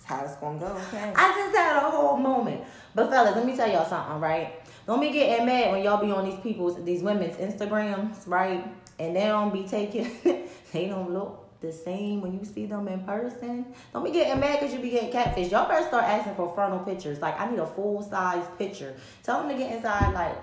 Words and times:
how 0.05 0.23
it's 0.23 0.35
gonna 0.35 0.59
go. 0.59 0.67
Okay. 0.87 1.11
I 1.15 1.33
just 1.35 1.55
had 1.55 1.77
a 1.77 1.89
whole 1.89 2.17
moment. 2.17 2.61
But 2.93 3.09
fellas, 3.09 3.35
let 3.35 3.45
me 3.45 3.55
tell 3.55 3.69
y'all 3.69 3.87
something, 3.87 4.19
right? 4.19 4.61
Don't 4.85 4.99
be 4.99 5.11
getting 5.11 5.45
mad 5.45 5.71
when 5.71 5.83
y'all 5.83 6.03
be 6.03 6.11
on 6.11 6.25
these 6.29 6.39
people's, 6.39 6.83
these 6.83 7.01
women's 7.01 7.35
Instagrams, 7.37 8.27
right? 8.27 8.63
And 8.99 9.15
they 9.15 9.25
don't 9.25 9.53
be 9.53 9.63
taking, 9.67 10.11
they 10.71 10.87
don't 10.87 11.11
look 11.11 11.45
the 11.61 11.71
same 11.71 12.21
when 12.21 12.33
you 12.37 12.45
see 12.45 12.65
them 12.65 12.87
in 12.87 13.03
person. 13.03 13.65
Don't 13.91 14.03
be 14.03 14.11
getting 14.11 14.39
mad 14.39 14.59
because 14.59 14.73
you 14.73 14.79
be 14.79 14.91
getting 14.91 15.11
catfish. 15.11 15.51
Y'all 15.51 15.67
better 15.67 15.85
start 15.87 16.05
asking 16.05 16.35
for 16.35 16.53
frontal 16.53 16.79
pictures. 16.79 17.19
Like, 17.19 17.39
I 17.39 17.49
need 17.49 17.59
a 17.59 17.67
full 17.67 18.01
size 18.01 18.45
picture. 18.57 18.95
Tell 19.23 19.41
them 19.41 19.49
to 19.49 19.57
get 19.57 19.71
inside, 19.75 20.13
like, 20.13 20.37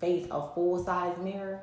face 0.00 0.26
a 0.30 0.46
full 0.54 0.82
size 0.84 1.16
mirror 1.18 1.60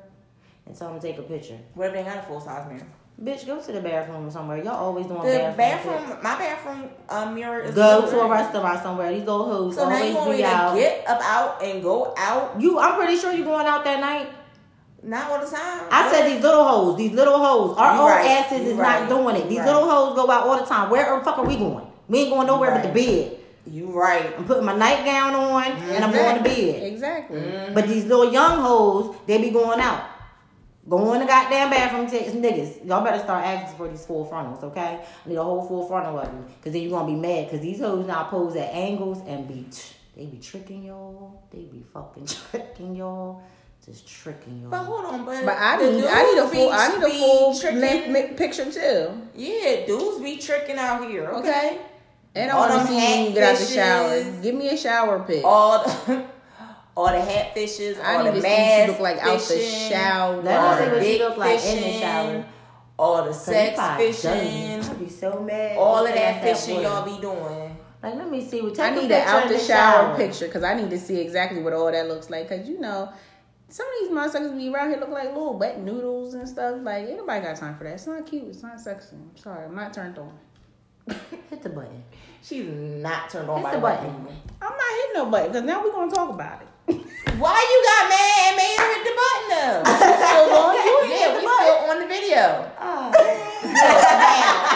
and 0.66 0.76
tell 0.76 0.92
them 0.92 1.00
to 1.00 1.06
take 1.06 1.18
a 1.18 1.22
picture. 1.22 1.58
What 1.74 1.88
if 1.88 1.92
they 1.94 2.04
got 2.04 2.18
a 2.18 2.22
full 2.22 2.40
size 2.40 2.70
mirror? 2.70 2.86
Bitch, 3.22 3.44
go 3.44 3.60
to 3.60 3.72
the 3.72 3.80
bathroom 3.82 4.30
somewhere. 4.30 4.56
Y'all 4.64 4.76
always 4.76 5.04
doing 5.06 5.20
The 5.20 5.52
bathroom. 5.54 5.94
bathroom, 5.94 6.18
my 6.22 6.38
bathroom 6.38 6.90
uh, 7.10 7.30
mirror 7.30 7.60
is 7.60 7.74
Go 7.74 8.10
to 8.10 8.20
a 8.20 8.28
restaurant 8.28 8.82
somewhere. 8.82 9.12
These 9.12 9.28
old 9.28 9.46
hoes 9.52 9.74
So 9.74 9.86
now 9.88 9.96
always 9.96 10.10
you 10.10 10.16
want 10.16 10.30
me 10.30 10.36
be 10.38 10.42
to 10.42 10.48
out. 10.48 10.74
get 10.74 11.06
up 11.06 11.20
out 11.22 11.62
and 11.62 11.82
go 11.82 12.14
out? 12.16 12.58
You, 12.58 12.78
I'm 12.78 12.94
pretty 12.96 13.18
sure 13.18 13.32
you 13.34 13.44
going 13.44 13.66
out 13.66 13.84
that 13.84 14.00
night. 14.00 14.28
Not 15.02 15.30
all 15.30 15.38
the 15.44 15.50
time. 15.50 15.82
I 15.90 16.10
said 16.10 16.28
these 16.30 16.42
little 16.42 16.64
hoes, 16.64 16.96
these 16.96 17.12
little 17.12 17.38
hoes. 17.38 17.76
Our 17.76 17.94
You 17.94 18.00
old 18.00 18.10
right, 18.10 18.26
asses 18.26 18.62
you 18.62 18.70
is 18.72 18.76
right, 18.76 19.00
not 19.00 19.08
doing 19.10 19.36
it. 19.36 19.48
These 19.50 19.58
you 19.58 19.64
little 19.64 19.88
hoes 19.88 20.14
go 20.14 20.30
out 20.30 20.46
all 20.46 20.58
the 20.58 20.64
time. 20.66 20.88
Where 20.90 21.18
the 21.18 21.22
fuck 21.24 21.38
are 21.38 21.46
we 21.46 21.56
going? 21.56 21.86
We 22.08 22.20
ain't 22.20 22.30
going 22.30 22.46
nowhere 22.46 22.70
but 22.70 22.82
the 22.82 22.88
bed. 22.92 23.36
You 23.66 23.86
right. 23.92 24.34
I'm 24.38 24.44
putting 24.46 24.64
my 24.64 24.74
nightgown 24.76 25.34
on 25.34 25.62
and 25.64 26.04
I'm 26.04 26.12
going 26.12 26.38
to 26.38 26.42
bed. 26.42 26.82
Exactly. 26.84 27.40
But 27.74 27.86
these 27.86 28.06
little 28.06 28.32
young 28.32 28.60
hoes, 28.60 29.14
they 29.26 29.38
be 29.40 29.50
going 29.50 29.78
out. 29.80 30.04
Go 30.90 31.12
in 31.14 31.20
the 31.20 31.26
goddamn 31.26 31.70
bathroom, 31.70 32.10
take 32.10 32.26
niggas. 32.32 32.84
Y'all 32.84 33.04
better 33.04 33.20
start 33.22 33.44
asking 33.46 33.76
for 33.78 33.88
these 33.88 34.04
full 34.04 34.24
frontals, 34.24 34.64
okay? 34.64 35.00
I 35.24 35.28
need 35.28 35.36
a 35.36 35.42
whole 35.44 35.64
full 35.66 35.86
frontal 35.86 36.18
of 36.18 36.26
you. 36.32 36.44
Cause 36.64 36.72
then 36.72 36.82
you're 36.82 36.90
gonna 36.90 37.06
be 37.06 37.14
mad. 37.18 37.48
Cause 37.48 37.60
these 37.60 37.78
hoes 37.80 38.06
now 38.06 38.24
pose 38.24 38.56
at 38.56 38.72
angles 38.74 39.22
and 39.26 39.46
be 39.46 39.66
they 40.16 40.26
be 40.26 40.38
tricking 40.38 40.82
y'all. 40.82 41.44
They 41.52 41.60
be 41.60 41.84
fucking 41.94 42.26
tricking 42.50 42.96
y'all. 42.96 43.40
Just 43.86 44.06
tricking 44.08 44.60
y'all. 44.62 44.70
But 44.70 44.82
hold 44.84 45.04
on, 45.06 45.24
but 45.24 45.44
But 45.46 45.56
I 45.58 45.76
need, 45.76 46.04
I 46.04 46.22
need 46.24 46.38
a 46.38 46.48
full, 46.48 46.70
I 46.70 46.88
need 46.88 47.02
a 47.04 47.10
full 47.10 47.58
tricking- 47.58 47.80
length 47.80 48.08
mi- 48.08 48.36
picture 48.36 48.70
too. 48.70 49.22
Yeah, 49.36 49.86
dudes 49.86 50.20
be 50.22 50.36
tricking 50.38 50.76
out 50.76 51.08
here. 51.08 51.28
Okay. 51.28 51.48
Okay. 51.48 51.78
And 52.34 52.50
I 52.50 52.56
want 52.56 52.72
to 52.82 52.86
see 52.86 53.26
you 53.28 53.32
get 53.32 53.42
out 53.54 53.58
the 53.58 53.64
shower. 53.64 54.42
Give 54.42 54.54
me 54.54 54.68
a 54.68 54.76
shower 54.76 55.18
pic. 55.24 55.44
All 55.44 55.82
the, 55.82 56.24
all 56.96 57.06
the 57.06 57.20
hat 57.20 57.54
fishes, 57.54 57.98
I 57.98 58.16
all 58.16 58.24
the 58.24 58.32
to 58.32 58.42
see 58.42 58.48
what 58.48 58.58
mask 58.58 58.86
you 58.86 58.92
look 58.92 59.00
like 59.00 59.18
out 59.18 59.40
the 59.40 59.58
shower. 59.58 60.48
All 60.48 60.76
the 60.76 61.08
you 61.08 61.18
look 61.18 61.36
like 61.36 61.64
in 61.64 61.82
the 61.82 61.98
shower. 61.98 62.44
all 62.98 63.24
the 63.24 63.32
sex 63.32 63.80
fishing, 63.96 64.80
dirty. 64.80 64.90
I 64.90 64.94
be 64.94 65.08
so 65.08 65.42
mad. 65.42 65.78
all 65.78 66.06
of 66.06 66.14
that 66.14 66.42
fishing 66.42 66.82
water. 66.82 66.88
y'all 66.88 67.16
be 67.16 67.20
doing. 67.20 67.76
Like, 68.02 68.14
let 68.14 68.30
me 68.30 68.46
see. 68.46 68.60
Take 68.70 68.80
I 68.80 68.94
need 68.94 69.10
an 69.10 69.28
out 69.28 69.46
in 69.46 69.52
the 69.52 69.58
shower, 69.58 70.16
picture 70.16 70.46
because 70.46 70.62
I 70.62 70.74
need 70.74 70.90
to 70.90 70.98
see 70.98 71.20
exactly 71.20 71.62
what 71.62 71.72
all 71.72 71.90
that 71.92 72.08
looks 72.08 72.30
like. 72.30 72.48
Because 72.48 72.68
you 72.68 72.80
know, 72.80 73.12
some 73.68 73.86
of 73.86 73.92
these 74.00 74.10
motherfuckers 74.10 74.56
be 74.56 74.68
around 74.68 74.90
here 74.90 74.98
look 74.98 75.10
like 75.10 75.28
little 75.28 75.58
wet 75.58 75.80
noodles 75.80 76.34
and 76.34 76.48
stuff. 76.48 76.76
Like, 76.82 77.06
ain't 77.06 77.18
nobody 77.18 77.44
got 77.44 77.56
time 77.56 77.76
for 77.76 77.84
that. 77.84 77.94
It's 77.94 78.06
not 78.06 78.26
cute. 78.26 78.48
It's 78.48 78.62
not 78.62 78.80
sexy. 78.80 79.16
I'm 79.16 79.36
sorry. 79.36 79.64
I'm 79.64 79.74
not 79.74 79.92
turned 79.92 80.18
on. 80.18 80.32
Hit 81.50 81.62
the 81.62 81.68
button. 81.68 82.02
She's 82.42 82.66
not 82.66 83.28
turned 83.28 83.50
on 83.50 83.58
Hit 83.58 83.64
by 83.64 83.72
the 83.72 83.78
white 83.80 83.96
button. 83.98 84.26
I'm 84.62 84.70
not 84.70 84.92
hitting 84.96 85.14
nobody 85.14 85.48
because 85.48 85.64
now 85.64 85.84
we're 85.84 85.92
going 85.92 86.08
to 86.08 86.16
talk 86.16 86.30
about 86.30 86.62
it. 86.62 86.68
Why 87.38 87.56
you 87.56 87.78
got 87.90 88.02
mad 88.10 88.36
and 88.48 88.56
made 88.56 88.76
her 88.76 88.88
hit 88.90 89.02
the 89.06 89.14
button 89.20 89.46
though? 89.50 89.80
Still 90.26 90.50
on? 90.56 90.74
You 90.74 91.00
ain't 91.00 91.20
yeah, 91.20 91.30
we 91.34 91.40
the 91.40 91.46
button. 91.46 91.64
still 91.64 91.90
on 91.90 91.96
the 92.00 92.08
video. 92.08 92.44
Oh. 92.80 93.10
now, 93.64 93.94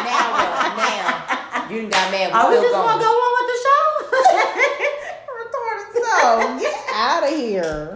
now 0.04 0.24
what? 0.32 0.76
Now. 0.78 1.68
You 1.70 1.88
got 1.88 2.06
mad. 2.12 2.28
We 2.28 2.34
Are 2.34 2.48
we 2.50 2.56
still 2.56 2.70
just 2.70 2.74
gonna 2.74 3.02
go 3.02 3.10
on 3.10 3.30
with 3.38 3.48
the 3.50 3.58
show? 3.64 3.82
Retarded 5.38 5.88
so 5.94 6.58
get 6.60 6.76
out 6.94 7.22
of 7.24 7.30
here. 7.30 7.92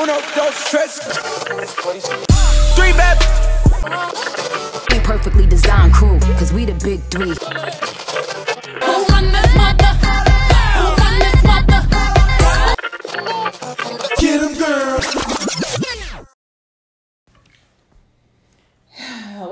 Uno, 0.00 0.16
dos, 0.34 0.56
tres. 0.70 0.92
Three 2.76 2.92
bad. 2.92 3.18
We 4.90 4.98
perfectly 5.00 5.46
designed 5.46 5.92
crew, 5.92 6.18
cause 6.38 6.52
we 6.52 6.64
the 6.64 6.74
big 6.84 7.00
three. 7.10 7.34
Who 8.84 9.04
run 9.06 9.32
this 9.32 9.57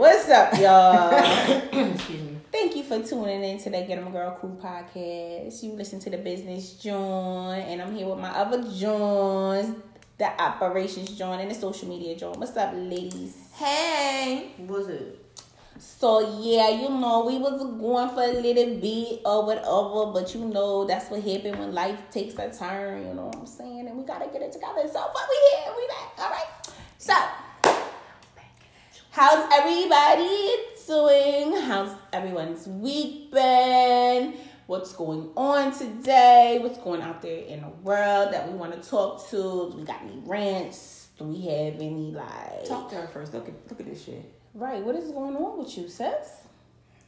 What's 0.07 0.29
up, 0.31 0.57
y'all? 0.61 1.11
Excuse 1.93 2.23
me. 2.23 2.39
Thank 2.53 2.77
you 2.77 2.85
for 2.85 3.03
tuning 3.03 3.43
in 3.43 3.59
to 3.59 3.71
the 3.71 3.83
Get 3.83 3.99
'em 3.99 4.13
Girl 4.13 4.31
Crew 4.39 4.57
podcast. 4.63 5.61
You 5.65 5.73
listen 5.73 5.99
to 5.99 6.11
the 6.11 6.19
business 6.19 6.75
John, 6.75 7.59
and 7.59 7.83
I'm 7.83 7.93
here 7.93 8.07
with 8.07 8.21
my 8.21 8.31
other 8.31 8.63
Johns, 8.73 9.75
the 10.17 10.41
operations 10.41 11.19
John 11.19 11.41
and 11.41 11.51
the 11.51 11.57
social 11.57 11.89
media 11.89 12.15
John. 12.15 12.39
What's 12.39 12.57
up, 12.57 12.73
ladies? 12.77 13.37
Hey. 13.55 14.53
What's 14.59 14.87
it? 14.87 15.19
So 15.81 16.41
yeah, 16.41 16.69
you 16.69 16.89
know, 16.89 17.25
we 17.27 17.39
was 17.39 17.61
going 17.61 18.11
for 18.11 18.23
a 18.23 18.41
little 18.41 18.77
bit 18.77 19.23
or 19.25 19.45
whatever, 19.45 20.13
but 20.13 20.33
you 20.37 20.45
know 20.45 20.85
that's 20.85 21.11
what 21.11 21.21
happened 21.21 21.59
when 21.59 21.75
life 21.75 21.99
takes 22.13 22.35
a 22.35 22.49
turn, 22.57 23.09
you 23.09 23.13
know 23.13 23.25
what 23.25 23.39
I'm 23.39 23.47
saying? 23.47 23.89
And 23.89 23.99
we 23.99 24.05
gotta 24.05 24.27
get 24.27 24.41
it 24.41 24.53
together. 24.53 24.87
So 24.87 25.03
but 25.13 25.23
we 25.29 25.37
here, 25.51 25.75
we 25.77 25.89
back. 25.89 26.25
Alright. 26.25 26.47
So 26.97 27.13
how's 29.17 29.51
everybody 29.51 30.57
doing? 30.87 31.59
How's 31.63 31.91
everyone's 32.13 32.69
week 32.69 33.33
been? 33.33 34.35
What's 34.67 34.93
going 34.93 35.31
on 35.39 35.73
today? 35.73 36.59
What's 36.61 36.77
going 36.77 37.01
out 37.01 37.23
there 37.23 37.39
in 37.39 37.63
the 37.63 37.71
world 37.83 38.35
that 38.35 38.47
we 38.47 38.59
want 38.59 38.75
to 38.75 38.87
talk 38.87 39.27
to? 39.31 39.71
Do 39.73 39.75
we 39.75 39.85
got 39.85 40.03
any 40.03 40.21
rants? 40.27 41.09
Do 41.19 41.25
we 41.25 41.41
have 41.47 41.77
any 41.77 42.13
like 42.13 42.67
Talk 42.67 42.91
to 42.91 42.97
her 42.97 43.07
first. 43.07 43.33
Look 43.33 43.49
at 43.49 43.55
look 43.71 43.81
at 43.81 43.87
this 43.87 44.05
shit. 44.05 44.31
Right, 44.53 44.85
what 44.85 44.95
is 44.95 45.11
going 45.11 45.35
on 45.35 45.61
with 45.61 45.79
you, 45.79 45.89
sis? 45.89 46.43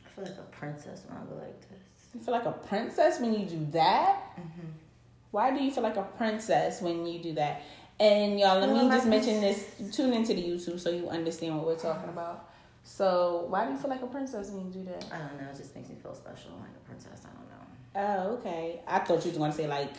I 0.07 0.09
feel 0.15 0.25
like 0.25 0.39
a 0.39 0.57
princess 0.57 1.03
when 1.07 1.19
I 1.19 1.25
go 1.27 1.35
like 1.35 1.61
this. 1.61 2.09
You 2.15 2.21
feel 2.21 2.33
like 2.33 2.47
a 2.47 2.53
princess 2.53 3.21
when 3.21 3.35
you 3.35 3.45
do 3.45 3.67
that? 3.73 4.35
Mm-hmm. 4.41 4.69
Why 5.31 5.51
do 5.51 5.63
you 5.63 5.71
feel 5.71 5.83
like 5.83 5.99
a 5.99 6.05
princess 6.17 6.81
when 6.81 7.07
you 7.07 7.23
do 7.23 7.35
that? 7.35 7.65
And 8.01 8.39
y'all, 8.39 8.61
let 8.61 8.71
me 8.71 8.89
just 8.89 9.07
mention 9.07 9.41
this. 9.41 9.65
Tune 9.93 10.13
into 10.13 10.35
the 10.35 10.43
YouTube 10.43 10.79
so 10.79 10.91
you 10.91 11.09
understand 11.09 11.57
what 11.57 11.67
we're 11.67 11.77
talking 11.77 12.09
about. 12.09 12.49
So, 12.85 13.45
why 13.49 13.67
do 13.67 13.73
you 13.73 13.79
feel 13.79 13.91
like 13.91 14.03
a 14.03 14.07
princess 14.07 14.51
when 14.51 14.67
you 14.67 14.73
do 14.73 14.85
that? 14.85 15.05
I 15.13 15.19
don't 15.19 15.41
know. 15.41 15.51
It 15.51 15.57
just 15.57 15.75
makes 15.75 15.89
me 15.89 15.97
feel 16.01 16.15
special, 16.15 16.53
like 16.61 16.71
a 16.71 16.87
princess. 16.87 17.23
I 17.25 17.29
don't 17.37 17.49
know. 17.51 17.59
Oh, 17.97 18.35
okay. 18.37 18.81
I 18.87 19.01
thought 19.01 19.25
you 19.25 19.31
was 19.31 19.39
gonna 19.39 19.53
say 19.53 19.67
like, 19.67 19.93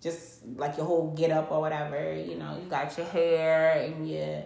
just 0.00 0.44
like 0.56 0.76
your 0.76 0.86
whole 0.86 1.12
get 1.12 1.30
up 1.30 1.52
or 1.52 1.60
whatever. 1.60 2.14
You 2.14 2.36
know, 2.36 2.58
you 2.62 2.68
got 2.68 2.96
your 2.96 3.06
hair 3.06 3.82
and 3.82 4.08
your, 4.08 4.42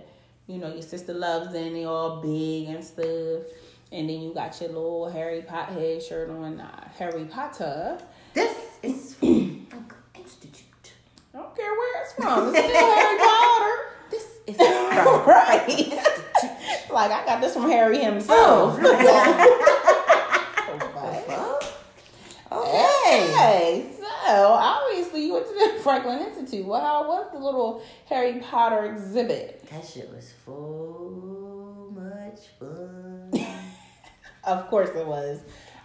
you 0.47 0.59
know, 0.59 0.73
your 0.73 0.83
sister 0.83 1.15
loves 1.15 1.55
and 1.55 1.77
they 1.77 1.85
all 1.85 2.21
big 2.21 2.69
and 2.69 2.85
stuff. 2.85 3.45
And 3.91 4.11
then 4.11 4.21
you 4.21 4.35
got 4.35 4.61
your 4.61 4.69
little 4.69 5.09
Harry 5.09 5.43
Potter 5.43 5.73
head 5.73 6.03
shirt 6.03 6.29
on, 6.29 6.61
uh, 6.61 6.89
Harry 6.99 7.25
Potter. 7.25 7.99
This 8.35 8.55
is 8.83 9.17
Institute. 9.23 10.68
I 11.39 11.41
don't 11.41 11.57
care 11.57 11.73
where 11.73 12.03
it's 12.03 12.13
from. 12.15 12.49
It's 12.49 12.59
still 12.59 12.95
Harry 12.95 13.19
Potter. 13.19 13.77
This 14.11 14.27
is 14.49 14.59
right. 14.59 15.89
like 16.91 17.13
I 17.13 17.25
got 17.25 17.41
this 17.41 17.55
from 17.55 17.71
Harry 17.71 17.99
himself. 17.99 18.77
Oh, 18.81 18.81
oh, 22.51 22.51
okay. 22.51 23.33
Hey, 23.33 23.87
so 24.01 24.49
obviously 24.49 25.27
you 25.27 25.35
went 25.35 25.47
to 25.47 25.53
the 25.53 25.79
Franklin 25.85 26.27
Institute. 26.27 26.67
Well, 26.67 26.81
how 26.81 27.05
uh, 27.05 27.07
was 27.07 27.31
the 27.33 27.39
little 27.39 27.85
Harry 28.07 28.41
Potter 28.41 28.87
exhibit? 28.87 29.65
That 29.71 29.87
shit 29.87 30.11
was 30.13 30.35
so 30.45 31.93
much 31.95 32.41
fun. 32.59 33.31
Of 34.45 34.69
course 34.69 34.91
it 34.97 35.07
was. 35.07 35.41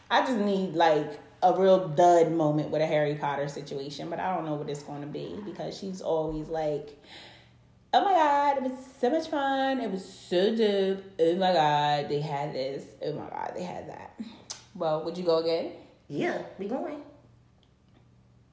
I 0.09 0.21
just 0.21 0.37
need 0.37 0.73
like 0.73 1.19
a 1.43 1.59
real 1.59 1.87
dud 1.89 2.31
moment 2.31 2.69
with 2.69 2.81
a 2.81 2.85
Harry 2.87 3.15
Potter 3.15 3.47
situation, 3.47 4.09
but 4.09 4.19
I 4.19 4.33
don't 4.35 4.45
know 4.45 4.55
what 4.55 4.69
it's 4.69 4.83
going 4.83 5.01
to 5.01 5.07
be 5.07 5.35
because 5.45 5.77
she's 5.77 6.01
always 6.01 6.47
like, 6.47 6.97
"Oh 7.93 8.03
my 8.03 8.13
god, 8.13 8.57
it 8.57 8.63
was 8.63 8.85
so 8.99 9.09
much 9.09 9.27
fun. 9.27 9.81
It 9.81 9.91
was 9.91 10.03
so 10.03 10.55
dope. 10.55 11.03
Oh 11.19 11.35
my 11.35 11.53
god, 11.53 12.09
they 12.09 12.21
had 12.21 12.53
this. 12.53 12.85
Oh 13.05 13.13
my 13.13 13.29
god, 13.29 13.51
they 13.55 13.63
had 13.63 13.89
that." 13.89 14.19
Well, 14.75 15.03
would 15.05 15.17
you 15.17 15.23
go 15.23 15.37
again? 15.37 15.73
yeah, 16.07 16.41
we 16.57 16.67
going. 16.67 17.01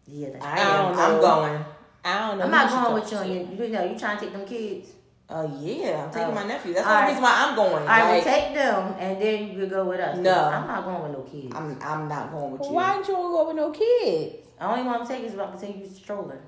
Yeah, 0.06 0.30
that's 0.30 0.44
I 0.44 0.56
I 0.56 0.60
am. 0.60 0.94
don't 0.94 0.98
I'm 0.98 1.20
going. 1.20 1.64
I 2.04 2.18
don't 2.28 2.38
know. 2.38 2.44
I'm 2.44 2.50
not 2.50 2.70
going 2.70 2.94
with 3.02 3.12
you. 3.12 3.34
you, 3.34 3.64
you 3.66 3.72
know, 3.72 3.84
you 3.92 3.98
trying 3.98 4.18
to 4.18 4.24
take 4.24 4.32
them 4.32 4.46
kids. 4.46 4.90
Oh 5.32 5.46
yeah, 5.60 6.04
I'm 6.04 6.10
taking 6.10 6.28
Oh. 6.28 6.34
my 6.34 6.44
nephew. 6.44 6.74
That's 6.74 6.86
All 6.86 6.92
the 6.92 6.98
right. 7.00 7.06
reason 7.08 7.22
why 7.22 7.34
I'm 7.46 7.54
going. 7.54 7.72
All 7.72 7.78
right, 7.86 8.16
Like, 8.16 8.24
well, 8.26 8.34
take 8.36 8.54
them, 8.54 8.94
and 8.98 9.22
then 9.22 9.48
you 9.48 9.58
could 9.60 9.70
go 9.70 9.84
with 9.84 10.00
us. 10.00 10.18
No. 10.18 10.44
I'm 10.44 10.66
not 10.66 10.84
going 10.84 11.02
with 11.04 11.12
no 11.12 11.22
kids. 11.22 11.54
I'm 11.56 11.78
I'm 11.82 12.08
not 12.08 12.32
going 12.32 12.50
with 12.52 12.62
you. 12.66 12.72
Why 12.72 12.94
didn't 12.94 13.08
you 13.08 13.14
want 13.14 13.26
to 13.28 13.36
go 13.36 13.46
with 13.46 13.56
no 13.56 13.70
kids? 13.70 14.48
I 14.60 14.72
only 14.72 14.84
want 14.84 15.06
to 15.06 15.14
take 15.14 15.24
is 15.24 15.34
about 15.34 15.58
to 15.58 15.66
take 15.66 15.76
you 15.78 15.86
stroller. 15.88 16.40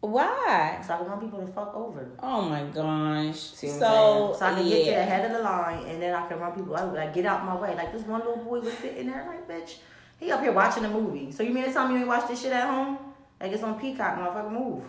Why? 0.00 0.82
So 0.84 0.94
I 0.94 0.96
can 0.98 1.06
run 1.06 1.20
people 1.20 1.40
to 1.46 1.52
fuck 1.52 1.74
over. 1.76 2.08
Oh 2.20 2.42
my 2.42 2.64
gosh. 2.64 3.38
See 3.38 3.68
So, 3.68 4.34
So 4.36 4.44
I 4.46 4.54
can 4.54 4.68
get 4.68 4.84
to 4.86 4.90
the 4.90 5.04
head 5.04 5.24
of 5.24 5.32
the 5.36 5.38
line 5.42 5.84
and 5.86 6.02
then 6.02 6.12
I 6.12 6.26
can 6.26 6.40
run 6.40 6.52
people 6.52 6.76
out. 6.76 6.92
Like, 6.92 7.14
get 7.14 7.24
out 7.24 7.44
my 7.46 7.54
way. 7.54 7.74
Like, 7.76 7.92
this 7.92 8.02
one 8.02 8.20
little 8.20 8.36
boy 8.44 8.60
was 8.60 8.74
sitting 8.78 9.06
there, 9.06 9.24
like, 9.28 9.48
bitch, 9.48 9.76
he 10.18 10.30
up 10.32 10.40
here 10.40 10.50
watching 10.52 10.84
a 10.84 10.90
movie. 10.90 11.30
So 11.30 11.44
you 11.44 11.50
mean 11.54 11.64
to 11.64 11.72
tell 11.72 11.86
me 11.86 11.94
you 11.94 12.00
ain't 12.00 12.08
watch 12.08 12.26
this 12.28 12.42
shit 12.42 12.52
at 12.52 12.68
home? 12.68 12.98
Like, 13.40 13.52
it's 13.52 13.62
on 13.62 13.78
Peacock, 13.78 14.18
motherfucker, 14.18 14.50
move. 14.50 14.82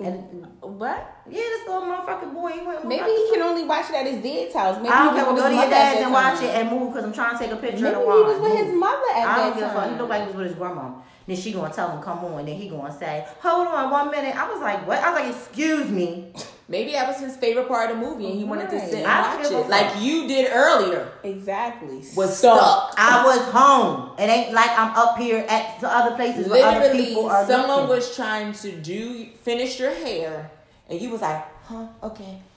And 0.00 0.46
What? 0.60 1.22
yeah, 1.28 1.38
this 1.40 1.66
little 1.66 1.82
motherfucking 1.82 2.32
boy, 2.32 2.52
he 2.52 2.60
went 2.64 2.86
Maybe 2.86 3.10
he 3.10 3.30
can 3.32 3.42
only 3.42 3.64
watch 3.64 3.90
it 3.90 3.96
at 3.96 4.06
his 4.06 4.22
dad's 4.22 4.54
house. 4.54 4.76
Maybe 4.76 4.90
I 4.90 5.04
don't 5.06 5.16
he 5.16 5.22
care. 5.24 5.34
Go 5.34 5.48
to 5.48 5.54
your 5.54 5.70
dad's 5.70 6.00
and 6.04 6.12
watch 6.12 6.40
it 6.40 6.50
and 6.54 6.70
move 6.70 6.92
because 6.92 7.04
I'm 7.04 7.12
trying 7.12 7.36
to 7.36 7.44
take 7.44 7.52
a 7.52 7.56
picture 7.56 7.82
Maybe 7.82 7.94
of 7.96 8.02
he 8.02 8.02
the 8.02 8.06
wine. 8.06 8.26
was 8.26 8.40
with 8.40 8.58
his 8.64 8.74
mother 8.74 9.10
at 9.16 9.16
I 9.16 9.24
that 9.26 9.36
don't 9.38 9.54
give 9.58 9.64
a 9.64 9.72
fuck. 9.74 9.90
He 9.90 9.96
looked 9.98 10.10
like 10.10 10.20
he 10.22 10.26
was 10.28 10.36
with 10.36 10.46
his 10.46 10.54
grandma. 10.54 10.90
Then 11.26 11.36
she 11.36 11.52
gonna 11.52 11.74
tell 11.74 11.90
him 11.90 12.00
come 12.00 12.24
on. 12.24 12.46
Then 12.46 12.54
he 12.56 12.68
gonna 12.68 12.96
say, 12.96 13.26
hold 13.42 13.66
on 13.66 13.90
one 13.90 14.10
minute. 14.12 14.36
I 14.36 14.48
was 14.48 14.60
like, 14.60 14.86
what? 14.86 15.02
I 15.02 15.10
was 15.10 15.20
like, 15.20 15.34
excuse 15.34 15.88
me. 15.90 16.32
Maybe 16.70 16.92
that 16.92 17.08
was 17.08 17.18
his 17.18 17.34
favorite 17.36 17.66
part 17.66 17.90
of 17.90 17.98
the 17.98 18.04
movie, 18.06 18.26
and 18.26 18.38
he 18.38 18.44
wanted 18.44 18.68
to 18.68 18.78
sit 18.78 18.98
and 18.98 19.06
I 19.06 19.36
watch 19.36 19.50
it, 19.50 19.68
like 19.70 20.02
you 20.02 20.28
did 20.28 20.50
earlier. 20.52 21.10
Exactly. 21.24 22.04
Was 22.14 22.36
stuck. 22.36 22.94
I 22.98 23.24
was 23.24 23.40
home. 23.52 24.10
It 24.18 24.28
ain't 24.28 24.52
like 24.52 24.70
I'm 24.78 24.94
up 24.94 25.16
here 25.16 25.46
at 25.48 25.80
the 25.80 25.88
other 25.88 26.14
places 26.14 26.46
where 26.46 26.62
other 26.66 26.80
Literally, 26.80 27.06
people 27.06 27.26
are 27.30 27.46
someone 27.46 27.70
looking. 27.82 27.96
was 27.96 28.14
trying 28.14 28.52
to 28.52 28.72
do 28.72 29.26
finish 29.42 29.80
your 29.80 29.92
hair, 29.94 30.50
and 30.90 31.00
you 31.00 31.08
was 31.08 31.22
like, 31.22 31.42
"Huh, 31.64 31.86
okay," 32.02 32.42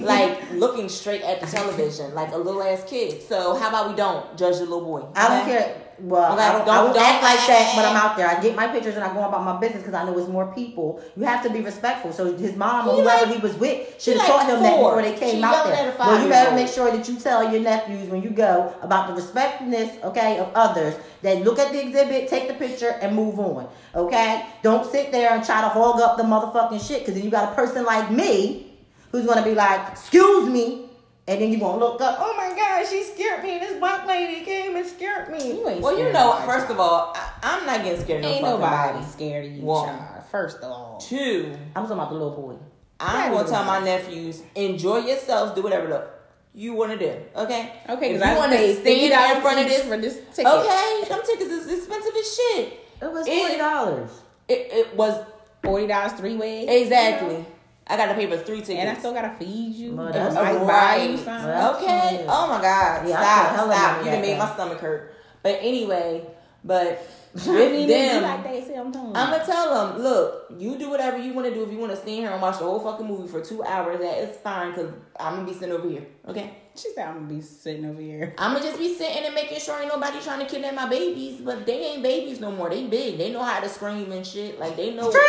like 0.00 0.52
looking 0.52 0.88
straight 0.88 1.20
at 1.20 1.42
the 1.42 1.46
television, 1.46 2.14
like 2.14 2.32
a 2.32 2.38
little 2.38 2.62
ass 2.62 2.82
kid. 2.88 3.20
So 3.20 3.54
how 3.56 3.68
about 3.68 3.90
we 3.90 3.94
don't 3.94 4.38
judge 4.38 4.56
the 4.56 4.64
little 4.64 4.84
boy? 4.86 5.04
I 5.14 5.28
don't 5.28 5.44
care. 5.44 5.76
Well, 6.02 6.32
Okay, 6.32 6.42
I 6.42 6.52
don't, 6.52 6.62
I 6.62 6.64
don't- 6.64 6.84
won't 6.84 6.94
don't- 6.94 7.04
act 7.04 7.22
like 7.22 7.46
that, 7.46 7.72
but 7.76 7.84
I'm 7.84 7.96
out 7.96 8.16
there. 8.16 8.26
I 8.28 8.40
get 8.40 8.56
my 8.56 8.68
pictures 8.68 8.94
and 8.94 9.04
I 9.04 9.12
go 9.12 9.22
about 9.24 9.44
my 9.44 9.58
business 9.58 9.82
because 9.82 9.94
I 9.94 10.04
know 10.04 10.16
it's 10.18 10.28
more 10.28 10.46
people. 10.54 11.00
You 11.16 11.24
have 11.24 11.42
to 11.42 11.50
be 11.50 11.60
respectful. 11.60 12.12
So 12.12 12.36
his 12.36 12.56
mom 12.56 12.88
or 12.88 12.94
He 12.96 13.00
whoever 13.02 13.26
like- 13.26 13.34
he 13.34 13.40
was 13.40 13.54
with 13.56 14.00
should 14.02 14.16
have 14.16 14.28
like 14.28 14.40
taught 14.40 14.46
him 14.50 14.62
that 14.62 14.76
before 14.76 15.02
they 15.02 15.12
came 15.14 15.36
She 15.36 15.42
out 15.44 15.66
there. 15.66 15.94
Well, 15.98 16.22
you 16.22 16.28
better 16.28 16.54
make 16.56 16.68
sure 16.68 16.90
that 16.90 17.08
you 17.08 17.16
tell 17.16 17.52
your 17.52 17.60
nephews 17.62 18.08
when 18.08 18.22
you 18.22 18.30
go 18.30 18.72
about 18.82 19.08
the 19.08 19.14
respectfulness, 19.14 19.90
okay, 20.04 20.38
of 20.38 20.48
others. 20.54 20.94
That 21.22 21.42
look 21.42 21.58
at 21.58 21.70
the 21.72 21.80
exhibit, 21.86 22.28
take 22.28 22.48
the 22.48 22.54
picture, 22.54 22.96
and 23.02 23.14
move 23.14 23.38
on. 23.38 23.68
Okay, 23.94 24.42
don't 24.62 24.90
sit 24.90 25.12
there 25.12 25.32
and 25.32 25.44
try 25.44 25.60
to 25.60 25.68
hog 25.68 26.00
up 26.00 26.16
the 26.16 26.22
motherfucking 26.22 26.80
shit 26.86 27.00
because 27.00 27.14
then 27.14 27.24
you 27.24 27.30
got 27.30 27.52
a 27.52 27.54
person 27.54 27.84
like 27.84 28.10
me 28.10 28.72
who's 29.12 29.26
gonna 29.26 29.42
be 29.42 29.54
like, 29.54 29.80
"Excuse 29.92 30.48
me." 30.48 30.86
And 31.30 31.40
then 31.40 31.52
you 31.52 31.58
gonna 31.60 31.78
look 31.78 32.00
up, 32.00 32.16
oh 32.20 32.34
my 32.36 32.48
god, 32.56 32.84
she 32.88 33.04
scared 33.04 33.44
me. 33.44 33.58
This 33.60 33.78
black 33.78 34.04
lady 34.04 34.44
came 34.44 34.74
and 34.74 34.84
scared 34.84 35.30
me. 35.30 35.58
You 35.58 35.68
ain't 35.68 35.80
Well, 35.80 35.96
you 35.96 36.12
know, 36.12 36.32
of 36.32 36.40
my 36.40 36.46
first 36.46 36.68
of 36.70 36.80
all, 36.80 37.12
I, 37.14 37.30
I'm 37.44 37.64
not 37.66 37.84
getting 37.84 38.00
scared 38.00 38.24
of 38.24 38.30
no 38.30 38.36
ain't 38.36 38.42
nobody 38.44 38.92
body. 38.98 39.06
scared 39.06 39.44
of 39.46 39.52
you, 39.52 39.62
One. 39.62 39.88
child. 39.88 40.24
First 40.30 40.56
of 40.58 40.64
all, 40.64 40.98
Two, 40.98 41.56
I'm 41.76 41.82
talking 41.84 41.92
about 41.92 42.08
the 42.10 42.14
little 42.16 42.32
boy. 42.32 42.56
I'm 42.98 43.32
gonna 43.32 43.48
tell 43.48 43.64
my 43.64 43.78
nephews, 43.78 44.42
enjoy 44.56 44.98
yourselves, 45.06 45.52
do 45.54 45.62
whatever 45.62 45.86
the 45.86 46.06
you 46.52 46.74
want 46.74 46.90
to 46.90 46.98
do. 46.98 47.12
Okay. 47.36 47.72
okay, 47.88 48.14
If 48.14 48.18
because 48.18 48.20
you 48.20 48.22
I 48.24 48.36
want 48.36 48.50
to 48.52 48.58
paid 48.58 48.80
stand 48.80 49.12
$50 49.12 49.36
in 49.36 49.42
front 49.42 49.60
of 49.60 49.66
this, 49.68 49.82
for 49.84 49.96
this 49.98 50.14
ticket. 50.34 50.52
okay, 50.52 51.04
them 51.08 51.20
tickets 51.24 51.50
is 51.50 51.72
expensive 51.78 52.12
as 52.18 52.36
shit. 52.36 52.80
It 53.00 53.12
was 53.12 53.26
It- 53.28 53.38
forty 53.38 53.56
dollars. 53.56 54.10
It, 54.48 54.68
it 54.72 54.96
was 54.96 55.24
forty 55.62 55.86
dollars 55.86 56.12
three 56.14 56.36
ways. 56.36 56.68
exactly. 56.68 57.46
I 57.90 57.96
got 57.96 58.06
to 58.06 58.14
pay 58.14 58.26
for 58.26 58.36
three 58.36 58.60
tickets. 58.60 58.78
And 58.78 58.88
I 58.88 58.94
still 58.94 59.12
gotta 59.12 59.34
feed 59.38 59.74
you. 59.74 59.92
Well, 59.94 60.06
and 60.06 60.14
that's 60.14 60.36
I 60.36 60.54
right. 60.54 60.66
buy 60.66 61.02
you 61.04 61.16
something. 61.16 61.48
Well, 61.48 61.76
Okay. 61.76 62.22
Yeah. 62.24 62.26
Oh 62.28 62.46
my 62.48 62.60
God. 62.62 63.08
Yeah, 63.08 63.16
stop. 63.20 63.54
Stop. 63.54 63.98
You 63.98 64.04
that 64.04 64.10
done 64.12 64.20
made 64.22 64.26
day. 64.32 64.38
my 64.38 64.52
stomach 64.54 64.78
hurt. 64.78 65.14
But 65.42 65.58
anyway, 65.60 66.22
but 66.64 66.82
I 66.82 66.84
mean, 66.92 67.08
with 67.34 67.46
it 67.46 67.86
be 67.86 67.86
them, 67.86 68.22
like 68.22 68.44
they 68.44 68.60
say, 68.62 68.76
I'm 68.76 68.92
telling 68.92 69.08
you. 69.08 69.14
I'm 69.14 69.30
gonna 69.30 69.44
tell 69.46 69.92
them, 69.92 70.02
look, 70.02 70.52
you 70.58 70.76
do 70.78 70.90
whatever 70.90 71.18
you 71.18 71.32
want 71.32 71.46
to 71.48 71.54
do. 71.54 71.62
If 71.64 71.70
you 71.72 71.78
want 71.78 71.92
to 71.92 71.96
stand 71.96 72.18
here 72.18 72.30
and 72.30 72.42
watch 72.42 72.58
the 72.58 72.64
whole 72.64 72.80
fucking 72.80 73.06
movie 73.06 73.28
for 73.28 73.40
two 73.40 73.62
hours, 73.64 74.00
that 74.00 74.18
is 74.18 74.36
fine. 74.38 74.74
Cause 74.74 74.90
I'm 75.18 75.36
gonna 75.36 75.46
be 75.46 75.54
sitting 75.54 75.72
over 75.74 75.88
here. 75.88 76.06
Okay. 76.26 76.54
She 76.76 76.88
said 76.94 77.08
I'm 77.08 77.14
gonna 77.14 77.26
be 77.26 77.40
sitting 77.40 77.84
over 77.84 78.00
here. 78.00 78.34
I'm 78.38 78.52
gonna 78.54 78.64
just 78.64 78.78
be 78.78 78.94
sitting 78.94 79.24
and 79.24 79.34
making 79.34 79.58
sure 79.60 79.78
ain't 79.80 79.88
nobody 79.88 80.20
trying 80.20 80.40
to 80.40 80.46
kidnap 80.46 80.74
my 80.74 80.88
babies. 80.88 81.40
But 81.40 81.66
they 81.66 81.78
ain't 81.84 82.02
babies 82.02 82.40
no 82.40 82.50
more. 82.52 82.70
They 82.70 82.86
big. 82.86 83.18
They 83.18 83.32
know 83.32 83.42
how 83.42 83.60
to 83.60 83.68
scream 83.68 84.10
and 84.12 84.26
shit. 84.26 84.58
Like 84.58 84.76
they 84.76 84.94
know 84.94 85.10
Stranger 85.10 85.26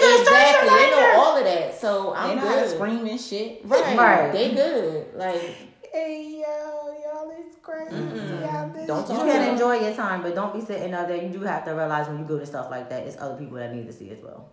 danger, 0.00 0.22
exactly. 0.22 0.68
stranger 0.68 0.84
They 0.84 0.90
know 0.90 1.20
all 1.20 1.36
of 1.36 1.44
that. 1.44 1.80
So 1.80 2.10
They 2.12 2.18
I'm 2.18 2.36
know 2.36 2.42
how 2.42 2.54
to 2.56 2.60
good. 2.62 2.70
scream 2.76 3.06
and 3.06 3.20
shit. 3.20 3.60
Right. 3.64 3.96
Right. 3.96 4.32
They 4.32 4.54
good. 4.54 5.06
Like 5.14 5.56
Hey 5.92 6.40
yo, 6.40 6.96
y'all 7.04 7.30
is 7.30 7.54
crazy. 7.62 7.94
Y'all 7.94 8.08
this 8.10 8.41
Don't 8.86 9.08
You 9.08 9.16
can 9.16 9.52
enjoy 9.52 9.80
your 9.80 9.94
time, 9.94 10.22
but 10.22 10.34
don't 10.34 10.54
be 10.54 10.60
sitting 10.60 10.92
out 10.94 11.08
there. 11.08 11.16
You 11.22 11.28
do 11.28 11.40
have 11.40 11.64
to 11.64 11.72
realize 11.72 12.08
when 12.08 12.18
you 12.18 12.24
go 12.24 12.38
to 12.38 12.46
stuff 12.46 12.70
like 12.70 12.88
that, 12.90 13.06
it's 13.06 13.16
other 13.18 13.36
people 13.36 13.56
that 13.56 13.74
need 13.74 13.86
to 13.86 13.92
see 13.92 14.10
as 14.10 14.20
well. 14.20 14.50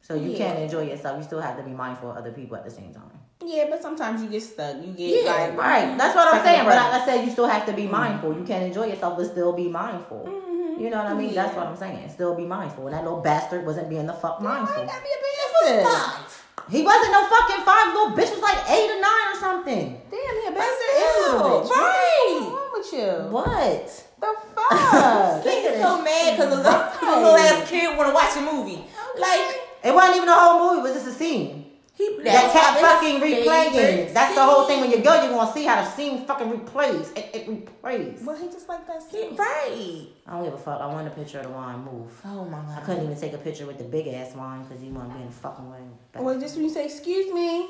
So 0.00 0.14
you 0.14 0.30
Yeah. 0.30 0.38
can't 0.38 0.58
enjoy 0.58 0.82
yourself. 0.82 1.16
You 1.16 1.24
still 1.24 1.40
have 1.40 1.56
to 1.56 1.62
be 1.62 1.70
mindful 1.70 2.10
of 2.10 2.16
other 2.18 2.32
people 2.32 2.56
at 2.56 2.64
the 2.64 2.70
same 2.70 2.92
time. 2.92 3.10
Yeah, 3.42 3.66
but 3.70 3.82
sometimes 3.82 4.22
you 4.22 4.28
get 4.28 4.42
stuck. 4.42 4.76
You 4.76 4.92
get 4.92 5.24
Yeah, 5.24 5.32
like 5.32 5.58
Right. 5.58 5.98
That's 5.98 6.14
what 6.14 6.32
I'm 6.32 6.44
saying. 6.44 6.64
But 6.64 6.76
like 6.76 7.02
I 7.02 7.04
said, 7.04 7.24
you 7.24 7.30
still 7.30 7.46
have 7.46 7.66
to 7.66 7.72
be 7.72 7.82
mm-hmm. 7.82 7.92
mindful. 7.92 8.34
You 8.34 8.44
can't 8.44 8.64
enjoy 8.64 8.86
yourself, 8.86 9.16
but 9.16 9.26
still 9.26 9.52
be 9.52 9.68
mindful. 9.68 10.28
Mm-hmm. 10.28 10.80
You 10.82 10.90
know 10.90 10.98
what 10.98 11.06
I 11.06 11.14
mean? 11.14 11.34
That's 11.34 11.54
what 11.56 11.66
I'm 11.66 11.76
saying. 11.76 12.08
Still 12.10 12.34
be 12.34 12.44
mindful. 12.44 12.86
And 12.86 12.94
that 12.94 13.04
little 13.04 13.20
bastard 13.20 13.64
wasn't 13.64 13.88
being 13.88 14.06
the 14.06 14.12
fuck 14.12 14.40
mindful. 14.40 14.84
gotta 14.84 15.02
be 15.02 15.08
a 15.08 15.82
bastard? 15.82 16.24
He 16.70 16.82
wasn't 16.82 17.12
no 17.12 17.26
fucking 17.26 17.64
five. 17.64 17.94
Little 17.94 18.16
bitch 18.16 18.30
was 18.32 18.40
like 18.40 18.70
eight 18.70 18.90
or 18.90 19.00
nine 19.00 19.26
or 19.32 19.38
something. 19.38 20.00
Damn, 20.10 20.20
he 20.20 20.48
a 20.48 20.52
bastard. 20.52 20.92
the 20.92 21.00
and 21.00 21.14
a 21.14 21.32
little 21.32 21.48
hell? 21.48 21.64
bitch. 21.64 21.70
Right. 21.70 22.63
What's 22.84 22.92
wrong 22.92 23.16
with 23.16 23.24
you? 23.24 23.30
What? 23.32 24.04
The 24.20 24.34
fuck? 24.54 25.44
They 25.44 25.62
get 25.62 25.80
so 25.82 26.02
mad 26.02 26.36
because 26.36 26.52
a 26.52 26.56
little, 26.56 26.72
a 26.72 27.20
little 27.20 27.36
ass 27.36 27.68
kid 27.68 27.96
want 27.96 28.08
to 28.10 28.14
watch 28.14 28.36
a 28.36 28.40
movie. 28.40 28.84
Like 29.18 29.56
It 29.84 29.94
wasn't 29.94 30.16
even 30.16 30.28
a 30.28 30.34
whole 30.34 30.74
movie. 30.76 30.80
It 30.88 30.94
was 30.94 31.02
just 31.04 31.14
a 31.16 31.18
scene. 31.18 31.66
he 31.94 32.18
that 32.24 32.52
kept 32.52 32.80
fucking 32.80 33.20
replaying. 33.20 33.72
favorite 33.72 34.14
That's 34.14 34.34
the 34.34 34.44
whole 34.44 34.66
thing. 34.66 34.80
When 34.80 34.90
you 34.90 34.98
go, 35.02 35.14
you're 35.22 35.32
gonna 35.32 35.52
see 35.52 35.64
how 35.64 35.82
the 35.82 35.90
scene 35.90 36.24
fucking 36.26 36.50
replays. 36.50 37.16
It, 37.16 37.30
it 37.34 37.46
replays. 37.48 38.22
Well, 38.24 38.36
he 38.36 38.46
just 38.48 38.68
like 38.68 38.86
that. 38.86 39.02
He- 39.10 39.18
scene. 39.22 39.36
Right. 39.36 40.06
I 40.26 40.32
don't 40.32 40.44
give 40.44 40.54
a 40.54 40.58
fuck. 40.58 40.80
I 40.80 40.86
want 40.86 41.06
a 41.06 41.10
picture 41.10 41.38
of 41.38 41.44
the 41.44 41.50
wine 41.52 41.84
move. 41.84 42.10
Oh 42.24 42.44
my 42.46 42.58
god. 42.58 42.78
I 42.78 42.80
couldn't 42.84 43.04
even 43.04 43.16
take 43.20 43.32
a 43.34 43.38
picture 43.38 43.66
with 43.66 43.78
the 43.78 43.84
big 43.84 44.08
ass 44.08 44.34
wine 44.34 44.62
because 44.64 44.82
he 44.82 44.88
wasn't 44.90 45.16
being 45.16 45.30
fucking 45.30 45.70
way. 45.70 45.78
Well, 46.16 46.38
just 46.40 46.56
when 46.56 46.64
you 46.64 46.70
say 46.70 46.86
excuse 46.86 47.32
me, 47.32 47.68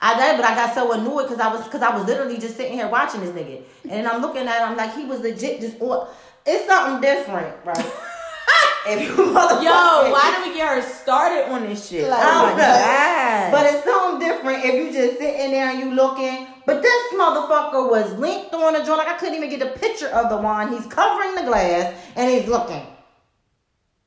I 0.00 0.14
did, 0.18 0.36
but 0.36 0.44
I 0.44 0.54
got 0.54 0.74
so 0.74 0.92
annoyed 0.92 1.24
because 1.24 1.40
I 1.40 1.52
was 1.52 1.64
because 1.64 1.82
I 1.82 1.96
was 1.96 2.04
literally 2.06 2.38
just 2.38 2.56
sitting 2.56 2.74
here 2.74 2.88
watching 2.88 3.20
this 3.20 3.30
nigga, 3.30 3.62
and 3.88 4.06
I'm 4.06 4.20
looking 4.20 4.46
at 4.46 4.68
him 4.68 4.76
like 4.76 4.94
he 4.94 5.04
was 5.04 5.20
legit 5.20 5.60
just 5.60 5.80
on. 5.80 6.08
It's 6.46 6.66
something 6.66 7.00
different, 7.00 7.56
right? 7.64 7.78
if 8.86 9.00
you 9.00 9.14
motherfucker, 9.14 9.62
Yo, 9.64 10.12
why 10.12 10.34
did 10.36 10.48
we 10.50 10.54
get 10.56 10.68
her 10.68 10.82
started 10.82 11.50
on 11.50 11.62
this 11.62 11.88
shit? 11.88 12.08
Like- 12.08 12.20
oh 12.20 12.22
I 12.22 12.28
oh 12.28 12.46
don't 12.48 12.56
my 12.58 12.62
know. 12.62 12.68
god. 12.68 13.52
But 13.52 13.66
it's 13.74 13.84
something 13.84 14.28
different 14.28 14.64
if 14.64 14.74
you 14.74 14.92
just 14.92 15.18
sitting 15.18 15.50
there 15.52 15.70
and 15.70 15.78
you 15.78 15.94
looking. 15.94 16.48
But 16.66 16.82
this 16.82 17.12
motherfucker 17.14 17.90
was 17.90 18.12
linked 18.18 18.52
on 18.54 18.76
a 18.76 18.84
joint. 18.84 18.98
Like 18.98 19.08
I 19.08 19.14
couldn't 19.16 19.36
even 19.36 19.48
get 19.50 19.62
a 19.62 19.78
picture 19.78 20.08
of 20.08 20.28
the 20.30 20.36
wine. 20.36 20.72
He's 20.72 20.86
covering 20.86 21.34
the 21.34 21.42
glass 21.42 21.94
and 22.16 22.30
he's 22.30 22.48
looking. 22.48 22.82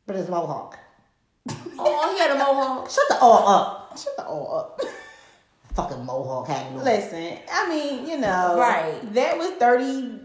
But 0.05 0.15
it's 0.17 0.29
mohawk. 0.29 0.77
Oh, 1.49 1.55
oh, 1.79 2.13
he 2.13 2.19
had 2.19 2.31
a 2.31 2.35
mohawk. 2.35 2.89
Shut 2.89 3.03
the 3.09 3.19
all 3.19 3.47
up. 3.47 3.97
shut 3.97 4.15
the 4.17 4.25
all 4.25 4.57
up. 4.57 4.81
Fucking 5.77 6.03
mohawk 6.05 6.49
no. 6.49 6.83
Listen, 6.83 7.37
I 7.53 7.69
mean, 7.69 8.07
you 8.07 8.17
know, 8.17 8.57
Right. 8.57 9.13
That 9.13 9.37
was 9.37 9.51
thirty 9.51 10.19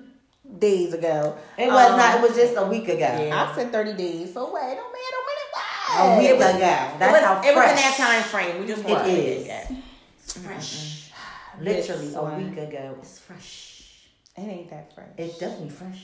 days 0.58 0.94
ago. 0.94 1.36
It 1.58 1.66
was 1.68 1.90
Um, 1.90 1.98
not. 1.98 2.16
It 2.16 2.22
was 2.22 2.34
just 2.34 2.54
a 2.56 2.64
week 2.64 2.88
ago. 2.88 2.96
Yeah. 3.00 3.46
I 3.52 3.54
said 3.54 3.70
thirty 3.70 3.92
days. 3.92 4.32
So 4.32 4.46
wait, 4.46 4.62
don't 4.62 4.92
matter 4.96 5.20
when 5.28 5.36
it 5.36 5.48
A 5.94 6.18
week 6.18 6.28
It 6.30 6.38
was- 6.38 6.46
ago. 6.46 6.58
That's 6.58 7.02
it 7.02 7.12
was, 7.12 7.20
how 7.22 7.34
it 7.42 7.54
was 7.54 7.70
in 7.70 7.76
that 7.76 7.94
time 7.98 8.22
frame. 8.22 8.60
We 8.60 8.66
just 8.66 8.82
It 8.82 9.06
is. 9.08 9.46
that. 9.48 9.70
It's 10.24 10.32
fresh. 10.38 11.10
This 11.60 11.88
Literally 11.88 12.14
a 12.14 12.38
week 12.38 12.56
ago. 12.56 12.96
It's 13.02 13.18
fresh. 13.18 14.08
It 14.38 14.40
ain't 14.40 14.70
that 14.70 14.94
fresh. 14.94 15.08
It's 15.18 15.36
definitely 15.36 15.68
fresh. 15.68 16.00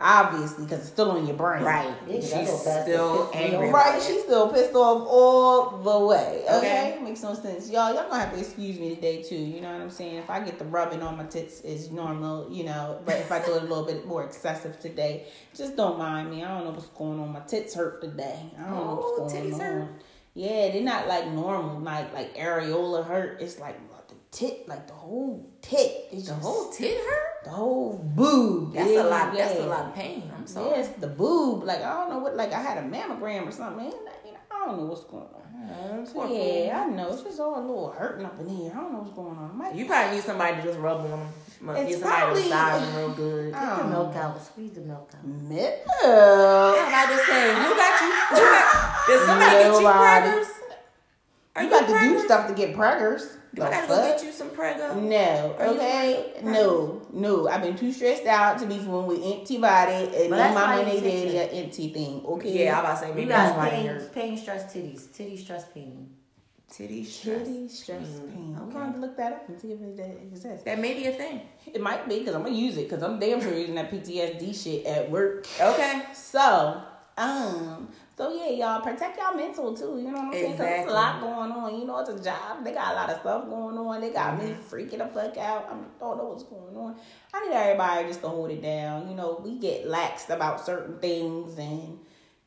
Obviously, 0.00 0.62
because 0.64 0.80
it's 0.80 0.90
still 0.90 1.10
on 1.10 1.26
your 1.26 1.34
brain. 1.34 1.64
Right. 1.64 1.92
Yeah, 2.06 2.20
She's 2.20 2.30
that 2.30 2.44
little 2.44 2.64
bastard 2.64 2.82
still 2.94 3.30
angry. 3.34 3.70
Right, 3.70 4.00
she's 4.00 4.22
still 4.22 4.48
pissed 4.48 4.72
off 4.74 5.08
all 5.08 5.78
the 5.78 6.06
way. 6.06 6.44
Okay? 6.48 6.92
Okay. 6.94 7.02
makes 7.02 7.20
no 7.24 7.34
sense, 7.34 7.68
y'all. 7.68 7.92
Y'all 7.92 8.08
gonna 8.08 8.20
have 8.20 8.32
to 8.32 8.38
excuse 8.38 8.78
me 8.78 8.94
today 8.94 9.22
too. 9.24 9.34
You 9.34 9.60
know 9.60 9.72
what 9.72 9.80
I'm 9.80 9.90
saying? 9.90 10.14
If 10.18 10.30
I 10.30 10.38
get 10.40 10.60
the 10.60 10.66
rubbing 10.66 11.02
on 11.02 11.16
my 11.16 11.24
tits 11.24 11.62
is 11.62 11.90
normal, 11.90 12.48
you 12.48 12.62
know. 12.62 13.00
But 13.04 13.16
if 13.16 13.32
I 13.32 13.44
do 13.44 13.54
it 13.56 13.62
a 13.62 13.66
little 13.66 13.84
bit 13.84 14.06
more 14.06 14.22
excessive 14.22 14.78
today, 14.78 15.26
just 15.52 15.74
don't 15.76 15.98
mind 15.98 16.30
me. 16.30 16.44
I 16.44 16.48
don't 16.56 16.64
know 16.66 16.70
what's 16.70 16.86
going 16.86 17.18
on. 17.18 17.32
My 17.32 17.40
tits 17.40 17.74
hurt 17.74 18.00
today. 18.00 18.38
I 18.56 18.62
don't 18.66 18.70
know 18.70 19.00
Oh, 19.02 19.20
what's 19.20 19.32
going 19.34 19.46
titties 19.50 19.54
on. 19.54 19.60
hurt? 19.60 19.88
Yeah, 20.34 20.70
they're 20.70 20.82
not 20.84 21.08
like 21.08 21.26
normal, 21.32 21.80
like 21.80 22.14
like 22.14 22.36
areola 22.36 23.04
hurt. 23.04 23.40
It's 23.42 23.58
like 23.58 23.76
the 24.06 24.14
tit, 24.30 24.68
like 24.68 24.86
the 24.86 24.92
whole 24.94 25.50
tit. 25.60 26.06
It's 26.12 26.28
The 26.28 26.34
just 26.34 26.42
whole 26.46 26.70
tit 26.70 26.96
hurt? 26.98 27.27
The 27.44 27.50
whole 27.50 27.98
boob. 28.16 28.74
That's 28.74 28.90
Yeah, 28.90 29.02
a 29.02 29.04
lot. 29.04 29.34
That's 29.34 29.58
a 29.60 29.66
lot 29.66 29.86
of 29.86 29.94
pain. 29.94 30.30
I'm 30.36 30.46
sorry. 30.46 30.70
Yes, 30.70 30.88
the 30.98 31.06
boob. 31.08 31.64
Like 31.64 31.82
I 31.82 31.94
don't 31.94 32.10
know 32.10 32.18
what. 32.18 32.36
Like 32.36 32.52
I 32.52 32.60
had 32.60 32.78
a 32.78 32.82
mammogram 32.82 33.46
or 33.48 33.52
something. 33.52 33.84
Man, 33.84 33.92
you 34.24 34.32
know, 34.32 34.38
I 34.50 34.66
don't 34.66 34.78
know 34.78 34.84
what's 34.86 35.04
going 35.04 35.22
on. 35.22 35.42
Mm, 35.58 36.12
poor 36.12 36.28
Yeah, 36.28 36.84
I 36.86 36.88
know. 36.90 37.12
It's 37.12 37.22
just 37.22 37.40
all 37.40 37.58
a 37.58 37.60
little 37.60 37.90
hurting 37.90 38.24
up 38.24 38.38
in 38.40 38.48
here. 38.48 38.70
I 38.72 38.76
don't 38.80 38.92
know 38.92 38.98
what's 39.00 39.14
going 39.14 39.36
on. 39.36 39.56
My, 39.58 39.70
You 39.72 39.86
probably 39.86 40.16
need 40.16 40.24
somebody 40.24 40.56
to 40.56 40.62
just 40.62 40.78
rub 40.78 41.00
on 41.00 41.10
them. 41.10 41.28
It's 41.76 41.90
Get 41.90 42.00
somebody 42.00 42.22
probably- 42.22 42.42
to 42.42 42.48
massage 42.48 42.82
them 42.82 42.96
real 42.96 43.10
good. 43.10 43.52
Get 43.52 43.78
the 43.78 43.84
milk 43.84 44.16
out. 44.16 44.42
Squeeze 44.44 44.72
the 44.72 44.80
milk 44.82 45.10
out. 45.14 45.24
Milk. 45.26 45.74
I'm 46.02 46.88
about 46.88 47.08
to 47.10 47.18
say, 47.26 47.54
who 47.54 47.74
got 47.74 48.00
you? 48.00 48.12
Who 48.30 48.36
got, 48.36 49.06
did 49.06 49.26
somebody 49.26 49.50
get 49.50 49.66
you 49.66 49.72
Nobody. 49.72 49.98
crackers? 49.98 50.46
Are 51.56 51.62
you 51.64 51.70
got 51.70 51.86
to 51.88 52.08
do 52.08 52.18
stuff 52.20 52.46
to 52.48 52.54
get 52.54 52.74
preggers. 52.76 53.36
Do 53.58 53.64
I 53.64 53.68
The 53.70 53.74
gotta 53.76 53.88
go 53.88 53.96
get 54.08 54.24
you 54.24 54.32
some 54.32 54.50
prego? 54.50 54.94
No, 55.00 55.56
Are 55.58 55.66
okay, 55.68 56.30
pregnant? 56.34 56.54
no, 56.54 57.02
no. 57.12 57.48
I've 57.48 57.62
been 57.62 57.76
too 57.76 57.92
stressed 57.92 58.26
out 58.26 58.58
to 58.60 58.66
be 58.66 58.78
fooling 58.78 59.06
with 59.06 59.22
empty 59.24 59.58
body 59.58 60.10
and 60.16 60.30
my 60.30 60.36
that's 60.36 60.54
mama 60.54 60.82
and 60.82 60.92
you 60.92 61.00
they 61.00 61.10
take 61.10 61.32
daddy 61.34 61.38
an 61.58 61.64
empty 61.64 61.88
thing. 61.92 62.22
Okay, 62.26 62.64
Yeah, 62.64 62.78
I'm 62.78 62.84
about 62.84 62.94
to 62.94 63.00
say 63.00 63.08
You 63.08 63.14
maybe 63.14 63.28
that's 63.28 63.50
got 63.50 63.58
why 63.58 63.66
I 63.66 63.70
pain, 63.70 63.86
heard 63.86 64.12
pain, 64.14 64.38
stress, 64.38 64.72
titties, 64.74 65.12
titty, 65.14 65.36
stress, 65.36 65.64
pain. 65.72 66.10
titty 66.70 67.04
stress. 67.04 67.38
titty 67.46 67.68
stress 67.68 68.08
pain. 68.32 68.56
I'm 68.58 68.64
okay. 68.68 68.72
going 68.78 68.92
to 68.94 68.98
look 69.00 69.16
that 69.16 69.32
up 69.32 69.48
and 69.48 69.60
see 69.60 69.72
if 69.72 69.80
that 69.96 70.10
exists. 70.22 70.64
That 70.64 70.78
may 70.78 70.94
be 70.94 71.06
a 71.06 71.12
thing. 71.12 71.40
It 71.66 71.80
might 71.80 72.08
be 72.08 72.18
because 72.20 72.34
I'm 72.34 72.42
gonna 72.42 72.54
use 72.54 72.76
it 72.76 72.88
because 72.88 73.02
I'm 73.02 73.18
damn 73.18 73.40
sure 73.40 73.54
using 73.54 73.74
that 73.76 73.90
PTSD 73.90 74.54
shit 74.62 74.86
at 74.86 75.10
work. 75.10 75.46
Okay. 75.60 76.02
So, 76.14 76.82
um, 77.16 77.88
so 78.18 78.34
yeah, 78.34 78.50
y'all 78.50 78.80
protect 78.82 79.16
y'all 79.16 79.34
mental 79.36 79.72
too. 79.74 79.96
You 79.98 80.10
know 80.10 80.18
what 80.18 80.24
I'm 80.24 80.32
saying? 80.32 80.50
Cause 80.56 80.58
there's 80.58 80.90
a 80.90 80.92
lot 80.92 81.20
going 81.20 81.52
on. 81.52 81.78
You 81.80 81.86
know, 81.86 82.00
it's 82.00 82.10
a 82.10 82.22
job. 82.22 82.64
They 82.64 82.72
got 82.72 82.92
a 82.92 82.94
lot 82.96 83.08
of 83.10 83.20
stuff 83.20 83.48
going 83.48 83.78
on. 83.78 84.00
They 84.00 84.10
got 84.10 84.36
me 84.42 84.50
Mm-hmm. 84.50 84.74
freaking 84.74 84.98
the 84.98 85.06
fuck 85.06 85.36
out. 85.38 85.66
I 85.70 85.76
don't 86.00 86.18
know 86.18 86.24
what's 86.24 86.42
going 86.42 86.76
on. 86.76 86.96
I 87.32 87.46
need 87.46 87.54
everybody 87.54 88.08
just 88.08 88.20
to 88.22 88.28
hold 88.28 88.50
it 88.50 88.60
down. 88.60 89.08
You 89.08 89.14
know, 89.14 89.40
we 89.42 89.56
get 89.58 89.86
laxed 89.86 90.28
about 90.28 90.66
certain 90.66 90.98
things 90.98 91.56
and. 91.58 91.98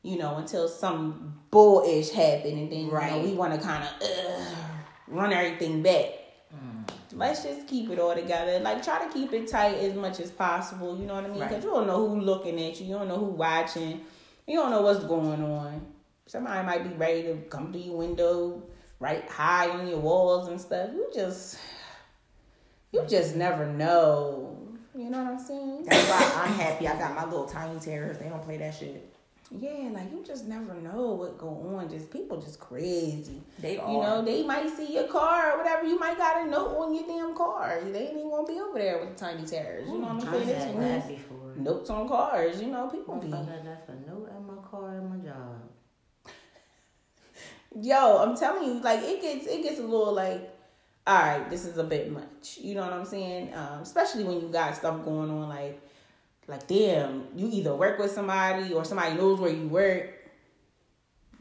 You 0.04 0.18
know, 0.18 0.34
until 0.38 0.66
some 0.66 1.38
bullish 1.52 2.10
happen, 2.10 2.58
and 2.58 2.72
then 2.72 2.78
you 2.80 2.86
know, 2.88 2.92
Right. 2.94 3.22
we 3.22 3.34
want 3.34 3.54
to 3.54 3.60
kind 3.64 3.84
of 3.84 3.92
run 5.06 5.32
everything 5.32 5.80
back. 5.80 6.06
Let's 7.14 7.44
just 7.44 7.68
keep 7.68 7.88
it 7.88 8.00
all 8.00 8.12
together. 8.14 8.58
Like 8.58 8.82
try 8.82 9.04
to 9.06 9.12
keep 9.12 9.32
it 9.32 9.46
tight 9.48 9.76
as 9.76 9.94
much 9.94 10.18
as 10.18 10.30
possible. 10.32 10.98
You 10.98 11.06
know 11.06 11.14
what 11.14 11.24
I 11.26 11.28
mean? 11.28 11.34
Because 11.38 11.52
Right. 11.56 11.64
you 11.64 11.70
don't 11.70 11.86
know 11.86 12.08
who 12.08 12.18
looking 12.20 12.60
at 12.60 12.80
you. 12.80 12.86
You 12.86 12.94
don't 12.94 13.06
know 13.06 13.18
who 13.18 13.26
watching. 13.26 14.00
You 14.46 14.56
don't 14.56 14.70
know 14.70 14.82
what's 14.82 15.04
going 15.04 15.42
on. 15.42 15.80
Somebody 16.26 16.66
might 16.66 16.88
be 16.88 16.94
ready 16.96 17.22
to 17.24 17.34
come 17.48 17.72
through 17.72 17.82
your 17.82 17.96
window, 17.96 18.62
right 19.00 19.28
high 19.28 19.68
on 19.68 19.86
your 19.86 19.98
walls 19.98 20.48
and 20.48 20.60
stuff. 20.60 20.90
You 20.92 21.10
just, 21.14 21.58
you 22.92 23.04
just 23.08 23.36
never 23.36 23.66
know. 23.66 24.56
You 24.94 25.10
know 25.10 25.22
what 25.22 25.32
I'm 25.34 25.38
saying? 25.38 25.84
That's 25.84 26.08
why 26.08 26.44
I'm 26.44 26.52
happy 26.54 26.86
I 26.86 26.98
got 26.98 27.14
my 27.14 27.24
little 27.24 27.46
tiny 27.46 27.78
terrors. 27.80 28.18
They 28.18 28.28
don't 28.28 28.42
play 28.42 28.58
that 28.58 28.74
shit. 28.74 29.08
Yeah, 29.58 29.90
like 29.92 30.10
you 30.10 30.22
just 30.26 30.46
never 30.46 30.74
know 30.74 31.12
what 31.12 31.36
go 31.36 31.48
on. 31.76 31.90
Just 31.90 32.10
people 32.10 32.40
just 32.40 32.58
crazy. 32.58 33.42
They 33.58 33.74
You 33.74 33.80
are. 33.80 34.02
know, 34.02 34.24
they 34.24 34.42
might 34.44 34.70
see 34.70 34.94
your 34.94 35.08
car 35.08 35.52
or 35.52 35.58
whatever. 35.58 35.86
You 35.86 35.98
might 35.98 36.16
got 36.16 36.46
a 36.46 36.50
note 36.50 36.74
on 36.78 36.94
your 36.94 37.06
damn 37.06 37.34
car. 37.36 37.80
They 37.84 38.06
ain't 38.08 38.16
even 38.18 38.30
gonna 38.30 38.46
be 38.46 38.58
over 38.60 38.78
there 38.78 38.98
with 39.00 39.10
the 39.10 39.24
tiny 39.26 39.44
terrors. 39.44 39.86
You 39.88 39.98
know 39.98 40.06
what 40.14 40.26
I'm 40.26 40.44
saying? 40.44 40.48
It's 40.48 40.74
notes 41.56 41.90
on 41.90 42.08
cars. 42.08 42.60
You 42.60 42.68
know, 42.68 42.88
people 42.88 43.16
be. 43.16 43.28
Motherfucker 43.28 43.64
left 43.64 43.88
a 43.88 44.10
note 44.10 44.30
at 44.34 44.42
my 44.42 44.62
car 44.62 44.96
at 44.96 45.04
my 45.04 45.16
job. 45.16 45.62
Yo, 47.80 48.18
I'm 48.18 48.36
telling 48.36 48.68
you, 48.68 48.80
like 48.80 49.00
it 49.02 49.20
gets 49.20 49.46
it 49.46 49.62
gets 49.62 49.78
a 49.78 49.82
little 49.82 50.12
like, 50.12 50.54
all 51.06 51.18
right, 51.18 51.50
this 51.50 51.64
is 51.64 51.78
a 51.78 51.84
bit 51.84 52.10
much. 52.10 52.58
You 52.60 52.74
know 52.74 52.82
what 52.82 52.92
I'm 52.92 53.04
saying? 53.04 53.54
Um, 53.54 53.80
especially 53.82 54.24
when 54.24 54.40
you 54.40 54.48
got 54.48 54.76
stuff 54.76 55.04
going 55.04 55.30
on, 55.30 55.48
like, 55.48 55.80
like 56.46 56.66
damn, 56.66 57.26
you 57.36 57.48
either 57.52 57.74
work 57.74 57.98
with 57.98 58.10
somebody 58.10 58.72
or 58.72 58.84
somebody 58.84 59.16
knows 59.16 59.40
where 59.40 59.52
you 59.52 59.68
work. 59.68 60.18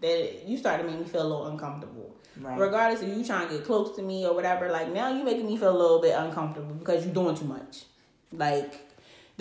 That 0.01 0.47
you 0.47 0.57
start 0.57 0.81
to 0.81 0.87
make 0.87 0.97
me 0.97 1.05
feel 1.05 1.21
a 1.21 1.29
little 1.29 1.45
uncomfortable. 1.45 2.15
Right. 2.39 2.57
Regardless 2.57 3.03
of 3.03 3.09
you 3.09 3.23
trying 3.23 3.49
to 3.49 3.55
get 3.55 3.65
close 3.65 3.95
to 3.97 4.01
me 4.01 4.25
or 4.25 4.33
whatever, 4.33 4.71
like 4.71 4.91
now 4.91 5.13
you 5.13 5.23
making 5.23 5.45
me 5.45 5.57
feel 5.57 5.75
a 5.75 5.77
little 5.77 6.01
bit 6.01 6.15
uncomfortable 6.15 6.73
because 6.73 7.05
you're 7.05 7.13
doing 7.13 7.35
too 7.35 7.45
much. 7.45 7.83
Like 8.31 8.90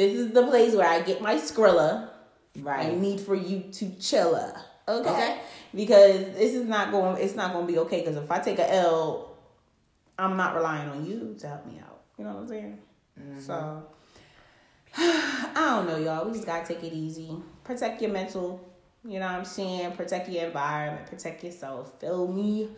this 0.01 0.17
is 0.17 0.33
the 0.33 0.47
place 0.47 0.75
where 0.75 0.89
I 0.89 1.01
get 1.03 1.21
my 1.21 1.35
Skrilla. 1.35 2.09
I 2.57 2.61
Right. 2.63 2.97
need 2.99 3.21
for 3.21 3.35
you 3.35 3.61
to 3.73 3.85
chilla. 4.01 4.59
Okay? 4.89 5.11
Okay. 5.11 5.39
Because 5.75 6.19
this 6.37 6.55
is 6.55 6.67
not 6.67 6.91
going 6.91 7.23
it's 7.23 7.37
not 7.37 7.53
going 7.53 7.67
to 7.67 7.73
be 7.73 7.79
okay 7.81 8.03
cuz 8.03 8.17
if 8.17 8.31
I 8.31 8.39
take 8.39 8.59
a 8.59 8.73
L 8.75 9.37
I'm 10.19 10.37
not 10.37 10.55
relying 10.55 10.89
on 10.89 11.05
you 11.07 11.37
to 11.39 11.49
help 11.49 11.67
me 11.67 11.81
out. 11.87 12.01
You 12.19 12.25
know 12.25 12.33
what 12.33 12.41
I'm 12.41 12.49
saying? 12.49 12.79
Mm-hmm. 13.21 13.41
So 13.41 13.87
I 14.97 15.53
don't 15.55 15.87
know 15.87 15.99
y'all. 15.99 16.27
We 16.27 16.33
just 16.33 16.47
got 16.47 16.65
to 16.65 16.75
take 16.75 16.83
it 16.83 16.95
easy. 16.95 17.37
Protect 17.63 18.01
your 18.03 18.11
mental, 18.11 18.61
you 19.05 19.19
know 19.21 19.27
what 19.27 19.37
I'm 19.37 19.45
saying? 19.45 19.93
Protect 19.93 20.29
your 20.29 20.47
environment, 20.47 21.07
protect 21.07 21.45
yourself. 21.45 22.01
Feel 22.01 22.27
me? 22.27 22.71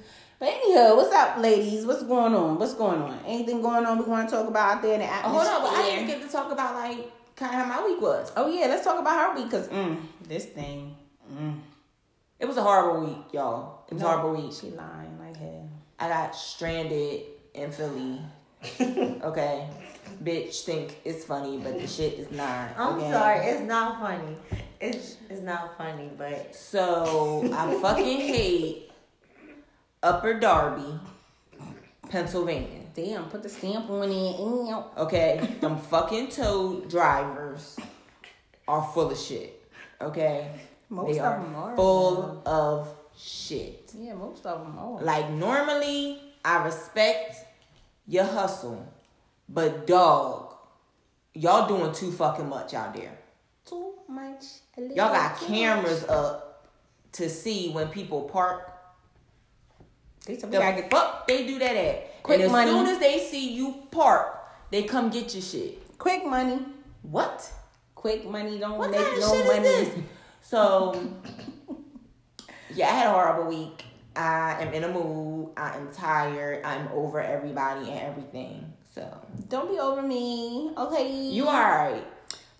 But 0.43 0.49
anyhow, 0.49 0.97
what's 0.97 1.15
up, 1.15 1.39
ladies? 1.39 1.87
What's 1.87 2.03
going 2.03 2.35
on? 2.35 2.59
What's 2.59 2.75
going 2.75 3.01
on? 3.01 3.17
Anything 3.25 3.63
going 3.63 3.87
on 3.87 3.97
we 3.97 4.05
want 4.07 4.29
to 4.29 4.35
talk 4.35 4.49
about 4.49 4.75
out 4.79 4.83
there 4.83 4.95
in 4.95 4.99
the 4.99 5.07
Oh, 5.07 5.09
atmosphere? 5.09 5.41
hold 5.41 5.47
on, 5.47 5.63
but 5.63 5.79
I 5.79 5.83
didn't 5.89 6.07
get 6.09 6.21
to 6.21 6.29
talk 6.29 6.51
about 6.51 6.75
like 6.75 7.13
kind 7.37 7.55
of 7.55 7.65
how 7.65 7.81
my 7.81 7.87
week 7.87 8.01
was. 8.01 8.33
Oh 8.37 8.49
yeah, 8.53 8.67
let's 8.67 8.83
talk 8.83 8.99
about 8.99 9.21
her 9.21 9.37
week 9.37 9.49
because 9.49 9.69
mm, 9.69 10.01
this 10.27 10.47
thing. 10.47 10.97
Mm, 11.33 11.61
It 12.41 12.47
was 12.47 12.57
a 12.57 12.63
horrible 12.65 13.07
week, 13.07 13.33
y'all. 13.33 13.85
It 13.89 13.95
was 13.95 14.03
a 14.03 14.09
horrible 14.09 14.43
week. 14.43 14.53
She 14.53 14.71
lying 14.71 15.17
like 15.21 15.37
hell. 15.37 15.71
I 16.01 16.09
got 16.09 16.35
stranded 16.35 17.21
in 17.55 17.71
Philly. 17.71 18.19
okay, 19.23 19.69
bitch 20.25 20.65
think 20.65 21.03
it's 21.05 21.25
funny, 21.25 21.59
but 21.59 21.81
the 21.81 21.87
shit 21.87 22.15
is 22.15 22.33
not. 22.33 22.71
I'm 22.77 22.97
okay? 22.99 23.13
sorry, 23.13 23.47
it's 23.47 23.63
not 23.63 24.01
funny. 24.01 24.37
It's 24.81 25.19
it's 25.31 25.43
not 25.43 25.79
funny, 25.79 26.11
but 26.19 26.53
So 26.53 27.49
I 27.55 27.73
fucking 27.81 28.21
hate 28.23 28.92
Upper 30.03 30.35
Darby, 30.41 30.99
Pennsylvania. 32.09 32.81
Damn, 32.95 33.27
put 33.27 33.43
the 33.43 33.49
stamp 33.49 33.89
on 33.89 34.11
it. 34.11 35.01
Okay, 35.01 35.57
them 35.61 35.79
fucking 35.79 36.29
tow 36.29 36.81
drivers 36.89 37.77
are 38.67 38.83
full 38.93 39.11
of 39.11 39.19
shit. 39.19 39.63
Okay, 40.01 40.51
Most 40.89 41.13
they 41.13 41.19
of 41.21 41.25
are 41.25 41.43
them 41.43 41.55
are, 41.55 41.77
full 41.77 42.43
of 42.45 42.89
shit. 43.17 43.93
Yeah, 43.97 44.15
most 44.15 44.45
of 44.45 44.61
them 44.61 44.77
are. 44.79 45.01
Like 45.03 45.31
normally, 45.31 46.21
I 46.45 46.65
respect 46.65 47.37
your 48.09 48.25
hustle, 48.25 48.87
but 49.49 49.87
dog, 49.87 50.55
y'all 51.35 51.69
doing 51.69 51.93
too 51.93 52.11
fucking 52.11 52.49
much 52.49 52.75
out 52.75 52.95
there. 52.95 53.17
Too 53.65 53.95
much. 54.09 54.45
Y'all 54.77 55.13
got 55.13 55.39
cameras 55.39 56.03
much. 56.03 56.11
up 56.11 56.69
to 57.13 57.31
see 57.31 57.71
when 57.71 57.89
people 57.89 58.23
park. 58.23 58.72
They 60.27 60.37
said 60.37 60.51
we 60.51 60.57
The 60.57 60.63
gotta 60.63 60.81
get 60.83 60.91
fuck 60.91 61.27
they 61.27 61.47
do 61.47 61.59
that 61.59 61.77
at? 61.77 62.23
Quick 62.23 62.37
and 62.37 62.45
as 62.47 62.53
money. 62.53 62.71
soon 62.71 62.87
as 62.87 62.99
they 62.99 63.19
see 63.19 63.53
you 63.55 63.83
park, 63.91 64.39
they 64.71 64.85
come 64.85 65.11
get 65.11 65.35
your 65.35 65.43
shit. 65.43 65.99
quick 65.99 66.25
money. 66.27 66.61
What? 67.03 67.51
Quick 67.95 68.29
money 68.29 68.59
don't 68.59 68.79
What 68.79 68.91
make 68.91 69.01
kind 69.01 69.15
of 69.15 69.21
no 69.21 69.35
shit 69.35 69.47
money. 69.47 69.69
is 69.69 69.89
this? 69.95 70.05
So, 70.43 71.09
yeah, 72.75 72.87
I 72.87 72.91
had 72.91 73.07
a 73.09 73.13
horrible 73.13 73.49
week. 73.49 73.85
I 74.15 74.57
am 74.61 74.73
in 74.75 74.85
a 74.85 74.89
mood. 74.89 75.51
I 75.57 75.77
am 75.77 75.91
tired. 75.93 76.65
I'm 76.65 76.89
over 76.93 77.21
everybody 77.21 77.91
and 77.91 78.01
everything. 78.01 78.73
So 78.95 79.09
Don't 79.49 79.71
be 79.71 79.79
over 79.79 80.03
me, 80.03 80.71
okay? 80.77 81.11
you 81.11 81.47
alright. 81.47 82.05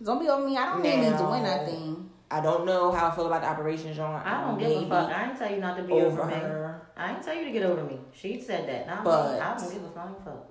Don't 0.03 0.19
be 0.19 0.29
over 0.29 0.49
me. 0.49 0.57
I 0.57 0.67
don't 0.71 0.83
need 0.83 0.97
me 0.99 1.11
Now- 1.11 1.19
doing 1.31 1.43
nothing. 1.43 2.09
I 2.31 2.41
don't 2.41 2.65
know 2.65 2.91
how 2.91 3.09
I 3.09 3.15
feel 3.15 3.27
about 3.27 3.43
the 3.43 3.49
operation, 3.49 3.93
John. 3.93 4.23
I 4.25 4.41
don't 4.41 4.59
give 4.59 4.71
a 4.71 4.89
fuck. 4.89 5.11
I 5.11 5.29
ain't 5.29 5.39
tell 5.39 5.51
you 5.51 5.59
not 5.59 5.77
to 5.77 5.83
be 5.83 5.93
over 5.93 6.23
over, 6.23 6.25
me. 6.31 6.35
her. 6.35 6.62
I 6.97 7.13
ain't 7.15 7.23
tell 7.23 7.35
you 7.35 7.45
to 7.45 7.51
get 7.51 7.63
over 7.63 7.83
me. 7.85 7.99
She 8.13 8.41
said 8.41 8.69
that. 8.69 8.87
Not 8.87 9.05
But- 9.05 9.41
I 9.41 9.57
don't 9.57 9.73
give 9.73 9.85
a 9.85 9.89
flying 9.91 10.15
fuck. 10.25 10.49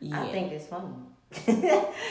Yeah. 0.00 0.22
I 0.22 0.28
think 0.32 0.52
it's 0.52 0.66
funny. 0.66 0.94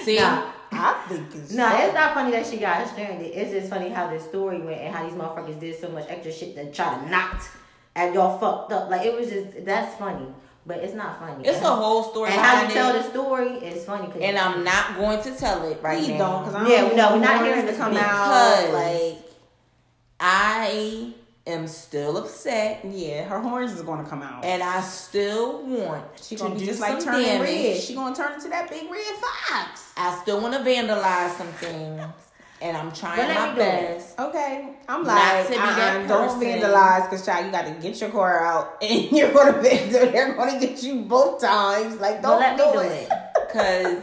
See, 0.03 0.17
Nah. 0.17 0.51
I 0.71 1.05
think 1.09 1.35
it's 1.35 1.51
No, 1.51 1.67
it's 1.75 1.93
not 1.93 2.13
funny 2.13 2.31
that 2.31 2.45
she 2.45 2.57
got 2.57 2.87
stranded. 2.87 3.31
It's 3.35 3.51
just 3.51 3.69
funny 3.69 3.89
how 3.89 4.09
this 4.09 4.23
story 4.23 4.61
went 4.61 4.79
and 4.79 4.95
how 4.95 5.03
these 5.03 5.13
motherfuckers 5.13 5.59
did 5.59 5.77
so 5.79 5.89
much 5.89 6.05
extra 6.07 6.31
shit 6.31 6.55
to 6.55 6.71
try 6.71 6.95
to 6.95 7.09
knock 7.09 7.43
and 7.95 8.13
y'all 8.15 8.37
fucked 8.39 8.71
up. 8.71 8.89
Like 8.89 9.05
it 9.05 9.13
was 9.13 9.29
just 9.29 9.65
that's 9.65 9.95
funny, 9.97 10.27
but 10.65 10.77
it's 10.77 10.93
not 10.93 11.19
funny. 11.19 11.43
it's 11.45 11.57
and, 11.57 11.65
a 11.65 11.69
whole 11.75 12.03
story 12.03 12.29
and 12.31 12.39
how 12.39 12.61
you 12.61 12.67
behind 12.67 12.73
tell 12.73 12.95
it, 12.95 13.03
the 13.03 13.09
story 13.09 13.47
is 13.67 13.83
funny. 13.83 14.07
'cause- 14.07 14.21
and 14.21 14.37
I'm 14.37 14.63
not 14.63 14.95
going 14.95 15.21
to 15.23 15.35
tell 15.35 15.67
it 15.69 15.81
right 15.81 15.97
Please 15.97 16.09
now. 16.11 16.17
don't, 16.19 16.45
because 16.45 16.55
I 16.55 16.69
Yeah, 16.69 16.81
don't 16.81 16.95
no, 16.95 17.13
we're 17.15 17.19
not 17.19 17.39
the 17.39 17.43
hearing 17.45 17.45
warnings 17.45 17.61
to 17.63 17.67
this 17.71 17.77
come 17.77 17.91
because- 17.91 18.65
out. 18.65 18.73
Like, 18.73 19.17
I 20.19 21.13
am 21.47 21.67
still 21.67 22.17
upset, 22.17 22.81
yeah, 22.85 23.23
her 23.23 23.39
horns 23.39 23.71
is 23.73 23.81
gonna 23.81 24.07
come 24.07 24.21
out. 24.21 24.43
and 24.45 24.61
I 24.61 24.81
still 24.81 25.63
want 25.65 26.05
she 26.21 26.35
to 26.35 26.43
gonna 26.43 26.55
do 26.55 26.59
be 26.61 26.65
just 26.67 26.79
some 26.79 26.93
like 26.95 27.03
turning 27.03 27.25
damage. 27.25 27.47
red. 27.49 27.81
She 27.81 27.95
gonna 27.95 28.15
turn 28.15 28.33
into 28.33 28.49
that 28.49 28.69
big 28.69 28.89
red 28.89 29.15
fox. 29.15 29.91
I 29.97 30.17
still 30.21 30.41
want 30.41 30.53
to 30.53 30.59
vandalize 30.59 31.31
some 31.37 31.47
things, 31.47 32.01
and 32.61 32.77
I'm 32.77 32.91
trying 32.91 33.27
my 33.33 33.55
best. 33.55 34.19
Okay, 34.19 34.73
I'm 34.87 35.03
like, 35.03 35.45
to 35.45 35.51
be 35.51 35.57
that 35.57 35.97
uh-uh, 36.01 36.07
don't 36.07 36.41
vandalize, 36.41 37.09
because 37.09 37.25
child, 37.25 37.45
you 37.47 37.51
got 37.51 37.65
to 37.65 37.71
get 37.81 37.99
your 37.99 38.09
car 38.11 38.43
out, 38.45 38.77
and 38.83 39.11
you're 39.11 39.33
gonna 39.33 39.61
vandal. 39.61 39.89
They're 40.11 40.35
gonna 40.35 40.59
get 40.59 40.83
you 40.83 41.01
both 41.01 41.41
times. 41.41 41.99
Like, 41.99 42.21
don't 42.21 42.39
But 42.39 42.57
let 42.57 42.57
me 42.57 42.63
do 42.63 42.71
do 42.73 42.79
it. 42.79 43.09
it. 43.09 43.09
Cause 43.51 43.97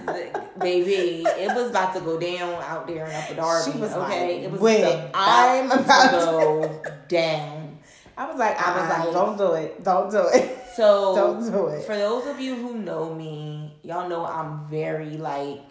baby, 0.59 1.23
it 1.25 1.55
was 1.55 1.71
about 1.71 1.95
to 1.95 2.00
go 2.00 2.19
down 2.19 2.55
out 2.65 2.87
there 2.87 3.07
in 3.07 3.15
Upper 3.15 3.35
Darby. 3.35 3.73
She 3.73 3.79
was 3.79 3.93
okay, 3.93 3.99
like, 4.37 4.45
it 4.45 4.50
was 4.50 4.61
"When 4.61 4.83
about 4.83 5.11
I'm 5.15 5.71
about 5.71 6.11
to 6.11 6.19
to-" 6.19 6.25
go 6.26 6.83
down. 7.09 7.79
I 8.19 8.26
was 8.26 8.37
like, 8.38 8.59
I 8.61 8.65
I 8.65 8.75
was 8.75 8.81
was 8.83 8.91
like, 8.91 9.05
like- 9.05 9.12
don't 9.15 9.37
do 9.38 9.53
it, 9.55 9.85
don't 9.85 10.11
do 10.11 10.25
it. 10.35 10.59
So 10.75 11.15
Don't 11.17 11.53
do 11.53 11.67
it. 11.69 11.85
For 11.85 11.97
those 11.97 12.26
of 12.26 12.41
you 12.41 12.55
who 12.55 12.79
know 12.79 13.15
me, 13.15 13.75
y'all 13.83 14.09
know 14.09 14.25
I'm 14.26 14.67
very 14.69 15.17
like 15.17 15.62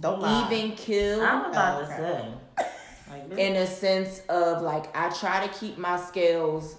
Don't 0.00 0.20
lie. 0.20 0.48
even 0.52 0.76
kill. 0.76 1.20
I'm 1.22 1.50
about 1.50 1.82
Oh, 1.82 1.86
to 1.86 1.92
okay. 1.92 2.02
say. 2.58 2.66
Like, 3.28 3.38
in 3.38 3.56
a 3.56 3.66
sense 3.66 4.20
of 4.28 4.62
like 4.62 4.96
I 4.96 5.10
try 5.10 5.46
to 5.46 5.52
keep 5.52 5.78
my 5.78 5.96
scales 5.98 6.76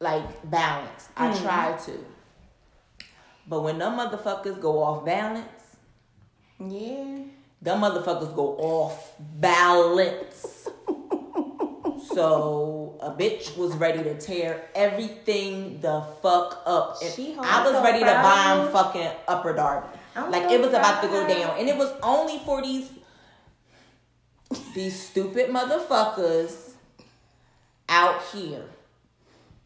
like 0.00 0.50
balanced. 0.50 1.08
I 1.16 1.28
Mm-hmm. 1.30 1.44
try 1.44 1.72
to. 1.86 1.92
But 3.48 3.62
when 3.62 3.78
them 3.78 3.98
motherfuckers 3.98 4.60
go 4.60 4.82
off 4.82 5.04
balance, 5.04 5.46
Yeah. 6.58 7.18
them 7.62 7.80
motherfuckers 7.80 8.34
go 8.34 8.56
off 8.58 9.12
balance. 9.18 10.68
so 12.14 12.98
a 13.00 13.10
bitch 13.10 13.56
was 13.56 13.74
ready 13.76 14.02
to 14.02 14.18
tear 14.18 14.68
everything 14.74 15.80
the 15.80 16.02
fuck 16.22 16.62
up. 16.66 16.96
I 17.02 17.62
was 17.64 17.72
so 17.72 17.82
ready 17.82 17.98
to 18.00 18.04
proud 18.04 18.56
of 18.56 18.72
bomb 18.72 18.84
fucking 18.84 19.10
Upper 19.28 19.52
Darby. 19.54 19.88
I'm 20.16 20.30
like 20.30 20.44
so 20.44 20.54
it 20.54 20.60
was 20.60 20.70
about 20.70 21.02
to 21.02 21.08
go 21.08 21.26
down, 21.28 21.58
and 21.58 21.68
it 21.68 21.76
was 21.76 21.92
only 22.02 22.38
for 22.38 22.62
these 22.62 22.90
these 24.74 24.98
stupid 25.08 25.50
motherfuckers 25.50 26.72
out 27.88 28.22
here. 28.32 28.64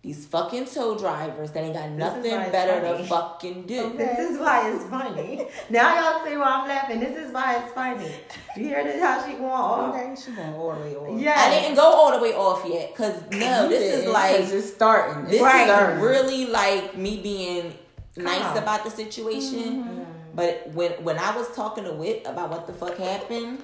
These 0.02 0.24
fucking 0.28 0.64
tow 0.64 0.96
drivers 0.96 1.50
that 1.50 1.62
ain't 1.62 1.74
got 1.74 1.90
nothing 1.90 2.32
why 2.32 2.42
it's 2.44 2.52
better 2.52 2.80
to 2.96 3.04
fucking 3.04 3.66
do. 3.66 3.92
This 3.98 4.30
is 4.30 4.38
why 4.38 4.70
it's 4.70 4.84
funny. 4.86 5.46
Now 5.68 5.94
y'all 6.12 6.24
see 6.24 6.36
why 6.38 6.44
I'm 6.46 6.66
laughing. 6.68 7.00
This 7.00 7.18
is 7.18 7.30
why 7.34 7.56
it's 7.62 7.72
funny. 7.74 8.10
You 8.56 8.64
hear 8.64 8.82
this? 8.82 8.98
How 9.02 9.22
she 9.26 9.32
going 9.32 9.44
off? 9.44 9.94
Okay, 9.94 10.14
she 10.18 10.30
going 10.32 10.54
all 10.54 10.74
the 10.74 10.80
way 10.80 10.96
off. 10.96 11.20
Yeah. 11.20 11.34
I 11.36 11.50
didn't 11.60 11.76
go 11.76 11.82
all 11.82 12.12
the 12.16 12.22
way 12.22 12.32
off 12.32 12.64
yet, 12.66 12.94
cause 12.94 13.12
no, 13.32 13.68
this 13.68 13.98
is 13.98 14.06
like 14.10 14.36
it's 14.40 14.72
starting. 14.72 15.24
this 15.24 15.34
It's 15.34 15.42
is 15.42 15.64
starting. 15.66 16.00
really 16.00 16.46
like 16.46 16.96
me 16.96 17.20
being 17.20 17.74
nice 18.16 18.40
Calm. 18.40 18.56
about 18.56 18.84
the 18.84 18.90
situation. 18.90 19.84
Mm-hmm. 19.84 20.02
But 20.34 20.66
when 20.72 20.92
when 21.04 21.18
I 21.18 21.36
was 21.36 21.54
talking 21.54 21.84
to 21.84 21.92
Wit 21.92 22.22
about 22.24 22.48
what 22.48 22.66
the 22.66 22.72
fuck 22.72 22.96
happened, 22.96 23.58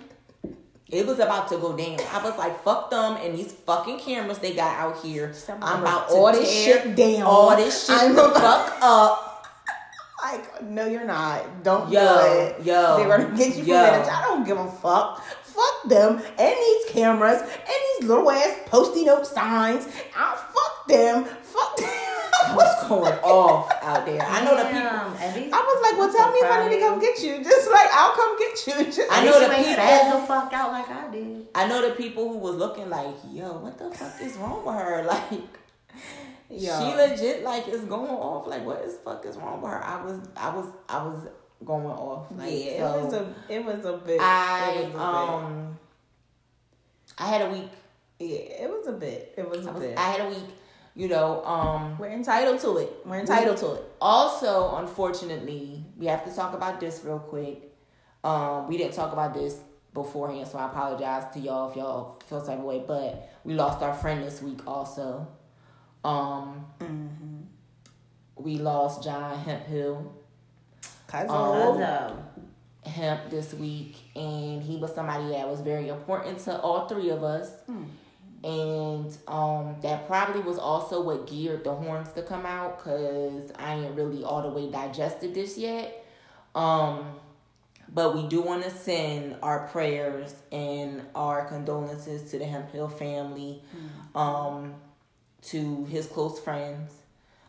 it 0.89 1.05
was 1.07 1.19
about 1.19 1.49
to 1.49 1.57
go 1.59 1.77
down. 1.77 1.99
I 2.13 2.23
was 2.23 2.37
like, 2.39 2.63
fuck 2.63 2.91
them 2.91 3.17
and 3.17 3.37
these 3.37 3.53
fucking 3.53 3.99
cameras 3.99 4.39
they 4.39 4.55
got 4.55 4.79
out 4.79 5.03
here. 5.05 5.35
I'm 5.61 5.81
about 5.83 6.09
to 6.09 6.15
all 6.15 6.33
this 6.33 6.49
tear 6.65 6.83
shit 6.83 6.97
down. 6.97 7.23
All 7.23 7.57
this 7.57 7.87
shit 7.87 7.97
I'm 7.97 8.15
the 8.15 8.31
fuck 8.31 8.79
up. 8.81 9.23
Like, 10.25 10.63
no, 10.63 10.87
you're 10.87 11.05
not. 11.05 11.63
Don't 11.63 11.93
Yo, 11.93 12.01
do 12.01 12.41
it. 12.41 12.65
yo, 12.67 12.97
They're 12.97 13.07
gonna 13.19 13.37
get 13.37 13.55
you 13.55 13.63
for 13.63 13.69
yo. 13.69 13.83
minutes. 13.83 14.09
I 14.09 14.23
don't 14.23 14.45
give 14.45 14.59
a 14.59 14.69
fuck. 14.69 15.23
Fuck 15.45 15.89
them 15.89 16.17
and 16.39 16.57
these 16.57 16.85
cameras 16.91 17.43
and 17.43 17.51
these 18.01 18.09
little 18.09 18.29
ass 18.31 18.57
posty 18.67 19.05
note 19.05 19.27
signs. 19.27 19.87
I'll 20.17 20.37
fuck 20.37 20.89
them. 20.89 21.25
Fuck 21.27 21.77
them. 21.77 22.16
I 22.49 22.55
was 22.55 22.89
going 22.89 23.13
off 23.23 23.73
out 23.83 24.07
there. 24.07 24.23
I 24.23 24.45
know 24.45 24.57
the 24.57 24.65
people. 24.65 24.81
Damn, 24.81 25.13
at 25.17 25.37
least- 25.37 25.55
I 25.55 25.59
was 25.59 25.83
like, 25.83 25.99
well, 25.99 26.13
tell 26.13 26.33
me 26.33 26.39
if 26.39 26.51
I 26.51 26.69
need 26.69 26.75
to 26.77 26.81
come 26.81 27.01
get 27.01 27.23
you. 27.23 27.45
Just 27.45 27.71
like 27.71 27.89
I'll 27.93 28.13
come 28.15 28.39
get 28.39 28.67
you. 28.67 28.85
Just 28.93 29.13
I 29.13 29.25
know 29.25 29.41
the 29.41 29.55
people- 29.55 30.21
the 30.21 30.27
fuck 30.27 30.53
out 30.53 30.73
like 30.73 30.89
I 30.89 31.11
did. 31.11 31.47
I 31.55 31.67
know 31.69 31.89
the 31.89 31.95
people 31.95 32.29
who 32.29 32.39
was 32.39 32.57
looking 32.57 32.89
like, 32.91 33.15
yo, 33.31 33.59
what 33.59 33.79
the 33.79 33.91
fuck 33.91 34.21
is 34.21 34.37
wrong 34.37 34.65
with 34.65 34.75
her? 34.75 35.05
Like, 36.49 36.61
Yo. 36.63 36.79
she 36.79 36.95
legit 36.95 37.43
like 37.43 37.67
is 37.67 37.81
going 37.87 38.11
off. 38.11 38.47
Like, 38.47 38.65
what 38.65 38.81
is 38.83 38.99
fuck 39.05 39.25
is 39.27 39.37
wrong 39.37 39.61
with 39.61 39.71
her? 39.73 39.83
I 39.85 40.05
was, 40.05 40.21
I 40.37 40.55
was, 40.55 40.67
I 40.89 41.03
was 41.03 41.27
going 41.65 41.87
off. 41.87 42.27
Like, 42.37 42.53
yeah, 42.53 42.79
so 42.93 42.99
it 42.99 43.05
was 43.05 43.13
a 43.15 43.35
it 43.49 43.65
was 43.65 43.85
a 43.85 43.97
bit. 43.97 44.21
I 44.21 44.71
it 44.71 44.85
was 44.87 44.95
a 44.95 44.99
um, 45.01 45.79
I 47.19 47.27
had 47.29 47.43
a 47.43 47.51
week. 47.51 47.71
yeah, 48.21 48.37
it 48.65 48.71
was 48.71 48.87
a 48.87 48.93
bit. 48.93 49.35
It 49.37 49.49
was 49.49 49.67
a 49.67 49.71
I, 49.71 49.73
was, 49.73 49.83
bit. 49.83 49.99
I 49.99 50.11
had 50.13 50.21
a 50.21 50.29
week. 50.29 50.45
You 50.97 51.09
know, 51.09 51.45
um. 51.45 51.99
We're 51.99 52.11
entitled 52.11 52.59
to 52.61 52.79
it. 52.79 52.91
We're 53.05 53.21
entitled 53.21 53.59
to 53.59 53.75
it. 53.75 53.85
Also, 54.01 54.77
unfortunately, 54.77 55.85
we 55.97 56.07
have 56.07 56.25
to 56.25 56.35
talk 56.35 56.55
about 56.55 56.81
this 56.81 57.03
real 57.05 57.19
quick. 57.19 57.63
Um, 58.25 58.67
we 58.67 58.77
didn't 58.79 58.95
talk 58.95 59.13
about 59.13 59.35
this 59.35 59.61
beforehand, 59.95 60.49
so 60.49 60.59
I 60.59 60.67
apologize 60.67 61.33
to 61.35 61.39
y'all 61.39 61.71
if 61.71 61.77
y'all 61.77 62.19
feel 62.27 62.41
the 62.41 62.47
type 62.47 62.61
way. 62.61 62.83
But 62.87 63.31
we 63.45 63.55
lost 63.55 63.83
our 63.83 63.95
friend 63.95 64.25
this 64.25 64.41
week 64.43 64.67
also. 64.67 65.29
Um, 66.03 66.67
we 68.37 68.57
lost 68.57 69.03
John 69.05 69.39
Hemphill 69.39 70.15
Cause 71.07 71.29
Um, 71.31 72.19
Hemp 72.85 73.31
this 73.31 73.53
week, 73.55 73.97
and 74.15 74.63
he 74.63 74.77
was 74.77 74.95
somebody 74.95 75.29
that 75.29 75.49
was 75.49 75.61
very 75.61 75.89
important 75.89 76.39
to 76.41 76.59
all 76.61 76.89
three 76.89 77.11
of 77.11 77.23
us. 77.23 77.51
And 78.47 79.17
um, 79.27 79.75
that 79.83 80.07
probably 80.07 80.41
was 80.41 80.57
also 80.57 81.03
what 81.03 81.27
geared 81.27 81.65
the 81.65 81.75
horns 81.75 82.13
to 82.13 82.23
come 82.23 82.47
out 82.47 82.79
because 82.79 83.51
I 83.59 83.75
ain't 83.75 83.97
really 83.97 84.23
all 84.23 84.41
the 84.41 84.49
way 84.49 84.71
digested 84.71 85.35
this 85.35 85.59
yet. 85.59 86.07
Um, 86.55 87.07
but 87.93 88.15
we 88.15 88.29
do 88.29 88.41
want 88.43 88.63
to 88.63 88.71
send 88.71 89.35
our 89.43 89.67
prayers 89.67 90.33
and 90.53 91.03
our 91.17 91.47
condolences 91.47 92.31
to 92.31 92.39
the 92.39 92.45
Hemphill 92.45 92.89
family, 92.89 93.63
um, 94.15 94.75
to 95.43 95.85
his 95.87 96.07
close 96.07 96.39
friends, 96.39 96.93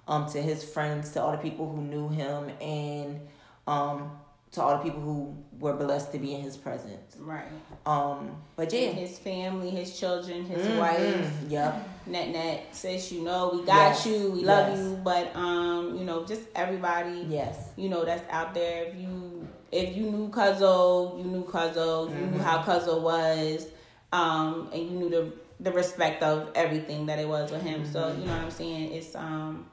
um, 0.08 0.28
to 0.32 0.42
his 0.42 0.64
friends, 0.64 1.12
to 1.12 1.22
all 1.22 1.32
the 1.32 1.38
people 1.38 1.72
who 1.72 1.82
knew 1.84 2.10
him, 2.10 2.50
and 2.60 3.22
um, 3.68 4.12
to 4.52 4.62
all 4.62 4.78
the 4.78 4.84
people 4.84 5.02
who 5.02 5.36
were 5.60 5.74
blessed 5.74 6.12
to 6.14 6.20
be 6.20 6.34
in 6.34 6.42
his 6.42 6.56
presence. 6.58 7.16
right. 7.20 7.46
Um, 7.86 8.36
but 8.56 8.72
yeah, 8.74 8.90
His 8.92 9.18
family, 9.20 9.70
his 9.70 10.00
children, 10.00 10.46
his 10.46 10.66
Mhm. 10.68 10.78
wife. 10.78 11.32
Yep. 11.50 11.90
Net 12.08 12.30
net 12.30 12.64
says 12.72 13.12
you 13.12 13.22
know 13.24 13.50
we 13.54 13.60
got 13.64 13.90
Yes. 13.92 14.06
you, 14.06 14.32
we 14.32 14.44
love 14.44 14.70
Yes. 14.70 14.78
you, 14.80 15.00
but 15.04 15.36
um, 15.36 15.98
you 15.98 16.06
know, 16.06 16.26
just 16.26 16.44
everybody 16.56 17.26
Yes. 17.30 17.56
you 17.76 17.90
know 17.90 18.06
that's 18.06 18.24
out 18.32 18.54
there. 18.54 18.86
If 18.86 18.96
you 18.96 19.48
if 19.72 19.96
you 19.98 20.04
knew 20.12 20.30
Cuzzo, 20.30 21.18
you 21.18 21.26
knew 21.26 21.44
Cuzzo, 21.44 22.10
you 22.10 22.16
Mm-hmm. 22.16 22.32
knew 22.38 22.40
how 22.42 22.64
Cuzzo 22.64 23.02
was, 23.02 23.68
um, 24.14 24.70
and 24.72 24.82
you 24.82 24.92
knew 24.92 25.10
the 25.10 25.32
the 25.60 25.72
respect 25.72 26.24
of 26.24 26.50
everything 26.56 27.08
that 27.08 27.20
it 27.20 27.28
was 27.28 27.52
with 27.52 27.62
him. 27.64 27.86
So 27.86 28.00
Mm-hmm. 28.00 28.22
you 28.22 28.26
know 28.28 28.34
what 28.34 28.42
I'm 28.44 28.52
saying. 28.52 28.92
It's 28.94 29.14
um, 29.16 29.66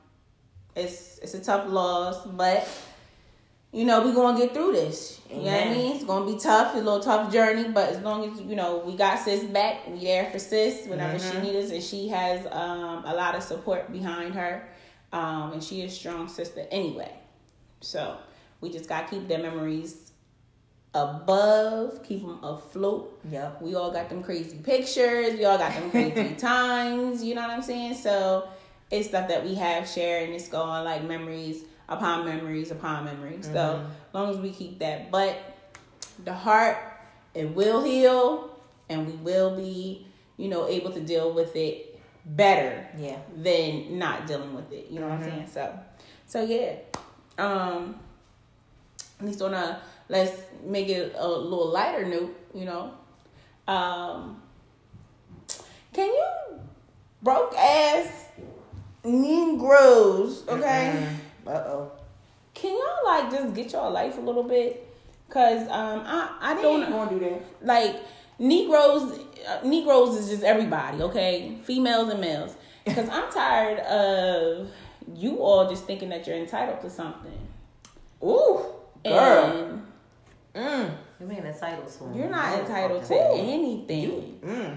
it's 0.75 1.19
it's 1.19 1.35
a 1.35 1.41
tough 1.41 1.69
loss, 1.69 2.25
but 2.27 2.67
you 3.75 3.85
know 3.85 4.07
we 4.07 4.13
gonna 4.15 4.39
get 4.39 4.55
through 4.55 4.73
this. 4.73 5.21
You 5.29 5.37
know 5.39 5.43
what 5.53 5.67
I 5.67 5.71
mean? 5.71 5.97
It's 5.97 6.05
gonna 6.05 6.33
be 6.33 6.39
tough, 6.39 6.75
a 6.75 6.79
little 6.79 7.01
tough 7.01 7.33
journey, 7.33 7.69
but 7.69 7.89
as 7.91 7.99
long 8.03 8.31
as 8.31 8.41
you 8.41 8.55
know 8.55 8.79
we 8.79 8.97
got 8.97 9.19
sis 9.19 9.43
back, 9.45 9.87
we 9.89 9.99
there 10.01 10.31
for 10.31 10.39
sis 10.39 10.87
whenever 10.87 11.19
Mm-hmm. 11.19 11.43
she 11.43 11.53
needs 11.53 11.67
us, 11.67 11.73
and 11.73 11.83
she 11.83 12.09
has 12.09 12.47
um 12.53 13.05
a 13.05 13.15
lot 13.15 13.35
of 13.35 13.43
support 13.43 13.91
behind 13.91 14.35
her, 14.35 14.67
um, 15.13 15.53
and 15.53 15.63
she 15.63 15.83
is 15.83 15.93
a 15.93 15.95
strong 15.97 16.29
sister 16.29 16.65
anyway. 16.71 17.13
So 17.81 18.17
we 18.61 18.71
just 18.71 18.89
gotta 18.89 19.09
keep 19.09 19.27
their 19.29 19.41
memories 19.41 20.13
above, 20.95 22.03
keep 22.05 22.23
them 22.23 22.39
afloat. 22.43 23.19
Yep. 23.31 23.61
We 23.63 23.75
all 23.75 23.91
got 23.91 24.09
them 24.09 24.23
crazy 24.23 24.59
pictures. 24.59 25.35
We 25.35 25.45
all 25.45 25.59
got 25.59 25.73
them 25.75 25.91
crazy 25.91 26.35
times. 26.39 27.25
You 27.25 27.35
know 27.35 27.41
what 27.43 27.51
I'm 27.51 27.63
saying? 27.63 27.95
So 27.95 28.49
it's 28.91 29.09
stuff 29.09 29.29
that 29.29 29.45
we 29.45 29.55
have 29.57 29.89
shared, 29.89 30.25
and 30.27 30.35
it's 30.35 30.49
going 30.49 30.85
like 30.85 31.03
memories 31.05 31.65
upon 31.89 32.25
memories 32.25 32.71
upon 32.71 33.05
memories. 33.05 33.47
So 33.53 33.85
as 34.09 34.15
long 34.15 34.31
as 34.31 34.39
we 34.39 34.51
keep 34.51 34.79
that, 34.81 35.11
but 35.11 35.37
the 36.25 36.33
heart, 36.35 36.79
it 37.35 37.55
will 37.55 37.83
heal, 37.83 38.57
and 38.89 39.07
we 39.07 39.13
will 39.15 39.57
be, 39.57 40.07
you 40.37 40.49
know, 40.49 40.69
able 40.69 40.93
to 40.93 41.01
deal 41.01 41.33
with 41.33 41.55
it 41.57 42.01
better 42.25 42.87
Yeah. 42.97 43.19
than 43.37 43.99
not 43.99 44.27
dealing 44.27 44.55
with 44.55 44.73
it. 44.73 44.87
You 44.91 45.01
know 45.01 45.09
what 45.09 45.19
I'm 45.19 45.23
saying? 45.25 45.49
So, 45.53 45.79
so 46.27 46.43
yeah. 46.45 46.77
Um, 47.37 47.99
at 49.21 49.27
least 49.27 49.43
on 49.43 49.55
a 49.55 49.81
let's 50.09 50.41
make 50.65 50.89
it 50.89 51.15
a 51.17 51.27
little 51.29 51.69
lighter 51.69 52.07
note. 52.07 52.35
You 52.55 52.65
know, 52.67 52.93
um, 53.67 54.41
can 55.93 56.07
you 56.07 56.27
broke 57.23 57.55
ass 57.57 58.27
Negroes? 59.05 60.45
Okay, 60.49 61.07
Uh 61.47 61.51
oh. 61.51 61.93
can 62.55 62.73
y'all 62.73 63.05
like 63.05 63.31
just 63.31 63.55
get 63.55 63.73
your 63.73 63.91
life 63.91 64.17
a 64.19 64.21
little 64.21 64.43
bit? 64.45 64.89
Cause 65.31 65.63
um, 65.69 66.03
I 66.07 66.37
I 66.41 66.63
don't 66.63 66.89
gonna 66.91 67.11
do 67.11 67.19
that. 67.21 67.43
like 67.67 67.97
Negroes. 68.39 69.19
Uh, 69.49 69.61
Negroes 69.67 70.17
is 70.17 70.29
just 70.31 70.43
everybody, 70.43 71.03
okay, 71.03 71.57
females 71.65 72.09
and 72.11 72.21
males. 72.21 72.55
Because 72.85 73.09
I'm 73.09 73.33
tired 73.33 73.79
of 73.81 74.69
you 75.15 75.39
all 75.39 75.69
just 75.71 75.87
thinking 75.87 76.11
that 76.11 76.27
you're 76.27 76.37
entitled 76.37 76.81
to 76.83 76.91
something. 76.91 77.33
Ooh, 78.23 78.61
girl. 79.05 79.45
And 79.45 79.81
Mm. 80.55 80.91
you 81.19 81.27
mean 81.27 81.45
entitled 81.47 81.89
to? 81.89 82.17
you're 82.19 82.29
not 82.31 82.61
entitled 82.61 83.05
to 83.07 83.15
anything. 83.35 84.39
Mm. 84.45 84.77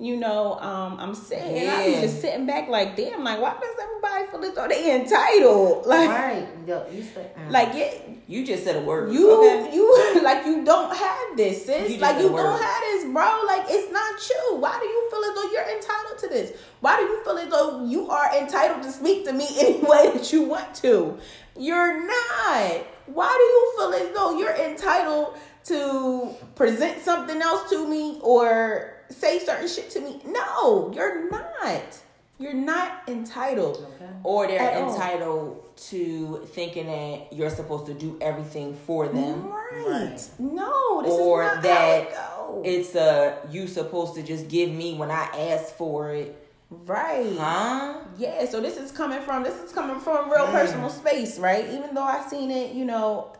You 0.00 0.16
know, 0.16 0.54
um, 0.60 0.96
I'm 1.00 1.12
sitting, 1.14 1.58
and 1.58 1.70
I'm 1.70 2.02
just 2.02 2.20
sitting 2.20 2.46
back 2.46 2.68
like, 2.68 2.94
damn, 2.96 3.24
like, 3.24 3.40
why 3.40 3.54
does 3.60 3.74
everybody 3.82 4.26
feel 4.30 4.44
as 4.44 4.54
though 4.54 4.68
they 4.68 4.94
entitled? 5.00 5.86
Like, 5.86 6.08
Right. 6.08 6.46
Yo, 6.68 6.86
you 6.92 7.02
said. 7.02 7.34
mm. 7.34 7.50
like 7.50 7.74
it, 7.74 8.08
You 8.28 8.46
just 8.46 8.62
said 8.62 8.76
a 8.76 8.80
word. 8.80 9.12
You 9.12 9.28
Okay. 9.32 9.74
you 9.74 10.22
like 10.22 10.46
you 10.46 10.64
don't 10.64 10.94
have 10.96 11.36
this, 11.36 11.66
sis. 11.66 11.82
You 11.82 11.88
just 11.96 12.00
like 12.00 12.14
said 12.16 12.20
you 12.22 12.28
a 12.28 12.32
word. 12.32 12.42
don't 12.44 12.62
have 12.62 12.80
this, 12.92 13.04
bro. 13.12 13.42
Like 13.46 13.64
it's 13.68 13.90
not 13.90 14.14
you. 14.30 14.56
Why 14.60 14.78
do 14.78 14.86
you 14.86 15.10
feel 15.10 15.24
as 15.24 15.34
though 15.34 15.50
you're 15.50 15.76
entitled 15.76 16.18
to 16.20 16.28
this? 16.28 16.52
Why 16.80 16.96
do 16.98 17.02
you 17.04 17.24
feel 17.24 17.38
as 17.38 17.48
though 17.50 17.84
you 17.86 18.08
are 18.10 18.36
entitled 18.36 18.82
to 18.84 18.92
speak 18.92 19.24
to 19.24 19.32
me 19.32 19.46
any 19.58 19.80
way 19.82 20.10
that 20.14 20.32
you 20.32 20.42
want 20.44 20.74
to? 20.76 21.18
You're 21.58 22.06
not. 22.06 22.86
Why 23.06 23.32
do 23.32 23.44
you 23.56 23.74
feel 23.78 24.06
as 24.08 24.14
though 24.14 24.38
you're 24.38 24.54
entitled 24.70 25.36
to 25.64 26.34
present 26.54 27.02
something 27.02 27.40
else 27.42 27.68
to 27.70 27.88
me 27.88 28.20
or 28.22 28.94
say 29.10 29.38
certain 29.38 29.68
shit 29.68 29.90
to 29.90 30.00
me? 30.00 30.20
No, 30.26 30.92
you're 30.94 31.30
not. 31.30 31.98
You're 32.40 32.54
not 32.54 33.02
entitled. 33.08 33.84
or 34.22 34.46
they're 34.46 34.60
At 34.60 34.80
all. 34.82 34.94
entitled 34.94 35.76
to 35.88 36.46
thinking 36.52 36.86
that 36.86 37.32
you're 37.32 37.50
supposed 37.50 37.86
to 37.86 37.94
do 37.94 38.16
everything 38.20 38.74
for 38.86 39.08
them. 39.08 39.48
Right. 39.48 40.18
No, 40.38 41.02
this 41.02 41.12
or 41.12 41.42
is 41.44 41.54
not 41.54 41.62
that 41.64 42.12
how 42.12 42.62
it 42.64 42.68
it's 42.70 42.94
uh 42.96 43.36
you 43.50 43.66
supposed 43.66 44.14
to 44.14 44.22
just 44.22 44.48
give 44.48 44.70
me 44.70 44.94
when 44.94 45.10
I 45.10 45.24
ask 45.52 45.74
for 45.74 46.12
it. 46.14 46.36
right. 46.70 47.36
Huh? 47.38 47.98
Yeah, 48.16 48.44
so 48.46 48.60
this 48.60 48.76
is 48.76 48.92
coming 48.92 49.20
from 49.20 49.42
this 49.42 49.54
is 49.56 49.72
coming 49.72 49.98
from 50.00 50.30
real 50.30 50.46
personal 50.46 50.90
space, 50.90 51.38
right? 51.38 51.64
Even 51.70 51.94
though 51.94 52.02
I 52.04 52.24
seen 52.28 52.50
it, 52.52 52.72
you 52.72 52.84
know, 52.84 53.32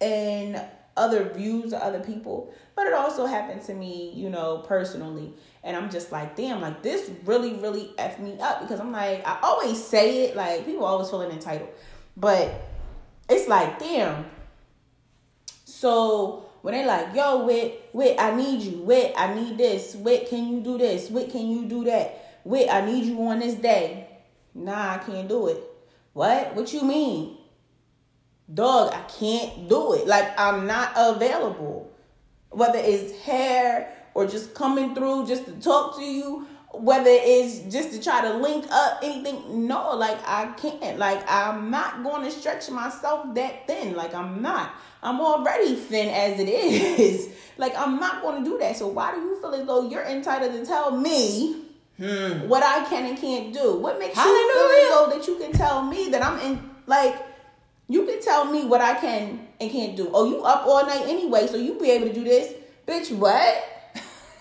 in 0.00 0.60
other 0.96 1.28
views 1.34 1.72
of 1.74 1.80
other 1.82 2.00
people, 2.00 2.52
but 2.76 2.86
it 2.86 2.92
also 2.92 3.24
happened 3.24 3.62
to 3.62 3.74
me, 3.74 4.12
you 4.14 4.28
know, 4.28 4.58
personally. 4.58 5.32
And 5.64 5.74
I'm 5.76 5.90
just 5.90 6.12
like, 6.12 6.36
damn, 6.36 6.60
like 6.60 6.82
this 6.82 7.10
really, 7.24 7.54
really 7.54 7.90
f 7.96 8.20
me 8.20 8.38
up 8.38 8.60
because 8.60 8.78
I'm 8.78 8.92
like, 8.92 9.26
I 9.26 9.38
always 9.42 9.82
say 9.82 10.26
it, 10.26 10.36
like 10.36 10.66
people 10.66 10.84
always 10.84 11.08
feeling 11.08 11.30
entitled, 11.30 11.70
but 12.16 12.52
it's 13.28 13.48
like, 13.48 13.78
damn. 13.78 14.26
So 15.64 16.46
when 16.60 16.74
they 16.74 16.84
like, 16.84 17.14
yo, 17.14 17.46
Wit, 17.46 17.88
Wit, 17.94 18.16
I 18.20 18.34
need 18.36 18.60
you. 18.60 18.82
Wit, 18.82 19.14
I 19.16 19.34
need 19.34 19.56
this. 19.56 19.94
Wit, 19.94 20.28
can 20.28 20.46
you 20.52 20.60
do 20.60 20.76
this? 20.76 21.10
Wit, 21.10 21.30
can 21.30 21.48
you 21.48 21.64
do 21.64 21.84
that? 21.84 22.40
Wit, 22.44 22.68
I 22.70 22.82
need 22.82 23.04
you 23.04 23.20
on 23.22 23.40
this 23.40 23.54
day. 23.54 24.06
Nah, 24.54 24.94
I 24.94 24.98
can't 24.98 25.28
do 25.28 25.48
it. 25.48 25.62
What? 26.12 26.54
What 26.54 26.72
you 26.72 26.82
mean? 26.82 27.38
Dog, 28.52 28.92
I 28.92 29.00
can't 29.02 29.68
do 29.68 29.94
it. 29.94 30.06
Like 30.06 30.38
I'm 30.38 30.66
not 30.66 30.92
available. 30.94 31.90
Whether 32.56 32.78
it's 32.78 33.20
hair 33.20 33.92
or 34.14 34.26
just 34.26 34.54
coming 34.54 34.94
through 34.94 35.26
just 35.26 35.44
to 35.44 35.52
talk 35.52 35.96
to 35.98 36.02
you, 36.02 36.46
whether 36.72 37.10
it's 37.10 37.72
just 37.72 37.92
to 37.92 38.02
try 38.02 38.22
to 38.22 38.34
link 38.34 38.66
up 38.70 39.00
anything. 39.02 39.66
No, 39.66 39.94
like 39.94 40.18
I 40.26 40.46
can't. 40.52 40.98
Like 40.98 41.22
I'm 41.28 41.70
not 41.70 42.02
going 42.02 42.24
to 42.24 42.30
stretch 42.30 42.70
myself 42.70 43.34
that 43.34 43.66
thin. 43.66 43.94
Like 43.94 44.14
I'm 44.14 44.40
not. 44.40 44.72
I'm 45.02 45.20
already 45.20 45.74
thin 45.74 46.08
as 46.08 46.40
it 46.40 46.48
is. 46.48 47.28
like 47.58 47.76
I'm 47.76 48.00
not 48.00 48.22
going 48.22 48.42
to 48.42 48.50
do 48.50 48.58
that. 48.58 48.76
So 48.76 48.88
why 48.88 49.14
do 49.14 49.20
you 49.20 49.40
feel 49.40 49.54
as 49.54 49.66
though 49.66 49.88
you're 49.88 50.04
entitled 50.04 50.52
to 50.52 50.64
tell 50.64 50.96
me 50.96 51.62
hmm. 51.98 52.48
what 52.48 52.62
I 52.62 52.84
can 52.88 53.06
and 53.06 53.18
can't 53.18 53.52
do? 53.52 53.76
What 53.76 53.98
makes 53.98 54.16
you 54.16 54.22
feel 54.22 54.30
as 54.30 54.90
though 54.90 55.18
that 55.18 55.26
you 55.26 55.36
can 55.36 55.52
tell 55.52 55.82
me 55.82 56.08
that 56.08 56.24
I'm 56.24 56.38
in 56.40 56.70
like 56.86 57.25
you 57.88 58.04
can 58.04 58.20
tell 58.20 58.44
me 58.46 58.64
what 58.64 58.80
I 58.80 58.94
can 58.94 59.46
and 59.60 59.70
can't 59.70 59.96
do. 59.96 60.10
Oh, 60.12 60.28
you 60.28 60.42
up 60.42 60.66
all 60.66 60.84
night 60.86 61.02
anyway, 61.06 61.46
so 61.46 61.56
you 61.56 61.78
be 61.78 61.90
able 61.90 62.08
to 62.08 62.12
do 62.14 62.24
this. 62.24 62.52
Bitch, 62.86 63.12
what? 63.16 63.64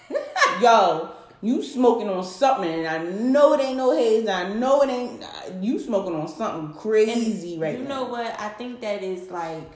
Yo, 0.62 1.12
you 1.42 1.62
smoking 1.64 2.10
on 2.10 2.24
something, 2.24 2.72
and 2.72 2.88
I 2.88 2.98
know 3.04 3.54
it 3.54 3.62
ain't 3.62 3.78
no 3.78 3.96
haze. 3.96 4.28
I 4.28 4.54
know 4.54 4.82
it 4.82 4.90
ain't. 4.90 5.24
You 5.64 5.80
smoking 5.80 6.16
on 6.16 6.28
something 6.28 6.74
crazy 6.80 7.58
right 7.60 7.78
you 7.78 7.84
now. 7.84 8.04
know 8.04 8.10
what? 8.10 8.40
I 8.40 8.50
think 8.50 8.82
that 8.82 9.04
is 9.04 9.30
like 9.30 9.72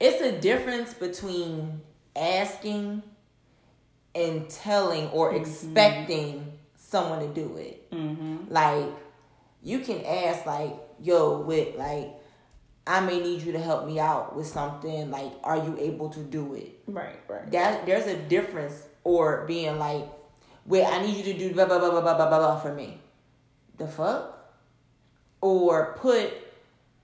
it's 0.00 0.20
a 0.22 0.38
difference 0.40 0.92
between 0.94 1.80
asking 2.16 3.02
and 4.14 4.48
telling 4.48 5.08
or 5.08 5.32
Mm-hmm. 5.32 5.40
expecting 5.42 6.52
someone 6.76 7.20
to 7.20 7.28
do 7.28 7.56
it. 7.56 7.80
Like 8.50 8.86
you 9.62 9.80
can 9.80 10.04
ask 10.04 10.46
like, 10.46 10.74
"Yo, 11.02 11.40
with 11.40 11.76
like 11.76 12.10
I 12.86 13.00
may 13.00 13.20
need 13.20 13.42
you 13.42 13.52
to 13.52 13.58
help 13.58 13.86
me 13.86 13.98
out 13.98 14.36
with 14.36 14.46
something. 14.46 15.10
Like, 15.10 15.32
are 15.42 15.56
you 15.56 15.76
able 15.78 16.10
to 16.10 16.20
do 16.20 16.54
it?" 16.54 16.80
Right, 16.86 17.18
right. 17.28 17.50
that 17.50 17.86
there's 17.86 18.06
a 18.06 18.16
difference 18.16 18.82
or 19.04 19.44
being 19.46 19.78
like 19.78 20.08
wait 20.66 20.84
i 20.84 21.00
need 21.00 21.16
you 21.16 21.32
to 21.32 21.38
do 21.38 21.52
blah 21.52 21.66
blah 21.66 21.78
blah 21.78 21.90
blah 21.90 22.00
blah 22.00 22.16
blah 22.16 22.28
blah, 22.28 22.38
blah 22.38 22.60
for 22.60 22.74
me 22.74 22.98
the 23.76 23.86
fuck 23.86 24.54
or 25.40 25.94
put 25.98 26.32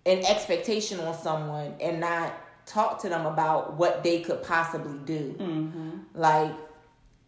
an 0.06 0.24
expectation 0.24 0.98
on 1.00 1.16
someone 1.16 1.74
and 1.80 2.00
not 2.00 2.34
talk 2.66 3.00
to 3.02 3.08
them 3.08 3.26
about 3.26 3.76
what 3.76 4.02
they 4.02 4.20
could 4.20 4.42
possibly 4.42 4.98
do 5.04 5.34
mm-hmm. 5.38 5.90
like 6.14 6.52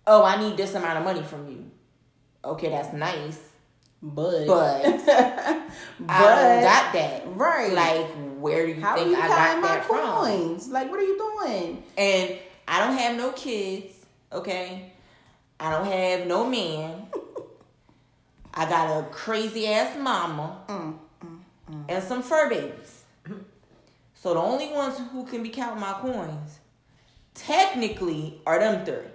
oh 0.06 0.24
i 0.24 0.40
need 0.40 0.56
this 0.56 0.74
amount 0.74 0.98
of 0.98 1.04
money 1.04 1.22
from 1.22 1.48
you 1.48 1.70
okay 2.44 2.70
that's 2.70 2.92
nice 2.94 3.38
But, 4.04 4.46
but 4.48 4.82
but 5.06 6.10
i 6.10 6.60
got 6.60 6.92
that 6.92 7.22
Right. 7.26 7.72
like 7.72 8.08
where 8.40 8.66
do 8.66 8.72
you 8.72 8.80
how 8.80 8.96
think 8.96 9.10
you 9.10 9.16
i 9.16 9.28
got 9.28 9.60
my 9.60 9.68
that 9.68 9.84
from 9.84 10.00
coins? 10.00 10.68
Like, 10.68 10.90
what 10.90 10.98
are 10.98 11.04
you 11.04 11.16
doing? 11.16 11.82
And 11.96 12.38
I 12.66 12.84
don't 12.84 12.96
have 12.98 13.16
no 13.16 13.30
kids, 13.30 13.94
okay? 14.32 14.92
I 15.60 15.70
don't 15.70 15.86
have 15.86 16.26
no 16.26 16.44
man. 16.48 17.06
I 18.54 18.68
got 18.68 18.98
a 18.98 19.08
crazy 19.10 19.68
ass 19.68 19.96
mama 19.98 20.58
mm, 20.66 20.98
mm, 21.24 21.38
mm. 21.70 21.84
and 21.88 22.02
some 22.02 22.22
fur 22.22 22.50
babies. 22.50 23.04
So 24.14 24.34
the 24.34 24.40
only 24.40 24.72
ones 24.72 24.98
who 25.12 25.24
can 25.24 25.42
be 25.42 25.48
counting 25.48 25.80
my 25.80 25.92
coins, 25.94 26.58
technically, 27.34 28.40
are 28.46 28.58
them 28.58 28.84
three. 28.84 29.08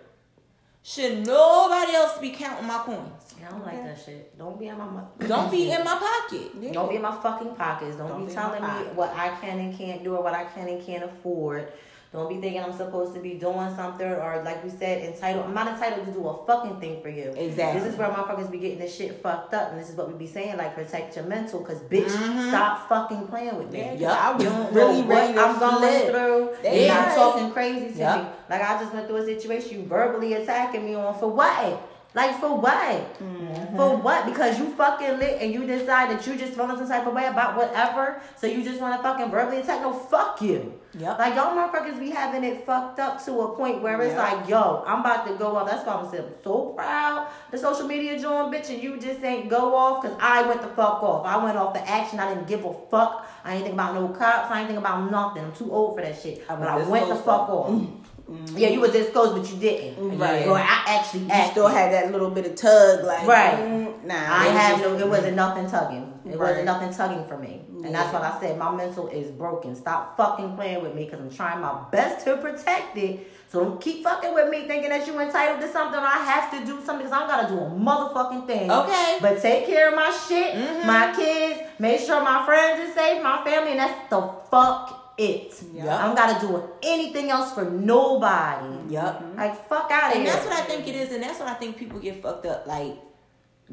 Should 0.84 1.26
nobody 1.28 1.93
else 1.93 2.17
be 2.17 2.32
counting 2.32 2.67
my 2.67 2.80
coins? 2.80 3.17
I 3.45 3.50
don't 3.52 3.65
like 3.65 3.84
that 3.84 4.00
shit. 4.04 4.38
Don't 4.38 4.60
be 4.60 4.67
in 4.67 4.78
my 4.78 4.88
Don't 5.28 5.52
be 5.52 5.71
in 5.71 5.84
my 5.84 5.95
pocket. 5.95 6.73
Don't 6.73 6.89
be 6.89 6.95
in 6.95 7.02
my 7.02 7.15
fucking 7.21 7.56
pockets. 7.56 7.95
Don't, 7.97 8.08
Don't 8.10 8.21
be 8.21 8.28
be 8.28 8.34
telling 8.34 8.62
me 8.62 8.67
what 8.95 9.13
I 9.15 9.30
can 9.39 9.60
and 9.60 9.78
can't 9.78 10.04
do 10.04 10.15
or 10.15 10.23
what 10.23 10.34
I 10.34 10.45
can 10.45 10.67
and 10.67 10.84
can't 10.86 11.04
afford. 11.04 11.71
Don't 12.13 12.30
be 12.30 12.39
thinking 12.39 12.63
I'm 12.63 12.71
supposed 12.76 13.13
to 13.15 13.19
be 13.19 13.34
doing 13.34 13.76
something 13.76 14.08
or 14.08 14.41
like 14.43 14.63
you 14.63 14.69
said, 14.69 15.04
entitled. 15.13 15.45
I'm 15.45 15.54
not 15.54 15.67
entitled 15.67 16.06
to 16.08 16.12
do 16.13 16.26
a 16.28 16.45
fucking 16.45 16.80
thing 16.80 17.02
for 17.02 17.10
you. 17.10 17.34
Exactly. 17.36 17.82
This 17.82 17.91
is 17.93 18.00
where 18.00 18.08
motherfuckers 18.08 18.50
be 18.50 18.60
getting 18.60 18.80
this 18.80 18.95
shit 18.95 19.21
fucked 19.21 19.54
up, 19.54 19.71
and 19.71 19.80
this 19.80 19.89
is 19.89 19.95
what 19.97 20.08
we 20.08 20.13
be 20.17 20.26
saying, 20.26 20.56
like 20.58 20.73
protect 20.73 21.17
your 21.17 21.26
mental, 21.26 21.60
cause 21.62 21.80
bitch, 21.82 22.08
mm-hmm. 22.08 22.47
stop 22.47 22.88
fucking 22.88 23.28
playing 23.28 23.58
with 23.58 23.71
me. 23.71 23.80
Yeah, 23.80 23.89
'cause 23.91 24.00
Yup. 24.00 24.23
I 24.23 24.32
was 24.34 24.43
You 24.43 24.50
don't 24.50 24.73
really 24.73 25.02
know 25.02 25.08
ready 25.08 25.34
what 25.34 25.43
to 25.43 25.50
I'm 25.50 25.60
going 25.60 25.78
flip. 25.80 26.10
through. 26.12 26.56
They 26.63 26.86
You're 26.86 26.95
not 26.95 27.08
right. 27.08 27.15
talking 27.15 27.52
crazy 27.52 27.91
to 27.93 28.00
Yup. 28.00 28.23
me. 28.23 28.30
Like 28.50 28.62
I 28.62 28.80
just 28.82 28.93
went 28.93 29.08
through 29.08 29.17
a 29.17 29.26
situation, 29.26 29.82
you 29.82 29.86
verbally 29.86 30.34
attacking 30.34 30.86
me 30.86 30.95
on 30.95 31.19
for 31.19 31.28
what? 31.30 31.82
Like 32.18 32.40
for 32.40 32.58
what? 32.58 33.20
Mm-hmm. 33.20 33.76
For 33.78 33.96
what? 33.98 34.26
Because 34.26 34.58
you 34.58 34.72
fucking 34.74 35.20
lit 35.20 35.40
and 35.40 35.54
you 35.54 35.68
decide 35.68 36.10
that 36.10 36.26
you 36.26 36.36
just 36.36 36.54
feeling 36.54 36.76
some 36.76 36.88
type 36.88 37.06
of 37.06 37.14
way 37.14 37.28
about 37.28 37.56
whatever, 37.56 38.20
so 38.36 38.48
you 38.48 38.64
just 38.64 38.82
want 38.82 38.98
to 38.98 39.04
fucking 39.04 39.30
verbally 39.30 39.60
attack. 39.60 39.82
No, 39.82 39.94
fuck 39.94 40.42
you. 40.42 40.74
Yep. 40.98 41.20
Like 41.20 41.36
y'all 41.36 41.56
motherfuckers 41.56 42.00
be 42.00 42.10
having 42.10 42.44
it 42.44 42.66
fucked 42.66 43.00
up 43.00 43.24
to 43.26 43.42
a 43.42 43.56
point 43.56 43.84
where 43.84 44.02
it's 44.02 44.16
Yep. 44.16 44.32
like, 44.32 44.50
yo, 44.50 44.84
I'm 44.88 45.02
about 45.02 45.28
to 45.28 45.34
go 45.36 45.56
off. 45.58 45.70
That's 45.70 45.86
why 45.86 45.94
I'm 45.94 46.10
saying 46.10 46.24
I'm 46.26 46.44
so 46.44 46.74
proud. 46.76 47.28
The 47.52 47.58
social 47.60 47.86
media 47.86 48.20
joint, 48.20 48.52
bitch, 48.52 48.72
and 48.72 48.82
you 48.82 48.98
just 49.00 49.24
ain't 49.24 49.48
go 49.48 49.76
off 49.76 50.02
because 50.02 50.18
I 50.20 50.42
went 50.48 50.64
the 50.64 50.70
fuck 50.70 51.04
off. 51.04 51.24
I 51.24 51.38
went 51.44 51.56
off 51.56 51.76
the 51.76 51.88
action. 51.88 52.20
I 52.20 52.34
didn't 52.34 52.48
give 52.48 52.66
a 52.66 52.74
fuck. 52.90 53.30
I 53.44 53.54
ain't 53.54 53.62
think 53.64 53.76
about 53.76 53.94
no 53.94 54.08
cops. 54.08 54.50
I 54.50 54.62
ain't 54.62 54.70
think 54.70 54.80
about 54.80 55.12
nothing. 55.12 55.44
I'm 55.44 55.54
too 55.54 55.72
old 55.72 55.96
for 55.96 56.02
that 56.02 56.20
shit. 56.20 56.44
I 56.50 56.56
was 56.56 56.62
but 56.62 56.68
I 56.68 56.90
went 56.90 57.10
the 57.10 57.16
fuck 57.16 57.48
though. 57.48 57.94
off. 58.30 58.50
Yeah, 58.58 58.70
you 58.70 58.80
was 58.80 58.92
this 58.92 59.10
close, 59.12 59.38
but 59.38 59.50
you 59.52 59.60
didn't. 59.60 60.18
Right. 60.18 60.48
Or 60.48 60.58
I 60.58 60.84
actually 60.88 61.22
You 61.22 61.32
acted. 61.32 61.52
still 61.52 61.68
had 61.68 61.92
that 61.94 62.12
little 62.12 62.30
bit 62.30 62.46
of 62.46 62.56
tug, 62.56 63.04
like 63.06 63.28
Right. 63.28 63.56
mm, 63.58 64.04
nah. 64.06 64.16
I 64.16 64.46
had 64.46 64.82
no. 64.82 64.94
It 64.94 65.00
mm-hmm. 65.00 65.10
wasn't 65.10 65.36
nothing 65.36 65.70
tugging. 65.70 66.13
It 66.26 66.38
Right. 66.38 66.50
wasn't 66.50 66.66
nothing 66.66 66.94
tugging 66.94 67.26
for 67.26 67.38
me, 67.38 67.62
and 67.84 67.96
that's 67.96 68.12
what 68.12 68.22
I 68.24 68.38
said. 68.40 68.58
My 68.58 68.72
mental 68.72 69.08
is 69.08 69.32
broken. 69.32 69.76
Stop 69.76 70.18
fucking 70.18 70.56
playing 70.56 70.84
with 70.84 70.94
me 70.94 71.06
because 71.06 71.20
I'm 71.20 71.30
trying 71.30 71.62
my 71.62 71.74
best 71.92 72.26
to 72.26 72.38
protect 72.38 72.98
it. 72.98 73.32
So 73.50 73.63
don't 73.63 73.80
keep 73.80 74.04
fucking 74.04 74.34
with 74.34 74.50
me 74.50 74.68
thinking 74.68 74.90
that 74.90 75.08
you're 75.08 75.22
entitled 75.22 75.62
to 75.62 75.72
something. 75.72 75.98
I 75.98 76.18
have 76.18 76.52
to 76.52 76.66
do 76.66 76.82
something 76.86 77.08
because 77.08 77.13
I'm 77.13 77.30
gotta 77.30 77.48
do 77.48 77.58
a 77.58 77.70
motherfucking 77.70 78.46
thing. 78.46 78.70
Okay. 78.70 79.18
But 79.22 79.42
take 79.42 79.66
care 79.66 79.88
of 79.88 79.96
my 79.96 80.12
shit, 80.28 80.54
my 80.86 81.13
kids. 81.16 81.62
Make 81.80 82.02
sure 82.02 82.22
my 82.22 82.46
friends 82.46 82.90
is 82.90 82.94
safe, 82.94 83.24
my 83.24 83.42
family, 83.46 83.72
and 83.72 83.80
that's 83.80 84.10
the 84.10 84.20
fuck 84.52 84.97
it. 85.18 85.64
Yup. 85.74 85.88
I 85.88 86.06
don't 86.06 86.16
gotta 86.16 86.46
do 86.46 86.70
anything 86.84 87.30
else 87.30 87.54
for 87.54 87.66
nobody. 87.66 88.94
Yup. 88.94 89.24
Like 89.36 89.68
fuck 89.68 89.92
out 89.92 90.16
of 90.16 90.18
here. 90.18 90.28
And 90.28 90.28
that's 90.28 90.46
what 90.46 90.56
I 90.56 90.62
think 90.62 90.88
it 90.88 90.96
is, 90.96 91.12
and 91.12 91.24
that's 91.24 91.40
what 91.40 91.48
I 91.48 91.56
think 91.56 91.78
people 91.78 92.00
get 92.00 92.22
fucked 92.22 92.46
up. 92.46 92.68
Like, 92.68 92.98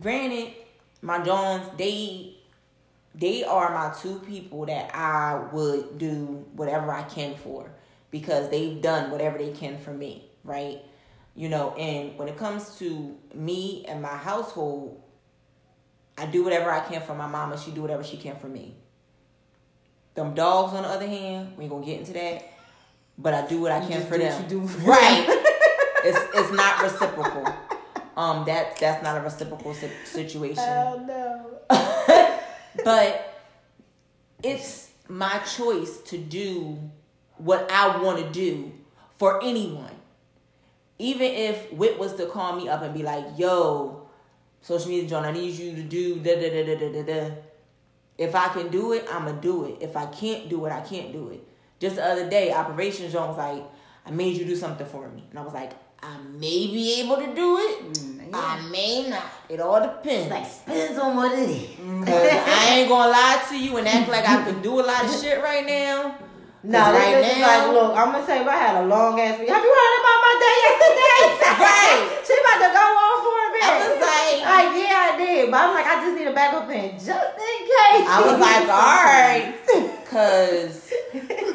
granted, 0.01 0.55
my 1.03 1.23
Johns, 1.23 1.69
they 1.77 2.37
they 3.15 3.45
are 3.45 3.73
my 3.73 3.95
two 3.95 4.19
people 4.21 4.67
that 4.67 4.95
I 4.95 5.49
would 5.53 5.99
do 5.99 6.45
whatever 6.55 6.91
I 6.91 7.03
can 7.03 7.37
for 7.37 7.71
because 8.11 8.49
they've 8.51 8.81
done 8.81 9.11
whatever 9.11 9.39
they 9.39 9.53
can 9.53 9.79
for 9.79 9.93
me, 9.93 10.31
right? 10.43 10.79
You 11.37 11.49
know, 11.49 11.75
and 11.75 12.17
when 12.19 12.29
it 12.29 12.37
comes 12.37 12.79
to 12.79 13.17
me 13.35 13.85
and 13.87 14.01
my 14.01 14.17
household, 14.17 15.01
I 16.17 16.27
do 16.27 16.45
whatever 16.45 16.71
I 16.71 16.81
can 16.81 17.03
for 17.03 17.15
my 17.15 17.27
mama. 17.27 17.59
She 17.59 17.71
do 17.71 17.83
whatever 17.83 18.05
she 18.05 18.17
can 18.17 18.37
for 18.37 18.49
me. 18.49 18.77
Them 20.14 20.35
dogs, 20.35 20.74
on 20.74 20.83
the 20.83 20.88
other 20.88 21.07
hand, 21.07 21.55
we 21.57 21.64
ain't 21.64 21.72
gonna 21.72 21.85
get 21.85 22.00
into 22.00 22.12
that. 22.12 22.44
But 23.18 23.35
I 23.35 23.46
do 23.46 23.61
what 23.61 23.72
I 23.72 23.81
can 23.81 23.92
just 23.92 24.09
for 24.09 24.18
them. 24.18 24.33
what 24.33 24.50
you 24.50 24.61
do 24.61 24.66
for 24.68 24.90
right. 24.90 25.27
it's 26.05 26.18
it's 26.35 26.53
not 26.53 26.83
reciprocal. 26.83 27.46
Um, 28.16 28.44
that 28.46 28.77
that's 28.79 29.03
not 29.03 29.16
a 29.16 29.20
reciprocal 29.20 29.74
situation 29.74 30.62
Oh 30.62 31.03
no. 31.05 32.40
but 32.85 33.42
it's 34.42 34.90
my 35.09 35.38
choice 35.38 35.98
to 36.03 36.18
do 36.18 36.79
what 37.38 37.68
I 37.70 38.00
want 38.00 38.18
to 38.18 38.31
do 38.31 38.72
for 39.18 39.42
anyone. 39.42 39.90
Even 40.98 41.27
if 41.27 41.72
Wit 41.72 41.98
was 41.98 42.14
to 42.14 42.27
call 42.27 42.55
me 42.55 42.68
up 42.68 42.83
and 42.83 42.94
be 42.94 43.03
like, 43.03 43.24
yo, 43.37 44.05
social 44.64 44.88
media 44.88 45.09
joint. 45.09 45.27
I 45.27 45.33
need 45.33 45.55
you 45.55 45.74
to 45.74 45.83
do 45.83 46.16
da 46.16 46.35
da 46.37 46.50
da 46.50 46.77
da 46.77 46.92
da 46.92 47.03
da. 47.03 47.35
If 48.16 48.35
I 48.35 48.48
can 48.48 48.68
do 48.68 48.92
it, 48.92 49.07
I'ma 49.11 49.33
do 49.33 49.64
it. 49.66 49.79
If 49.81 49.96
I 49.96 50.07
can't 50.07 50.48
do 50.48 50.64
it, 50.66 50.72
I 50.72 50.81
can't 50.81 51.12
do 51.12 51.29
it. 51.31 51.46
Just 51.81 51.96
the 51.96 52.07
other 52.07 52.31
day, 52.31 52.53
operations 52.53 53.12
joint 53.12 53.29
was 53.29 53.38
like, 53.38 53.64
I 54.07 54.11
made 54.11 54.37
you 54.37 54.44
do 54.44 54.55
something 54.55 54.87
for 54.87 55.09
me, 55.09 55.24
and 55.31 55.38
I 55.38 55.42
was 55.42 55.55
like, 55.55 55.72
I 56.03 56.18
may 56.38 56.66
be 56.66 57.00
able 57.00 57.16
to 57.16 57.35
do 57.35 57.59
it. 57.59 57.92
Mm, 57.92 58.31
I 58.35 58.61
may 58.68 59.09
not. 59.09 59.24
It 59.48 59.59
all 59.61 59.81
depends. 59.81 60.31
Like 60.31 60.44
depends 60.66 60.98
on 60.98 61.16
what 61.16 61.33
it 61.33 61.48
is. 61.48 61.70
I 61.79 62.77
ain't 62.77 62.88
gonna 62.88 63.11
lie 63.11 63.44
to 63.48 63.59
you 63.59 63.77
and 63.79 63.88
act 63.88 64.11
like 64.11 64.29
I 64.29 64.44
can 64.44 64.61
do 64.61 64.81
a 64.81 64.83
lot 64.83 65.05
of 65.05 65.11
shit 65.18 65.42
right 65.42 65.64
now. 65.66 66.18
No, 66.64 66.81
this 66.81 66.96
right 66.96 67.14
bitch 67.20 67.31
is 67.33 67.38
now- 67.38 67.46
like, 67.46 67.66
look, 67.77 67.90
I'm 67.96 68.12
gonna 68.12 68.27
tell 68.27 68.42
you, 68.42 68.48
I 68.48 68.57
had 68.57 68.77
a 68.83 68.87
long 68.87 69.20
ass 69.20 69.38
week. 69.38 69.48
Have 69.48 69.62
you 69.62 69.68
heard 69.68 69.94
about 70.00 70.18
my 70.24 70.35
day 70.40 70.57
yesterday? 70.64 71.03
Right. 71.64 72.09
she 72.27 72.35
about 72.40 72.59
to 72.66 72.70
go 72.72 72.85
on 72.85 73.16
for 73.22 73.37
a 73.37 73.50
bit. 73.53 73.62
I 73.64 73.72
was 73.79 74.00
like- 74.00 74.42
like, 74.44 74.70
yeah, 74.77 75.12
I 75.12 75.16
did, 75.16 75.50
but 75.50 75.61
I'm 75.61 75.74
like, 75.74 75.87
I 75.87 75.94
just 76.05 76.16
need 76.18 76.27
a 76.27 76.33
backup 76.33 76.66
plan 76.66 76.92
just 76.94 77.09
in 77.09 77.59
case. 77.68 78.07
I 78.09 78.22
was 78.24 78.40
like, 78.40 78.68
all 78.81 79.05
right, 79.05 79.55
cause 80.11 80.92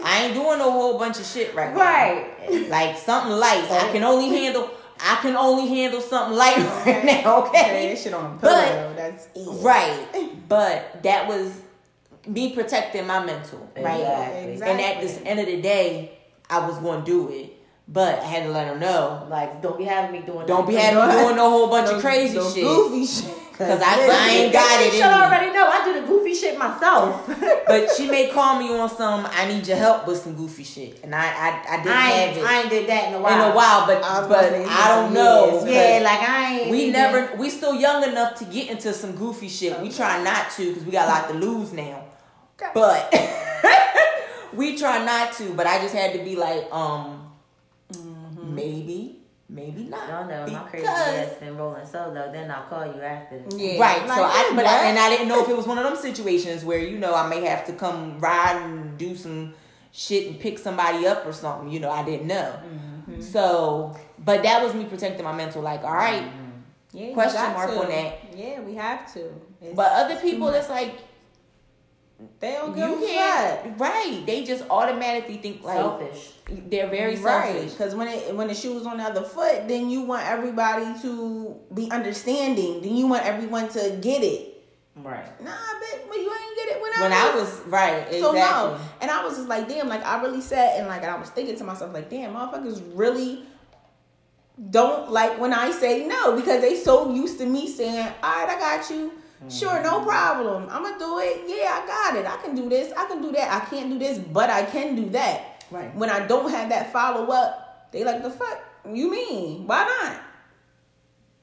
I 0.03 0.25
ain't 0.25 0.33
doing 0.33 0.59
a 0.59 0.63
whole 0.63 0.97
bunch 0.97 1.19
of 1.19 1.25
shit 1.25 1.53
right 1.55 1.73
now. 1.73 1.79
right. 1.79 2.69
Like 2.69 2.97
something 2.97 3.31
light. 3.33 3.65
I 3.69 3.91
can 3.91 4.03
only 4.03 4.29
handle. 4.29 4.69
I 5.01 5.15
can 5.21 5.35
only 5.35 5.67
handle 5.67 6.01
something 6.01 6.37
light 6.37 6.57
right 6.85 7.05
now. 7.05 7.43
Okay, 7.47 7.59
Okay. 7.61 7.89
that 7.89 7.97
shit 8.01 8.13
on 8.13 8.25
a 8.25 8.29
But- 8.35 8.67
pillow. 8.67 8.93
That's 8.95 9.27
easy. 9.35 9.49
Right. 9.63 10.29
But 10.49 11.03
that 11.03 11.27
was 11.27 11.51
me 12.27 12.53
protecting 12.53 13.07
my 13.07 13.23
mental. 13.25 13.71
Right. 13.77 13.99
Exactly. 13.99 14.61
And 14.71 14.81
at 14.81 15.01
the 15.01 15.27
end 15.27 15.39
of 15.39 15.45
the 15.45 15.61
day, 15.61 16.17
I 16.49 16.67
was 16.67 16.77
going 16.77 17.01
to 17.01 17.05
do 17.05 17.29
it, 17.29 17.53
but 17.87 18.19
I 18.19 18.23
had 18.23 18.43
to 18.43 18.49
let 18.49 18.67
her 18.67 18.77
know. 18.79 19.27
Like, 19.29 19.61
don't 19.61 19.77
be 19.77 19.83
having 19.85 20.11
me 20.19 20.25
doing. 20.25 20.45
Don't 20.47 20.67
be 20.67 20.75
having 20.75 21.07
me 21.15 21.23
doing 21.23 21.35
no 21.35 21.49
whole 21.49 21.69
bunch 21.69 21.89
of 21.89 22.01
crazy 22.01 22.37
no 22.37 22.49
shit. 22.49 22.63
Goofy 22.63 23.05
shit. 23.05 23.35
Cause 23.59 23.81
I, 23.83 24.07
I 24.09 24.29
ain't 24.29 24.53
got 24.53 24.81
it 24.81 24.85
You 24.85 24.91
should 24.99 25.11
already 25.11 25.51
know. 25.51 25.67
I 25.67 25.83
do 25.83 25.99
the 25.99 26.07
goofy 26.07 26.33
shit 26.33 26.57
myself. 26.57 27.29
But 27.67 27.89
she 27.95 28.09
may 28.09 28.29
call 28.29 28.57
me 28.57 28.73
on 28.73 28.89
some. 28.89 29.27
I 29.29 29.49
need 29.49 29.67
your 29.67 29.75
help 29.75 30.07
with 30.07 30.17
some 30.19 30.33
goofy 30.33 30.63
shit, 30.63 31.01
and 31.03 31.13
I 31.13 31.25
I, 31.27 31.63
I 31.67 31.77
didn't 31.83 31.91
I 31.91 32.01
have 32.01 32.29
ain't, 32.29 32.37
it 32.37 32.43
I 32.45 32.61
ain't 32.61 32.69
did 32.69 32.89
that 32.89 33.07
in 33.09 33.13
a 33.15 33.19
while. 33.21 33.33
in 33.45 33.51
a 33.51 33.55
while. 33.55 33.85
But 33.85 34.01
I 34.03 34.21
but 34.21 34.29
gonna 34.29 34.49
say, 34.49 34.61
it's 34.61 34.71
I 34.71 34.87
don't 34.95 35.13
know. 35.13 35.65
Yeah, 35.67 35.99
like 36.01 36.21
I 36.21 36.59
ain't. 36.61 36.71
we 36.71 36.79
even- 36.83 36.93
never. 36.93 37.35
We 37.35 37.49
still 37.49 37.75
young 37.75 38.03
enough 38.03 38.35
to 38.39 38.45
get 38.45 38.69
into 38.69 38.93
some 38.93 39.11
goofy 39.17 39.49
shit. 39.49 39.77
We 39.81 39.89
try 39.91 40.23
not 40.23 40.49
to 40.51 40.69
because 40.69 40.85
we 40.85 40.93
got 40.93 41.09
a 41.09 41.11
lot 41.11 41.27
to 41.29 41.33
lose 41.35 41.73
now. 41.73 42.05
Okay. 42.61 42.71
But 42.73 43.13
we 44.53 44.77
try 44.77 45.03
not 45.05 45.33
to. 45.33 45.53
But 45.53 45.67
I 45.67 45.79
just 45.79 45.95
had 45.95 46.13
to 46.13 46.19
be 46.23 46.35
like, 46.35 46.67
um, 46.73 47.31
maybe, 48.43 49.19
maybe 49.47 49.83
not. 49.83 50.07
Y'all 50.09 50.27
know 50.27 50.45
my 50.51 50.59
crazy 50.67 50.83
Because- 50.83 51.07
ass 51.29 51.33
been 51.39 51.57
rolling 51.57 51.85
solo. 51.85 52.31
Then 52.31 52.51
I'll 52.51 52.63
call 52.67 52.85
you 52.85 53.01
after. 53.01 53.41
Yeah. 53.55 53.79
Right. 53.79 54.05
Like, 54.07 54.17
so 54.17 54.23
I, 54.23 54.51
but 54.55 54.65
I, 54.65 54.85
and 54.89 54.99
I 54.99 55.09
didn't 55.09 55.27
know 55.27 55.43
if 55.43 55.49
it 55.49 55.55
was 55.57 55.67
one 55.67 55.77
of 55.77 55.83
them 55.83 55.95
situations 55.95 56.63
where 56.65 56.79
you 56.79 56.97
know 56.97 57.13
I 57.15 57.27
may 57.27 57.41
have 57.45 57.65
to 57.67 57.73
come 57.73 58.19
ride 58.19 58.61
and 58.61 58.97
do 58.97 59.15
some 59.15 59.53
shit 59.91 60.27
and 60.27 60.39
pick 60.39 60.59
somebody 60.59 61.05
up 61.07 61.25
or 61.25 61.33
something. 61.33 61.69
You 61.71 61.79
know, 61.79 61.89
I 61.91 62.03
didn't 62.03 62.27
know. 62.27 62.59
Mm-hmm. 62.63 63.21
So, 63.21 63.95
but 64.19 64.43
that 64.43 64.61
was 64.63 64.73
me 64.73 64.85
protecting 64.85 65.23
my 65.23 65.35
mental. 65.35 65.61
Like, 65.61 65.83
all 65.83 65.93
right. 65.95 66.29
Yeah, 66.91 67.13
Question 67.13 67.41
mark 67.53 67.69
to. 67.71 67.79
on 67.81 67.89
that. 67.89 68.19
Yeah, 68.35 68.61
we 68.61 68.73
have 68.75 69.11
to. 69.13 69.19
It's- 69.61 69.75
But 69.75 69.91
other 69.91 70.15
people, 70.19 70.47
it's 70.49 70.69
like 70.69 70.95
they 72.39 72.51
don't 72.53 72.75
give 72.75 72.89
you 72.89 73.05
a 73.05 73.15
fuck. 73.15 73.79
Right. 73.79 74.23
They 74.25 74.43
just 74.43 74.65
automatically 74.69 75.37
think 75.37 75.63
like 75.63 75.77
Selfish. 75.77 76.31
they're 76.67 76.89
very 76.89 77.15
right 77.17 77.53
selfish. 77.53 77.71
because 77.71 77.95
when 77.95 78.07
it 78.09 78.35
when 78.35 78.47
the 78.49 78.53
shoe 78.55 78.77
is 78.77 78.85
on 78.85 78.97
the 78.97 79.03
other 79.03 79.21
foot 79.23 79.67
then 79.67 79.89
you 79.89 80.01
want 80.01 80.25
everybody 80.25 80.85
to 81.01 81.55
be 81.73 81.89
understanding 81.91 82.81
then 82.81 82.95
you 82.95 83.07
want 83.07 83.25
everyone 83.25 83.69
to 83.69 83.97
get 84.01 84.21
it 84.23 84.47
Right. 84.95 85.41
nah 85.41 85.51
but, 85.79 86.09
but 86.09 86.17
you 86.17 86.29
ain't 86.29 86.55
get 86.57 86.67
it 86.75 86.81
when 86.81 86.91
I 86.97 87.01
When 87.03 87.13
I 87.13 87.35
was, 87.35 87.43
was 87.59 87.59
right, 87.67 87.97
exactly. 87.99 88.19
so 88.21 88.31
no 88.33 88.77
and 88.99 89.09
I 89.09 89.23
was 89.23 89.37
just 89.37 89.47
like 89.47 89.69
damn 89.69 89.87
like 89.87 90.05
I 90.05 90.21
really 90.21 90.41
said, 90.41 90.77
and 90.79 90.87
like 90.89 91.03
I 91.05 91.17
was 91.17 91.29
thinking 91.29 91.55
to 91.55 91.63
myself 91.63 91.93
like 91.93 92.09
damn 92.09 92.33
motherfuckers 92.33 92.81
really 92.93 93.43
don't 94.71 95.09
like 95.09 95.39
when 95.39 95.53
I 95.53 95.71
say 95.71 96.05
no 96.05 96.35
because 96.35 96.59
they 96.61 96.75
so 96.75 97.13
used 97.13 97.37
to 97.39 97.45
me 97.45 97.65
saying 97.67 98.07
all 98.21 98.45
right 98.45 98.49
I 98.49 98.59
got 98.59 98.89
you 98.89 99.13
Sure, 99.47 99.69
Mm-hmm. 99.69 99.83
no 99.83 100.01
problem. 100.03 100.67
I'm 100.69 100.83
gonna 100.83 100.99
do 100.99 101.19
it. 101.19 101.43
Yeah, 101.47 101.79
I 101.81 101.87
got 101.87 102.17
it. 102.17 102.25
I 102.25 102.35
can 102.43 102.55
do 102.55 102.67
this. 102.67 102.91
I 102.97 103.05
can 103.05 103.21
do 103.21 103.31
that. 103.31 103.49
I 103.53 103.65
can't 103.65 103.89
do 103.89 103.97
this, 103.97 104.17
but 104.17 104.49
I 104.49 104.63
can 104.65 104.95
do 104.95 105.09
that. 105.11 105.63
Right. 105.71 105.95
When 105.95 106.09
I 106.09 106.25
don't 106.27 106.49
have 106.51 106.69
that 106.69 106.91
follow 106.91 107.31
up, 107.31 107.89
they 107.91 108.03
like 108.03 108.21
the 108.21 108.29
fuck 108.31 108.59
you 108.91 109.09
mean? 109.11 109.65
Why 109.67 109.85
not? 109.85 110.21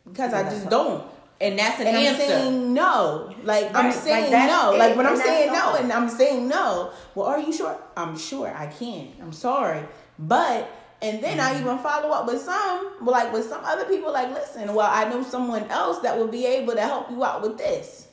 Because 0.06 0.32
I 0.34 0.42
just 0.44 0.68
don't. 0.68 1.04
And 1.40 1.58
that's 1.58 1.80
an 1.80 1.86
And 1.88 1.96
I'm 1.96 2.02
answer. 2.06 2.26
saying 2.26 2.74
no. 2.74 3.34
Like 3.42 3.74
I'm 3.74 3.92
saying 3.92 4.32
like 4.32 4.48
no. 4.48 4.72
it, 4.74 4.78
Like 4.78 4.96
when 4.96 5.06
I'm 5.06 5.16
saying 5.16 5.52
no 5.52 5.74
and 5.74 5.92
I'm 5.92 6.08
saying 6.08 6.48
no. 6.48 6.92
Well, 7.14 7.26
are 7.26 7.38
you 7.38 7.52
sure? 7.52 7.78
I'm 7.96 8.16
sure 8.18 8.48
I 8.54 8.66
can. 8.68 9.08
I'm 9.20 9.32
sorry. 9.32 9.82
But 10.18 10.68
and 11.06 11.22
then 11.24 11.38
Mm-hmm. 11.38 11.56
I 11.56 11.60
even 11.60 11.78
follow 11.78 12.10
up 12.10 12.26
with 12.26 12.40
some, 12.42 12.92
like 13.02 13.32
with 13.32 13.48
some 13.48 13.62
other 13.64 13.84
people, 13.84 14.12
like, 14.12 14.30
listen, 14.32 14.72
well, 14.74 14.88
I 14.90 15.08
know 15.08 15.22
someone 15.22 15.64
else 15.70 16.00
that 16.00 16.16
will 16.18 16.28
be 16.28 16.46
able 16.46 16.74
to 16.74 16.80
help 16.82 17.10
you 17.10 17.24
out 17.24 17.42
with 17.42 17.56
this. 17.58 18.08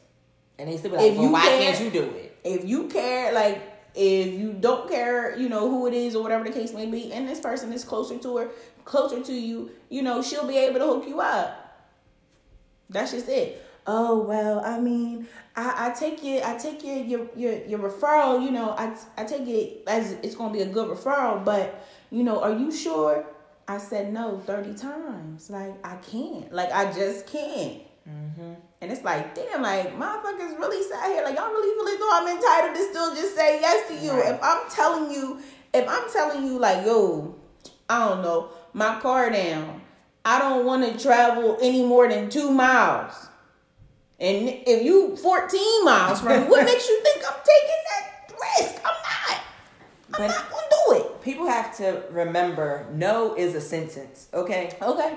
and 0.60 0.69
they 0.69 0.77
still 0.77 0.91
be 0.91 0.97
like, 0.97 1.12
If 1.12 1.15
well, 1.17 1.25
you 1.25 1.32
why 1.32 1.41
can't- 1.41 1.77
can't 1.77 1.84
you 1.86 1.91
do 2.01 2.03
it? 2.10 2.38
If 2.43 2.65
you 2.65 2.88
care, 2.88 3.32
like, 3.34 3.62
if 3.95 4.34
you 4.39 4.53
don't 4.53 4.89
care, 4.89 5.38
you 5.38 5.47
know, 5.49 5.69
who 5.69 5.88
it 5.88 5.93
is 5.93 6.15
or 6.15 6.23
whatever 6.23 6.43
the 6.43 6.51
case 6.51 6.73
may 6.73 6.86
be, 6.88 7.13
and 7.13 7.27
this 7.29 7.39
person 7.39 7.71
is 7.71 7.84
closer 7.84 8.17
to 8.17 8.38
her, 8.38 8.49
closer 8.86 9.21
to 9.23 9.34
you, 9.34 9.71
you 9.89 10.01
know, 10.01 10.21
she'll 10.21 10.47
be 10.47 10.58
able 10.58 10.79
to 10.79 10.86
hook 10.88 11.06
you 11.08 11.21
up. 11.21 11.60
That's 12.89 13.12
just 13.12 13.29
it. 13.29 13.62
Oh 13.86 14.19
well, 14.23 14.62
I 14.63 14.79
mean, 14.79 15.27
I, 15.56 15.88
I 15.88 15.89
take 15.91 16.23
it, 16.23 16.45
I 16.47 16.58
take 16.58 16.84
your 16.84 16.97
your 16.97 17.27
your 17.36 17.53
your 17.65 17.79
referral. 17.79 18.41
You 18.43 18.51
know, 18.51 18.69
I 18.71 18.95
I 19.17 19.25
take 19.25 19.47
it 19.47 19.84
as 19.88 20.13
it's 20.23 20.36
gonna 20.36 20.53
be 20.53 20.62
a 20.62 20.65
good 20.67 20.88
referral. 20.89 21.43
But 21.43 21.84
you 22.13 22.23
know, 22.23 22.39
are 22.41 22.54
you 22.56 22.71
sure? 22.71 23.26
I 23.67 23.78
said 23.78 24.13
no 24.13 24.39
thirty 24.45 24.73
times. 24.73 25.49
Like 25.49 25.73
I 25.86 25.95
can't. 25.97 26.52
Like 26.54 26.71
I 26.71 26.91
just 26.93 27.28
can't. 27.28 27.82
Mm-hmm. 28.08 28.54
And 28.82 28.91
it's 28.91 29.04
like, 29.04 29.34
damn, 29.34 29.62
like 29.62 29.97
motherfuckers 29.97 30.60
really 30.60 30.84
sat 30.89 31.08
here. 31.08 31.23
Like 31.23 31.36
y'all 31.38 31.49
really 31.49 31.73
feel 31.73 31.93
as 31.93 31.99
though 31.99 32.12
I'm 32.12 32.28
entitled 32.38 32.76
to 32.76 32.89
still 32.89 33.15
just 33.15 33.36
say 33.36 33.62
yes 33.62 33.88
to 33.89 33.95
you. 34.06 34.12
If 34.21 34.39
I'm 34.43 34.69
telling 34.69 35.12
you, 35.12 35.39
if 35.73 35.88
I'm 35.88 36.12
telling 36.12 36.45
you, 36.45 36.60
like, 36.60 36.86
yo, 36.86 37.34
I 37.89 38.08
don't 38.10 38.21
know, 38.21 38.49
my 38.73 38.99
car 38.99 39.30
down. 39.30 39.82
I 40.26 40.39
don't 40.39 40.65
want 40.65 40.84
to 40.86 41.02
travel 41.04 41.58
any 41.62 41.86
more 41.86 42.08
than 42.08 42.30
two 42.30 42.49
miles. 42.52 43.28
And 44.19 44.47
if 44.65 44.84
you 44.84 45.17
14 45.17 45.84
miles 45.86 46.21
from 46.21 46.49
what 46.49 46.63
makes 46.65 46.88
you 46.88 47.02
think 47.04 47.23
I'm 47.28 47.39
taking 47.39 47.82
that 47.89 48.32
risk? 48.32 48.82
I'm 48.86 48.93
not. 48.93 49.41
I'm 50.13 50.19
But- 50.19 50.28
not 50.28 50.49
gonna 50.49 50.67
do 50.69 51.06
it. 51.06 51.12
People 51.23 51.47
have 51.47 51.75
to 51.77 52.03
remember, 52.12 52.86
no 52.93 53.33
is 53.36 53.55
a 53.55 53.62
sentence. 53.62 54.27
Okay, 54.33 54.75
Okay. 54.81 55.15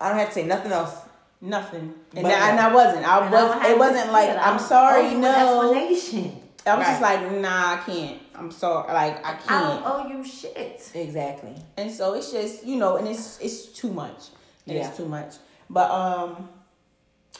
I 0.00 0.08
don't 0.08 0.18
have 0.18 0.28
to 0.28 0.34
say 0.34 0.44
nothing 0.44 0.72
else. 0.72 0.94
Nothing. 1.40 1.94
And, 2.14 2.22
But- 2.24 2.32
I, 2.32 2.50
and 2.50 2.58
I 2.60 2.74
wasn't. 2.74 3.06
I 3.06 3.24
And 3.26 3.34
I 3.34 3.42
was. 3.58 3.70
It 3.70 3.78
wasn't 3.78 4.12
like 4.12 4.28
it. 4.30 4.38
I'm 4.38 4.58
sorry. 4.58 5.06
owe 5.14 5.18
No. 5.20 5.72
explanation. 5.72 6.40
I 6.66 6.76
was 6.78 6.86
just 6.86 7.02
like, 7.02 7.30
nah, 7.32 7.74
I 7.74 7.82
can't. 7.84 8.20
I'm 8.34 8.50
sorry. 8.50 8.92
Like 8.92 9.24
I 9.24 9.30
I 9.32 9.34
can't. 9.34 9.46
don't 9.46 9.82
owe 9.86 10.08
you 10.08 10.24
shit. 10.24 10.90
Exactly. 10.94 11.54
And 11.76 11.90
so 11.90 12.14
it's 12.14 12.32
just 12.32 12.64
you 12.64 12.76
know, 12.76 12.96
and 12.96 13.06
it's 13.06 13.38
it's 13.40 13.66
too 13.66 13.92
much. 13.92 14.28
Yeah. 14.64 14.74
It 14.74 14.80
is 14.80 14.86
Yeah. 14.86 14.92
too 14.94 15.04
much. 15.06 15.34
But 15.70 15.90
um, 15.90 16.48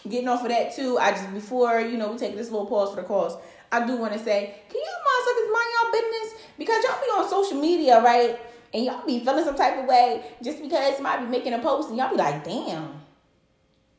getting 0.08 0.28
off 0.28 0.42
of 0.42 0.48
that 0.50 0.76
too, 0.76 0.98
I 0.98 1.12
just 1.12 1.32
before 1.32 1.80
you 1.80 1.96
know 1.96 2.12
we 2.12 2.18
take 2.18 2.36
this 2.36 2.50
little 2.50 2.66
pause 2.66 2.90
for 2.94 3.00
the 3.00 3.06
cause. 3.08 3.36
I 3.74 3.84
do 3.84 3.96
want 3.96 4.12
to 4.12 4.18
say, 4.20 4.54
can 4.68 4.80
y'all 4.80 5.02
motherfuckers 5.08 5.52
mind 5.52 5.66
y'all 5.74 5.92
business 5.92 6.40
because 6.56 6.84
y'all 6.84 7.00
be 7.00 7.06
on 7.06 7.28
social 7.28 7.60
media, 7.60 8.00
right? 8.00 8.38
And 8.72 8.84
y'all 8.84 9.04
be 9.04 9.18
feeling 9.24 9.44
some 9.44 9.56
type 9.56 9.78
of 9.78 9.86
way 9.86 10.24
just 10.42 10.62
because 10.62 10.94
somebody 10.94 11.24
be 11.24 11.30
making 11.30 11.54
a 11.54 11.58
post 11.58 11.88
and 11.88 11.98
y'all 11.98 12.10
be 12.10 12.16
like, 12.16 12.44
damn. 12.44 13.00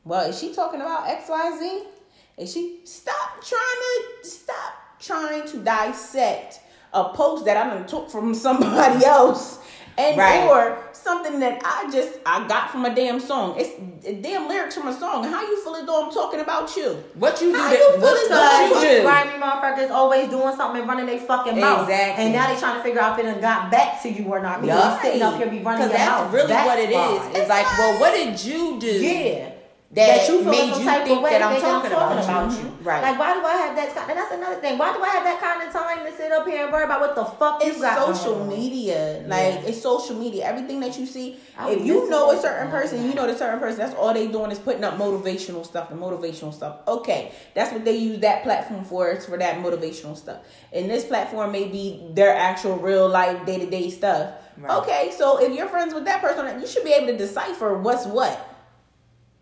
Well, 0.05 0.29
is 0.29 0.39
she 0.39 0.53
talking 0.53 0.79
about 0.79 1.09
X 1.09 1.27
Y 1.29 1.57
Z? 1.59 1.83
Is 2.37 2.53
she 2.53 2.79
stop 2.85 3.43
trying 3.43 4.21
to 4.21 4.29
stop 4.29 4.73
trying 4.99 5.45
to 5.47 5.57
dissect 5.57 6.61
a 6.93 7.09
post 7.09 7.43
that 7.43 7.57
I 7.57 7.73
done 7.73 7.85
took 7.85 8.09
from 8.09 8.33
somebody 8.47 9.03
else 9.03 9.59
and 9.97 10.17
Right. 10.17 10.43
or 10.47 10.77
something 10.93 11.39
that 11.39 11.61
I 11.63 11.89
just 11.91 12.13
I 12.25 12.47
got 12.47 12.71
from 12.71 12.85
a 12.85 12.93
damn 12.93 13.19
song. 13.19 13.55
It's 13.57 13.71
damn 14.21 14.47
lyrics 14.47 14.75
from 14.75 14.87
a 14.87 14.93
song. 14.97 15.23
How 15.23 15.41
you 15.41 15.61
feel 15.63 15.75
as 15.75 15.85
though 15.85 16.05
I'm 16.05 16.11
talking 16.11 16.39
about 16.39 16.75
you? 16.75 17.03
What 17.15 17.41
you 17.41 17.51
do? 17.51 17.57
How 17.57 17.69
that- 17.69 17.79
you 17.79 17.91
feel 17.93 18.07
as 18.07 18.27
though- 18.27 18.79
you 18.81 18.97
do? 18.97 19.01
Grimy 19.03 19.31
motherfuckers 19.39 19.91
always 19.91 20.27
doing 20.29 20.55
something 20.55 20.81
and 20.81 20.89
running 20.89 21.05
their 21.05 21.19
fucking 21.19 21.59
mouth. 21.59 21.83
Exactly. 21.89 22.23
And 22.25 22.33
now 22.33 22.47
they 22.53 22.59
trying 22.59 22.77
to 22.77 22.83
figure 22.83 23.01
out 23.01 23.19
if 23.19 23.25
it 23.25 23.29
done 23.31 23.41
got 23.41 23.71
back 23.71 24.01
to 24.03 24.09
you 24.09 24.25
or 24.31 24.39
not. 24.41 24.61
Because 24.61 24.83
Yup. 24.83 24.93
you 25.03 25.09
sitting 25.09 25.21
up 25.21 25.37
here 25.37 25.47
be 25.47 25.59
running 25.59 25.87
Because 25.87 25.89
your 25.91 25.97
that's 25.97 26.21
mouth. 26.23 26.33
really 26.33 26.47
That's 26.47 26.67
what 26.67 26.79
it 26.79 26.89
is. 26.89 26.95
why. 26.95 27.31
It's 27.33 27.49
like, 27.49 27.77
well, 27.77 27.99
what 27.99 28.13
did 28.13 28.43
you 28.43 28.79
do? 28.79 28.87
Yeah. 28.87 29.49
That, 29.91 30.27
you 30.27 30.41
feel 30.41 30.51
made 30.51 30.67
you 30.77 30.83
type 30.83 31.05
think 31.05 31.17
of 31.17 31.23
way 31.23 31.29
that 31.29 31.41
I'm 31.43 31.51
thinking 31.53 31.69
talking, 31.69 31.91
about, 31.91 32.23
about 32.23 32.63
you. 32.63 32.69
Right. 32.81 33.01
Like, 33.01 33.19
why 33.19 33.33
do 33.33 33.45
I 33.45 33.53
have 33.53 33.75
that? 33.75 33.95
Kind 33.95 34.09
and 34.09 34.19
that's 34.19 34.33
another 34.33 34.59
thing. 34.59 34.77
Why 34.77 34.91
do 34.93 35.01
I 35.01 35.07
have 35.09 35.23
that 35.23 35.39
kind 35.39 35.61
of 35.61 35.71
time 35.71 36.05
to 36.05 36.17
sit 36.17 36.31
up 36.31 36.45
here 36.47 36.63
and 36.63 36.73
worry 36.73 36.83
about 36.83 37.01
what 37.01 37.15
the 37.15 37.23
fuck 37.23 37.63
It's 37.63 37.77
you 37.77 37.81
got? 37.81 38.15
social 38.15 38.45
media. 38.45 39.23
Like 39.27 39.63
it's 39.63 39.81
social 39.81 40.17
media. 40.17 40.45
Everything 40.45 40.79
that 40.81 40.97
you 40.99 41.05
see. 41.05 41.37
I 41.57 41.71
if 41.71 41.85
you 41.85 42.09
know 42.09 42.31
a 42.31 42.41
certain 42.41 42.71
person, 42.71 43.05
you 43.05 43.13
know 43.13 43.27
the 43.27 43.37
certain 43.37 43.59
person. 43.59 43.79
That's 43.79 43.95
all 43.95 44.13
they 44.13 44.27
doing 44.27 44.51
is 44.51 44.59
putting 44.59 44.83
up 44.83 44.97
motivational 44.97 45.65
stuff 45.65 45.91
and 45.91 45.99
motivational 45.99 46.53
stuff. 46.53 46.79
Okay, 46.87 47.31
that's 47.53 47.71
what 47.71 47.85
they 47.85 47.95
use 47.95 48.19
that 48.19 48.43
platform 48.43 48.83
for. 48.83 49.09
It's 49.11 49.27
for 49.27 49.37
that 49.37 49.57
motivational 49.59 50.17
stuff. 50.17 50.39
And 50.73 50.89
this 50.89 51.05
platform 51.05 51.51
may 51.51 51.67
be 51.67 52.05
their 52.13 52.35
actual 52.35 52.77
real 52.77 53.07
life 53.07 53.45
day 53.45 53.59
to 53.59 53.69
day 53.69 53.89
stuff. 53.91 54.33
Right. 54.57 54.77
Okay, 54.79 55.13
so 55.15 55.41
if 55.41 55.53
you're 55.53 55.67
friends 55.67 55.93
with 55.93 56.05
that 56.05 56.21
person, 56.21 56.59
you 56.59 56.67
should 56.67 56.83
be 56.83 56.91
able 56.91 57.07
to 57.07 57.17
decipher 57.17 57.77
what's 57.77 58.05
what. 58.05 58.54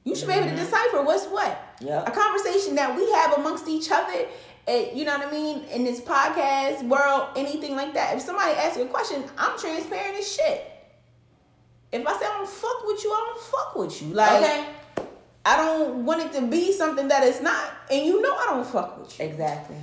You 0.04 0.16
should 0.16 0.28
be 0.28 0.34
able 0.34 0.50
to 0.50 0.56
decipher 0.56 1.02
what's 1.02 1.26
what. 1.28 1.76
Yep. 1.80 2.08
A 2.10 2.12
conversation 2.12 2.76
that 2.76 2.96
we 2.96 3.10
have 3.14 3.38
amongst 3.38 3.68
each 3.68 3.90
other, 3.90 4.28
eh, 4.68 4.90
you 4.94 5.06
know 5.06 5.18
what 5.18 5.28
I 5.28 5.32
mean, 5.32 5.64
in 5.66 5.84
this 5.84 6.02
podcast 6.02 6.84
world, 6.88 7.30
anything 7.36 7.76
like 7.76 7.94
that. 7.94 8.16
If 8.16 8.22
somebody 8.22 8.52
asks 8.54 8.78
you 8.78 8.84
a 8.84 8.88
question, 8.88 9.24
I'm 9.38 9.58
transparent 9.58 10.18
as 10.18 10.36
shit. 10.36 10.70
If 11.92 12.06
I 12.06 12.20
say 12.20 12.26
I 12.26 12.38
don't 12.38 12.50
fuck 12.50 12.86
with 12.86 13.04
you, 13.04 13.12
I 13.12 13.32
don't 13.34 13.44
fuck 13.44 13.76
with 13.76 14.02
you. 14.02 14.14
Like 14.14 14.42
Okay. 14.42 14.66
I 15.46 15.58
don't 15.58 16.06
want 16.06 16.22
it 16.22 16.34
to 16.40 16.48
be 16.48 16.72
something 16.72 17.08
that 17.10 17.24
it's 17.24 17.42
not, 17.42 17.72
and 17.92 18.06
you 18.06 18.22
know 18.22 18.34
I 18.34 18.46
don't 18.52 18.66
fuck 18.66 19.00
with 19.00 19.20
you. 19.20 19.26
Exactly. 19.26 19.76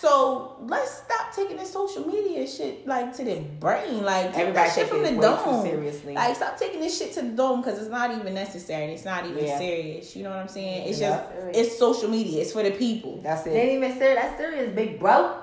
So 0.00 0.56
let's 0.60 0.92
stop 0.98 1.34
taking 1.34 1.56
this 1.56 1.72
social 1.72 2.06
media 2.06 2.46
shit 2.46 2.86
like 2.86 3.16
to 3.16 3.24
the 3.24 3.40
brain. 3.58 4.04
Like 4.04 4.32
take 4.32 4.42
Everybody 4.48 4.70
shit 4.70 4.86
from 4.88 5.02
the 5.02 5.20
dome. 5.20 5.62
seriously. 5.64 6.14
Like 6.14 6.36
stop 6.36 6.56
taking 6.56 6.78
this 6.80 6.96
shit 6.96 7.12
to 7.14 7.22
the 7.22 7.30
dome 7.30 7.62
because 7.62 7.80
it's 7.80 7.90
not 7.90 8.12
even 8.16 8.32
necessary. 8.32 8.84
and 8.84 8.92
It's 8.92 9.04
not 9.04 9.26
even 9.26 9.44
Yeah. 9.44 9.58
serious. 9.58 10.14
You 10.14 10.22
know 10.22 10.30
what 10.30 10.38
I'm 10.38 10.48
saying? 10.48 10.88
It's 10.88 11.00
Yeah. 11.00 11.16
just 11.50 11.58
it's 11.58 11.78
social 11.78 12.08
media. 12.08 12.42
It's 12.42 12.52
for 12.52 12.62
the 12.62 12.70
people. 12.70 13.18
That's 13.24 13.44
it. 13.46 13.50
They 13.50 13.60
ain't 13.70 13.82
even 13.84 13.98
serious. 13.98 14.22
That's 14.22 14.38
serious, 14.38 14.72
big 14.74 15.00
bro. 15.00 15.36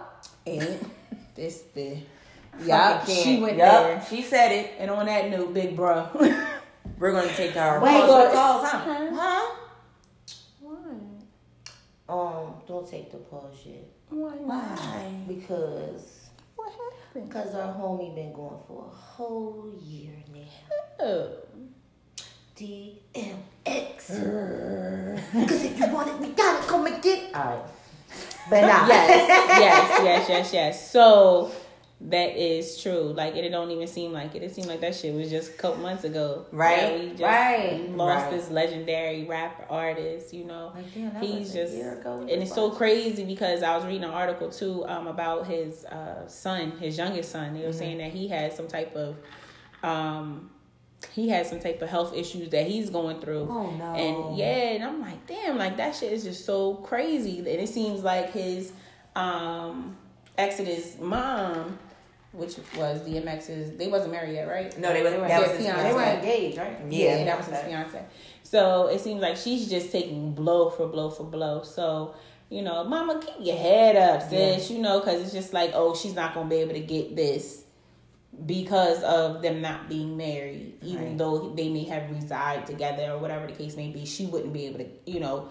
And 0.48 0.92
this 1.36 1.64
the 1.74 1.98
yeah 2.64 3.04
she 3.04 3.42
went 3.42 3.58
Yup, 3.58 3.84
there. 3.84 4.06
She 4.10 4.22
said 4.22 4.54
it. 4.54 4.72
And 4.80 4.90
on 4.90 5.06
that 5.08 5.30
note, 5.30 5.54
big 5.54 5.76
bro. 5.76 6.08
We're 6.98 7.12
gonna 7.12 7.34
take 7.36 7.58
our 7.58 7.82
Wait, 7.82 7.92
calls, 8.06 8.34
calls, 8.34 8.70
huh? 8.70 9.12
Huh? 9.14 9.52
Um, 12.08 12.54
don't 12.68 12.90
take 12.90 13.12
the 13.12 13.18
pause 13.18 13.58
yet. 13.66 13.84
Why? 14.10 15.24
Because 15.28 16.30
what 16.56 16.72
happened? 16.72 17.30
because 17.30 17.56
our 17.56 17.74
homie 17.74 18.14
been 18.14 18.34
going 18.34 18.60
for 18.68 18.86
a 18.86 18.96
whole 18.96 19.72
year 19.82 20.14
now. 20.34 20.42
Oh. 21.00 21.30
DMX. 22.56 24.08
Because 25.34 25.64
if 25.66 25.80
you 25.80 25.88
want 25.88 26.08
it, 26.10 26.20
we 26.20 26.30
gotta 26.30 26.66
come 26.68 26.86
and 26.88 27.02
get. 27.04 27.36
All 27.36 27.44
right, 27.44 27.64
but 28.50 28.62
nah. 28.68 28.88
yes, 28.88 29.28
yes, 29.60 30.04
yes, 30.04 30.30
yes, 30.30 30.54
yes. 30.54 30.92
So 30.92 31.52
that 32.02 32.36
is 32.38 32.82
true. 32.84 33.14
Like 33.16 33.36
it 33.36 33.46
it 33.46 33.50
don't 33.50 33.72
even 33.72 33.88
seem 33.88 34.12
like 34.12 34.36
it. 34.36 34.44
It 34.44 34.54
seemed 34.54 34.68
like 34.68 34.82
that 34.82 34.94
shit 34.96 35.14
was 35.14 35.30
just 35.30 35.52
a 35.52 35.54
couple 35.54 35.82
months 35.82 36.04
ago. 36.04 36.46
Right, 36.52 37.00
we 37.00 37.10
just 37.12 37.22
right, 37.22 37.90
lost 37.96 38.26
right. 38.26 38.32
this 38.32 38.50
legendary 38.52 39.24
rap 39.24 39.66
artist. 39.70 40.34
You 40.34 40.44
know, 40.44 40.74
Like, 40.76 40.94
damn, 40.94 41.16
he's 41.22 41.54
just 41.54 41.74
year 41.74 41.98
ago. 42.00 42.20
and 42.22 42.30
it's 42.44 42.54
so 42.54 42.70
crazy 42.70 43.24
because 43.24 43.64
I 43.64 43.76
was 43.78 43.86
reading 43.86 44.04
an 44.04 44.10
article 44.12 44.50
too 44.50 44.86
um, 44.88 45.08
about 45.08 45.48
his 45.48 45.86
uh, 45.86 46.28
son, 46.28 46.72
his 46.80 46.98
youngest 46.98 47.32
son. 47.32 47.54
They 47.54 47.62
were 47.62 47.68
Mm-hmm. 47.70 47.78
saying 47.80 47.98
that 48.00 48.12
he 48.12 48.28
had 48.28 48.52
some 48.54 48.68
type 48.68 48.94
of 48.96 49.16
um, 49.82 50.50
he 51.14 51.30
had 51.30 51.46
some 51.46 51.60
type 51.60 51.82
of 51.82 51.90
health 51.90 52.14
issues 52.16 52.50
that 52.50 52.66
he's 52.68 52.90
going 52.90 53.22
through. 53.22 53.48
Oh, 53.50 53.72
no. 53.72 53.94
And 53.94 54.38
yeah, 54.38 54.46
and 54.74 54.84
I'm 54.84 55.00
like, 55.02 55.26
damn, 55.28 55.58
like 55.58 55.78
that 55.78 55.96
shit 55.96 56.12
is 56.12 56.24
just 56.24 56.46
so 56.46 56.76
crazy. 56.76 57.38
And 57.40 57.48
it 57.48 57.70
seems 57.70 58.04
like 58.04 58.32
his 58.34 58.74
um 59.16 59.96
Exodus 60.38 60.98
mom, 61.00 61.80
which 62.36 62.58
was 62.78 63.00
DMX's, 63.02 63.78
they 63.78 63.88
wasn't 63.88 64.12
married 64.12 64.34
yet, 64.34 64.48
right? 64.48 64.78
No, 64.80 64.92
they 64.94 65.02
were. 65.04 65.10
They 65.10 65.18
were, 65.18 65.28
That 65.28 65.42
was 65.42 65.52
his 65.52 65.66
fiance. 65.66 65.84
they 65.84 65.94
were 65.94 66.04
engaged, 66.04 66.58
right? 66.58 66.78
Yeah, 66.90 67.18
Yeah. 67.20 67.26
that 67.26 67.38
was 67.38 67.48
his 67.48 67.60
fiance. 67.60 68.06
So 68.44 68.88
it 68.88 69.00
seems 69.02 69.22
like 69.22 69.38
she's 69.38 69.70
just 69.70 69.92
taking 69.92 70.34
blow 70.34 70.70
for 70.70 70.88
blow 70.88 71.10
for 71.10 71.24
blow. 71.24 71.64
So, 71.64 72.16
you 72.50 72.62
know, 72.62 72.84
mama, 72.84 73.20
keep 73.26 73.36
your 73.46 73.58
head 73.58 73.96
up, 73.96 74.30
sis, 74.30 74.70
you 74.70 74.80
know, 74.80 75.00
because 75.00 75.22
it's 75.22 75.34
just 75.34 75.52
like, 75.54 75.72
oh, 75.74 75.96
she's 75.96 76.14
not 76.14 76.34
going 76.34 76.48
to 76.50 76.56
be 76.56 76.62
able 76.62 76.74
to 76.74 76.80
get 76.82 77.16
this 77.16 77.64
because 78.46 79.02
of 79.04 79.42
them 79.42 79.62
not 79.62 79.88
being 79.88 80.18
married, 80.18 80.74
even 80.84 81.06
Right. 81.06 81.18
though 81.18 81.50
they 81.56 81.70
may 81.70 81.86
have 81.86 82.10
resided 82.12 82.66
together 82.66 83.12
or 83.14 83.18
whatever 83.18 83.48
the 83.48 83.54
case 83.54 83.76
may 83.78 83.90
be. 83.90 84.06
She 84.06 84.26
wouldn't 84.26 84.52
be 84.54 84.66
able 84.68 84.80
to, 84.80 84.88
you 85.06 85.20
know, 85.22 85.48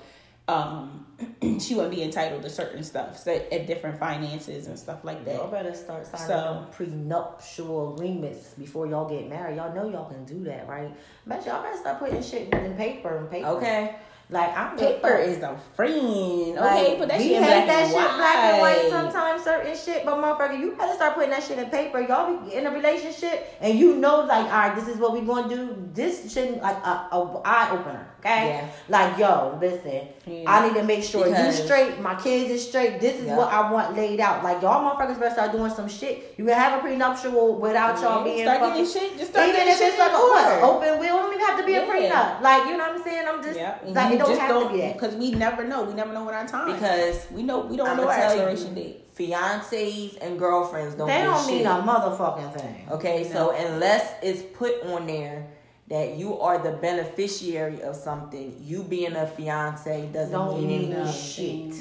um, 0.49 1.07
she 1.61 1.75
wouldn't 1.75 1.95
be 1.95 2.03
entitled 2.03 2.43
to 2.43 2.51
certain 2.51 2.83
stuff, 2.83 3.19
so 3.19 3.33
at 3.33 3.67
different 3.67 3.99
finances 3.99 4.67
and 4.67 4.79
stuff 4.79 5.05
like 5.05 5.25
that. 5.25 5.37
Y'all 5.37 5.51
better 5.51 5.75
start 5.75 6.07
signing 6.07 6.27
So- 6.27 6.67
prenuptial 6.73 7.95
agreements 7.95 8.55
before 8.59 8.87
y'all 8.87 9.09
get 9.09 9.29
married. 9.29 9.57
Y'all 9.57 9.75
know 9.75 9.89
y'all 9.89 10.09
can 10.11 10.25
do 10.25 10.45
that, 10.45 10.69
right? 10.69 10.95
But 11.27 11.45
y'all 11.47 11.63
better 11.63 11.79
start 11.79 11.99
putting 11.99 12.23
shit 12.23 12.53
in 12.53 12.75
paper 12.77 13.17
and 13.19 13.31
paper. 13.31 13.47
Okay. 13.49 13.97
Like 14.31 14.57
I'm 14.57 14.77
Paper 14.79 15.17
is 15.19 15.43
a 15.43 15.55
friend. 15.77 16.55
Like, 16.55 16.87
Okay, 16.87 16.97
put 16.99 17.09
that 17.09 17.19
we 17.19 17.25
shit 17.29 17.37
in 17.37 17.43
hate 17.43 17.67
black 17.67 17.67
that 17.67 17.79
and 17.83 17.89
shit 17.91 17.97
white. 17.97 18.17
black 18.17 18.37
and 18.37 18.61
white 18.63 18.89
sometimes 18.89 19.45
certain 19.45 19.77
shit, 19.77 20.05
but 20.07 20.15
motherfucker, 20.17 20.59
you 20.59 20.75
better 20.77 20.95
start 20.95 21.15
putting 21.15 21.29
that 21.31 21.43
shit 21.43 21.59
in 21.59 21.69
paper. 21.69 22.01
Y'all 22.01 22.39
be 22.41 22.55
in 22.55 22.67
a 22.67 22.71
relationship 22.71 23.55
and 23.61 23.79
you 23.79 23.97
know 23.97 24.21
like, 24.25 24.47
all 24.47 24.51
right, 24.51 24.75
this 24.75 24.89
is 24.89 24.97
what 24.97 25.13
we 25.13 25.21
gonna 25.21 25.47
do. 25.55 25.77
This 25.93 26.33
shouldn't 26.33 26.63
like 26.63 26.77
a, 26.79 27.09
a 27.13 27.43
eye 27.45 27.69
opener, 27.73 28.09
okay? 28.25 28.47
Yeah. 28.49 28.67
Like, 28.89 29.19
yo, 29.19 29.59
listen, 29.61 30.09
Yeah. 30.27 30.45
I 30.51 30.67
need 30.67 30.75
to 30.75 30.83
make 30.85 31.05
sure 31.05 31.25
Because- 31.25 31.59
you 31.59 31.65
straight, 31.67 32.01
my 32.01 32.15
kids 32.15 32.51
is 32.51 32.67
straight. 32.69 33.01
This 33.01 33.17
is 33.21 33.27
Yeah. 33.27 33.37
what 33.37 33.53
I 33.53 33.71
want 33.71 33.95
laid 33.97 34.21
out. 34.21 34.43
Like 34.43 34.63
y'all 34.63 34.83
motherfuckers 34.83 35.19
better 35.21 35.35
start 35.35 35.53
doing 35.53 35.71
some 35.71 35.89
shit. 35.89 36.35
You 36.39 36.45
can 36.47 36.55
have 36.55 36.79
a 36.79 36.83
prenuptial 36.83 37.55
without 37.57 38.01
y'all 38.01 38.25
being 38.25 38.43
start 38.43 38.61
fucking. 38.61 38.85
getting 38.85 39.01
shit. 39.03 39.19
Just 39.19 39.31
start 39.33 39.49
Even 39.49 39.69
if 39.69 39.79
shit 39.79 39.89
it's 39.91 39.99
like 39.99 40.09
in 40.11 40.15
a 40.17 40.19
what, 40.19 40.47
order. 40.63 40.65
open 40.65 40.99
will, 41.01 41.17
don't 41.19 41.35
even 41.35 41.45
have 41.47 41.59
to 41.61 41.67
be 41.67 41.75
a 41.75 41.83
prenup. 41.83 42.41
Like 42.41 42.65
you 42.67 42.73
know 42.77 42.79
what 42.89 42.97
I'm 42.97 43.03
saying? 43.03 43.25
I'm 43.29 43.43
just 43.43 43.59
Yeah, 43.59 43.75
like 43.85 44.13
it 44.15 44.19
don't 44.19 44.29
just 44.29 44.41
have 44.41 44.49
don't 44.51 44.69
to 44.73 44.75
be 44.79 44.93
because 44.93 45.15
we 45.15 45.31
never 45.33 45.65
know. 45.65 45.83
We 45.85 45.93
never 45.95 46.13
know 46.13 46.25
what 46.25 46.35
our 46.35 46.47
time. 46.47 46.73
Because 46.73 47.27
we 47.31 47.43
know 47.43 47.61
we 47.61 47.77
don't 47.77 47.89
I'ma 47.89 48.03
know 48.03 48.09
our 48.09 48.17
you, 48.17 48.23
expiration 48.25 48.75
date. 48.75 49.01
Fiancés 49.17 50.19
and 50.21 50.39
girlfriends 50.39 50.95
don't 50.97 51.07
They 51.07 51.19
do 51.19 51.25
don't 51.25 51.45
shit. 51.47 51.59
mean 51.59 51.67
a 51.67 51.83
motherfucking 51.87 52.59
thing. 52.59 52.89
Okay, 52.91 53.31
so 53.31 53.51
unless 53.51 54.11
it's 54.23 54.43
put 54.57 54.83
on 54.87 55.07
there 55.07 55.47
that 55.89 56.17
you 56.17 56.39
are 56.41 56.59
the 56.63 56.73
beneficiary 56.73 57.83
of 57.83 57.95
something, 57.97 58.57
you 58.63 58.83
being 58.83 59.15
a 59.17 59.27
fiance 59.27 60.09
doesn't 60.13 60.33
Don't 60.33 60.67
mean 60.67 60.93
any 60.93 61.13
shit. 61.13 61.75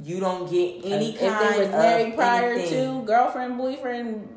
You 0.00 0.20
don't 0.20 0.48
get 0.48 0.84
any 0.84 1.14
if 1.14 1.20
kind 1.20 1.54
they 1.54 1.58
was 1.58 1.66
of 1.66 1.72
married 1.72 2.14
prior 2.14 2.52
anything. 2.52 3.00
to 3.00 3.06
girlfriend, 3.06 3.58
boyfriend, 3.58 4.28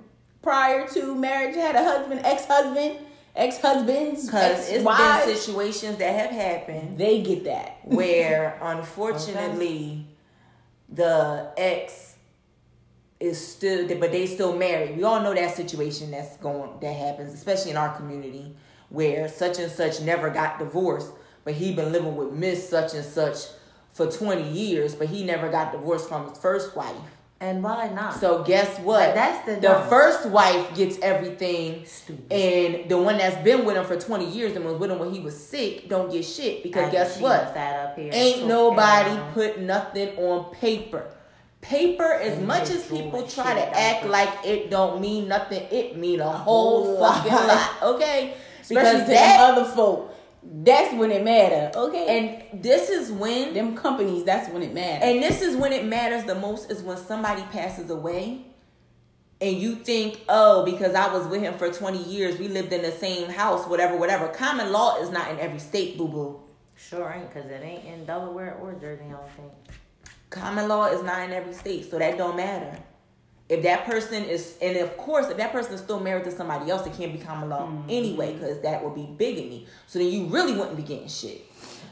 prior 0.41 0.88
to 0.88 1.13
marriage, 1.13 1.55
had 1.55 1.75
a 1.75 1.84
husband, 1.84 2.21
ex 2.23 2.45
husband, 2.45 2.97
ex 3.36 3.60
husbands, 3.60 4.25
Because 4.25 4.60
it's 4.62 4.71
been 4.77 4.84
wives. 4.86 5.39
situations 5.39 5.97
that 5.97 6.15
have 6.19 6.31
happened 6.31 6.97
They 6.97 7.21
get 7.21 7.43
that. 7.43 7.77
where 7.84 8.57
unfortunately 8.62 10.07
the 10.89 11.51
ex 11.57 12.15
is 13.19 13.45
still 13.45 13.88
but 13.99 14.12
they 14.12 14.25
still 14.25 14.57
married. 14.57 14.97
We 14.97 15.03
all 15.03 15.21
know 15.21 15.36
that 15.36 15.55
situation 15.55 16.10
that's 16.10 16.38
going 16.38 16.71
that 16.81 16.93
happens, 16.95 17.36
especially 17.36 17.69
in 17.71 17.77
our 17.77 17.95
community, 17.95 18.55
where 18.91 19.27
such 19.27 19.58
and 19.60 19.71
such 19.71 20.01
never 20.01 20.30
got 20.30 20.60
divorced, 20.60 21.12
but 21.43 21.54
he 21.54 21.73
been 21.73 21.91
living 21.91 22.15
with 22.15 22.32
Miss 22.32 22.67
such 22.69 22.93
and 22.93 23.04
such 23.06 23.38
for 23.91 24.10
20 24.10 24.49
years, 24.51 24.95
but 24.95 25.08
he 25.08 25.23
never 25.23 25.49
got 25.49 25.71
divorced 25.71 26.08
from 26.08 26.30
his 26.30 26.38
first 26.38 26.75
wife. 26.75 26.95
And 27.41 27.63
why 27.63 27.89
not? 27.89 28.19
So 28.19 28.43
guess 28.43 28.77
what? 28.82 28.99
But 28.99 29.15
that's 29.15 29.45
the 29.47 29.56
the 29.67 29.86
first 29.89 30.27
wife 30.30 30.75
gets 30.75 30.99
everything, 30.99 31.86
Stupid. 31.88 32.32
and 32.32 32.88
the 32.88 32.99
one 32.99 33.17
that's 33.17 33.43
been 33.43 33.65
with 33.65 33.77
him 33.77 33.86
for 33.86 33.99
20 33.99 34.30
years 34.30 34.56
and 34.56 34.63
was 34.63 34.75
with 34.75 34.91
him 34.91 34.99
when 34.99 35.12
he 35.12 35.19
was 35.19 35.43
sick 35.43 35.89
don't 35.89 36.12
get 36.12 36.23
shit 36.23 36.62
because 36.62 36.84
After 36.84 36.91
guess 36.91 37.19
what? 37.19 37.51
Sat 37.56 37.80
up 37.84 37.97
here 37.97 38.12
Ain't 38.13 38.45
nobody 38.47 39.19
put 39.34 39.60
nothing 39.60 40.15
on 40.19 40.54
paper. 40.54 41.15
Paper, 41.62 42.13
as 42.13 42.38
And 42.38 42.47
much 42.47 42.69
as 42.69 42.86
people 42.88 43.25
try 43.27 43.56
to 43.56 43.80
act 43.80 44.06
like 44.06 44.30
it 44.45 44.69
don't 44.69 45.01
mean 45.01 45.27
nothing, 45.27 45.63
it 45.71 45.97
mean 45.97 46.19
a 46.19 46.30
whole 46.30 46.99
fucking 46.99 47.32
lot. 47.32 47.75
Okay, 47.82 48.36
Especially 48.62 48.91
to 48.91 48.97
them 49.00 49.08
that 49.08 49.39
other 49.52 49.65
folk. 49.65 50.15
That's 50.43 50.95
when 50.95 51.12
it 51.12 51.24
matter. 51.24 51.71
Okay. 51.78 52.43
and 52.51 52.64
this 52.64 52.89
is 52.89 53.12
when 53.12 53.53
them 53.53 53.76
companies, 53.76 54.24
that's 54.24 54.49
when 54.49 54.64
it 54.64 54.74
matters. 54.74 55.03
And 55.03 55.22
this 55.22 55.41
is 55.41 55.55
when 55.55 55.72
it 55.72 55.86
matters 55.86 56.24
the 56.24 56.36
most 56.36 56.72
is 56.72 56.82
when 56.82 56.97
somebody 56.97 57.43
passes 57.51 57.89
away 57.91 58.45
and 59.39 59.57
you 59.57 59.76
think, 59.76 60.22
oh, 60.30 60.66
because 60.66 60.95
I 60.95 61.14
was 61.14 61.28
with 61.28 61.41
him 61.41 61.55
for 61.55 61.72
20 61.72 62.03
years, 62.03 62.39
we 62.39 62.47
lived 62.47 62.74
in 62.74 62.82
the 62.82 62.91
same 62.91 63.30
house, 63.30 63.68
whatever, 63.68 63.97
whatever. 63.97 64.28
Common 64.30 64.72
law 64.72 64.97
is 64.97 65.09
not 65.09 65.30
in 65.30 65.39
every 65.39 65.59
state, 65.59 65.97
boo 65.97 66.07
boo. 66.07 66.39
Sure 66.76 67.14
ain't, 67.16 67.32
cause 67.32 67.45
it 67.45 67.62
ain't 67.64 67.86
in 67.86 68.05
Delaware 68.05 68.55
or 68.62 68.74
Jersey. 68.74 69.03
I 69.07 69.12
don't 69.12 69.32
think. 69.32 69.51
Common 70.32 70.68
law 70.68 70.86
is 70.86 71.03
not 71.03 71.22
in 71.22 71.32
every 71.32 71.53
state, 71.53 71.89
so 71.91 71.99
that 71.99 72.18
don't 72.18 72.36
matter. 72.36 72.80
If 73.52 73.64
that 73.64 73.84
person 73.84 74.24
is, 74.24 74.56
and 74.62 74.78
of 74.78 74.95
course, 74.95 75.28
if 75.28 75.36
that 75.36 75.52
person 75.52 75.74
is 75.74 75.82
still 75.82 75.99
married 75.99 76.24
to 76.24 76.32
somebody 76.32 76.72
else, 76.72 76.88
it 76.88 76.93
can't 76.93 77.12
be 77.12 77.20
common 77.20 77.49
law 77.49 77.68
mm-hmm. 77.68 77.89
anyway, 77.89 78.32
because 78.32 78.62
that 78.62 78.82
would 78.82 78.95
be 78.95 79.06
bigamy. 79.18 79.68
So 79.88 79.99
then 79.99 80.08
you 80.08 80.28
really 80.28 80.54
wouldn't 80.54 80.78
be 80.78 80.84
getting 80.84 81.10
shit. 81.10 81.41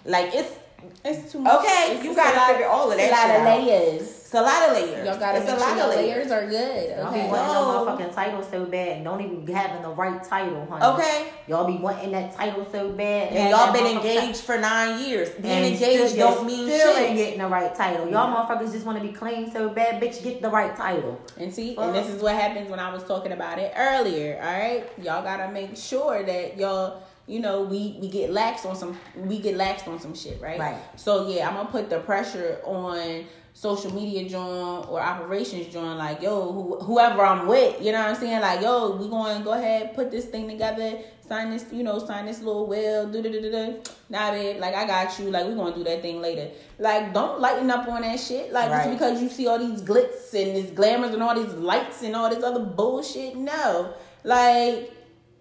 Like 0.06 0.34
it's 0.34 0.56
It's 1.04 1.32
too 1.32 1.40
much. 1.40 1.60
Okay, 1.60 1.96
It's 1.96 2.04
you 2.04 2.14
just 2.14 2.20
a 2.20 2.22
gotta 2.24 2.38
lot- 2.38 2.52
figure 2.52 2.68
all 2.68 2.92
of 2.92 3.00
it's 3.00 3.10
that 3.10 3.12
A 3.12 3.28
lot 3.28 3.32
shit 3.32 3.42
of 3.42 3.48
out. 3.48 3.68
layers. 3.68 4.02
it's 4.02 4.34
a 4.34 4.42
lot 4.42 4.70
of 4.70 4.74
layers. 4.74 5.08
Y'all 5.08 5.18
gotta 5.18 5.38
it's 5.40 5.48
make 5.48 5.56
a 5.56 5.60
lot 5.60 5.76
your 5.78 5.86
of 5.86 5.96
layers 5.96 6.30
layers 6.30 6.32
are 6.32 6.46
good. 6.46 6.98
Y'all 6.98 7.12
be 7.14 7.20
Okay. 7.20 7.28
wanting 7.30 7.48
No. 7.54 7.86
no 7.86 7.92
motherfucking 7.98 8.16
title 8.16 8.44
so 8.44 8.66
bad 8.66 9.04
don't 9.04 9.22
even 9.22 9.46
be 9.46 9.54
having 9.54 9.82
the 9.82 9.90
right 9.90 10.24
title, 10.24 10.68
honey. 10.70 10.86
Okay. 10.86 11.28
Y'all 11.48 11.66
be 11.66 11.78
wanting 11.78 12.12
that 12.12 12.36
title 12.36 12.66
so 12.72 12.90
bad. 12.90 13.30
And 13.30 13.38
have 13.38 13.50
y'all 13.52 13.74
been 13.74 13.88
engaged 13.88 14.42
for 14.42 14.58
nine 14.58 15.00
years. 15.04 15.30
Being 15.30 15.54
and 15.54 15.66
engaged 15.74 16.18
don't 16.18 16.46
mean 16.46 16.70
still 16.70 16.96
ain't 16.98 17.16
getting 17.18 17.40
the 17.40 17.48
right 17.48 17.74
title. 17.74 18.08
Y'all 18.10 18.34
motherfuckers 18.36 18.72
just 18.72 18.86
want 18.86 18.98
to 19.02 19.04
be 19.06 19.14
clean 19.14 19.52
so 19.52 19.70
bad, 19.70 20.02
bitch. 20.02 20.22
Get 20.24 20.42
the 20.42 20.50
right 20.50 20.76
title. 20.76 21.18
And 21.38 21.54
see, 21.54 21.76
Fuck. 21.76 21.86
and 21.86 21.96
this 21.96 22.08
is 22.08 22.22
what 22.22 22.36
happens 22.36 22.70
when 22.70 22.80
I 22.80 22.94
was 22.94 23.04
talking 23.04 23.32
about 23.32 23.58
it 23.58 23.74
earlier. 23.78 24.40
All 24.44 24.52
right, 24.52 24.84
y'all 25.02 25.24
gotta 25.24 25.52
make 25.52 25.76
sure 25.78 26.24
that 26.24 26.58
y'all, 26.58 27.02
you 27.30 27.40
know, 27.40 27.62
we 27.62 27.98
we 28.02 28.10
get 28.10 28.32
laxed 28.32 28.66
on 28.66 28.76
some, 28.76 28.98
we 29.16 29.40
get 29.40 29.56
laxed 29.56 29.88
on 29.88 30.00
some 30.00 30.16
shit, 30.16 30.42
right? 30.42 30.60
Right. 30.60 30.78
So 30.96 31.30
yeah, 31.30 31.48
I'm 31.48 31.56
gonna 31.56 31.70
put 31.70 31.90
the 31.90 32.00
pressure 32.00 32.60
on 32.66 33.26
social 33.54 33.94
media 33.94 34.28
John 34.28 34.86
or 34.88 35.00
operations 35.02 35.68
John, 35.68 35.98
like 35.98 36.22
yo, 36.22 36.52
who, 36.52 36.80
whoever 36.80 37.24
I'm 37.24 37.48
with, 37.48 37.82
you 37.84 37.92
know 37.92 38.00
what 38.00 38.10
I'm 38.10 38.16
saying? 38.16 38.42
Like 38.42 38.62
yo, 38.62 38.96
we 38.96 39.08
going 39.08 39.38
to 39.38 39.44
go 39.44 39.54
ahead, 39.54 39.94
put 39.94 40.10
this 40.12 40.26
thing 40.26 40.48
together, 40.48 41.00
sign 41.28 41.52
this, 41.52 41.66
you 41.72 41.84
know, 41.84 42.00
sign 42.00 42.26
this 42.26 42.40
little 42.40 42.66
will, 42.66 43.12
do 43.12 43.22
do 43.22 43.32
do 43.32 43.42
do 43.42 43.52
do. 43.52 43.82
Nah, 44.10 44.32
babe, 44.32 44.60
like 44.60 44.74
I 44.74 44.88
got 44.88 45.20
you, 45.20 45.30
like 45.30 45.46
we 45.46 45.54
gonna 45.54 45.76
do 45.76 45.84
that 45.84 46.02
thing 46.02 46.22
later. 46.22 46.50
Like 46.80 47.14
don't 47.14 47.40
lighten 47.40 47.70
up 47.70 47.88
on 47.88 48.02
that 48.02 48.20
shit, 48.20 48.52
like 48.52 48.70
just 48.70 48.90
because 48.90 49.22
you 49.22 49.30
see 49.30 49.46
all 49.46 49.60
these 49.60 49.82
glitz 49.84 50.34
and 50.34 50.56
this 50.56 50.72
glamours 50.72 51.14
and 51.14 51.22
all 51.22 51.36
these 51.36 51.54
lights 51.54 52.02
and 52.02 52.16
all 52.16 52.30
this 52.30 52.44
other 52.44 52.64
bullshit. 52.64 53.36
No, 53.36 53.94
like 54.24 54.94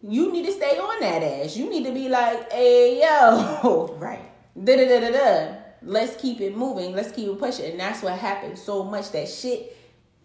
you 0.02 0.32
need 0.32 0.46
to 0.46 0.52
stay 0.52 0.78
on 0.78 1.00
that 1.00 1.22
ass. 1.22 1.56
You 1.56 1.68
need 1.68 1.84
to 1.84 1.92
be 1.92 2.08
like, 2.08 2.52
hey 2.52 3.00
yo, 3.00 3.96
Right. 3.98 4.20
da 4.62 4.76
da 4.76 4.86
da 4.88 5.00
da 5.00 5.10
da. 5.10 5.54
Let's 5.82 6.16
keep 6.20 6.40
it 6.40 6.56
moving. 6.56 6.94
Let's 6.94 7.12
keep 7.12 7.28
it 7.28 7.38
pushing. 7.38 7.70
And 7.72 7.80
that's 7.80 8.02
what 8.02 8.18
happens 8.18 8.60
so 8.62 8.82
much 8.84 9.12
that 9.12 9.28
shit 9.28 9.76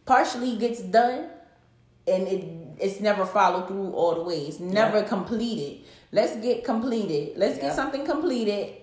partially 0.05 0.57
gets 0.57 0.81
done 0.81 1.29
and 2.07 2.27
it 2.27 2.43
it's 2.79 2.99
never 2.99 3.25
followed 3.25 3.67
through 3.67 3.91
all 3.93 4.15
the 4.15 4.23
way. 4.23 4.41
It's 4.47 4.59
never 4.59 4.99
Yeah. 4.99 5.05
completed. 5.07 5.85
Let's 6.11 6.35
get 6.37 6.63
completed. 6.63 7.37
Let's 7.37 7.57
Yeah. 7.57 7.63
get 7.69 7.75
something 7.75 8.03
completed 8.05 8.73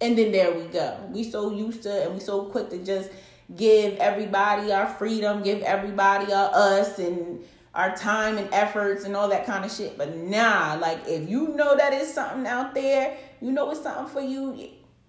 and 0.00 0.16
then 0.18 0.32
there 0.32 0.52
we 0.52 0.64
go. 0.64 0.96
We 1.10 1.24
so 1.24 1.50
used 1.50 1.82
to 1.84 2.04
and 2.04 2.14
we 2.14 2.20
so 2.20 2.44
quick 2.44 2.68
to 2.70 2.78
just 2.78 3.08
give 3.56 3.96
everybody 3.98 4.70
our 4.72 4.86
freedom, 4.86 5.42
give 5.42 5.62
everybody 5.62 6.32
our 6.32 6.50
us 6.54 6.98
and 6.98 7.42
our 7.74 7.96
time 7.96 8.38
and 8.38 8.52
efforts 8.52 9.04
and 9.04 9.16
all 9.16 9.28
that 9.28 9.46
kind 9.46 9.64
of 9.64 9.72
shit. 9.72 9.96
But 9.96 10.16
nah, 10.16 10.78
like 10.80 11.00
if 11.06 11.28
you 11.28 11.48
know 11.48 11.76
that 11.76 11.92
is 11.92 12.12
something 12.12 12.46
out 12.46 12.74
there, 12.74 13.16
you 13.40 13.50
know 13.50 13.70
it's 13.70 13.82
something 13.82 14.06
for 14.06 14.20
you. 14.20 14.68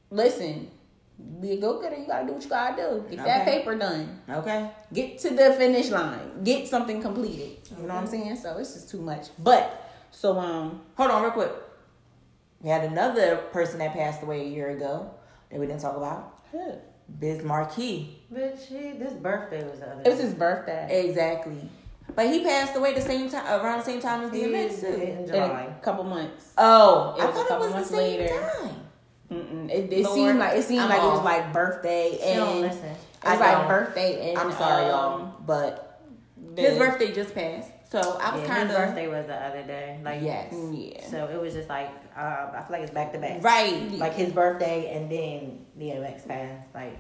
Listen, 0.09 0.70
be 1.41 1.51
a 1.51 1.57
go 1.57 1.82
getter. 1.82 1.97
You 1.97 2.07
gotta 2.07 2.26
do 2.26 2.34
what 2.34 2.43
you 2.43 2.49
gotta 2.49 2.76
do. 2.82 3.16
Get 3.16 3.26
that 3.26 3.45
paper 3.45 3.76
done. 3.76 4.22
Okay. 4.30 4.70
Get 4.93 5.20
to 5.20 5.30
the 5.32 5.53
finish 5.53 5.89
line. 5.89 6.43
Get 6.43 6.68
something 6.68 7.01
completed. 7.01 7.57
You 7.72 7.88
know 7.88 7.93
what 7.95 8.03
I'm 8.03 8.07
saying? 8.07 8.36
So 8.38 8.57
it's 8.57 8.74
just 8.74 8.89
too 8.89 9.01
much. 9.01 9.28
But 9.39 9.91
so 10.11 10.38
um, 10.39 10.82
Hold 10.95 11.11
on, 11.11 11.24
real 11.24 11.32
quick. 11.32 11.51
We 12.61 12.70
had 12.70 12.86
another 12.86 13.38
person 13.51 13.80
that 13.80 13.93
passed 13.93 14.24
away 14.24 14.41
a 14.41 14.49
year 14.49 14.70
ago 14.70 15.11
that 15.49 15.59
we 15.59 15.68
didn't 15.68 15.82
talk 15.82 15.97
about. 15.97 16.39
Biz 17.20 17.43
Markie. 17.43 18.22
Bitch, 18.34 18.70
this 18.70 19.14
birthday 19.14 19.64
was 19.70 19.80
the 19.80 19.91
other 19.91 20.01
it 20.05 20.09
was 20.09 20.20
his 20.20 20.34
birthday 20.34 21.05
Exactly. 21.05 21.70
But 22.16 22.28
he 22.32 22.43
passed 22.43 22.76
away 22.76 22.93
the 22.93 23.01
same 23.01 23.30
time 23.30 23.45
around 23.47 23.80
the 23.80 23.86
same 23.86 23.99
time 24.01 24.22
as 24.24 24.32
DMX 24.32 24.80
too. 24.82 24.88
in 24.88 25.01
in 25.20 25.28
July. 25.28 25.68
a 25.80 25.84
couple 25.84 26.03
months. 26.03 26.53
Oh, 26.57 27.16
It 27.18 27.22
I 27.24 27.26
was 27.26 27.36
a 27.36 27.38
thought 27.39 27.47
couple 27.47 27.64
it 27.64 27.68
was 27.68 27.74
months 27.76 27.89
the 27.89 27.97
same 27.97 28.20
later. 28.20 28.39
time. 28.61 28.76
Mm-mm. 29.32 29.70
It, 29.72 29.91
it 29.91 30.03
Lord, 30.03 30.16
seemed 30.16 30.39
like 30.39 30.57
it 30.57 30.64
seemed 30.64 30.82
I'm 30.82 30.89
like 30.89 31.01
it 31.01 31.05
was 31.05 31.24
like 31.24 31.53
birthday 31.53 32.18
She 32.18 32.24
and 32.24 32.38
don't 32.39 32.61
listen. 32.61 32.86
it 32.86 32.97
I 33.24 33.32
was 33.32 33.39
like 33.39 33.57
don't. 33.57 33.68
birthday 33.68 34.30
and 34.30 34.38
I'm 34.38 34.51
sorry, 34.51 34.84
um, 34.86 34.89
y'all, 35.22 35.34
but 35.47 36.01
the- 36.55 36.61
his 36.61 36.78
birthday 36.78 37.11
just 37.11 37.34
passed, 37.34 37.72
so 37.89 37.99
I 38.22 38.36
was 38.36 38.41
Yeah, 38.41 38.47
kind 38.47 38.68
his 38.70 38.78
of 38.78 38.84
birthday 38.86 39.07
was 39.07 39.26
the 39.26 39.36
other 39.36 39.64
day. 39.64 39.99
Like 40.03 40.22
yes, 40.22 40.53
Yeah. 40.72 41.09
So 41.09 41.28
it 41.34 41.41
was 41.41 41.53
just 41.53 41.68
like 41.70 41.89
uh, 42.16 42.20
I 42.53 42.64
feel 42.68 42.74
like 42.78 42.82
it's 42.84 42.91
back 42.91 43.11
to 43.14 43.18
back. 43.20 43.43
right. 43.43 43.91
Like 43.93 44.14
his 44.14 44.32
birthday 44.32 44.95
and 44.95 45.09
then 45.09 45.66
DMX 45.80 46.28
passed. 46.28 46.68
Like 46.76 46.95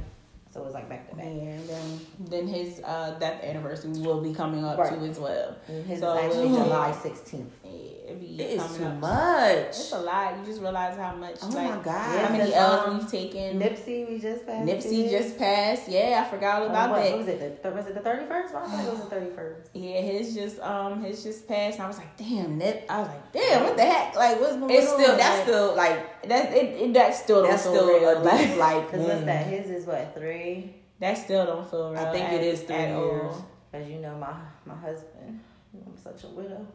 so 0.53 0.61
it 0.61 0.65
was 0.65 0.73
like 0.75 0.87
back 0.87 1.09
to 1.09 1.15
back. 1.15 1.25
Yeah, 1.25 1.57
then 1.67 1.99
then 2.19 2.47
his 2.47 2.79
uh, 2.83 3.17
death 3.19 3.43
anniversary 3.43 3.91
will 3.91 4.21
be 4.21 4.33
coming 4.33 4.63
up 4.63 4.77
Right. 4.77 4.93
too 4.93 5.03
as 5.05 5.19
well. 5.19 5.55
And 5.67 5.83
His 5.85 5.99
So- 5.99 6.13
is 6.15 6.25
actually 6.25 6.47
July 6.59 6.91
sixteenth. 6.91 7.51
Yeah, 7.63 7.71
it 8.07 8.19
be 8.19 8.41
It 8.41 8.59
is 8.59 8.77
too 8.77 8.83
up. 8.85 8.95
much. 8.97 9.67
It's 9.67 9.91
a 9.93 9.99
lot. 9.99 10.37
You 10.37 10.45
just 10.45 10.61
realize 10.61 10.97
how 10.97 11.15
much. 11.15 11.35
Oh 11.41 11.47
like, 11.47 11.77
my 11.77 11.83
God. 11.83 12.19
How 12.25 12.29
many 12.37 12.53
L's 12.53 12.87
um, 12.87 12.97
we've 12.97 13.09
taken. 13.09 13.59
Nipsey, 13.59 14.09
we 14.09 14.19
just 14.19 14.45
passed. 14.45 14.67
Nipsey 14.67 15.03
his. 15.03 15.11
just 15.11 15.37
passed. 15.37 15.87
Yeah, 15.89 16.23
I 16.25 16.29
forgot 16.29 16.61
all 16.61 16.67
Oh, 16.67 16.69
about 16.69 16.89
what, 16.91 17.01
that. 17.03 17.09
what 17.11 17.19
was 17.19 17.27
it? 17.27 17.63
The, 17.63 17.71
was 17.71 17.85
it 17.87 17.93
the 17.95 18.01
thirty 18.01 18.25
first? 18.25 18.53
I 18.55 18.67
think 18.67 18.83
it 18.87 18.91
was 18.91 18.99
the 19.01 19.05
thirty 19.15 19.31
first. 19.35 19.69
Yeah, 19.73 20.01
his 20.01 20.33
just 20.35 20.59
um 20.59 21.03
his 21.03 21.23
just 21.23 21.47
passed. 21.47 21.75
And 21.77 21.83
I 21.85 21.87
was 21.87 21.97
like, 21.97 22.17
damn, 22.17 22.57
Nip. 22.57 22.85
I 22.89 22.99
was 22.99 23.07
like, 23.09 23.31
damn, 23.31 23.63
what 23.63 23.77
the 23.77 23.83
heck? 23.85 24.15
Like, 24.15 24.39
what's 24.41 24.55
going 24.57 24.69
It's 24.71 24.91
on? 24.91 24.99
still 25.01 25.17
that's 25.17 25.37
Like, 25.37 25.43
still 25.47 25.75
like 25.75 26.27
that. 26.29 26.53
It, 26.53 26.81
it 26.81 26.93
that 26.93 27.15
still 27.15 27.43
that's 27.43 27.61
still 27.61 27.87
real. 27.87 28.09
a 28.09 28.19
Like, 28.19 28.47
deep, 28.49 28.57
like 28.57 28.91
Cause 28.91 28.99
what's 29.01 29.21
mm. 29.21 29.25
that? 29.25 29.47
His 29.47 29.69
is 29.69 29.85
what 29.85 30.13
three? 30.15 30.75
that 30.99 31.17
still 31.17 31.45
don't 31.45 31.69
feel 31.69 31.91
real. 31.91 31.99
I 31.99 32.11
think 32.11 32.25
at, 32.25 32.33
it 32.35 32.43
is 32.43 32.61
three 32.61 32.75
years. 32.75 33.33
all. 33.33 33.49
Cause 33.71 33.87
you 33.87 33.99
know 33.99 34.15
my 34.17 34.33
my 34.65 34.75
husband. 34.79 35.39
I'm 35.73 35.97
such 35.97 36.23
a 36.25 36.27
widow. 36.27 36.67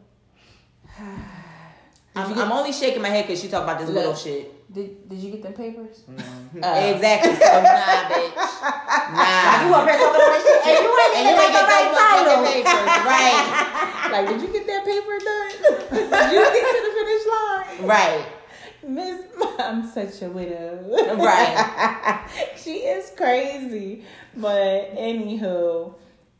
I'm, 2.15 2.37
I'm 2.37 2.51
only 2.51 2.73
shaking 2.73 3.01
my 3.01 3.09
head 3.09 3.27
because 3.27 3.41
she 3.41 3.47
talk 3.47 3.63
about 3.63 3.79
this 3.79 3.89
little 3.89 4.15
shit. 4.15 4.59
Did 4.73 5.09
Did 5.09 5.19
you 5.19 5.31
get 5.31 5.43
them 5.43 5.53
papers? 5.53 6.03
Mm-hmm. 6.09 6.57
exactly. 6.93 7.33
So 7.35 7.61
nah, 7.61 8.09
bitch. 8.09 8.35
Nah. 9.09 9.65
You 9.65 9.73
up 9.73 9.89
here 9.89 9.97
talking 9.97 10.21
about 10.21 10.33
this 10.37 10.45
shit 10.45 10.77
and 10.77 10.85
you 10.85 10.91
ain't 11.01 11.17
even 11.17 11.25
you 11.25 11.35
got 11.35 11.49
get 11.49 11.57
the 11.57 11.73
right 11.73 11.89
title. 11.97 12.45
papers, 12.45 12.89
right? 13.09 14.09
like, 14.11 14.27
did 14.27 14.41
you 14.41 14.47
get 14.53 14.67
that 14.67 14.85
paper 14.85 15.15
done? 15.17 15.51
did 15.89 16.31
you 16.31 16.39
get 16.39 16.65
to 16.69 16.79
the 16.85 16.93
finish 16.99 17.25
line? 17.25 17.87
Right. 17.87 18.25
Miss, 18.87 19.21
I'm 19.59 19.87
such 19.87 20.21
a 20.21 20.29
widow. 20.29 21.15
Right. 21.17 22.29
she 22.55 22.77
is 22.77 23.11
crazy. 23.17 24.03
But 24.35 24.95
anywho, 24.95 25.95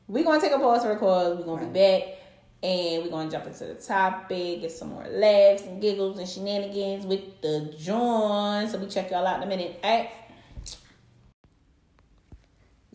we're 0.08 0.24
gonna 0.24 0.40
take 0.40 0.52
a 0.52 0.60
pause 0.60 0.84
for 0.84 0.90
the 0.90 1.00
cause. 1.00 1.40
We're 1.40 1.46
gonna 1.46 1.66
be 1.66 1.74
back. 1.74 2.19
And 2.62 3.04
we're 3.04 3.10
gonna 3.10 3.32
jump 3.32 3.48
into 3.48 3.66
the 3.66 3.76
topic, 3.76 4.62
get 4.62 4.72
some 4.72 4.90
more 4.90 5.08
laughs 5.08 5.64
and 5.64 5.82
giggles 5.82 6.18
and 6.18 6.28
shenanigans 6.28 7.06
with 7.06 7.42
the 7.42 7.74
John. 7.80 8.68
So 8.68 8.78
we 8.78 8.88
check 8.88 9.12
y'all 9.12 9.26
out 9.26 9.38
in 9.38 9.44
a 9.44 9.48
minute. 9.48 9.80
Alright. 9.84 10.10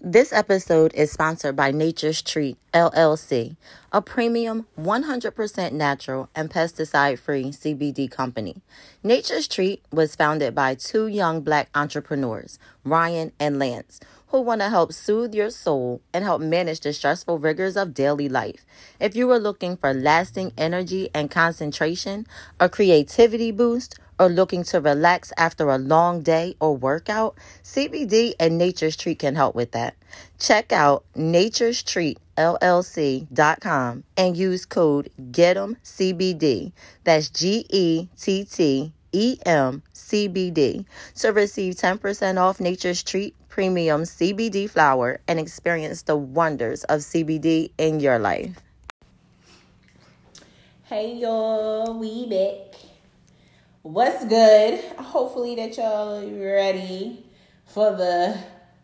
This 0.07 0.35
episode 0.35 0.93
is 0.93 1.11
sponsored 1.11 1.57
by 1.57 1.71
Nature's 1.71 2.21
Treat 2.21 2.59
LLC, 2.75 3.57
a 3.91 4.03
premium 4.03 4.67
100% 4.79 5.73
natural 5.73 6.29
and 6.35 6.51
pesticide 6.51 7.19
free 7.19 7.45
CBD 7.45 8.11
company. 8.11 8.57
Nature's 9.03 9.49
Treat 9.49 9.83
was 9.91 10.15
founded 10.15 10.55
by 10.55 10.75
two 10.75 11.07
young 11.07 11.41
black 11.41 11.71
entrepreneurs, 11.75 12.59
Ryan 12.85 13.33
and 13.41 13.59
Lance, 13.59 13.99
who 14.29 14.41
want 14.41 14.61
to 14.61 14.69
help 14.69 14.93
soothe 14.93 15.35
your 15.35 15.51
soul 15.51 16.01
and 16.13 16.25
help 16.25 16.41
manage 16.41 16.81
the 16.81 16.93
stressful 16.93 17.39
rigors 17.39 17.77
of 17.77 17.95
daily 17.95 18.29
life. 18.29 18.65
If 18.99 19.15
you 19.15 19.31
are 19.31 19.39
looking 19.39 19.77
for 19.77 19.95
lasting 19.95 20.53
energy 20.59 21.11
and 21.15 21.31
concentration, 21.31 22.27
a 22.59 22.69
creativity 22.69 23.51
boost, 23.51 23.99
or 24.19 24.29
looking 24.29 24.63
to 24.65 24.81
relax 24.81 25.33
after 25.37 25.71
a 25.71 25.79
long 25.79 26.23
day 26.23 26.57
or 26.61 26.77
workout, 26.77 27.37
CBD 27.63 28.35
and 28.39 28.59
Nature's 28.59 28.97
Treat 28.97 29.19
can 29.19 29.35
help 29.35 29.55
with 29.55 29.73
that. 29.73 29.95
Check 30.39 30.73
out 30.73 31.05
Nature's 31.15 31.83
Treat 31.83 32.19
LLC.com 32.37 34.05
and 34.17 34.37
use 34.37 34.67
code 34.67 35.11
GET'EMCBD. 35.31 36.73
That's 37.05 37.29
G 37.29 37.67
E 37.71 38.09
T 38.17 38.45
T 38.45 38.93
E 39.13 39.39
M 39.47 39.83
C 39.93 40.29
B 40.29 40.51
D 40.51 40.87
to 41.17 41.33
receive 41.33 41.75
10% 41.75 42.41
off 42.41 42.61
Nature's 42.61 43.03
Treat 43.03 43.35
Premium 43.55 44.03
CBD 44.03 44.69
flower 44.69 45.21
and 45.29 45.39
experience 45.39 46.03
the 46.03 46.17
wonders 46.17 46.83
of 46.91 46.99
CBD 47.03 47.71
in 47.79 48.01
your 48.01 48.19
life. 48.19 48.51
Hey 50.83 51.15
y'all, 51.15 51.97
we 51.97 52.27
back. 52.27 52.75
What's 53.83 54.25
good? 54.25 54.81
Hopefully 54.99 55.55
that 55.55 55.77
y'all 55.77 56.29
ready 56.29 57.25
for 57.65 57.95
the 57.95 58.37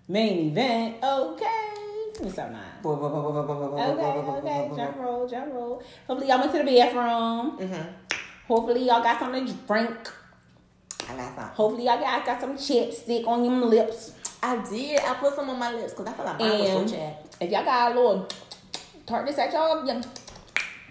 main 0.07 0.51
event. 0.53 1.03
Okay. 1.03 1.75
Let 2.15 2.23
me 2.23 2.31
stop. 2.31 2.51
Okay, 2.85 3.01
okay, 4.39 4.71
drum 4.73 4.95
roll, 5.01 5.27
drum 5.27 5.51
roll. 5.53 5.83
Hopefully 6.07 6.29
y'all 6.29 6.39
went 6.39 6.53
to 6.53 6.59
the 6.59 6.65
bathroom. 6.65 7.59
Mm-hmm. 7.59 7.89
Hopefully 8.47 8.87
y'all 8.87 9.03
got 9.03 9.19
something 9.19 9.47
to 9.47 9.53
drink. 9.67 10.13
I 11.09 11.17
got 11.17 11.35
some. 11.35 11.49
Hopefully 11.59 11.87
y'all 11.87 11.99
got, 11.99 12.25
got 12.25 12.41
some 12.41 12.57
chapstick 12.57 13.27
on 13.27 13.45
your 13.45 13.67
lips. 13.67 14.13
I 14.43 14.57
did. 14.69 15.01
I 15.01 15.15
put 15.15 15.35
some 15.35 15.51
on 15.51 15.59
my 15.59 15.73
lips 15.73 15.93
because 15.93 16.07
I 16.07 16.13
feel 16.13 16.25
like 16.25 16.39
mine 16.39 16.59
was 16.61 16.69
so 16.69 16.81
And 16.81 16.91
chapped. 16.91 17.37
if 17.41 17.51
y'all 17.51 17.65
got 17.65 17.93
a 17.93 17.95
little 17.95 18.29
tartness 19.07 19.39
at 19.39 19.53
y'all, 19.53 19.87
y'all 19.87 20.03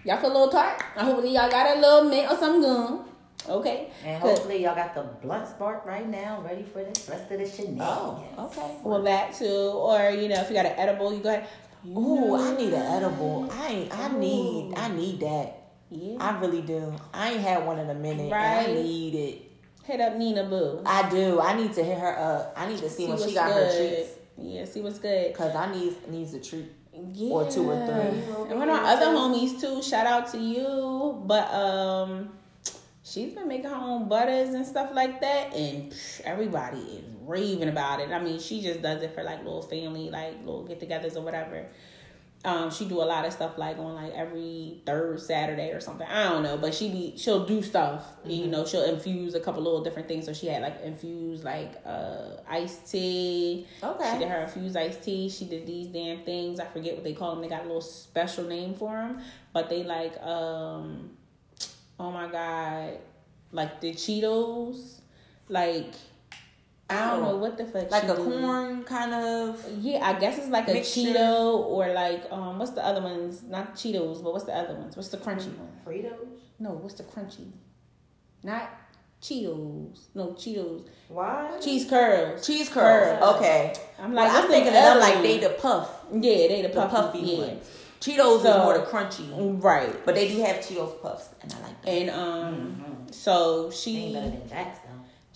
y'all 0.05 0.17
feel 0.17 0.31
a 0.31 0.33
little 0.33 0.49
tart. 0.49 0.81
And 0.95 1.07
hopefully 1.07 1.33
y'all 1.33 1.49
got 1.49 1.75
a 1.77 1.79
little 1.79 2.03
mint 2.09 2.31
or 2.31 2.37
some 2.37 2.61
gum. 2.61 3.05
Okay. 3.47 3.89
And 4.05 4.21
'Cause- 4.21 4.31
hopefully 4.31 4.63
y'all 4.63 4.75
got 4.75 4.93
the 4.93 5.01
blunt 5.25 5.47
spark 5.47 5.85
right 5.85 6.07
now, 6.07 6.41
ready 6.45 6.63
for 6.63 6.79
the 6.79 6.89
rest 7.09 7.31
of 7.31 7.39
the 7.39 7.47
shenanigans. 7.49 7.81
Oh, 8.37 8.45
okay. 8.45 8.75
Well, 8.83 9.01
that 9.03 9.33
too, 9.33 9.45
or 9.73 10.09
you 10.11 10.27
know, 10.29 10.41
if 10.41 10.49
you 10.49 10.55
got 10.55 10.65
an 10.67 10.73
edible, 10.77 11.13
you 11.13 11.19
go 11.21 11.29
ahead. 11.29 11.47
Ooh, 11.87 12.35
I 12.35 12.55
need 12.57 12.73
an 12.73 12.81
edible. 12.81 13.49
I 13.51 13.67
ain't, 13.69 13.97
I 13.97 14.09
need 14.09 14.73
I 14.77 14.89
need 14.89 15.21
that. 15.21 15.55
Yeah. 15.89 16.17
I 16.19 16.37
really 16.39 16.61
do. 16.61 16.93
I 17.13 17.31
ain't 17.31 17.41
had 17.41 17.65
one 17.65 17.79
in 17.79 17.89
a 17.89 17.95
minute. 17.95 18.23
and 18.23 18.31
Right. 18.31 18.69
I 18.69 18.73
need 18.73 19.15
it. 19.15 19.48
Hit 19.89 20.01
up 20.01 20.17
Nina 20.17 20.43
Boo. 20.43 20.83
I 20.85 21.09
do. 21.09 21.41
I 21.41 21.55
need 21.57 21.73
to 21.73 21.83
hit 21.83 21.97
her 21.97 22.15
up. 22.15 22.53
I 22.55 22.67
need 22.67 22.77
to 22.77 22.89
see, 22.91 23.07
when 23.07 23.17
she 23.17 23.33
got 23.33 23.51
her 23.51 23.59
good. 23.59 23.95
treats. 23.95 24.09
Yeah, 24.37 24.65
see 24.65 24.81
what's 24.81 24.99
good. 24.99 25.33
Cause 25.33 25.55
I 25.55 25.73
need 25.73 26.07
needs 26.09 26.31
a 26.35 26.39
treat. 26.39 26.71
Yeah. 26.93 27.31
Or 27.31 27.49
two 27.49 27.71
or 27.71 27.87
three. 27.87 28.21
And 28.51 28.59
one 28.59 28.69
of 28.69 28.75
our 28.77 28.85
other 28.85 29.07
homies 29.07 29.59
too. 29.59 29.81
Shout 29.81 30.05
out 30.05 30.31
to 30.33 30.37
you. 30.37 31.23
But 31.25 31.51
um, 31.51 32.29
she's 33.01 33.33
been 33.33 33.47
making 33.47 33.71
her 33.71 33.75
own 33.75 34.07
butters 34.07 34.53
and 34.53 34.63
stuff 34.63 34.91
like 34.93 35.21
that, 35.21 35.55
and 35.55 35.91
everybody 36.23 36.77
is 36.77 37.03
raving 37.25 37.69
about 37.69 37.99
it. 37.99 38.11
I 38.11 38.19
mean, 38.19 38.39
she 38.39 38.61
just 38.61 38.83
does 38.83 39.01
it 39.01 39.15
for 39.15 39.23
like 39.23 39.39
little 39.39 39.63
family, 39.63 40.11
like 40.11 40.37
little 40.41 40.65
get-togethers 40.65 41.15
or 41.15 41.21
whatever. 41.21 41.65
Um, 42.45 42.71
she 42.71 42.85
do 42.85 43.01
a 43.01 43.03
lot 43.03 43.25
of 43.25 43.33
stuff 43.33 43.57
like 43.57 43.77
on 43.79 43.95
like 43.95 44.13
every 44.13 44.81
third 44.85 45.19
Saturday 45.19 45.71
or 45.71 45.81
something. 45.81 46.07
I 46.07 46.29
don't 46.29 46.41
know, 46.41 46.57
but 46.57 46.73
she 46.73 46.89
be 46.89 47.13
she'll 47.17 47.45
do 47.45 47.61
stuff. 47.61 48.05
You 48.25 48.47
know, 48.47 48.65
she'll 48.65 48.85
infuse 48.85 49.35
a 49.35 49.41
couple 49.41 49.61
little 49.61 49.83
different 49.83 50.07
things. 50.07 50.25
So 50.25 50.31
she 50.31 50.47
had 50.47 50.61
like 50.61 50.81
infused 50.81 51.43
like 51.43 51.73
uh 51.85 52.37
iced 52.47 52.89
tea. 52.89 53.67
Okay. 53.83 54.11
She 54.13 54.19
did 54.19 54.29
her 54.29 54.43
infused 54.43 54.77
iced 54.77 55.03
tea. 55.03 55.29
She 55.29 55.45
did 55.45 55.67
these 55.67 55.87
damn 55.87 56.23
things. 56.23 56.61
I 56.61 56.65
forget 56.67 56.95
what 56.95 57.03
they 57.03 57.13
call 57.13 57.31
them. 57.31 57.41
They 57.41 57.49
got 57.49 57.61
a 57.61 57.67
little 57.67 57.81
special 57.81 58.45
name 58.45 58.73
for 58.73 58.93
them, 58.93 59.21
but 59.51 59.69
they 59.69 59.83
like 59.83 60.17
um, 60.23 61.09
oh 61.99 62.09
my 62.09 62.27
god, 62.31 62.99
like 63.51 63.81
the 63.81 63.91
Cheetos, 63.91 65.01
like. 65.49 65.93
I 66.89 67.11
don't 67.11 67.21
know 67.21 67.35
what 67.37 67.57
the 67.57 67.65
fuck. 67.65 67.91
Like 67.91 68.03
a 68.05 68.15
do. 68.15 68.23
corn 68.23 68.83
kind 68.83 69.13
of. 69.13 69.63
Yeah, 69.79 70.07
I 70.09 70.19
guess 70.19 70.37
it's 70.39 70.47
like 70.49 70.67
a 70.67 70.75
Cheeto 70.81 71.59
or 71.59 71.93
like 71.93 72.23
um 72.31 72.57
what's 72.59 72.71
the 72.71 72.83
other 72.85 73.01
ones? 73.01 73.43
Not 73.43 73.75
Cheetos, 73.75 74.23
but 74.23 74.33
what's 74.33 74.45
the 74.45 74.53
other 74.55 74.73
ones? 74.75 74.95
What's 74.97 75.09
the 75.09 75.17
crunchy 75.17 75.55
one? 75.57 75.69
Fritos? 75.85 76.27
No, 76.59 76.71
what's 76.71 76.95
the 76.95 77.03
crunchy? 77.03 77.51
Not 78.43 78.69
Cheetos. 79.21 80.07
No 80.15 80.27
Cheetos. 80.33 80.87
Why? 81.09 81.59
Cheese 81.61 81.87
curls. 81.89 82.45
Cheese 82.45 82.69
curls. 82.69 83.19
Curls. 83.19 83.35
Okay. 83.35 83.73
I'm 83.99 84.13
Well, 84.13 84.25
like, 84.25 84.33
I'm 84.43 84.49
thinking 84.49 84.69
of 84.69 84.73
them 84.73 84.99
like 84.99 85.21
they 85.21 85.37
the 85.39 85.49
puff, 85.49 86.05
Yeah, 86.11 86.19
they 86.21 86.61
the 86.63 86.69
the 86.69 86.73
puffy, 86.73 86.95
puffy 86.95 87.19
yeah. 87.19 87.37
ones. 87.39 87.69
Cheetos 87.99 88.41
So- 88.43 88.49
is 88.49 88.57
more 88.63 88.77
the 88.77 88.85
crunchy, 88.85 89.61
Right. 89.61 90.05
but 90.05 90.15
they 90.15 90.27
do 90.29 90.41
have 90.41 90.55
Cheetos 90.57 91.01
puffs, 91.01 91.29
and 91.41 91.53
I 91.53 91.67
like 91.67 91.81
them. 91.83 91.93
And 91.93 92.09
um 92.09 93.05
so 93.11 93.65
Ain't 93.65 93.73
she 93.73 94.13
better 94.13 94.29
than 94.29 94.47
Jack's 94.49 94.79
though. 94.79 94.88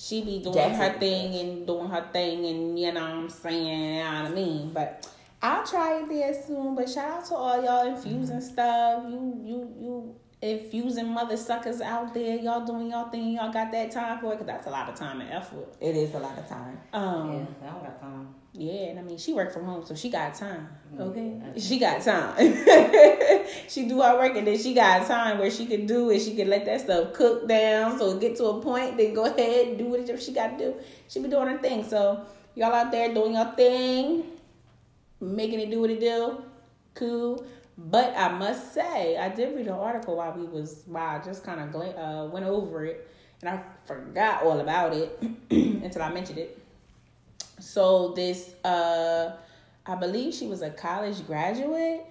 She 0.04 0.22
be 0.22 0.40
doing 0.40 0.74
her 0.74 0.94
thing 1.00 1.34
and 1.36 1.68
doing 1.68 1.90
her 1.90 2.06
thing 2.12 2.46
and 2.46 2.80
you 2.80 2.92
know 2.92 3.02
what 3.02 3.10
I'm 3.10 3.30
saying, 3.30 3.96
you 3.96 4.04
know 4.04 4.24
what 4.24 4.32
I 4.32 4.36
mean? 4.36 4.72
But 4.74 5.08
I'll 5.42 5.66
try 5.66 6.00
it 6.00 6.10
there 6.10 6.34
soon. 6.34 6.76
But 6.76 6.90
shout 6.90 7.10
out 7.20 7.26
to 7.30 7.36
all 7.36 7.64
y'all 7.64 7.88
infusing 7.88 8.38
Mm-hmm. 8.38 8.54
stuff. 8.54 9.04
You 9.10 9.22
you 9.50 9.58
you 9.84 10.16
infusing 10.42 11.08
mother 11.08 11.38
suckers 11.38 11.80
out 11.82 12.14
there. 12.14 12.36
Y'all 12.38 12.66
doing 12.66 12.90
y'all 12.92 13.10
thing. 13.10 13.34
Y'all 13.34 13.52
got 13.52 13.72
that 13.72 13.92
time 13.92 14.20
for 14.20 14.28
it 14.34 14.40
because 14.40 14.48
that's 14.48 14.68
a 14.68 14.70
lot 14.70 14.90
of 14.90 14.96
time 14.96 15.22
and 15.22 15.32
effort. 15.32 15.74
It 15.80 15.96
is 15.96 16.14
a 16.14 16.20
lot 16.20 16.38
of 16.38 16.48
time. 16.48 16.78
Um 16.94 17.48
Yeah, 17.62 17.70
I 17.70 17.72
don't 17.74 17.84
got 17.84 18.02
time. 18.02 18.36
Yeah, 18.54 18.90
and 18.90 19.00
I 19.00 19.02
mean 19.02 19.18
she 19.18 19.34
worked 19.34 19.52
from 19.52 19.66
home, 19.66 19.84
so 19.84 19.96
she 19.96 20.10
got 20.12 20.36
time. 20.36 20.68
Okay, 21.00 21.40
she 21.58 21.80
got 21.80 22.04
time. 22.04 22.36
she 23.68 23.88
do 23.88 24.00
her 24.02 24.16
work, 24.16 24.36
and 24.36 24.46
then 24.46 24.60
she 24.60 24.76
got 24.76 25.08
time 25.08 25.40
where 25.40 25.50
she 25.50 25.66
could 25.66 25.88
do 25.88 26.12
it. 26.12 26.20
She 26.20 26.36
could 26.36 26.48
let 26.48 26.66
that 26.66 26.82
stuff 26.82 27.14
cook 27.14 27.48
down, 27.48 27.98
so 27.98 28.18
get 28.20 28.36
to 28.38 28.46
a 28.46 28.62
point. 28.62 28.98
Then 28.98 29.16
go 29.16 29.26
ahead 29.26 29.70
and 29.70 29.78
do 29.80 29.86
whatever 29.86 30.20
she 30.20 30.34
got 30.34 30.58
to 30.60 30.66
do. 30.66 30.76
She 31.08 31.20
be 31.20 31.30
doing 31.30 31.48
her 31.48 31.58
thing. 31.58 31.84
So 31.84 32.24
y'all 32.54 32.72
out 32.74 32.92
there 32.92 33.12
doing 33.12 33.34
your 33.34 33.52
thing, 33.54 34.24
making 35.20 35.60
it 35.60 35.72
do 35.72 35.82
what 35.82 35.90
it 35.90 36.00
do, 36.00 36.44
cool. 36.94 37.44
But 37.76 38.16
I 38.16 38.38
must 38.38 38.72
say, 38.76 39.18
I 39.18 39.30
did 39.30 39.56
read 39.56 39.66
an 39.66 39.74
article 39.74 40.18
while 40.18 40.32
we 40.34 40.46
was 40.46 40.84
while 40.86 41.20
I 41.20 41.24
just 41.24 41.44
kind 41.44 41.60
of 41.60 41.72
gla- 41.72 41.98
uh, 41.98 42.28
went 42.28 42.46
over 42.46 42.86
it, 42.86 43.10
and 43.42 43.50
I 43.50 43.64
forgot 43.86 44.44
all 44.44 44.60
about 44.60 44.94
it 44.94 45.20
until 45.50 46.04
I 46.04 46.14
mentioned 46.14 46.38
it. 46.38 46.63
So 47.64 48.10
this 48.10 48.54
uh 48.66 49.32
I 49.86 49.96
believe 49.96 50.34
she 50.34 50.48
was 50.48 50.62
a 50.62 50.70
college 50.70 51.26
graduate. 51.26 52.06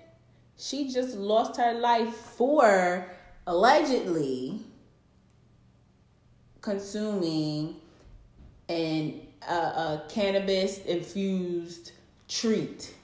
She 0.59 0.91
just 0.91 1.17
lost 1.17 1.57
her 1.59 1.75
life 1.75 2.15
for 2.15 3.07
allegedly 3.47 4.61
consuming 6.61 7.77
an 8.69 9.21
uh, 9.47 9.53
a 9.53 10.03
cannabis 10.09 10.79
infused 10.85 11.93
treat. 12.29 12.95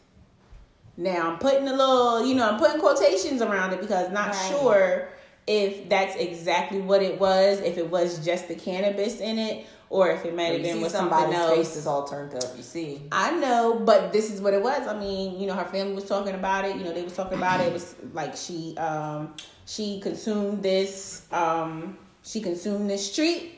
Now 0.96 1.32
I'm 1.32 1.38
putting 1.38 1.68
a 1.68 1.72
little, 1.72 2.26
you 2.26 2.34
know, 2.34 2.48
I'm 2.50 2.58
putting 2.58 2.80
quotations 2.80 3.42
around 3.42 3.72
it 3.74 3.80
because 3.80 4.10
not 4.10 4.28
Right. 4.28 4.48
sure 4.50 5.08
if 5.46 5.88
that's 5.88 6.16
exactly 6.16 6.80
what 6.80 7.02
it 7.02 7.18
was, 7.20 7.60
if 7.60 7.76
it 7.78 7.90
was 7.90 8.24
just 8.24 8.48
the 8.48 8.54
cannabis 8.54 9.20
in 9.20 9.38
it, 9.38 9.66
or 9.90 10.10
if 10.10 10.24
it 10.24 10.34
may 10.34 10.52
have 10.52 10.62
been 10.62 10.82
with 10.82 10.92
something 10.92 11.16
somebody's 11.18 11.38
else. 11.38 11.56
face 11.56 11.76
is 11.76 11.86
all 11.86 12.06
turned 12.06 12.34
up. 12.34 12.56
You 12.56 12.62
see. 12.62 13.02
I 13.10 13.30
know, 13.38 13.80
but 13.84 14.12
this 14.12 14.32
is 14.32 14.40
what 14.40 14.54
it 14.54 14.62
was. 14.62 14.86
I 14.86 14.98
mean, 14.98 15.40
you 15.40 15.46
know, 15.46 15.54
her 15.54 15.64
family 15.64 15.94
was 15.94 16.04
talking 16.04 16.34
about 16.34 16.64
it. 16.64 16.76
You 16.76 16.84
know, 16.84 16.92
they 16.92 17.02
was 17.02 17.16
talking 17.16 17.38
about 17.38 17.60
it. 17.60 17.68
It 17.68 17.72
was 17.72 17.94
like 18.12 18.36
she 18.36 18.76
um 18.76 19.34
she 19.66 20.00
consumed 20.00 20.62
this 20.62 21.26
um 21.32 21.96
she 22.22 22.40
consumed 22.40 22.90
this 22.90 23.14
treat. 23.14 23.54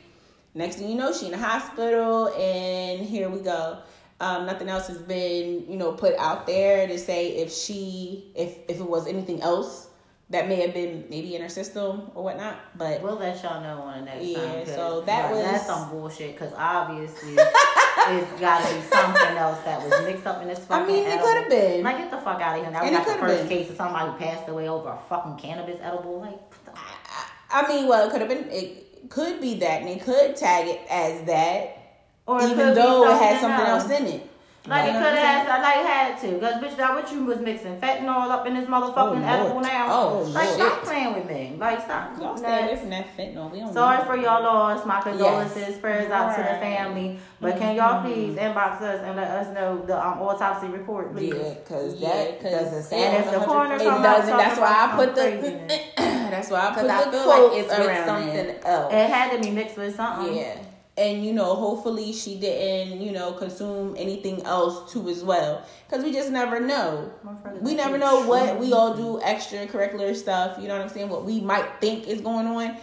Next 0.55 0.77
thing 0.77 0.89
you 0.89 0.97
know, 0.97 1.13
she 1.13 1.27
in 1.27 1.33
the 1.33 1.39
hospital, 1.39 2.29
and 2.35 3.07
here 3.07 3.29
we 3.29 3.41
go. 3.41 3.79
Um, 4.21 4.47
nothing 4.47 4.69
else 4.69 4.87
has 4.89 4.99
been 4.99 5.65
you 5.69 5.77
know 5.77 5.93
put 5.93 6.15
out 6.17 6.47
there 6.47 6.87
to 6.87 6.99
say 6.99 7.37
if 7.37 7.53
she 7.53 8.31
if 8.35 8.59
if 8.69 8.79
it 8.79 8.87
was 8.87 9.07
anything 9.07 9.41
else 9.43 9.90
that 10.31 10.49
may 10.49 10.57
have 10.61 10.73
been 10.73 11.05
maybe 11.11 11.35
in 11.35 11.43
her 11.43 11.49
system 11.49 12.11
or 12.15 12.23
whatnot. 12.25 12.57
But 12.77 13.03
We'll 13.03 13.17
let 13.17 13.43
y'all 13.43 13.61
know 13.63 13.83
on 13.83 13.99
the 14.01 14.05
next 14.07 14.19
time. 14.21 14.27
Yeah, 14.29 14.37
time. 14.55 14.65
'cause 14.65 14.75
so 14.75 15.01
that 15.03 15.31
was- 15.33 15.43
that's 15.43 15.67
some 15.67 15.91
bullshit. 15.91 16.39
Because 16.39 16.53
obviously, 16.57 17.33
it's 17.35 18.31
got 18.41 18.65
to 18.65 18.75
be 18.75 18.81
something 18.83 19.37
else 19.37 19.59
that 19.65 19.83
was 19.83 19.91
mixed 20.07 20.27
up 20.27 20.41
in 20.43 20.49
this 20.49 20.61
Fucking 20.61 20.85
I 20.85 20.87
mean, 20.87 21.07
it 21.07 21.21
could 21.21 21.37
have 21.37 21.49
been. 21.49 21.83
Like, 21.83 21.99
get 21.99 22.11
the 22.13 22.19
fuck 22.19 22.41
out 22.41 22.57
of 22.59 22.63
here! 22.65 22.73
That 22.73 22.83
was 22.83 22.91
got 22.93 23.07
the 23.07 23.15
first 23.15 23.49
been. 23.49 23.59
case 23.59 23.71
of 23.71 23.77
somebody 23.77 24.11
who 24.11 24.17
passed 24.19 24.49
away 24.49 24.69
over 24.69 24.89
a 24.91 24.99
fucking 25.09 25.37
cannabis 25.37 25.79
edible. 25.83 26.21
Like, 26.21 26.33
what 26.33 26.65
the- 26.65 26.73
I 27.53 27.67
mean, 27.69 27.89
well, 27.89 28.07
it 28.09 28.13
could 28.13 28.21
have 28.21 28.31
been. 28.31 28.49
It 28.51 29.11
could 29.11 29.41
be 29.41 29.55
that, 29.59 29.81
and 29.81 29.91
it 29.91 30.03
could 30.05 30.37
tag 30.37 30.69
it 30.69 30.81
as 30.89 31.23
that. 31.27 31.77
or 32.27 32.41
even 32.43 32.75
though 32.75 33.11
it 33.11 33.21
had 33.21 33.41
something 33.41 33.67
else. 33.67 33.91
else 33.91 34.01
in 34.01 34.07
it. 34.07 34.30
Like 34.67 34.85
You 34.85 34.91
it 34.91 34.93
know 34.93 34.99
could 34.99 35.05
what 35.15 35.19
I'm 35.19 35.25
have 35.25 35.47
had, 35.47 35.63
like 35.63 35.87
had 35.87 36.21
to, 36.21 36.39
cause 36.39 36.55
bitch, 36.63 36.77
that 36.77 36.93
what 36.95 37.11
you 37.11 37.25
was 37.25 37.39
mixing 37.39 37.81
fentanyl 37.81 38.29
up 38.31 38.47
in 38.47 38.53
this 38.55 38.69
motherfucking 38.69 38.95
Oh, 38.95 39.27
edible 39.27 39.61
now. 39.61 39.87
Oh, 39.91 40.19
like 40.35 40.49
Lord. 40.49 40.55
stop 40.73 40.83
playing 40.83 41.15
with 41.15 41.27
me. 41.27 41.57
Like 41.59 41.81
stop. 41.81 42.11
Y'all 42.19 42.27
doing 42.27 42.37
stay 42.39 42.47
that. 42.51 42.65
away 42.65 42.77
from 42.77 42.91
that 42.91 43.17
fentanyl. 43.17 43.51
We 43.51 43.61
don't 43.61 43.73
Sorry 43.73 43.97
need 43.99 44.07
for 44.07 44.17
it. 44.17 44.23
y'all 44.23 44.43
loss. 44.43 44.85
My 44.85 45.01
condolences. 45.01 45.79
Prayers 45.79 46.11
out 46.11 46.37
to 46.37 46.43
the 46.43 46.59
family. 46.61 47.19
But 47.41 47.57
can 47.59 47.75
y'all 47.75 48.03
please 48.03 48.37
inbox 48.37 48.83
us 48.83 49.01
and 49.03 49.17
let 49.17 49.31
us 49.31 49.55
know 49.55 49.83
the 49.87 49.97
um, 49.97 50.21
autopsy 50.21 50.67
report, 50.67 51.15
please? 51.15 51.33
Yeah, 51.35 51.55
because 51.55 51.95
Yeah, 51.97 52.09
that 52.11 52.43
'cause- 52.43 52.53
doesn't 52.53 52.77
And 52.77 52.85
sound 52.85 53.17
if 53.17 53.31
the 53.31 53.39
100%. 53.39 53.45
coroner 53.47 53.75
It 53.77 53.79
come 53.83 53.95
out 53.95 54.03
doesn't. 54.03 54.37
That's 54.37 54.61
why 54.61 54.89
I 54.93 54.97
put 54.97 55.15
the. 55.15 55.91
that's 56.31 56.51
why 56.51 56.61
I 56.61 56.75
put 56.75 56.83
Because 56.83 57.05
the 57.07 57.23
quote 57.23 57.53
like 57.53 57.65
it's 57.65 57.73
around 57.73 58.07
something 58.07 58.29
it. 58.37 58.63
else. 58.67 58.93
it 58.93 59.09
had 59.11 59.33
to 59.33 59.43
be 59.43 59.51
mixed 59.53 59.79
with 59.79 59.97
something. 59.97 60.37
Yeah. 60.37 60.57
And 61.01 61.25
you 61.25 61.33
know, 61.33 61.55
hopefully 61.55 62.13
she 62.13 62.39
didn't, 62.39 63.01
you 63.01 63.11
know, 63.11 63.33
consume 63.33 63.95
anything 63.99 64.43
else 64.45 64.93
too 64.93 65.09
as 65.09 65.25
well, 65.25 65.65
because 65.89 66.05
we 66.05 66.13
just 66.13 66.31
never 66.31 66.61
know. 66.61 67.11
We 67.63 67.75
never 67.75 67.97
know 67.97 68.27
what 68.27 68.59
we 68.61 68.73
all 68.75 68.95
do 68.95 69.19
extracurricular 69.25 70.15
stuff. 70.15 70.59
You 70.61 70.69
know 70.69 70.75
what 70.77 70.83
I'm 70.83 70.91
saying? 70.91 71.09
What 71.09 71.25
we 71.25 71.41
might 71.41 71.81
think 71.81 72.07
is 72.07 72.21
going 72.21 72.47
on 72.47 72.77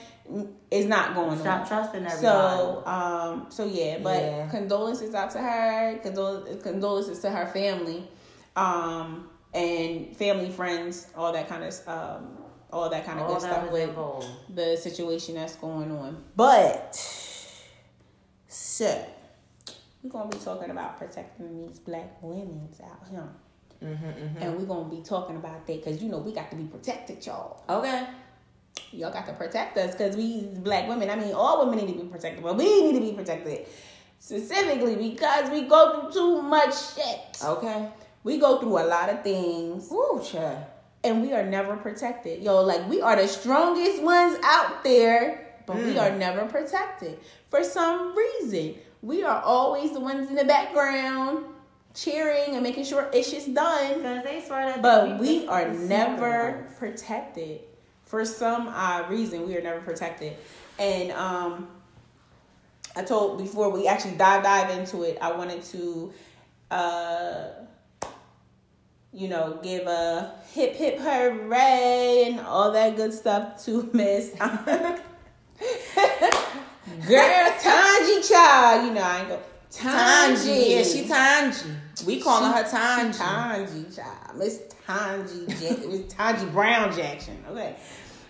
is 0.71 0.85
not 0.87 1.13
going 1.15 1.29
on. 1.29 1.37
Stop 1.39 1.61
on. 1.61 1.67
trusting 1.67 2.05
everybody. 2.05 2.21
So, 2.21 2.83
um, 2.87 3.45
so 3.49 3.65
yeah, 3.65 3.99
but 3.99 4.21
Yeah. 4.21 4.47
condolences 4.49 5.13
out 5.13 5.29
to 5.31 5.39
her. 5.39 5.99
Condol- 6.03 6.61
condolences 6.63 7.19
to 7.19 7.29
her 7.29 7.45
family, 7.47 8.09
um, 8.55 9.29
and 9.53 10.17
family, 10.17 10.49
friends, 10.49 11.07
all 11.15 11.31
that 11.33 11.47
kind 11.47 11.63
of, 11.63 11.87
um, 11.87 12.37
all 12.73 12.89
that 12.89 13.05
kind 13.05 13.19
of 13.19 13.27
all 13.27 13.33
good 13.35 13.41
stuff 13.43 13.71
with 13.71 13.89
involved. 13.89 14.27
the 14.53 14.75
situation 14.75 15.35
that's 15.35 15.55
going 15.55 15.91
on. 15.91 16.21
But 16.35 16.99
so 18.47 19.05
we're 20.03 20.09
gonna 20.09 20.29
be 20.29 20.37
talking 20.37 20.69
about 20.69 20.97
protecting 20.97 21.67
these 21.67 21.79
black 21.79 22.21
women's 22.21 22.79
out 22.81 23.05
here. 23.09 23.29
Mm-hmm, 23.83 24.05
mm-hmm. 24.05 24.41
And 24.41 24.57
we're 24.57 24.65
gonna 24.65 24.89
be 24.89 25.01
talking 25.01 25.35
about 25.35 25.67
that 25.67 25.83
because 25.83 26.01
you 26.01 26.09
know 26.09 26.17
we 26.19 26.33
got 26.33 26.49
to 26.51 26.55
be 26.55 26.65
protected, 26.65 27.25
y'all. 27.25 27.63
Okay. 27.69 28.07
Y'all 28.91 29.11
got 29.11 29.25
to 29.27 29.33
protect 29.33 29.77
us 29.77 29.91
because 29.91 30.15
we 30.15 30.47
black 30.59 30.87
women. 30.87 31.09
I 31.09 31.15
mean, 31.15 31.33
all 31.33 31.65
women 31.65 31.85
need 31.85 31.93
to 31.93 32.03
be 32.03 32.07
protected, 32.07 32.43
but 32.43 32.55
we 32.55 32.83
need 32.83 32.93
to 32.93 33.01
be 33.01 33.11
protected 33.11 33.67
specifically 34.19 34.95
because 34.95 35.49
we 35.51 35.63
go 35.63 36.01
through 36.01 36.11
too 36.11 36.41
much 36.41 36.95
shit. 36.95 37.37
Okay. 37.43 37.89
We 38.23 38.39
go 38.39 38.59
through 38.59 38.79
a 38.79 38.85
lot 38.85 39.09
of 39.09 39.23
things 39.23 39.89
Woo, 39.89 40.21
child. 40.23 40.63
and 41.03 41.21
we 41.21 41.33
are 41.33 41.45
never 41.45 41.77
protected. 41.77 42.43
Yo, 42.43 42.61
like 42.61 42.87
we 42.89 43.01
are 43.01 43.15
the 43.15 43.27
strongest 43.27 44.01
ones 44.01 44.37
out 44.43 44.83
there, 44.83 45.46
but 45.67 45.75
we 45.75 45.97
are 45.99 46.09
never 46.17 46.45
protected. 46.45 47.19
For 47.51 47.63
some 47.63 48.15
reason, 48.17 48.75
we 49.03 49.23
are 49.23 49.41
always 49.43 49.91
the 49.91 49.99
ones 49.99 50.29
in 50.29 50.35
the 50.35 50.45
background 50.45 51.45
cheering 51.93 52.53
and 52.55 52.63
making 52.63 52.85
sure 52.85 53.09
it's 53.13 53.29
just 53.31 53.53
done. 53.53 53.97
Because 53.97 54.23
they 54.23 54.41
swear 54.41 54.65
that 54.67 54.81
But 54.81 55.05
they- 55.05 55.41
we 55.41 55.47
are 55.47 55.67
never 55.69 56.67
protected. 56.79 57.61
For 58.05 58.23
some 58.25 58.67
odd 58.69 59.09
reason, 59.09 59.45
we 59.47 59.55
are 59.57 59.61
never 59.61 59.81
protected. 59.81 60.33
And 60.79 61.11
um 61.11 61.67
I 62.95 63.03
told 63.03 63.37
before 63.37 63.69
we 63.69 63.87
actually 63.87 64.15
dive 64.15 64.43
dive 64.43 64.69
into 64.79 65.03
it, 65.03 65.17
I 65.21 65.31
wanted 65.33 65.61
to 65.65 66.13
uh 66.71 67.43
you 69.13 69.27
know, 69.29 69.57
give 69.63 69.87
a 69.87 70.33
hip 70.53 70.75
hip 70.75 70.99
hooray 70.99 72.25
and 72.27 72.39
all 72.41 72.71
that 72.71 72.95
good 72.95 73.13
stuff 73.13 73.63
to 73.65 73.89
Miss 73.93 74.35
Girl 77.07 77.51
Tanji 77.59 78.29
Child. 78.29 78.87
You 78.87 78.93
know, 78.93 79.01
I 79.01 79.19
ain't 79.19 79.29
go 79.29 79.39
Tanji. 79.71 80.69
Yeah, 80.69 80.83
she 80.83 81.03
Tanji. 81.03 82.05
We 82.05 82.21
calling 82.21 82.51
her 82.51 82.63
Tanji. 82.63 83.17
Tanji 83.17 83.95
child. 83.95 84.37
Miss 84.37 84.61
Tanji 84.87 85.47
Miss 85.89 86.13
Tanji 86.13 86.51
Brown 86.51 86.95
Jackson. 86.95 87.37
Okay. 87.49 87.75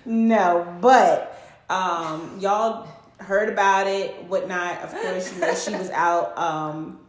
No, 0.05 0.77
but 0.81 1.37
um 1.69 2.37
y'all 2.39 2.87
heard 3.19 3.49
about 3.49 3.87
it, 3.87 4.23
whatnot. 4.25 4.81
Of 4.81 4.91
course, 4.91 5.33
you 5.33 5.41
know, 5.41 5.53
she 5.53 5.71
was 5.75 5.89
out. 5.93 6.37
Um 6.37 6.99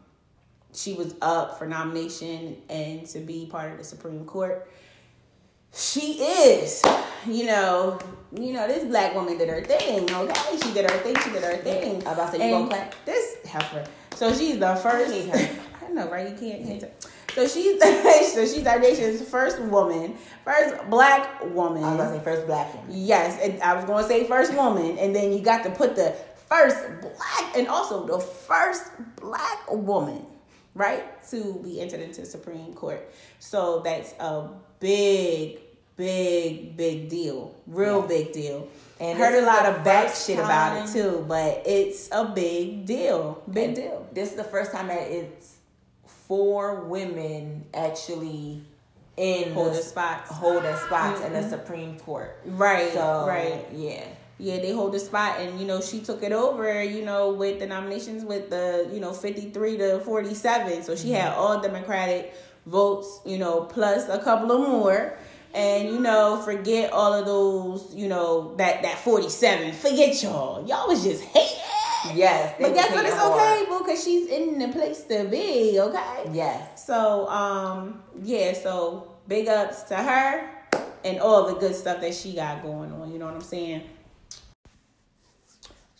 she 0.74 0.94
was 0.94 1.14
up 1.22 1.58
for 1.58 1.66
nomination 1.66 2.56
and 2.68 3.06
to 3.06 3.20
be 3.20 3.46
part 3.46 3.72
of 3.72 3.78
the 3.78 3.84
Supreme 3.84 4.24
Court. 4.24 4.70
She 5.74 6.22
is, 6.22 6.82
you 7.26 7.46
know, 7.46 7.98
you 8.32 8.52
know, 8.52 8.66
this 8.66 8.84
black 8.84 9.14
woman 9.14 9.38
did 9.38 9.48
her 9.48 9.62
thing, 9.62 10.10
okay? 10.10 10.58
She 10.62 10.72
did 10.72 10.90
her 10.90 10.98
thing, 10.98 11.16
she 11.22 11.30
did 11.30 11.42
her 11.42 11.56
thing. 11.58 12.06
I 12.06 12.12
about 12.12 12.32
to 12.32 12.38
say, 12.38 12.48
you 12.48 12.54
gonna 12.54 12.68
clap? 12.68 12.94
This 13.04 13.36
heifer. 13.46 13.84
So 14.14 14.34
she's 14.34 14.58
the 14.58 14.74
first 14.76 15.14
her. 15.28 15.60
I 15.86 15.92
know, 15.92 16.10
right? 16.10 16.28
You 16.28 16.36
can't. 16.36 16.84
So 17.34 17.46
she's 17.46 17.80
so 18.34 18.46
she's 18.46 18.66
our 18.66 18.78
nation's 18.78 19.26
first 19.28 19.60
woman, 19.60 20.16
first 20.44 20.88
black 20.90 21.44
woman. 21.54 21.84
I 21.84 21.94
was 21.94 21.98
gonna 21.98 22.18
say 22.18 22.24
first 22.24 22.46
black 22.46 22.74
woman. 22.74 22.90
Yes, 22.92 23.38
and 23.42 23.62
I 23.62 23.74
was 23.74 23.84
going 23.84 24.02
to 24.02 24.08
say 24.08 24.26
first 24.26 24.54
woman, 24.54 24.98
and 24.98 25.14
then 25.14 25.32
you 25.32 25.40
got 25.40 25.62
to 25.64 25.70
put 25.70 25.94
the 25.94 26.16
first 26.48 26.78
black 27.00 27.56
and 27.56 27.68
also 27.68 28.06
the 28.06 28.18
first 28.18 28.90
black 29.16 29.70
woman, 29.70 30.26
right, 30.74 31.22
to 31.30 31.60
be 31.62 31.80
entered 31.80 32.00
into 32.00 32.22
the 32.22 32.26
Supreme 32.26 32.74
Court. 32.74 33.08
So 33.38 33.80
that's 33.84 34.14
a 34.18 34.48
big, 34.80 35.58
big, 35.96 36.76
big 36.76 37.08
deal, 37.08 37.54
real 37.66 38.00
Yes. 38.00 38.08
big 38.08 38.32
deal. 38.32 38.68
And 39.00 39.18
heard 39.18 39.40
a 39.40 39.46
lot 39.46 39.66
of 39.66 39.84
back 39.84 40.12
shit 40.14 40.38
about 40.38 40.88
it 40.88 40.92
too, 40.92 41.24
but 41.28 41.62
it's 41.64 42.08
a 42.10 42.24
big 42.24 42.84
deal, 42.84 43.42
big 43.52 43.64
And 43.66 43.76
deal. 43.76 44.06
This 44.12 44.30
is 44.30 44.36
the 44.36 44.44
first 44.44 44.72
time 44.72 44.88
that 44.88 45.02
it's 45.02 45.56
four 46.26 46.80
women 46.80 47.64
actually 47.72 48.62
in 49.16 49.52
Holding 49.52 49.74
the, 49.74 49.82
spots. 49.82 50.30
holding 50.30 50.76
spots 50.76 51.20
in 51.22 51.32
the 51.32 51.40
mm-hmm. 51.40 51.50
Supreme 51.50 51.98
Court. 52.00 52.40
Right, 52.44 52.92
So 52.92 53.26
right. 53.26 53.66
yeah. 53.72 54.04
yeah, 54.38 54.58
they 54.60 54.72
hold 54.72 54.92
the 54.92 55.00
spot, 55.00 55.40
and 55.40 55.58
you 55.60 55.66
know 55.66 55.80
she 55.80 56.00
took 56.00 56.22
it 56.22 56.32
over. 56.32 56.82
You 56.82 57.04
know 57.04 57.32
with 57.32 57.58
the 57.58 57.66
nominations 57.66 58.24
with 58.24 58.50
the 58.50 58.88
you 58.92 59.00
know 59.00 59.12
fifty 59.12 59.50
three 59.50 59.76
to 59.78 60.00
forty 60.00 60.34
seven, 60.34 60.82
so 60.82 60.94
she 60.94 61.08
mm-hmm. 61.08 61.16
had 61.16 61.32
all 61.32 61.60
Democratic 61.60 62.34
votes. 62.68 63.20
You 63.24 63.38
know 63.38 63.62
plus 63.62 64.08
a 64.08 64.18
couple 64.18 64.52
of 64.52 64.68
more, 64.68 65.18
and 65.54 65.88
you 65.88 66.00
know 66.00 66.40
forget 66.44 66.92
all 66.92 67.12
of 67.12 67.26
those. 67.26 67.94
You 67.94 68.08
know 68.08 68.54
that 68.56 68.82
that 68.82 68.98
forty 68.98 69.28
seven. 69.28 69.72
Forget 69.72 70.22
y'all. 70.22 70.66
Y'all 70.66 70.86
was 70.88 71.02
just 71.02 71.22
hating. 71.24 71.58
Yes. 72.14 72.54
But 72.60 72.74
guess 72.74 72.92
what? 72.92 73.04
It's 73.04 73.14
okay, 73.16 73.64
boo, 73.68 73.78
because 73.80 74.02
she's 74.02 74.28
in 74.28 74.58
the 74.58 74.68
place 74.68 75.02
to 75.04 75.24
be. 75.24 75.80
Okay. 75.80 76.30
Yes. 76.32 76.86
So, 76.86 77.28
um, 77.28 78.02
yeah, 78.22 78.52
so 78.52 79.12
big 79.26 79.48
ups 79.48 79.82
to 79.84 79.96
her 79.96 80.48
and 81.04 81.18
all 81.18 81.52
the 81.52 81.58
good 81.58 81.74
stuff 81.74 82.00
that 82.00 82.14
she 82.14 82.34
got 82.34 82.62
going 82.62 82.92
on. 82.92 83.12
You 83.12 83.18
know 83.18 83.26
what 83.26 83.34
I'm 83.34 83.42
saying? 83.42 83.82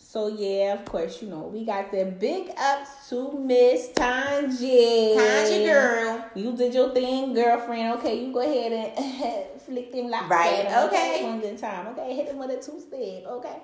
So 0.09 0.25
yeah, 0.27 0.73
of 0.73 0.85
course, 0.85 1.21
you 1.21 1.29
know, 1.29 1.45
we 1.53 1.63
got 1.63 1.91
the 1.91 2.03
big 2.03 2.49
ups 2.57 3.09
to 3.09 3.31
Miss 3.37 3.89
Tanji. 3.89 5.13
Tanji 5.13 5.65
girl. 5.69 6.25
You 6.33 6.57
did 6.57 6.73
your 6.73 6.89
thing, 6.95 7.35
girlfriend. 7.35 7.99
Okay, 7.99 8.25
you 8.25 8.33
go 8.33 8.41
ahead 8.41 8.71
and 8.73 9.61
flick 9.61 9.91
them 9.91 10.09
locks. 10.09 10.27
Right, 10.27 10.65
at 10.65 10.71
'em, 10.71 10.87
okay. 10.87 11.23
One 11.25 11.39
good 11.39 11.59
time. 11.59 11.93
Okay, 11.93 12.15
hit 12.15 12.25
them 12.25 12.39
with 12.39 12.49
a 12.49 12.57
two 12.57 12.81
step. 12.81 13.29
Okay. 13.37 13.57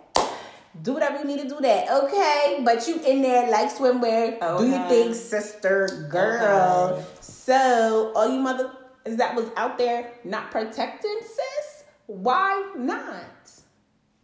Do 0.83 0.93
whatever 0.93 1.17
you 1.17 1.25
need 1.25 1.41
to 1.41 1.49
do 1.49 1.57
that, 1.61 1.89
okay? 2.03 2.61
But 2.63 2.87
you 2.87 3.01
in 3.01 3.23
there 3.23 3.49
like 3.49 3.73
swimwear. 3.73 4.37
Oh, 4.39 4.59
do 4.59 4.69
you 4.69 4.77
think, 4.87 5.15
sister 5.15 6.05
girl? 6.11 6.93
Okay. 6.93 7.05
So, 7.21 8.13
all 8.15 8.29
you 8.29 8.39
mother 8.39 8.69
is 9.03 9.17
that 9.17 9.33
was 9.33 9.49
out 9.57 9.79
there 9.79 10.13
not 10.23 10.51
protecting 10.51 11.17
sis? 11.21 11.85
Why 12.05 12.71
not? 12.77 13.54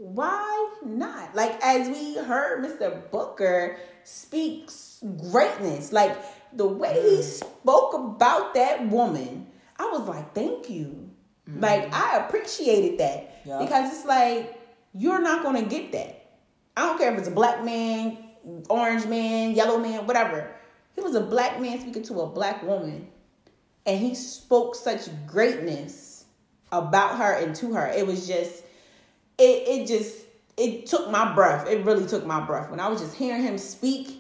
Why 0.02 0.70
not? 0.84 1.36
Like 1.36 1.60
as 1.62 1.88
we 1.88 2.16
heard 2.16 2.66
Mr. 2.66 3.12
Booker 3.12 3.78
speaks 4.04 5.04
greatness, 5.32 5.92
like 5.94 6.18
the 6.54 6.66
way 6.68 6.96
Mm. 6.98 7.18
he 7.18 7.22
spoke 7.22 7.94
about 7.94 8.56
that 8.56 8.90
woman, 8.90 9.46
I 9.78 9.86
was 9.92 10.08
like, 10.08 10.34
thank 10.34 10.70
you. 10.72 11.10
Like 11.48 11.94
I 11.94 12.18
appreciated 12.18 13.00
that 13.00 13.44
Mm. 13.44 13.46
Yeah. 13.46 13.60
because 13.60 13.94
it's 13.94 14.06
like 14.06 14.60
you're 14.94 15.22
not 15.22 15.44
gonna 15.44 15.62
get 15.64 15.92
that. 15.92 16.32
I 16.76 16.86
don't 16.88 16.98
care 16.98 17.12
if 17.14 17.20
it's 17.20 17.28
a 17.28 17.32
black 17.32 17.64
man, 17.64 18.18
orange 18.70 19.06
man, 19.06 19.52
yellow 19.52 19.78
man, 19.78 20.08
whatever. 20.08 20.50
He 20.96 21.02
was 21.02 21.14
a 21.14 21.22
black 21.22 21.60
man 21.62 21.80
speaking 21.80 22.04
to 22.04 22.22
a 22.22 22.28
black 22.28 22.64
woman, 22.64 23.08
and 23.86 24.00
he 24.00 24.16
spoke 24.16 24.74
such 24.76 25.10
greatness 25.28 26.26
about 26.72 27.18
her 27.18 27.34
and 27.34 27.56
to 27.58 27.74
her. 27.74 27.88
It 27.88 28.08
was 28.08 28.28
just, 28.28 28.64
it 29.42 29.68
it 29.82 29.88
just 29.88 30.26
it 30.58 30.86
took 30.86 31.10
my 31.10 31.34
breath. 31.34 31.68
It 31.68 31.84
really 31.86 32.06
took 32.08 32.26
my 32.26 32.40
breath 32.46 32.70
when 32.70 32.80
I 32.80 32.88
was 32.88 33.02
just 33.02 33.16
hearing 33.16 33.42
him 33.44 33.58
speak, 33.58 34.18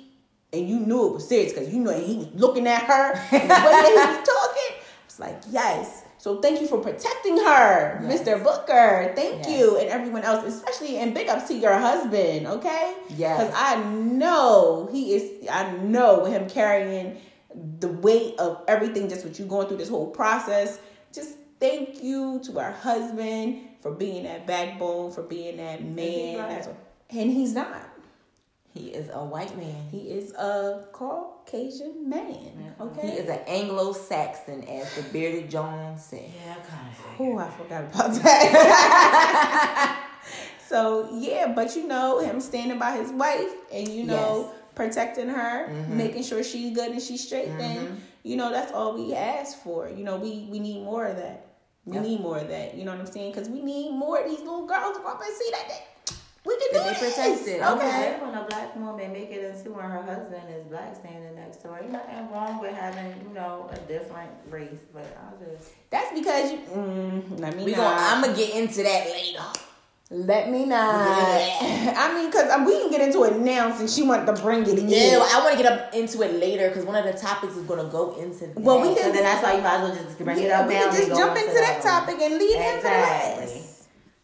and 0.54 0.68
you 0.68 0.80
knew 0.80 1.08
it 1.10 1.14
was 1.14 1.28
serious 1.28 1.54
because 1.54 1.74
you 1.74 1.80
know 1.80 1.92
he 1.98 2.18
was 2.18 2.28
looking 2.34 2.68
at 2.68 2.84
her 2.84 3.14
and 3.14 3.50
the 3.50 3.54
way 3.54 3.84
he 3.88 3.94
was 3.96 4.28
talking. 4.36 4.78
It's 5.06 5.20
like 5.20 5.42
yes. 5.50 6.06
So 6.18 6.40
thank 6.40 6.62
you 6.62 6.68
for 6.68 6.78
protecting 6.78 7.36
her, 7.38 8.00
Yes. 8.04 8.22
Mr. 8.22 8.44
Booker. 8.44 9.12
Thank 9.16 9.48
Yes. 9.48 9.50
you, 9.50 9.78
and 9.80 9.90
everyone 9.90 10.22
else, 10.24 10.46
especially 10.46 10.98
and 10.98 11.16
big 11.16 11.28
ups 11.28 11.48
to 11.48 11.56
your 11.56 11.74
husband. 11.74 12.46
Okay. 12.46 12.96
Yes. 13.18 13.40
Because 13.40 13.54
I 13.58 13.82
know 13.84 14.88
he 14.92 15.14
is. 15.16 15.48
I 15.50 15.72
know 15.78 16.20
with 16.22 16.32
him 16.32 16.48
carrying 16.48 17.18
the 17.80 17.88
weight 17.88 18.36
of 18.40 18.64
everything, 18.68 19.10
just 19.10 19.26
what 19.26 19.38
you 19.40 19.46
going 19.46 19.68
through 19.68 19.78
this 19.78 19.90
whole 19.90 20.12
process. 20.12 20.80
Just 21.12 21.38
thank 21.60 22.04
you 22.04 22.40
to 22.46 22.60
our 22.60 22.72
husband 22.72 23.68
for 23.82 23.92
being 23.92 24.24
that 24.24 24.48
backbone, 24.48 25.12
for 25.12 25.24
being 25.24 25.58
that 25.58 25.84
man. 25.84 26.36
black? 26.36 26.50
That's 26.50 26.68
what, 26.68 26.78
and 27.10 27.32
he's 27.32 27.54
not. 27.54 27.92
He 28.74 28.88
is 28.90 29.10
a 29.14 29.24
white 29.24 29.58
man. 29.58 29.90
He 29.92 30.12
is 30.12 30.32
a 30.34 30.86
Caucasian 30.94 32.08
man. 32.10 32.74
Okay. 32.80 33.02
He 33.02 33.14
is 33.18 33.30
an 33.30 33.40
Anglo-Saxon, 33.46 34.64
as 34.64 34.96
the 34.96 35.04
bearded 35.12 35.52
Jones 35.52 36.06
said. 36.06 36.32
Yeah, 36.46 36.56
kind 36.56 36.88
of. 36.90 37.20
Oh, 37.20 37.38
I 37.38 37.50
forgot 37.50 37.84
about 37.84 38.14
that. 38.24 40.08
so 40.70 41.10
yeah, 41.12 41.52
but 41.54 41.76
you 41.76 41.86
know 41.86 42.20
him 42.20 42.40
standing 42.40 42.80
by 42.80 42.96
his 42.96 43.12
wife 43.12 43.52
and 43.74 43.90
you 43.90 44.06
know 44.06 44.50
Yes. 44.50 44.56
protecting 44.76 45.28
her, 45.28 45.68
mm-hmm. 45.68 45.98
making 45.98 46.24
sure 46.24 46.42
she's 46.42 46.74
good 46.74 46.92
and 46.92 47.02
she's 47.02 47.26
straight. 47.28 47.50
Then 47.58 47.88
mm-hmm. 47.88 47.96
you 48.24 48.38
know 48.38 48.52
that's 48.52 48.72
all 48.72 48.94
we 48.94 49.14
ask 49.14 49.62
for. 49.64 49.90
You 49.90 50.06
know 50.06 50.16
we 50.16 50.48
we 50.50 50.60
need 50.60 50.84
more 50.84 51.06
of 51.06 51.18
that. 51.18 51.46
We 51.86 51.94
Yep. 51.96 52.04
need 52.04 52.20
more 52.22 52.38
of 52.38 52.48
that. 52.50 52.76
You 52.76 52.86
know 52.86 52.92
what 52.92 53.00
I'm 53.02 53.12
saying? 53.12 53.32
Because 53.34 53.50
we 53.50 53.62
need 53.62 53.92
more 53.92 54.20
of 54.20 54.30
these 54.30 54.40
little 54.40 54.66
girls 54.68 54.98
to 54.98 55.04
go 55.04 55.10
up 55.10 55.22
and 55.22 55.36
see 55.36 55.50
that 55.52 55.68
they, 55.68 56.14
we 56.46 56.58
can 56.58 56.68
do 56.74 56.78
they 56.80 56.90
this. 56.90 57.00
protected, 57.16 57.62
Okay. 57.62 57.88
okay. 57.88 58.18
When 58.22 58.36
a 58.36 58.44
black 58.46 58.76
woman 58.76 59.12
make 59.14 59.32
it 59.32 59.44
into 59.56 59.72
when 59.72 59.86
her 59.86 60.02
husband 60.04 60.44
is 60.56 60.64
black 60.66 60.96
standing 60.96 61.36
next 61.36 61.58
to 61.64 61.70
her, 61.70 61.80
ain't 61.82 61.92
nothing 61.92 62.30
wrong 62.32 62.60
with 62.62 62.74
having, 62.76 63.14
you 63.28 63.34
know, 63.34 63.70
a 63.72 63.78
different 63.88 64.32
race. 64.50 64.80
But 64.94 65.06
I 65.06 65.44
just 65.54 65.72
That's 65.90 66.12
because 66.18 66.52
you. 66.52 66.58
Mm, 66.74 67.40
let 67.40 67.56
me 67.58 67.64
We 67.66 67.74
gonna, 67.74 67.96
I'm 68.00 68.22
gonna 68.22 68.36
get 68.36 68.56
into 68.56 68.84
that 68.84 69.08
later. 69.10 69.44
Let 70.12 70.52
me 70.52 70.66
not. 70.66 70.92
I 71.62 72.14
mean, 72.14 72.30
because 72.30 72.52
we 72.68 72.74
can 72.82 72.92
get 72.92 73.00
into 73.02 73.24
it 73.24 73.38
now 73.40 73.74
since 73.76 73.96
she 73.96 74.04
wanted 74.04 74.26
to 74.28 74.42
bring 74.42 74.64
it 74.64 74.78
in. 74.78 74.90
Yeah, 74.90 75.18
well, 75.20 75.30
I 75.32 75.44
want 75.44 75.58
to 75.58 75.64
get 75.64 75.72
up 75.72 75.94
into 75.94 76.22
it 76.22 76.34
later 76.40 76.68
because 76.68 76.86
one 76.86 76.98
of 76.98 77.06
the 77.06 77.14
topics 77.18 77.56
is 77.56 77.64
gonna 77.64 77.86
go 77.90 78.14
into. 78.20 78.52
Well, 78.60 78.82
we 78.82 78.94
can- 78.94 79.04
so 79.06 79.12
then 79.14 79.24
that's 79.24 79.42
why 79.42 79.56
you 79.56 79.62
might 79.62 79.76
as 79.76 79.82
well 79.90 79.96
just 80.04 80.18
bring 80.20 80.38
it 80.38 80.52
up 80.52 80.68
we 80.68 80.74
now. 80.74 80.90
can 80.92 80.96
just 80.96 81.08
jump 81.10 81.38
into 81.38 81.50
to 81.54 81.60
that 81.60 81.82
topic 81.82 82.20
and 82.22 82.38
leave 82.38 82.58
him 82.60 82.76
for 82.78 82.90
the 82.90 82.98
Exactly. 83.00 83.46
rest. 83.46 83.68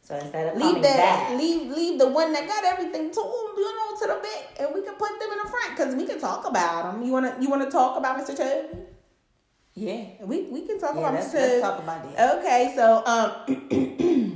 So 0.04 0.16
instead 0.16 0.56
of 0.56 0.62
Leave 0.62 0.82
that, 0.84 0.98
back, 1.30 1.38
leave 1.38 1.70
leave 1.72 2.00
the 2.00 2.08
one 2.08 2.32
that 2.34 2.48
got 2.48 2.64
everything 2.64 3.12
to 3.12 3.20
you 3.20 3.76
know, 3.76 3.98
to 4.00 4.08
the 4.08 4.20
back, 4.22 4.56
and 4.60 4.74
we 4.76 4.82
can 4.82 4.96
put 4.96 5.10
them 5.20 5.30
in 5.32 5.38
the 5.44 5.50
front 5.50 5.70
because 5.76 5.96
we 5.96 6.06
can 6.06 6.20
talk 6.20 6.46
about 6.48 6.94
them. 6.94 7.04
You 7.04 7.12
wanna 7.12 7.36
you 7.42 7.50
wanna 7.50 7.70
talk 7.72 7.98
about 7.98 8.18
Mr. 8.18 8.36
Chubb? 8.38 8.78
Yeah. 9.74 10.04
We 10.22 10.44
we 10.52 10.62
can 10.62 10.80
talk 10.80 10.96
Yeah, 10.96 11.10
about 11.10 11.14
Mr. 11.20 11.34
let's 11.36 11.62
talk 11.62 11.80
about 11.80 12.16
that. 12.16 12.38
Okay, 12.40 12.74
so 12.76 13.04
um, 13.06 13.32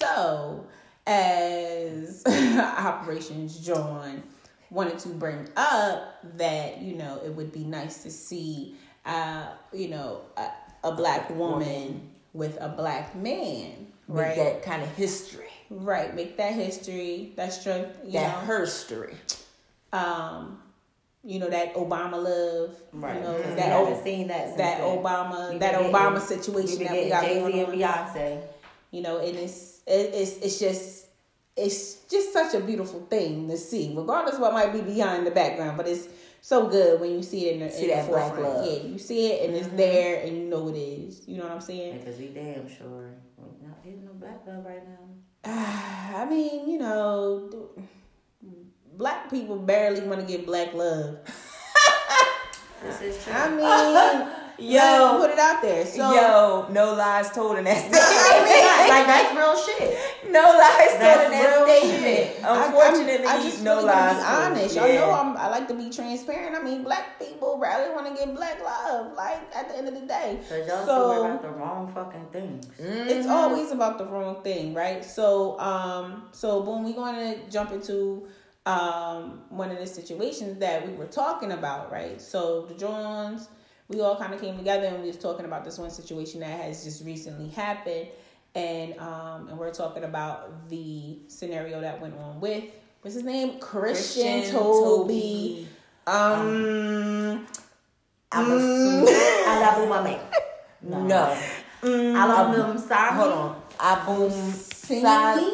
so 0.00 0.66
as 1.06 2.22
Operations 2.26 3.58
John 3.64 4.22
wanted 4.70 4.98
to 5.00 5.08
bring 5.08 5.48
up 5.56 6.18
that 6.36 6.80
you 6.82 6.94
know 6.94 7.20
it 7.24 7.30
would 7.34 7.52
be 7.52 7.64
nice 7.64 8.02
to 8.02 8.10
see 8.10 8.76
uh 9.06 9.46
you 9.72 9.88
know 9.88 10.20
a, 10.36 10.48
a 10.88 10.92
black 10.92 11.30
woman 11.30 12.08
with 12.34 12.58
a 12.60 12.68
black 12.68 13.14
man 13.16 13.86
With 14.06 14.18
right 14.18 14.36
that 14.36 14.62
kind 14.62 14.82
of 14.82 14.94
history, 14.94 15.48
right 15.70 16.14
make 16.14 16.36
that 16.36 16.52
history 16.52 17.32
that 17.36 17.52
strength 17.52 17.98
you 18.04 18.12
that 18.12 18.46
know 18.46 18.52
herstory. 18.54 19.14
um 19.92 20.60
you 21.24 21.38
know 21.40 21.48
that 21.48 21.74
Obama 21.74 22.22
love 22.22 22.76
Right. 22.92 23.16
you 23.16 23.22
know 23.22 23.32
Because 23.38 23.50
we 23.50 23.56
that 23.56 23.72
haven't 23.72 23.92
o- 23.94 24.04
seen 24.04 24.28
that 24.28 24.44
since 24.48 24.56
that 24.58 24.78
then. 24.78 24.98
Obama 24.98 25.52
We 25.52 25.58
that 25.58 25.74
Obama 25.74 26.14
getting- 26.20 26.42
situation 26.42 26.84
that 26.84 26.92
we 26.92 27.08
got 27.08 27.24
going 27.24 27.52
Jay 27.52 27.52
Z 27.52 27.62
on 27.64 27.72
and 27.72 27.80
Beyonce. 27.80 28.42
you 28.90 29.00
know 29.02 29.18
and 29.18 29.36
it's 29.36 29.77
it, 29.88 30.14
it's 30.14 30.36
it's 30.38 30.58
just 30.58 31.06
it's 31.56 32.04
just 32.04 32.32
such 32.32 32.54
a 32.54 32.60
beautiful 32.60 33.00
thing 33.10 33.48
to 33.48 33.56
see 33.56 33.92
regardless 33.96 34.34
of 34.36 34.40
what 34.40 34.52
might 34.52 34.72
be 34.72 34.80
behind 34.80 35.26
the 35.26 35.30
background 35.30 35.76
but 35.76 35.88
it's 35.88 36.08
so 36.40 36.68
good 36.68 37.00
when 37.00 37.10
you 37.10 37.22
see 37.22 37.48
it 37.48 37.54
in 37.54 37.60
the, 37.66 37.70
See 37.70 37.84
in 37.84 37.96
that 37.96 38.06
the 38.06 38.12
black 38.12 38.34
forefront. 38.34 38.58
love. 38.58 38.66
yeah 38.66 38.88
you 38.88 38.98
see 38.98 39.32
it 39.32 39.46
and 39.48 39.56
it's 39.56 39.66
mm-hmm. 39.66 39.76
there 39.76 40.22
and 40.24 40.36
you 40.36 40.44
know 40.44 40.68
it 40.68 40.76
is 40.76 41.26
you 41.26 41.36
know 41.36 41.44
what 41.44 41.52
i'm 41.52 41.60
saying 41.60 41.98
Because 41.98 42.18
we 42.18 42.28
damn 42.28 42.68
sure 42.68 42.86
we're 43.36 43.66
not 43.68 43.82
getting 43.82 44.04
no 44.04 44.12
black 44.12 44.40
love 44.46 44.64
right 44.64 44.82
now. 44.86 45.04
i 46.16 46.24
mean 46.28 46.68
you 46.70 46.78
know 46.78 47.70
black 48.96 49.30
people 49.30 49.56
barely 49.56 50.00
want 50.02 50.20
to 50.20 50.26
get 50.26 50.46
black 50.46 50.72
love 50.74 51.18
This 52.82 53.00
is 53.02 53.24
true. 53.24 53.32
i 53.34 53.48
mean 53.50 54.32
Yo. 54.58 55.18
put 55.18 55.30
it 55.30 55.38
out 55.38 55.62
there 55.62 55.86
so 55.86 56.12
Yo, 56.14 56.66
no 56.70 56.94
lies 56.94 57.30
told 57.30 57.58
in 57.58 57.64
that 57.64 57.78
statement. 57.78 58.88
like 58.88 59.06
that's 59.06 59.36
real 59.36 59.56
shit. 59.64 59.98
no 60.32 60.40
lies 60.42 60.90
told 60.98 61.24
in 61.26 61.30
that 61.32 61.64
statement. 61.64 62.02
shit. 62.02 62.36
Unfortunately, 62.42 63.26
I, 63.26 63.36
I 63.36 63.42
just 63.42 63.62
no 63.62 63.74
really 63.76 63.86
lies 63.86 64.16
be 64.16 64.22
honest. 64.22 64.74
Yeah. 64.76 64.86
Y'all 64.86 64.94
know 64.94 65.12
I'm, 65.14 65.36
I 65.36 65.48
like 65.48 65.68
to 65.68 65.74
be 65.74 65.90
transparent. 65.90 66.56
I 66.56 66.62
mean, 66.62 66.82
black 66.82 67.18
people 67.20 67.58
rarely 67.58 67.94
want 67.94 68.06
to 68.08 68.14
get 68.14 68.34
black 68.34 68.62
love. 68.62 69.14
Like 69.14 69.40
at 69.54 69.68
the 69.68 69.76
end 69.78 69.88
of 69.88 69.94
the 69.94 70.06
day, 70.06 70.38
Cause 70.48 70.66
y'all 70.66 70.86
So- 70.86 71.12
so, 71.12 71.24
about 71.26 71.42
the 71.42 71.50
wrong 71.50 71.92
fucking 71.94 72.26
thing. 72.32 72.64
it's 72.78 73.26
always 73.28 73.70
about 73.70 73.98
the 73.98 74.06
wrong 74.06 74.42
thing, 74.42 74.74
right? 74.74 75.04
So, 75.04 75.58
um, 75.60 76.24
so 76.32 76.62
boom, 76.62 76.84
we 76.84 76.92
going 76.94 77.14
to 77.14 77.50
jump 77.50 77.72
into 77.72 78.26
um 78.66 79.40
one 79.48 79.70
of 79.70 79.78
the 79.78 79.86
situations 79.86 80.58
that 80.58 80.86
we 80.86 80.92
were 80.94 81.06
talking 81.06 81.52
about, 81.52 81.90
right? 81.92 82.20
So 82.20 82.62
the 82.66 82.74
Johns, 82.74 83.48
we 83.88 84.00
all 84.00 84.16
kind 84.16 84.34
of 84.34 84.40
came 84.40 84.56
together 84.58 84.86
and 84.86 85.00
we 85.02 85.08
was 85.08 85.16
talking 85.18 85.44
about 85.46 85.64
this 85.64 85.78
one 85.78 85.90
situation 85.90 86.40
that 86.40 86.60
has 86.60 86.84
just 86.84 87.04
recently 87.04 87.48
happened, 87.48 88.08
and 88.54 88.98
um, 88.98 89.48
and 89.48 89.58
we're 89.58 89.72
talking 89.72 90.04
about 90.04 90.68
the 90.68 91.18
scenario 91.28 91.80
that 91.80 92.00
went 92.00 92.14
on 92.18 92.40
with 92.40 92.64
what's 93.02 93.14
his 93.14 93.24
name, 93.24 93.58
Christian, 93.60 94.40
Christian 94.40 94.52
Toby. 94.60 95.68
Um, 96.06 97.46
I'm 98.32 98.44
Mm. 98.46 98.56
assuming. 98.56 99.14
I 99.46 99.60
love 99.60 99.82
you, 99.82 99.88
mommy. 99.88 100.18
No. 100.82 101.36
I 101.82 102.26
love 102.26 102.56
them. 102.56 102.78
Sorry. 102.78 103.12
Hold 103.14 103.32
on. 103.32 103.62
Abum? 103.78 104.30
Sally. 104.30 105.50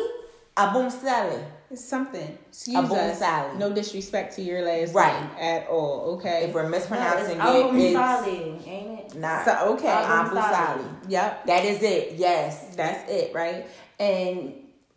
Abum 0.57 0.91
Sally. 0.91 1.43
It's 1.75 1.85
something. 1.85 2.39
Excuse 2.51 2.77
Abu 2.77 2.95
us. 2.95 3.19
Sally. 3.19 3.59
No 3.59 3.73
disrespect 3.73 4.37
to 4.37 4.43
your 4.43 4.63
last 4.63 4.95
Right. 4.95 5.13
name 5.21 5.31
at 5.41 5.67
all. 5.69 6.03
Okay. 6.19 6.45
If 6.45 6.55
we're 6.55 6.69
mispronouncing 6.69 7.41
I'm 7.41 7.77
it, 7.77 7.83
it's 7.83 7.97
sorry, 7.97 8.31
ain't 8.65 9.01
it? 9.01 9.15
not. 9.17 9.45
So- 9.45 9.73
okay. 9.75 9.89
Abu 9.89 10.37
Sally. 10.37 10.55
Sally. 10.55 10.85
Yep. 11.09 11.47
That 11.47 11.65
is 11.65 11.83
it. 11.83 12.13
Yes. 12.13 12.77
That's 12.77 13.11
it, 13.11 13.35
right? 13.35 13.67
And 13.99 14.55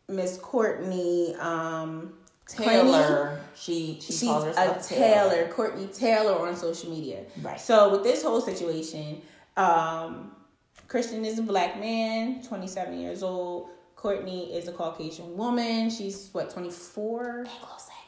Miss 0.08 0.38
Courtney 0.38 1.36
um 1.40 2.14
Tailor. 2.48 3.40
She 3.56 3.98
she 4.00 4.14
she's 4.14 4.30
calls 4.30 4.44
a 4.44 4.48
herself 4.50 4.88
Tailor, 4.88 5.48
Courtney 5.48 5.88
Tailor 5.88 6.48
on 6.48 6.56
social 6.56 6.92
media. 6.92 7.24
Right. 7.42 7.60
So 7.60 7.90
with 7.90 8.04
this 8.04 8.22
whole 8.22 8.40
situation, 8.40 9.24
um, 9.58 10.32
Christian 10.88 11.26
is 11.26 11.40
a 11.40 11.42
black 11.42 11.80
man, 11.80 12.44
27 12.44 13.00
years 13.00 13.24
old. 13.24 13.70
Courtney 13.98 14.56
is 14.56 14.68
a 14.68 14.72
Caucasian 14.72 15.36
woman. 15.36 15.90
She's 15.90 16.30
what, 16.32 16.52
24? 16.52 17.48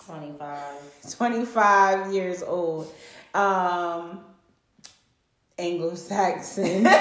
25. 0.05 1.15
25 1.17 2.13
years 2.13 2.43
old. 2.43 2.93
Um, 3.33 4.21
Anglo-Saxon. 5.57 6.87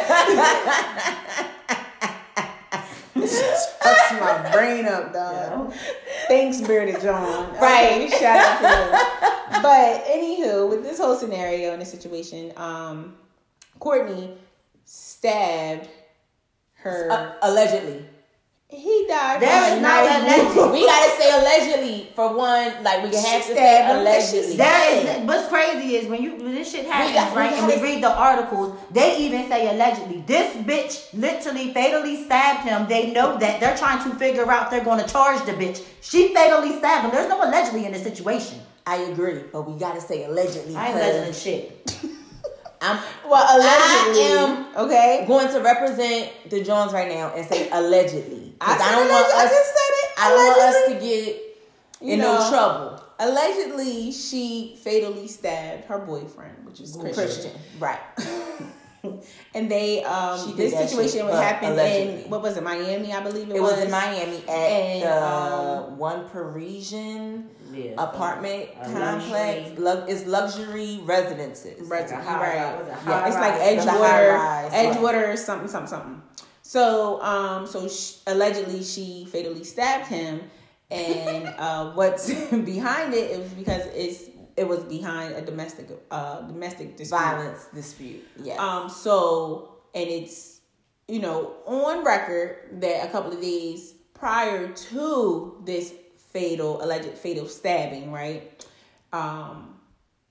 This 3.14 3.66
fucks 3.80 4.20
my 4.20 4.50
brain 4.52 4.86
up, 4.86 5.12
dog. 5.12 5.74
Thanks, 6.28 6.60
Bearded 6.60 7.00
John. 7.02 7.52
Right. 7.60 8.06
Okay, 8.06 8.08
shout 8.10 8.38
out 8.38 8.60
to 8.60 9.56
you. 9.56 9.62
But 9.62 10.04
anywho, 10.04 10.70
with 10.70 10.82
this 10.82 10.98
whole 10.98 11.16
scenario 11.16 11.72
and 11.72 11.82
the 11.82 11.86
situation, 11.86 12.52
um, 12.56 13.16
Courtney 13.80 14.34
stabbed 14.84 15.88
her. 16.74 17.10
Uh, 17.10 17.32
allegedly. 17.42 18.06
He 18.70 19.06
died. 19.08 19.40
There 19.40 19.72
from 19.72 19.82
not 19.82 20.04
knife 20.04 20.22
alleged. 20.44 20.56
wound. 20.58 20.72
We 20.72 20.84
gotta 20.84 21.10
say 21.16 21.30
allegedly 21.40 22.12
for 22.14 22.34
one. 22.36 22.84
Like 22.84 23.02
we 23.02 23.08
can 23.10 23.24
have 23.24 23.42
She 23.42 23.48
to 23.48 23.54
say 23.54 23.90
allegedly. 23.90 24.50
She 24.50 24.56
There 24.58 25.18
is 25.20 25.26
what's 25.26 25.48
crazy 25.48 25.96
is 25.96 26.06
when 26.06 26.22
you 26.22 26.32
when 26.36 26.54
this 26.54 26.70
shit 26.70 26.84
happens, 26.84 27.14
got- 27.14 27.32
we 27.32 27.38
right? 27.38 27.52
And 27.54 27.66
we 27.66 27.80
read 27.82 28.02
the 28.04 28.12
articles, 28.14 28.78
they 28.90 29.16
even 29.20 29.48
say 29.48 29.74
allegedly. 29.74 30.22
This 30.26 30.54
bitch 30.66 31.06
literally 31.14 31.72
fatally 31.72 32.24
stabbed 32.26 32.68
him. 32.68 32.86
They 32.88 33.10
know 33.10 33.38
that 33.38 33.58
they're 33.58 33.76
trying 33.78 34.04
to 34.10 34.14
figure 34.18 34.50
out 34.52 34.70
they're 34.70 34.84
gonna 34.84 35.08
charge 35.08 35.42
the 35.46 35.52
bitch. 35.52 35.82
She 36.02 36.34
fatally 36.34 36.76
stabbed 36.76 37.06
him. 37.06 37.10
There's 37.12 37.28
no 37.30 37.42
allegedly 37.42 37.86
in 37.86 37.92
this 37.92 38.02
situation. 38.02 38.58
I 38.86 38.96
agree, 38.96 39.44
but 39.50 39.62
we 39.66 39.78
gotta 39.78 40.02
say 40.02 40.24
allegedly. 40.24 40.76
I 40.76 40.88
ain't 40.88 40.94
'cause 40.94 41.02
allegedly 41.04 41.32
shit. 41.32 41.94
I'm 42.82 42.98
Well, 43.26 43.44
allegedly. 43.58 44.22
I 44.22 44.26
am 44.44 44.66
okay. 44.84 45.24
going 45.26 45.48
to 45.48 45.60
represent 45.60 46.30
the 46.50 46.62
Johns 46.62 46.92
right 46.92 47.08
now 47.08 47.32
and 47.34 47.44
say 47.48 47.68
allegedly. 47.72 48.47
'Cause 48.58 48.80
I, 48.80 48.88
I, 48.88 48.92
don't 48.92 49.08
want 49.08 49.26
alleged- 49.26 49.34
I 49.36 49.44
us. 49.44 49.50
just 49.50 49.68
said 49.68 49.92
it. 50.02 50.10
I 50.18 50.28
don't 50.28 50.46
want 50.46 50.60
us 50.60 50.88
to 50.88 50.94
get 51.06 52.12
in 52.12 52.18
know, 52.20 52.38
no 52.38 52.50
trouble. 52.50 53.04
Allegedly, 53.20 54.12
she 54.12 54.78
fatally 54.82 55.26
stabbed 55.28 55.84
her 55.86 55.98
boyfriend, 55.98 56.64
which 56.64 56.80
is 56.80 56.94
Christian. 56.96 57.14
Christian, 57.14 57.52
right? 57.78 58.00
And 59.54 59.70
they, 59.70 60.02
um, 60.02 60.44
She 60.44 60.54
this 60.54 60.72
situation 60.72 61.18
shit, 61.20 61.24
would 61.24 61.30
but 61.30 61.42
happen 61.42 61.70
allegedly. 61.72 62.24
in 62.24 62.30
what 62.30 62.42
was 62.42 62.56
it, 62.56 62.64
Miami? 62.64 63.12
I 63.12 63.22
believe 63.22 63.48
it, 63.48 63.54
It 63.56 63.62
was 63.62 63.78
in 63.78 63.92
Miami 63.92 64.38
at 64.38 64.48
And, 64.50 65.02
the 65.04 65.24
um, 65.24 65.98
one 65.98 66.28
Paraiso 66.28 67.44
Yeah, 67.72 67.92
apartment 67.96 68.68
a 68.80 68.84
complex. 68.92 69.70
luxury- 69.70 69.76
Lu- 69.78 70.04
it's 70.08 70.26
luxury 70.26 71.00
residences. 71.04 71.88
Right, 71.88 72.10
Like 72.10 72.22
high 72.24 72.40
right. 72.42 72.56
rise. 72.58 72.78
Was 72.78 72.88
it 72.88 72.90
Yeah, 72.90 73.20
high 73.20 73.26
it's 73.28 73.36
like 73.36 73.52
rise? 73.52 73.68
It 73.72 73.76
was 73.76 73.86
Edgewater, 73.86 74.34
rise. 74.34 74.72
Edgewater, 74.72 75.38
something, 75.38 75.68
something, 75.68 75.88
something. 75.88 76.22
So, 76.68 77.18
um, 77.22 77.66
so 77.66 77.88
sh- 77.88 78.16
allegedly 78.26 78.82
she 78.82 79.26
fatally 79.32 79.64
stabbed 79.64 80.06
him, 80.06 80.42
and 80.90 81.46
uh, 81.56 81.92
what's 81.94 82.28
behind 82.50 83.14
it? 83.14 83.30
It 83.30 83.40
was 83.40 83.52
because 83.52 83.86
it's 83.94 84.28
it 84.54 84.68
was 84.68 84.80
behind 84.80 85.34
a 85.34 85.40
domestic 85.40 85.88
uh 86.10 86.42
domestic 86.42 86.98
dispute. 86.98 87.18
Violence 87.18 87.68
dispute. 87.74 88.22
Yes. 88.42 88.60
Um, 88.60 88.90
so 88.90 89.78
and 89.94 90.10
it's 90.10 90.60
you 91.06 91.20
know 91.20 91.54
on 91.64 92.04
record 92.04 92.82
that 92.82 93.06
a 93.06 93.08
couple 93.08 93.32
of 93.32 93.40
days 93.40 93.94
prior 94.12 94.68
to 94.68 95.62
this 95.64 95.94
fatal 96.18 96.84
alleged 96.84 97.16
fatal 97.16 97.46
stabbing, 97.46 98.12
right? 98.12 98.66
Um, 99.14 99.80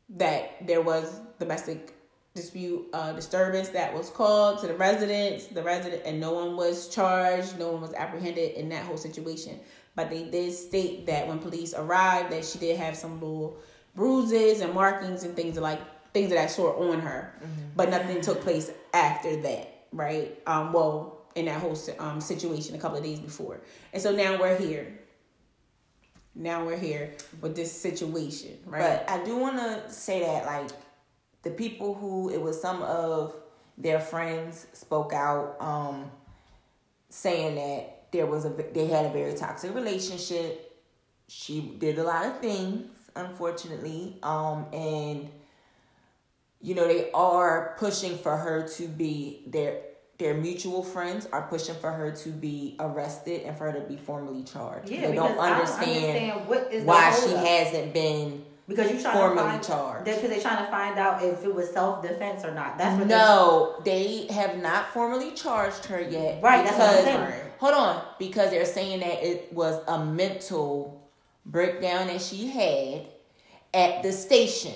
that 0.10 0.68
there 0.68 0.84
was 0.84 1.20
domestic 1.40 1.97
dispute 2.38 2.88
uh, 2.94 3.12
disturbance 3.14 3.70
that 3.70 3.94
was 3.94 4.10
called 4.10 4.60
to 4.62 4.68
the 4.68 4.74
residents, 4.76 5.48
the 5.48 5.64
resident, 5.64 6.04
and 6.06 6.20
no 6.20 6.32
one 6.32 6.56
was 6.56 6.88
charged, 6.88 7.60
no 7.60 7.72
one 7.72 7.82
was 7.82 7.94
apprehended 7.94 8.54
in 8.54 8.70
that 8.70 8.86
whole 8.86 8.98
situation. 8.98 9.60
But 9.96 10.10
they 10.10 10.24
did 10.24 10.54
state 10.54 11.08
that 11.08 11.28
when 11.28 11.40
police 11.40 11.74
arrived, 11.74 12.32
that 12.32 12.46
she 12.46 12.60
did 12.60 12.78
have 12.78 12.96
some 12.96 13.20
little 13.20 13.58
bruises 13.96 14.62
and 14.62 14.74
markings 14.74 15.24
and 15.24 15.36
things 15.36 15.58
like 15.58 15.82
things 16.14 16.32
of 16.32 16.38
that 16.38 16.52
sort 16.52 16.78
on 16.78 17.00
her, 17.00 17.34
but 17.76 17.90
nothing 17.90 18.22
took 18.22 18.42
place 18.42 18.72
after 18.94 19.36
that, 19.42 19.88
right? 19.92 20.40
Um, 20.48 20.72
well, 20.72 21.26
in 21.36 21.46
that 21.46 21.60
whole 21.60 21.78
um 22.00 22.22
situation 22.22 22.76
a 22.76 22.80
couple 22.80 22.98
of 22.98 23.04
days 23.04 23.20
before, 23.20 23.60
and 23.94 24.02
so 24.02 24.12
now 24.12 24.40
we're 24.40 24.58
here. 24.58 24.88
Now 26.36 26.64
we're 26.64 26.78
here 26.78 27.14
with 27.42 27.56
this 27.56 27.72
situation, 27.72 28.60
right? 28.68 29.04
But 29.06 29.10
I 29.10 29.24
do 29.24 29.36
want 29.38 29.58
to 29.58 29.92
say 29.92 30.20
that, 30.20 30.46
like, 30.46 30.70
the 31.44 31.52
people 31.52 31.94
who 31.94 32.30
it 32.30 32.42
was 32.42 32.62
some 32.62 32.82
of 32.82 33.36
their 33.78 34.00
friends 34.00 34.68
spoke 34.74 35.14
out, 35.14 35.56
um, 35.60 36.12
saying 37.10 37.56
that 37.56 38.12
there 38.12 38.26
was 38.26 38.46
a 38.46 38.50
they 38.50 38.88
had 38.88 39.06
a 39.06 39.10
very 39.10 39.34
toxic 39.34 39.74
relationship. 39.74 40.64
She 41.28 41.76
did 41.78 42.00
a 42.00 42.04
lot 42.04 42.26
of 42.26 42.40
things, 42.40 42.88
unfortunately, 43.16 44.18
um, 44.24 44.66
and 44.74 45.30
you 46.62 46.74
know 46.76 46.88
they 46.88 47.12
are 47.12 47.76
pushing 47.78 48.18
for 48.18 48.36
her 48.36 48.68
to 48.70 48.88
be 48.88 49.44
their 49.48 49.82
their 50.18 50.34
mutual 50.34 50.82
friends 50.82 51.28
are 51.32 51.44
pushing 51.44 51.76
for 51.76 51.92
her 51.92 52.12
to 52.12 52.30
be 52.30 52.76
arrested 52.80 53.44
and 53.44 53.56
for 53.56 53.72
her 53.72 53.80
to 53.80 53.88
be 53.88 53.98
formally 53.98 54.44
charged. 54.44 54.90
Yeah, 54.90 55.10
they 55.10 55.16
don't 55.16 55.38
I 55.38 55.50
don't 55.50 55.60
understand, 55.60 56.06
understand 56.06 56.48
what 56.48 56.74
is 56.74 56.84
why 56.84 57.12
she 57.12 57.34
hasn't 57.34 57.94
been 57.94 58.44
Because 58.68 58.92
you're 58.92 59.02
trying 59.02 59.14
formally 59.16 59.44
to 59.44 59.50
find 59.50 59.64
charged. 59.64 60.06
Because 60.06 60.30
they're 60.30 60.42
trying 60.42 60.66
to 60.66 60.70
find 60.72 61.00
out 61.00 61.24
if 61.24 61.44
it 61.44 61.54
was 61.54 61.70
self 61.72 62.02
defense 62.02 62.44
or 62.44 62.52
not. 62.54 62.78
That's 62.78 62.98
what 63.00 63.08
No, 63.08 63.82
they 63.86 64.28
have 64.28 64.58
not 64.58 64.90
formally 64.90 65.32
charged 65.32 65.86
her 65.86 66.02
yet. 66.02 66.44
Right, 66.44 66.66
that's 66.66 66.78
what 66.78 66.90
I'm 66.90 67.06
because- 67.06 67.34
saying. 67.34 67.44
Hold 67.60 67.74
on, 67.74 68.04
because 68.20 68.52
they're 68.52 68.66
saying 68.66 69.00
that 69.00 69.24
it 69.24 69.52
was 69.52 69.82
a 69.88 70.06
mental 70.06 71.10
breakdown 71.46 72.06
that 72.08 72.22
she 72.22 72.48
had 72.48 73.08
at 73.74 74.04
the 74.04 74.12
station. 74.12 74.76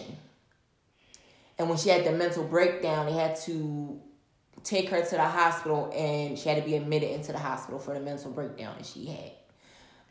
And 1.59 1.69
when 1.69 1.77
she 1.77 1.89
had 1.89 2.05
the 2.05 2.11
mental 2.11 2.43
breakdown, 2.43 3.05
they 3.05 3.11
had 3.11 3.35
to 3.41 4.01
take 4.63 4.89
her 4.89 5.01
to 5.03 5.11
the 5.15 5.23
hospital 5.23 5.91
and 5.95 6.39
she 6.39 6.49
had 6.49 6.57
to 6.57 6.63
be 6.67 6.75
admitted 6.75 7.11
into 7.11 7.31
the 7.31 7.37
hospital 7.37 7.79
for 7.79 7.93
the 7.93 7.99
mental 7.99 8.31
breakdown 8.31 8.73
that 8.77 8.85
she 8.85 9.05
had. 9.05 9.31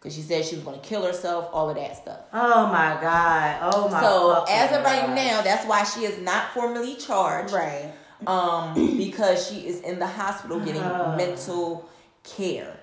Because 0.01 0.15
she 0.17 0.23
said 0.23 0.47
she 0.47 0.55
was 0.55 0.65
going 0.65 0.81
to 0.81 0.87
kill 0.87 1.05
herself, 1.05 1.51
all 1.53 1.69
of 1.69 1.77
that 1.77 1.95
stuff. 1.95 2.21
Oh 2.33 2.67
my 2.69 2.97
god. 3.03 3.59
Oh 3.75 3.89
my. 3.91 4.01
So 4.01 4.45
as 4.49 4.75
of 4.75 4.83
right 4.83 5.05
God. 5.07 5.15
now, 5.15 5.43
that's 5.43 5.67
why 5.67 5.85
she 5.85 6.05
is 6.07 6.19
not 6.23 6.53
formally 6.55 6.95
charged 6.97 7.53
Right. 7.53 7.93
um, 8.27 8.97
because 8.97 9.47
she 9.47 9.67
is 9.67 9.81
in 9.83 9.99
the 9.99 10.07
hospital 10.07 10.59
getting 10.61 10.81
Uh. 10.83 11.15
mental 11.19 11.89
care. 12.25 12.79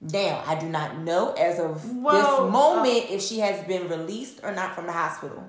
Now, 0.00 0.42
I 0.46 0.56
do 0.58 0.66
not 0.68 0.98
know 0.98 1.32
as 1.34 1.58
of 1.60 1.76
uh, 2.04 2.12
this 2.12 2.52
moment 2.52 3.10
if 3.10 3.22
she 3.22 3.38
has 3.38 3.64
been 3.66 3.88
released 3.88 4.40
or 4.42 4.52
not 4.52 4.74
from 4.74 4.86
the 4.86 4.92
hospital. 4.92 5.42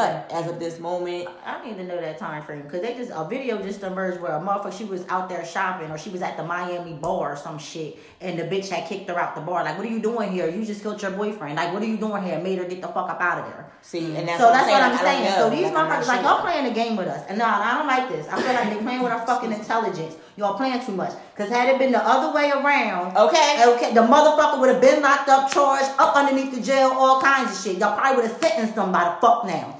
But 0.00 0.32
as 0.32 0.46
of 0.50 0.58
this 0.58 0.78
moment, 0.78 1.28
I 1.44 1.64
need 1.66 1.76
to 1.76 1.84
know 1.84 2.00
that 2.00 2.18
time 2.18 2.42
frame 2.42 2.62
because 2.62 2.80
they 2.80 2.94
just 2.94 3.10
a 3.14 3.28
video 3.28 3.60
just 3.62 3.82
emerged 3.82 4.20
where 4.20 4.32
a 4.32 4.40
motherfucker 4.40 4.76
she 4.76 4.84
was 4.84 5.04
out 5.08 5.28
there 5.28 5.44
shopping 5.44 5.90
or 5.90 5.98
she 5.98 6.10
was 6.10 6.22
at 6.22 6.36
the 6.36 6.42
Miami 6.42 6.94
bar 6.94 7.32
or 7.32 7.36
some 7.36 7.58
shit 7.58 7.98
and 8.20 8.38
the 8.38 8.44
bitch 8.44 8.68
had 8.68 8.88
kicked 8.88 9.08
her 9.10 9.18
out 9.18 9.34
the 9.34 9.40
bar. 9.40 9.62
Like, 9.64 9.76
what 9.76 9.86
are 9.86 9.90
you 9.90 10.00
doing 10.00 10.32
here? 10.32 10.48
You 10.48 10.64
just 10.64 10.82
killed 10.82 11.00
your 11.02 11.10
boyfriend. 11.10 11.56
Like, 11.56 11.72
what 11.72 11.82
are 11.82 11.86
you 11.86 11.96
doing 11.96 12.22
here? 12.22 12.38
Made 12.38 12.58
her 12.58 12.64
get 12.64 12.80
the 12.80 12.88
fuck 12.88 13.10
up 13.10 13.20
out 13.20 13.38
of 13.40 13.46
there. 13.46 13.66
see, 13.82 14.14
and 14.16 14.26
that's 14.28 14.38
so 14.40 14.46
what 14.46 14.52
that's 14.54 14.68
what 14.70 14.82
I'm 14.82 14.92
I 14.92 14.96
don't 14.96 15.04
saying. 15.04 15.34
So 15.34 15.50
these 15.50 15.66
I'm 15.66 15.74
motherfuckers, 15.74 16.06
like 16.08 16.22
y'all 16.22 16.40
playing 16.40 16.66
a 16.66 16.74
game 16.74 16.96
with 16.96 17.08
us, 17.08 17.24
and 17.28 17.38
no, 17.38 17.44
I 17.44 17.78
don't 17.78 17.86
like 17.86 18.08
this. 18.08 18.26
I 18.28 18.40
feel 18.40 18.52
like 18.54 18.70
they're 18.70 18.82
playing 18.82 19.02
with 19.02 19.12
our 19.12 19.26
fucking 19.26 19.52
intelligence. 19.52 20.16
Y'all 20.36 20.56
playing 20.56 20.84
too 20.84 20.92
much. 20.92 21.12
Cause 21.36 21.48
had 21.48 21.68
it 21.68 21.78
been 21.78 21.92
the 21.92 22.02
other 22.02 22.34
way 22.34 22.50
around, 22.50 23.16
Okay. 23.16 23.64
okay, 23.66 23.94
the 23.94 24.00
motherfucker 24.02 24.60
would 24.60 24.68
have 24.70 24.80
been 24.80 25.02
locked 25.02 25.28
up, 25.28 25.50
charged, 25.52 25.90
up 25.98 26.14
underneath 26.16 26.54
the 26.54 26.60
jail, 26.60 26.90
all 26.94 27.20
kinds 27.20 27.50
of 27.50 27.62
shit. 27.64 27.78
Y'all 27.78 27.98
probably 27.98 28.22
would 28.22 28.30
have 28.30 28.40
sentenced 28.40 28.74
them 28.74 28.92
by 28.92 29.04
the 29.04 29.16
fuck 29.20 29.44
now. 29.46 29.78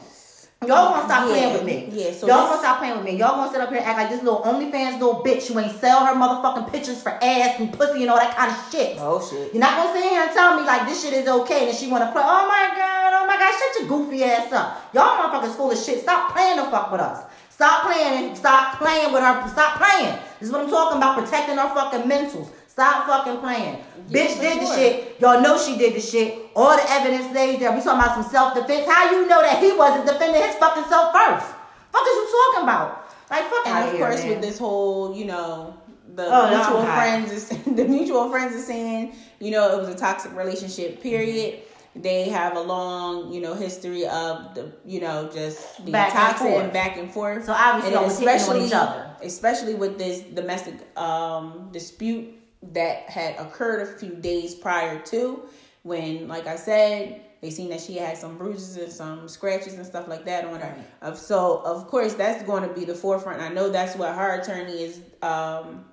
Y'all 0.67 0.93
gonna 0.93 1.05
stop 1.07 1.25
Yeah, 1.27 1.33
playing 1.33 1.53
with 1.55 1.65
me. 1.65 1.89
yeah, 1.91 2.13
so 2.13 2.27
y'all 2.29 2.47
gonna 2.49 2.59
stop 2.61 2.79
playing 2.81 2.97
with 2.97 3.05
me. 3.07 3.13
Y'all 3.17 3.35
gonna 3.37 3.51
sit 3.51 3.63
up 3.63 3.71
here 3.71 3.79
and 3.79 3.87
act 3.87 3.97
like 3.99 4.11
this 4.11 4.23
little 4.23 4.41
OnlyFans 4.43 5.01
little 5.01 5.25
bitch 5.25 5.49
who 5.51 5.59
ain't 5.59 5.73
sell 5.81 6.05
her 6.05 6.13
motherfucking 6.13 6.71
pictures 6.71 7.01
for 7.03 7.13
ass 7.25 7.59
and 7.59 7.73
pussy 7.73 8.03
and 8.03 8.11
all 8.11 8.19
that 8.19 8.37
kind 8.37 8.53
of 8.53 8.59
shit. 8.71 8.99
Oh 9.01 9.27
shit. 9.27 9.55
You're 9.55 9.61
not 9.61 9.75
gonna 9.79 9.99
sit 9.99 10.11
here 10.11 10.21
and 10.21 10.31
tell 10.33 10.61
me 10.61 10.67
like 10.67 10.87
this 10.87 11.03
shit 11.03 11.15
is 11.15 11.27
okay 11.27 11.71
and 11.71 11.77
she 11.79 11.89
wanna 11.89 12.13
play. 12.13 12.21
Oh 12.23 12.47
my 12.47 12.77
god, 12.77 13.13
oh 13.15 13.27
my 13.27 13.39
god, 13.39 13.53
shut 13.57 13.81
your 13.81 13.89
goofy 13.89 14.23
ass 14.23 14.53
up. 14.53 14.85
Y'all 14.93 15.17
motherfuckers 15.17 15.57
full 15.57 15.71
of 15.71 15.79
shit. 15.79 16.03
Stop 16.03 16.33
playing 16.35 16.59
the 16.59 16.65
fuck 16.65 16.93
with 16.93 17.01
us. 17.01 17.25
Stop 17.49 17.87
playing 17.87 18.29
and 18.29 18.37
stop 18.37 18.77
playing 18.77 19.15
with 19.15 19.23
her. 19.23 19.49
Stop 19.49 19.77
playing. 19.81 20.15
This 20.41 20.49
is 20.49 20.53
what 20.53 20.61
I'm 20.65 20.69
talking 20.71 20.99
about, 20.99 21.25
protecting 21.25 21.59
our 21.59 21.75
fucking 21.75 22.03
mentals. 22.03 22.49
Stop 22.81 23.07
fucking 23.07 23.41
playing. 23.41 23.77
Bitch 24.09 24.37
for 24.37 24.41
did 24.43 24.63
the 24.63 24.75
shit. 24.75 25.21
Y'all 25.21 25.43
know 25.43 25.59
she 25.59 25.77
did 25.77 25.95
the 25.95 26.01
shit. 26.01 26.47
All 26.57 26.75
the 26.77 26.91
evidence 26.91 27.31
lays 27.35 27.59
there. 27.59 27.71
We 27.73 27.83
talking 27.83 28.01
about 28.01 28.15
some 28.15 28.31
self-defense. 28.33 28.87
How 28.91 29.11
you 29.13 29.29
know 29.29 29.43
that 29.43 29.63
he 29.63 29.73
wasn't 29.77 30.07
defending 30.07 30.41
his 30.43 30.55
fucking 30.57 30.85
self 30.85 31.13
first? 31.13 31.47
Fuck 31.93 32.03
is 32.03 32.15
you 32.17 32.53
talking 32.55 32.63
about? 32.63 33.13
Like 33.31 33.45
fuck 33.51 33.67
And 33.67 33.77
out 33.77 33.87
of 33.89 33.93
here, 33.93 34.07
course, 34.07 34.21
man. 34.23 34.31
with 34.31 34.41
this 34.41 34.59
whole, 34.59 35.15
you 35.15 35.27
know, 35.27 35.75
the 36.15 36.25
Oh, 36.25 36.49
mutual 36.49 36.79
I'm 36.79 36.87
friends 36.97 37.33
is 37.33 37.49
the 37.77 37.85
mutual 37.85 38.31
friends 38.31 38.55
is 38.55 38.67
saying, 38.67 39.15
you 39.41 39.51
know, 39.51 39.77
it 39.77 39.79
was 39.79 39.91
a 39.91 39.95
toxic 39.95 40.35
relationship. 40.35 41.03
Period. 41.03 41.61
They 41.95 42.31
have 42.31 42.57
a 42.57 42.61
long, 42.61 43.31
you 43.31 43.43
know, 43.43 43.53
history 43.53 44.07
of 44.07 44.55
the, 44.55 44.73
you 44.87 45.01
know, 45.03 45.29
just 45.35 45.85
being 45.85 45.93
Back 45.93 46.15
and 46.15 46.19
toxic 46.19 46.47
forth. 46.49 46.63
and 46.65 46.73
back 46.73 46.97
and 46.97 47.13
forth. 47.13 47.45
So 47.45 47.53
obviously 47.53 47.89
and 47.93 47.95
y'all 48.01 48.05
was 48.05 48.19
hitting 48.19 48.61
on 48.63 48.67
each 48.67 48.73
other. 48.73 49.11
especially 49.23 49.75
with 49.75 49.99
this 49.99 50.21
domestic 50.21 50.77
um, 50.97 51.69
dispute 51.73 52.40
that 52.63 53.09
had 53.09 53.37
occurred 53.39 53.83
a 53.83 53.99
few 53.99 54.15
days 54.15 54.55
prior 54.55 55.01
to 55.07 55.43
when, 55.83 56.29
like 56.29 56.47
I 56.47 56.57
said, 56.57 57.23
they 57.41 57.51
seen 57.51 57.71
that 57.71 57.81
she 57.81 57.97
had 57.97 58.19
some 58.19 58.37
bruises 58.37 58.77
and 58.77 58.93
some 58.93 59.29
scratches 59.29 59.75
and 59.75 59.87
stuff 59.87 60.09
like 60.09 60.27
that 60.27 60.45
on 60.45 60.61
her. 60.61 60.75
Right. 60.77 60.87
Of 61.01 61.19
so, 61.19 61.63
of 61.65 61.87
course, 61.89 62.15
that's 62.15 62.43
going 62.43 62.69
to 62.69 62.75
be 62.75 62.85
the 62.85 62.95
forefront. 62.95 63.41
I 63.41 63.49
know 63.49 63.71
that's 63.71 63.97
what 63.97 64.15
her 64.15 64.41
attorney 64.41 64.83
is. 64.83 65.01
Um, 65.23 65.87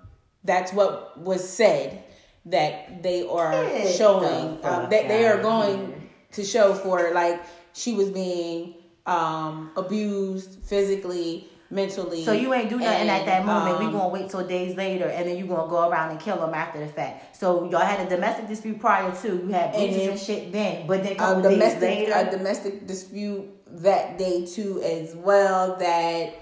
that's 0.44 0.74
what 0.74 1.18
was 1.18 1.48
said 1.48 2.04
that 2.46 3.02
they 3.02 3.26
are 3.28 3.54
showing. 3.88 4.60
Um, 4.66 4.90
that 4.90 5.08
they 5.08 5.26
are 5.26 5.42
going 5.42 6.10
to 6.34 6.44
show 6.44 6.74
for 6.74 7.12
like 7.14 7.42
she 7.74 7.94
was 7.94 8.10
being 8.10 8.76
um, 9.06 9.72
abused 9.78 10.62
physically, 10.64 11.48
mentally. 11.70 12.24
So 12.24 12.32
you 12.32 12.54
ain't 12.54 12.70
do 12.70 12.78
nothing 12.80 13.10
at 13.10 13.26
that 13.26 13.46
moment. 13.46 13.80
we 13.80 13.86
um, 13.86 13.92
gonna 13.92 14.10
wait 14.10 14.30
till 14.30 14.46
days 14.46 14.76
later, 14.76 15.06
and 15.06 15.28
then 15.28 15.38
you 15.38 15.46
gonna 15.46 15.70
go 15.70 15.90
around 15.90 16.12
and 16.12 16.20
kill 16.20 16.44
him 16.46 16.54
after 16.54 16.80
the 16.80 16.88
fact. 16.88 17.36
So 17.36 17.70
y'all 17.70 17.82
had 17.82 18.06
a 18.06 18.10
domestic 18.10 18.48
dispute 18.48 18.80
prior 18.80 19.14
to. 19.16 19.28
You 19.28 19.50
had 19.50 19.76
And 19.76 19.94
then 19.94 20.10
and 20.12 20.20
shit 20.20 20.52
then, 20.52 20.88
but 20.88 21.04
then 21.04 21.14
a 21.14 21.16
a 21.16 21.18
couple 21.18 21.44
days 21.44 21.52
domestic 21.54 21.82
later, 21.82 22.14
a 22.16 22.32
domestic 22.32 22.88
dispute 22.88 23.58
that 23.72 24.18
day 24.18 24.46
too 24.46 24.82
as 24.82 25.16
well 25.16 25.76
that 25.78 26.34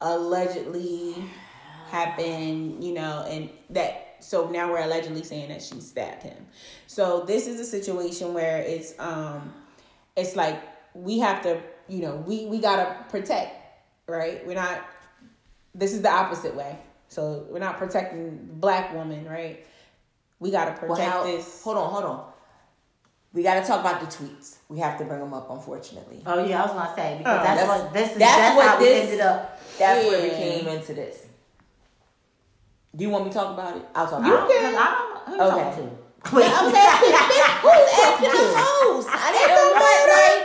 allegedly 0.00 1.14
happened 1.90 2.82
you 2.82 2.94
know 2.94 3.24
and 3.28 3.50
that 3.68 4.16
so 4.20 4.48
now 4.48 4.70
we're 4.70 4.80
allegedly 4.80 5.22
saying 5.22 5.48
that 5.48 5.60
she 5.60 5.80
stabbed 5.80 6.22
him 6.22 6.46
so 6.86 7.24
this 7.26 7.46
is 7.46 7.58
a 7.58 7.64
situation 7.64 8.32
where 8.32 8.58
it's 8.62 8.94
um 8.98 9.52
it's 10.16 10.36
like 10.36 10.62
we 10.94 11.18
have 11.18 11.42
to 11.42 11.60
you 11.88 12.00
know 12.00 12.16
we 12.26 12.46
we 12.46 12.60
gotta 12.60 12.96
protect 13.08 13.59
right 14.10 14.46
we're 14.46 14.54
not 14.54 14.80
this 15.74 15.92
is 15.94 16.02
the 16.02 16.10
opposite 16.10 16.54
way 16.54 16.76
so 17.08 17.46
we're 17.50 17.58
not 17.58 17.78
protecting 17.78 18.48
black 18.54 18.92
women 18.94 19.24
right 19.26 19.64
we 20.40 20.50
gotta 20.50 20.72
protect 20.72 20.88
Well, 20.98 21.10
how, 21.10 21.24
this 21.24 21.62
hold 21.62 21.76
on, 21.76 21.90
hold 21.90 22.04
on. 22.04 22.26
We 23.32 23.44
got 23.44 23.60
to 23.60 23.64
talk 23.64 23.78
about 23.78 24.00
the 24.00 24.06
tweets. 24.08 24.56
We 24.68 24.80
have 24.80 24.98
to 24.98 25.04
bring 25.04 25.20
them 25.20 25.32
up, 25.32 25.48
unfortunately. 25.50 26.20
oh 26.26 26.44
yeah, 26.44 26.62
I 26.62 26.66
was 26.66 26.72
gonna 26.72 26.94
say 26.96 27.14
because 27.18 27.38
Oh, 27.38 27.44
that's, 27.44 27.60
that's- 27.60 27.82
what 27.82 27.92
this 27.92 28.12
is. 28.12 28.18
that's 28.18 28.36
That's, 28.36 28.56
what 28.56 28.66
how 28.66 28.78
this- 28.78 28.88
we 28.88 29.00
ended 29.12 29.20
up. 29.20 29.60
That's 29.78 30.04
where 30.08 30.22
we 30.22 30.30
came 30.30 30.66
into 30.66 30.94
this. 30.94 31.26
Do 32.96 33.04
you 33.04 33.10
want 33.10 33.26
me 33.26 33.30
to 33.30 33.34
talk 33.38 33.52
about 33.54 33.76
it? 33.76 33.84
I'll 33.94 34.08
talk 34.08 34.24
You 34.26 34.34
about 34.34 34.50
it. 34.50 34.60
can. 34.60 34.74
I 34.74 34.84
don't. 34.98 35.28
Who 35.28 35.34
you 35.36 35.42
Okay. 35.42 35.60
talking 35.62 35.84
to? 35.84 35.90
I'm 36.32 36.74
asking, 36.74 37.14
who's 37.62 37.90
asking 38.02 38.30
the 38.34 38.52
host? 38.58 39.08
I 39.12 39.28
didn't 39.30 39.70
want 39.78 40.02
like 40.10 40.39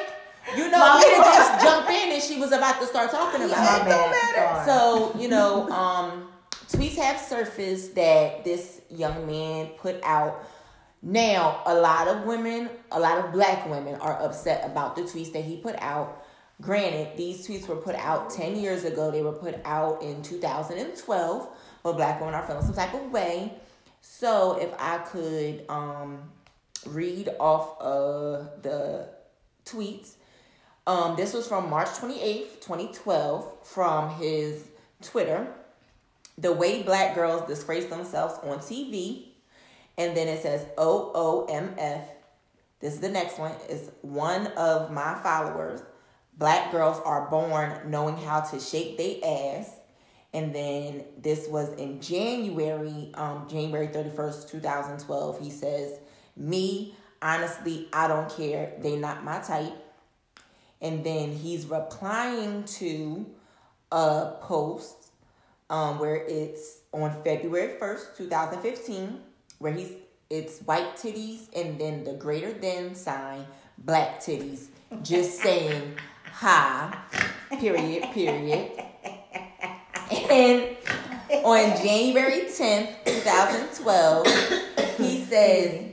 you 0.58 0.70
know 0.70 0.80
My 0.80 1.04
you 1.06 1.22
bad. 1.22 1.36
just 1.36 1.66
jump 1.66 1.90
in 1.90 2.12
and 2.14 2.22
she 2.22 2.40
was 2.40 2.52
about 2.52 2.80
to 2.82 2.88
start 2.88 3.12
talking 3.12 3.42
about 3.44 3.58
My 3.58 3.78
it. 3.86 4.12
bad. 4.36 4.66
Sorry. 4.66 4.66
So, 4.66 5.20
you 5.20 5.28
know, 5.28 5.70
um, 5.70 6.28
tweets 6.70 6.96
have 6.98 7.20
surfaced 7.20 7.96
that 7.96 8.44
this 8.44 8.82
young 8.90 9.26
man 9.28 9.68
put 9.78 10.02
out. 10.04 10.44
Now, 11.02 11.62
a 11.66 11.76
lot 11.76 12.08
of 12.08 12.24
women, 12.26 12.70
a 12.92 13.00
lot 13.00 13.24
of 13.24 13.32
black 13.32 13.70
women 13.70 13.96
are 13.96 14.20
upset 14.22 14.66
about 14.66 14.96
the 14.96 15.04
tweets 15.04 15.32
that 15.34 15.44
he 15.44 15.58
put 15.58 15.76
out. 15.80 16.26
Granted, 16.62 17.16
these 17.18 17.48
tweets 17.48 17.68
were 17.68 17.76
put 17.76 17.96
out 17.96 18.30
10 18.30 18.56
years 18.56 18.86
ago. 18.86 19.12
They 19.12 19.22
were 19.22 19.34
put 19.34 19.60
out 19.66 20.02
in 20.02 20.22
2012, 20.24 21.50
but 21.84 21.94
black 21.94 22.20
women 22.20 22.34
are 22.34 22.46
feeling 22.48 22.64
some 22.66 22.74
type 22.74 22.94
of 22.94 23.12
way. 23.12 23.54
So, 24.02 24.58
if 24.60 24.74
I 24.80 25.00
could 25.00 25.66
um, 25.70 26.20
read 26.86 27.30
off 27.40 27.80
uh, 27.82 28.48
the 28.62 29.10
tweets. 29.66 30.14
Um, 30.88 31.16
this 31.16 31.34
was 31.34 31.48
from 31.48 31.70
March 31.70 31.88
28th, 31.88 32.62
2012, 32.62 33.68
from 33.68 34.10
his 34.20 34.68
Twitter. 35.02 35.48
The 36.38 36.52
way 36.52 36.84
black 36.84 37.16
girls 37.16 37.48
disgrace 37.48 37.86
themselves 37.86 38.36
on 38.44 38.60
TV. 38.60 39.30
And 39.98 40.16
then 40.16 40.28
it 40.28 40.42
says 40.44 40.66
OOMF. 40.78 42.04
This 42.82 42.94
is 42.94 43.00
the 43.00 43.10
next 43.10 43.40
one. 43.40 43.54
Is 43.70 43.90
one 44.02 44.48
of 44.58 44.92
my 44.92 45.18
followers. 45.24 45.82
Black 46.38 46.72
girls 46.72 47.02
are 47.06 47.30
born 47.30 47.90
knowing 47.90 48.18
how 48.18 48.42
to 48.42 48.60
shake 48.60 48.98
their 48.98 49.16
ass. 49.24 49.72
And 50.34 50.54
then 50.54 51.06
this 51.18 51.48
was 51.48 51.70
in 51.80 52.02
January, 52.02 53.10
um, 53.14 53.48
January 53.50 53.88
31st, 53.88 54.50
2012. 54.52 55.40
He 55.40 55.50
says, 55.50 55.98
Me, 56.36 56.94
honestly, 57.22 57.88
I 57.94 58.10
don't 58.10 58.30
care. 58.30 58.74
They 58.82 58.98
not 58.98 59.24
my 59.24 59.40
type. 59.40 59.74
And 60.86 61.04
then 61.04 61.32
he's 61.32 61.66
replying 61.66 62.64
to 62.64 63.26
a 63.92 64.34
post 64.40 65.10
um, 65.68 65.98
where 65.98 66.18
it's 66.28 66.82
on 66.92 67.12
February 67.24 67.74
1st, 67.82 68.18
2015, 68.18 69.20
where 69.58 69.74
he's 69.74 69.94
it's 70.30 70.60
white 70.60 70.96
titties 70.96 71.48
and 71.56 71.80
then 71.80 72.04
the 72.04 72.14
greater 72.14 72.54
than 72.54 72.94
sign, 72.94 73.48
black 73.80 74.20
titties, 74.20 74.68
just 75.02 75.40
saying 75.42 75.96
hi, 76.32 76.96
period, 77.60 78.04
period. 78.12 78.72
And 80.30 80.78
on 81.44 81.78
January 81.82 82.42
10th, 82.42 83.06
2012, 83.06 84.28
he 84.98 85.26
says, 85.26 85.84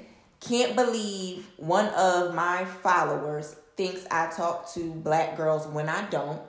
Can't 0.40 0.76
believe 0.76 1.46
one 1.56 1.86
of 1.94 2.34
my 2.34 2.66
followers 2.82 3.56
thinks 3.86 4.06
I 4.10 4.30
talk 4.30 4.72
to 4.74 4.92
black 4.94 5.36
girls 5.36 5.66
when 5.66 5.88
I 5.88 6.08
don't. 6.10 6.40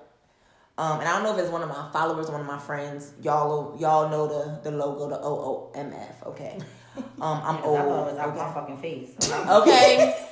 Um, 0.78 1.00
and 1.00 1.08
I 1.08 1.14
don't 1.14 1.24
know 1.24 1.34
if 1.34 1.40
it's 1.40 1.52
one 1.52 1.62
of 1.62 1.70
my 1.70 1.88
followers, 1.94 2.30
one 2.32 2.42
of 2.42 2.48
my 2.48 2.58
friends. 2.58 3.14
Y'all, 3.22 3.78
y'all 3.80 4.10
know 4.10 4.28
the 4.28 4.70
the 4.70 4.76
logo, 4.76 5.08
the 5.08 5.20
O 5.20 5.22
O 5.24 5.72
M 5.76 5.94
F. 5.94 6.24
Okay, 6.28 6.58
um, 6.98 7.42
I'm 7.44 7.58
I 7.58 7.62
old. 7.64 7.80
it 7.80 7.86
was 7.86 8.18
out 8.18 8.30
okay? 8.30 8.38
my 8.40 8.54
fucking 8.54 8.78
face. 8.80 9.32
Okay. 9.50 10.26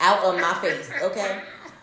Out 0.00 0.24
of 0.24 0.40
my 0.40 0.52
face. 0.54 0.90
Okay. 1.02 1.40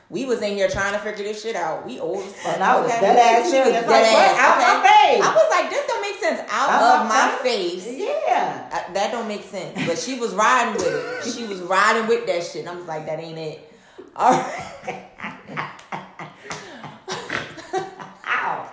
We 0.09 0.25
was 0.25 0.41
in 0.41 0.55
here 0.55 0.67
trying 0.67 0.93
to 0.93 0.99
figure 0.99 1.23
this 1.23 1.41
shit 1.41 1.55
out. 1.55 1.85
We 1.85 1.99
old 1.99 2.17
as 2.25 2.33
fuck. 2.35 2.55
And 2.55 2.63
I 2.63 2.79
was 2.81 2.91
okay? 2.91 2.99
dead 2.99 3.17
ass 3.17 3.43
was 3.45 3.51
dead 3.53 3.87
Like, 3.87 4.05
ass, 4.05 4.39
Out 4.39 4.57
okay? 4.57 4.67
my 4.67 4.83
face. 4.83 5.23
I 5.23 5.35
was 5.35 5.49
like, 5.49 5.69
this 5.69 5.87
don't 5.87 6.01
make 6.01 6.15
sense. 6.19 6.39
Out, 6.51 6.69
Out 6.69 7.01
of 7.03 7.07
my 7.07 7.31
my 7.31 7.37
face. 7.41 7.87
Yeah. 7.87 8.69
I- 8.73 8.91
that 8.93 9.11
don't 9.11 9.27
make 9.27 9.43
sense. 9.43 9.87
But 9.87 9.97
she 9.97 10.19
was 10.19 10.33
riding 10.33 10.73
with 10.73 10.87
it. 11.25 11.31
She 11.33 11.45
was 11.45 11.61
riding 11.61 12.07
with 12.07 12.25
that 12.27 12.43
shit. 12.43 12.65
And 12.65 12.69
I 12.69 12.75
was 12.75 12.85
like, 12.85 13.05
that 13.05 13.19
ain't 13.19 13.37
it. 13.37 13.70
All 14.15 14.31
right. 14.31 15.05
Ow. 18.25 18.69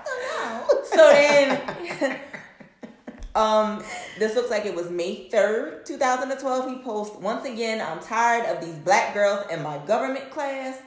So 0.85 0.97
then, 0.97 2.21
um, 3.35 3.85
this 4.19 4.35
looks 4.35 4.51
like 4.51 4.67
it 4.67 4.75
was 4.75 4.91
May 4.91 5.29
3rd, 5.31 5.85
2012. 5.85 6.71
He 6.71 6.83
posts, 6.83 7.17
once 7.19 7.47
again, 7.47 7.81
I'm 7.81 8.01
tired 8.01 8.47
of 8.47 8.65
these 8.65 8.75
black 8.77 9.15
girls 9.15 9.47
in 9.51 9.63
my 9.63 9.79
government 9.87 10.31
class. 10.31 10.81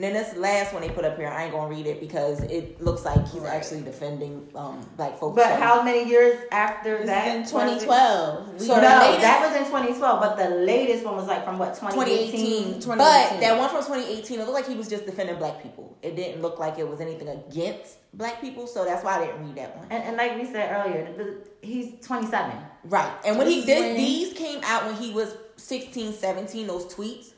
And 0.00 0.16
then 0.16 0.24
this 0.24 0.34
last 0.34 0.72
one 0.72 0.80
they 0.80 0.88
put 0.88 1.04
up 1.04 1.18
here, 1.18 1.28
I 1.28 1.42
ain't 1.44 1.52
gonna 1.52 1.68
read 1.68 1.86
it 1.86 2.00
because 2.00 2.40
it 2.44 2.80
looks 2.80 3.04
like 3.04 3.22
he's 3.28 3.44
actually 3.44 3.82
defending 3.82 4.48
um, 4.54 4.80
black 4.96 5.18
folks. 5.18 5.36
But 5.36 5.48
So- 5.48 5.60
how 5.60 5.82
many 5.82 6.08
years 6.08 6.42
after 6.50 6.96
This 6.96 7.06
that? 7.08 7.28
is 7.28 7.34
in 7.34 7.42
2012. 7.44 8.62
So 8.62 8.80
no, 8.80 8.80
latest- 8.80 9.20
that 9.20 9.46
was 9.46 9.56
in 9.58 9.66
2012, 9.66 10.20
but 10.20 10.38
the 10.38 10.48
latest 10.56 11.04
one 11.04 11.16
was 11.16 11.26
like 11.26 11.44
from 11.44 11.58
what 11.58 11.74
2018. 11.74 12.80
2018. 12.80 12.96
But 12.96 13.40
that 13.40 13.58
one 13.58 13.68
from 13.68 13.84
2018, 13.84 14.40
it 14.40 14.44
looked 14.44 14.54
like 14.54 14.66
he 14.66 14.74
was 14.74 14.88
just 14.88 15.04
defending 15.04 15.36
black 15.36 15.62
people. 15.62 15.94
It 16.00 16.16
didn't 16.16 16.40
look 16.40 16.58
like 16.58 16.78
it 16.78 16.88
was 16.88 17.02
anything 17.02 17.28
against 17.28 17.98
black 18.14 18.40
people, 18.40 18.66
so 18.66 18.86
that's 18.86 19.04
why 19.04 19.18
I 19.18 19.26
didn't 19.26 19.44
read 19.44 19.56
that 19.56 19.76
one. 19.76 19.86
And, 19.90 20.02
and 20.02 20.16
like 20.16 20.34
we 20.34 20.46
said 20.46 20.74
earlier, 20.74 21.12
the, 21.14 21.24
the, 21.24 21.36
he's 21.60 22.00
27. 22.06 22.56
Right. 22.84 23.12
And 23.26 23.36
when 23.36 23.48
he 23.48 23.66
did 23.66 23.98
these 23.98 24.32
came 24.32 24.60
out 24.64 24.86
when 24.86 24.94
he 24.94 25.12
was 25.12 25.36
16, 25.56 26.14
17, 26.14 26.66
those 26.66 26.86
tweets. 26.86 27.34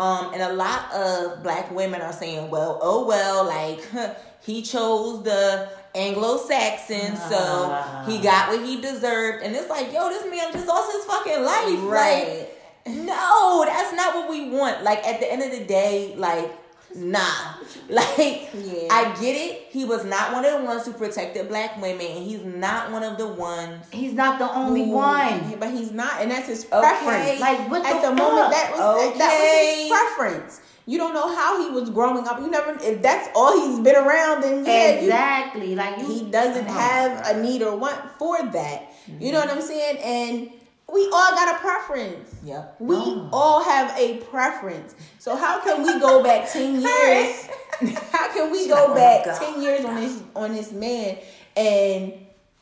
Um, 0.00 0.32
and 0.32 0.42
a 0.42 0.52
lot 0.54 0.90
of 0.92 1.42
black 1.42 1.70
women 1.70 2.00
are 2.00 2.12
saying, 2.12 2.50
well, 2.50 2.78
oh 2.80 3.06
well, 3.06 3.44
like 3.44 3.82
he 4.42 4.62
chose 4.62 5.22
the 5.24 5.68
Anglo-Saxon, 5.94 7.12
Ah. 7.16 8.04
so 8.06 8.10
he 8.10 8.18
got 8.22 8.48
what 8.48 8.64
he 8.64 8.80
deserved. 8.80 9.42
And 9.44 9.54
it's 9.54 9.68
like, 9.68 9.92
yo, 9.92 10.08
this 10.08 10.24
man 10.30 10.52
just 10.52 10.66
lost 10.66 10.92
his 10.92 11.04
fucking 11.04 11.42
life. 11.42 11.78
Right. 11.82 12.48
Like, 12.86 12.96
no, 12.96 13.64
that's 13.66 13.92
not 13.94 14.14
what 14.14 14.30
we 14.30 14.48
want. 14.50 14.82
Like 14.82 15.06
at 15.06 15.20
the 15.20 15.30
end 15.30 15.42
of 15.42 15.50
the 15.50 15.64
day, 15.64 16.14
like, 16.16 16.50
nah. 16.94 17.54
Like 17.90 18.50
Yeah. 18.54 18.86
I 18.88 19.16
get 19.20 19.34
it. 19.34 19.66
He 19.70 19.84
was 19.84 20.04
not 20.04 20.32
one 20.32 20.44
of 20.44 20.60
the 20.60 20.64
ones 20.64 20.86
who 20.86 20.92
protected 20.92 21.48
black 21.48 21.80
women, 21.82 22.06
and 22.06 22.24
he's 22.24 22.44
not 22.44 22.92
one 22.92 23.02
of 23.02 23.18
the 23.18 23.26
ones 23.26 23.84
He's 23.90 24.12
not 24.12 24.38
the 24.38 24.48
only 24.52 24.82
Ooh, 24.82 24.94
one. 24.94 25.56
But 25.58 25.72
he's 25.72 25.90
not, 25.90 26.20
and 26.22 26.30
that's 26.30 26.46
his 26.46 26.66
Okay. 26.66 26.80
preference. 26.80 27.40
Like, 27.40 27.68
what 27.68 27.84
at 27.84 28.00
the 28.00 28.10
the, 28.10 28.14
moment 28.14 28.50
that 28.52 28.70
was 28.70 29.18
that 29.18 29.40
was 29.40 29.76
his 29.76 29.88
preference. 29.90 30.60
You 30.86 30.98
don't 30.98 31.14
know 31.14 31.34
how 31.34 31.62
he 31.62 31.70
was 31.70 31.90
growing 31.90 32.26
up. 32.28 32.40
You 32.40 32.48
never 32.50 32.76
if 32.80 33.02
that's 33.02 33.28
all 33.34 33.60
he's 33.60 33.80
been 33.80 33.96
around, 33.96 34.42
then 34.42 34.64
yeah, 34.64 34.90
you- 34.92 34.98
Exactly. 35.08 35.74
Like 35.74 35.98
you, 35.98 36.06
he 36.06 36.30
doesn't 36.30 36.66
have 36.66 37.26
a 37.26 37.42
need 37.42 37.62
or 37.62 37.76
want 37.76 37.98
for 38.18 38.40
that. 38.52 38.92
You 39.18 39.32
know 39.32 39.40
what 39.40 39.50
I'm 39.50 39.62
saying? 39.62 39.98
And 39.98 40.50
we 40.92 41.04
all 41.06 41.30
got 41.32 41.54
a 41.54 41.58
preference. 41.58 42.34
Yep. 42.44 42.76
We 42.80 42.96
all 43.32 43.62
have 43.62 43.96
a 43.98 44.18
preference. 44.30 44.94
So 45.18 45.36
how 45.36 45.60
can 45.60 45.82
we 45.82 45.98
go 46.00 46.22
back 46.22 46.50
ten 46.50 46.80
years? 46.80 47.48
how 48.12 48.32
can 48.32 48.50
we 48.50 48.68
go 48.68 48.86
Oh, 48.90 48.94
back 48.94 49.24
God. 49.24 49.38
ten 49.40 49.62
years 49.62 49.84
on 49.84 49.94
this 49.96 50.22
on 50.36 50.52
this 50.54 50.72
man 50.72 51.18
and 51.56 52.12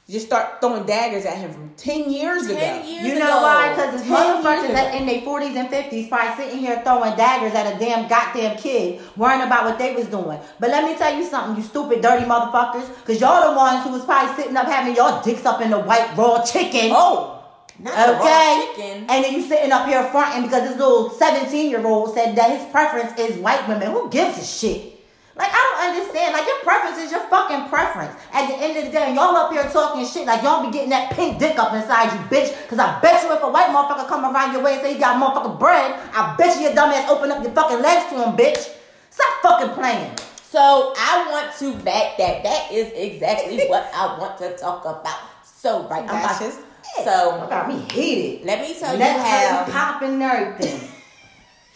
just 0.09 0.25
start 0.27 0.59
throwing 0.63 0.87
daggers 0.87 1.27
at 1.27 1.37
him 1.37 1.53
from 1.53 1.69
ten 1.77 2.11
years 2.11 2.47
Ten 2.47 2.57
ago? 2.81 2.89
years 2.89 3.05
You 3.05 3.13
ago. 3.17 3.19
know 3.27 3.43
why? 3.43 3.69
Because 3.75 3.95
it's 3.95 4.05
10 4.05 4.11
years 4.11 4.45
motherfuckers 4.45 4.65
ago. 4.65 4.73
that 4.73 4.95
in 4.95 5.07
their 5.07 5.21
40s 5.21 5.55
and 5.57 5.69
50s 5.69 6.09
probably 6.09 6.45
sitting 6.45 6.61
here 6.61 6.81
throwing 6.83 7.15
daggers 7.17 7.53
at 7.55 7.75
a 7.75 7.79
damn 7.79 8.09
goddamn 8.09 8.57
kid, 8.57 9.01
worrying 9.19 9.43
about 9.43 9.65
what 9.67 9.79
they 9.79 9.95
was 9.95 10.07
doing. 10.07 10.39
But 10.59 10.71
let 10.71 10.85
me 10.85 10.97
tell 10.97 11.15
you 11.15 11.25
something, 11.25 11.57
you 11.57 11.69
stupid, 11.69 12.01
dirty 12.01 12.25
motherfuckers. 12.25 12.89
Because 13.01 13.21
y'all 13.21 13.51
the 13.51 13.57
ones 13.57 13.85
who 13.85 13.91
was 13.91 14.05
probably 14.07 14.35
sitting 14.35 14.57
up 14.57 14.67
having 14.67 14.97
y'all 14.97 15.23
dicks 15.23 15.45
up 15.45 15.61
in 15.61 15.71
the 15.71 15.79
white 15.79 16.17
raw 16.17 16.43
chicken. 16.43 16.91
Oh, 16.95 17.38
not 17.79 18.21
Okay, 18.21 18.67
chicken. 18.75 19.07
and 19.09 19.25
then 19.25 19.33
you 19.35 19.43
sitting 19.43 19.71
up 19.73 19.87
here 19.87 20.03
fronting 20.11 20.43
because 20.43 20.69
this 20.69 20.79
little 20.79 21.11
17 21.11 21.71
year 21.71 21.87
old 21.87 22.15
said 22.15 22.35
that 22.37 22.51
his 22.59 22.69
preference 22.71 23.17
is 23.19 23.39
white 23.39 23.67
women. 23.69 23.91
Who 23.93 24.11
gives 24.11 24.39
a 24.39 24.45
shit? 24.45 24.95
Like, 25.37 25.51
I 25.53 25.55
don't 25.55 25.95
understand. 25.95 26.33
Like, 26.33 26.47
your 26.49 26.59
preference 26.65 26.99
is 26.99 27.13
your 27.13 27.21
fucking 27.31 27.69
preference. 27.69 28.11
At 28.33 28.49
the 28.49 28.57
end 28.59 28.77
of 28.77 28.87
the 28.87 28.91
day, 28.91 29.15
y'all 29.15 29.37
up 29.37 29.53
here 29.53 29.63
talking 29.71 30.05
shit 30.05 30.27
like 30.27 30.43
y'all 30.43 30.67
be 30.67 30.73
getting 30.73 30.91
that 30.91 31.13
pink 31.13 31.39
dick 31.39 31.57
up 31.61 31.73
inside 31.73 32.11
you, 32.13 32.19
bitch. 32.27 32.51
Because 32.65 32.81
I 32.81 32.99
bet 32.99 33.23
you 33.23 33.33
if 33.33 33.41
a 33.45 33.49
white 33.49 33.71
motherfucker 33.71 34.09
come 34.09 34.25
around 34.25 34.53
your 34.53 34.65
way 34.65 34.73
and 34.75 34.83
say 34.83 34.95
he 34.95 34.99
got 34.99 35.15
motherfucking 35.23 35.61
bread, 35.61 35.95
I 36.13 36.35
bet 36.37 36.57
you 36.57 36.63
your 36.65 36.75
dumb 36.75 36.91
ass 36.91 37.09
open 37.09 37.31
up 37.31 37.45
your 37.45 37.53
fucking 37.53 37.81
legs 37.81 38.11
to 38.11 38.17
him, 38.25 38.37
bitch. 38.37 38.75
Stop 39.11 39.43
fucking 39.43 39.75
playing. 39.77 40.11
So 40.43 40.93
I 40.99 41.29
want 41.31 41.57
to 41.61 41.85
back 41.85 42.17
that. 42.19 42.43
That 42.43 42.73
is 42.73 42.91
exactly 42.97 43.65
what 43.69 43.89
I 43.95 44.19
want 44.19 44.39
to 44.39 44.57
talk 44.57 44.85
about. 44.85 45.21
So 45.45 45.87
right, 45.87 46.01
I'm 46.03 46.07
That's 46.09 46.41
about 46.41 46.51
just 46.51 46.61
You 46.97 47.05
So 47.05 47.47
got 47.49 47.69
me 47.69 47.79
heated. 47.93 48.47
let 48.47 48.61
me 48.61 48.79
tell 48.79 48.93
you 48.93 48.99
Neck 48.99 49.19
how. 49.19 49.65
popping 49.71 50.23
everything. 50.23 50.89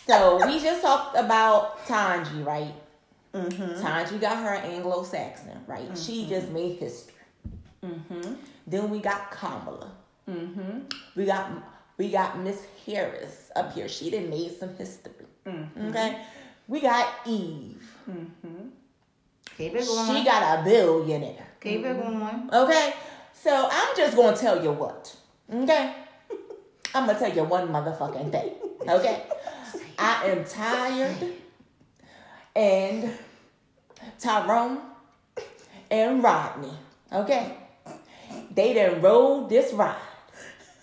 So 0.04 0.44
we 0.48 0.58
just 0.58 0.82
talked 0.82 1.16
about 1.16 1.86
Tanji, 1.86 2.44
right? 2.44 2.74
Mm-hmm. 3.32 3.86
Tanji 3.86 4.20
got 4.20 4.36
her 4.42 4.56
Anglo-Saxon, 4.56 5.60
right? 5.68 5.96
She 5.96 6.22
mm-hmm. 6.22 6.28
just 6.28 6.48
made 6.50 6.78
history. 6.78 7.14
Mm-hmm. 7.84 8.34
Then 8.66 8.90
we 8.90 8.98
got 8.98 9.30
Kamala. 9.30 9.92
We 11.14 11.24
got 11.24 11.50
we 11.98 12.10
got 12.10 12.38
Miss 12.40 12.66
Harris 12.84 13.50
up 13.54 13.72
here. 13.74 13.88
She 13.88 14.10
done 14.10 14.28
made 14.28 14.58
some 14.58 14.74
history. 14.76 15.12
Okay. 15.46 16.20
We 16.66 16.80
got 16.80 17.08
Eve. 17.26 17.82
Keep 19.56 19.74
it 19.74 19.86
going. 19.86 20.16
She 20.16 20.24
got 20.24 20.58
a 20.58 20.64
billionaire. 20.64 21.46
Keep 21.60 21.84
it 21.84 22.02
going. 22.02 22.50
Okay? 22.52 22.94
So 23.42 23.68
I'm 23.68 23.96
just 23.96 24.16
gonna 24.16 24.36
tell 24.36 24.62
you 24.62 24.70
what. 24.70 25.16
Okay? 25.52 25.96
I'm 26.94 27.06
gonna 27.06 27.18
tell 27.18 27.34
you 27.34 27.42
one 27.42 27.66
motherfucking 27.70 28.30
thing. 28.30 28.52
Okay? 28.88 29.24
I 29.98 30.26
am 30.26 30.44
tired 30.44 31.16
and 32.54 33.10
Tyrone 34.20 34.78
and 35.90 36.22
Rodney. 36.22 36.72
Okay? 37.12 37.56
They 38.54 38.74
done 38.74 39.02
rode 39.02 39.48
this 39.48 39.72
ride. 39.72 39.96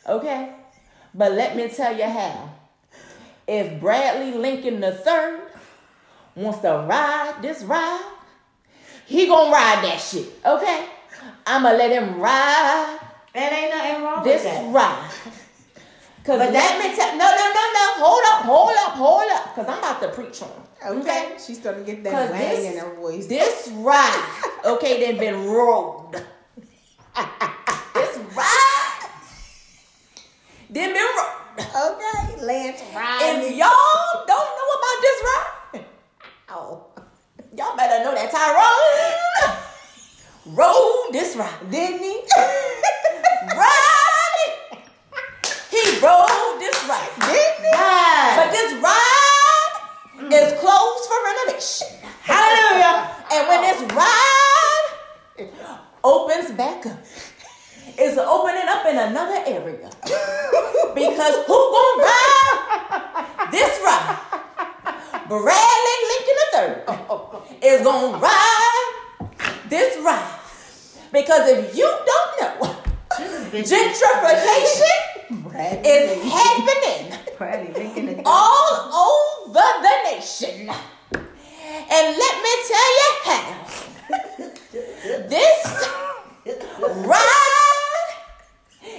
Okay? 0.06 0.54
But 1.16 1.32
let 1.32 1.56
me 1.56 1.70
tell 1.70 1.98
you 1.98 2.04
how. 2.04 2.56
If 3.48 3.80
Bradley 3.80 4.38
Lincoln 4.38 4.82
the 4.82 4.92
third 4.92 5.40
wants 6.36 6.60
to 6.60 6.86
ride 6.90 7.38
this 7.42 7.64
ride, 7.64 8.12
he 9.06 9.28
gonna 9.28 9.50
ride 9.50 9.82
that 9.86 10.02
shit. 10.02 10.28
Okay? 10.46 10.90
I'ma 11.50 11.72
let 11.72 11.92
him 11.92 12.20
ride 12.20 13.00
And 13.34 13.56
ain't 13.56 13.72
nothing 13.74 14.04
wrong 14.04 14.24
this 14.24 14.44
with 14.44 14.54
that. 14.54 14.64
This 14.64 14.74
ride. 14.74 15.10
Cause 16.26 16.38
But 16.38 16.52
let 16.54 16.54
that- 16.54 16.78
me 16.80 16.96
tell 16.96 17.12
no 17.18 17.26
no 17.26 17.46
no 17.58 17.64
no 17.74 17.86
hold 18.06 18.24
up 18.28 18.42
hold 18.46 18.76
up 18.86 18.94
hold 18.94 19.32
up 19.32 19.56
cause 19.56 19.66
I'm 19.68 19.80
about 19.80 20.00
to 20.02 20.10
preach 20.10 20.42
on 20.44 20.50
it, 20.50 20.56
Okay. 21.02 21.36
She's 21.44 21.58
starting 21.60 21.84
to 21.86 21.92
get 21.92 22.04
that 22.04 22.30
wang 22.32 22.66
in 22.66 22.78
her 22.78 22.94
voice. 22.96 23.26
this 23.28 23.68
ride 23.74 24.24
okay 24.66 25.00
then 25.04 25.18
been 25.18 25.46
rolled 25.48 26.14
this 26.14 26.24
ride 28.36 29.10
then 30.70 30.94
been 30.94 31.08
rolled 31.18 31.36
okay, 31.60 32.38
Lance 32.46 32.82
ride. 32.96 33.42
if 33.44 33.56
y'all 33.58 34.26
don't 34.28 34.50
know 34.58 34.70
about 34.78 34.98
this 35.02 35.20
ride 35.30 35.86
oh 36.50 36.84
y'all 37.58 37.76
better 37.76 38.04
know 38.04 38.14
that 38.14 38.30
Tyrone 38.32 39.16
rode 40.54 41.10
this 41.12 41.36
ride 41.36 41.60
Didn't 41.72 42.00
he? 42.00 42.22
ride 43.56 44.40
it. 44.46 44.80
he 45.70 45.82
rode 46.00 46.58
this 46.60 46.78
ride 46.88 47.10
Didn't 47.20 47.64
he? 47.64 47.72
Yes. 47.72 48.36
But 48.38 48.52
this 48.52 48.74
ride 48.82 49.74
mm. 50.18 50.32
is 50.34 50.60
closed 50.60 51.04
for 51.10 51.18
renovation. 51.24 51.88
Hallelujah. 52.24 53.10
And 53.32 53.48
when 53.48 53.62
this 53.62 53.82
ride 53.94 54.90
opens 56.04 56.52
back 56.52 56.86
up, 56.86 57.00
it's 57.98 58.18
opening 58.18 58.68
up 58.68 58.86
in 58.86 58.98
another 58.98 59.44
area. 59.46 59.90
Because 60.96 61.36
who 61.46 61.54
gonna 61.54 62.04
ride 62.04 63.52
this 63.52 63.80
ride? 63.86 64.18
Bradley 65.30 65.98
Lincoln 66.10 66.38
III 66.56 67.62
is 67.70 67.82
gonna 67.84 68.18
ride 68.18 68.90
this 69.70 69.98
ride. 70.04 70.39
Because 71.12 71.50
if 71.50 71.76
you 71.76 71.86
don't 72.06 72.62
know, 72.62 72.76
Gentrification 73.52 74.98
is 75.84 76.32
happening 76.32 77.20
Bradley 77.38 77.74
drinking 77.74 78.06
the 78.06 78.22
all 78.26 79.50
over 79.50 79.66
the 79.82 79.96
nation. 80.12 80.70
And 81.92 82.18
let 82.18 82.44
me 82.44 82.52
tell 82.68 82.90
you 83.00 83.10
how. 83.24 83.66
This 85.28 85.90
ride 87.06 88.14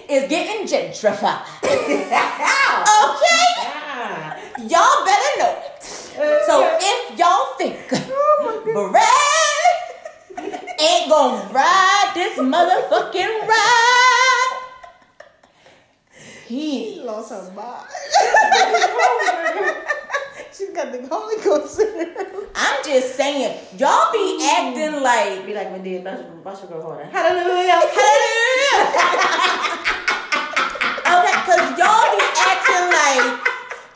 is 0.08 0.28
getting 0.28 0.66
gentrified. 0.66 1.42
okay? 1.62 1.86
Y'all 4.66 5.04
better 5.04 5.32
know 5.38 5.54
it. 5.64 5.82
So 6.46 6.78
if 6.80 7.18
y'all 7.18 7.54
think 7.56 7.78
oh 7.92 8.88
Brad 8.90 9.49
ain't 10.80 11.10
gonna 11.10 11.52
ride 11.52 12.12
this 12.14 12.38
motherfucking 12.38 13.46
ride, 13.46 14.60
he 16.46 17.00
lost 17.04 17.30
her 17.30 17.52
mind. 17.52 17.86
she 20.52 20.72
got 20.72 20.92
the 20.92 21.06
Holy 21.10 21.36
Ghost. 21.44 21.80
In 21.80 21.86
her. 21.86 22.26
I'm 22.54 22.84
just 22.84 23.14
saying, 23.16 23.56
y'all 23.78 24.12
be 24.12 24.38
acting 24.50 25.02
like 25.02 25.46
Be 25.46 25.54
like 25.54 25.70
when 25.70 25.82
did 25.82 26.04
Buster 26.42 26.66
Girl 26.66 26.82
Harder. 26.82 27.04
Hallelujah, 27.04 27.72
hallelujah. 28.00 28.82
okay, 31.06 31.36
cause 31.46 31.78
y'all 31.78 32.10
be 32.16 32.24
acting 32.36 32.86
like 32.90 33.40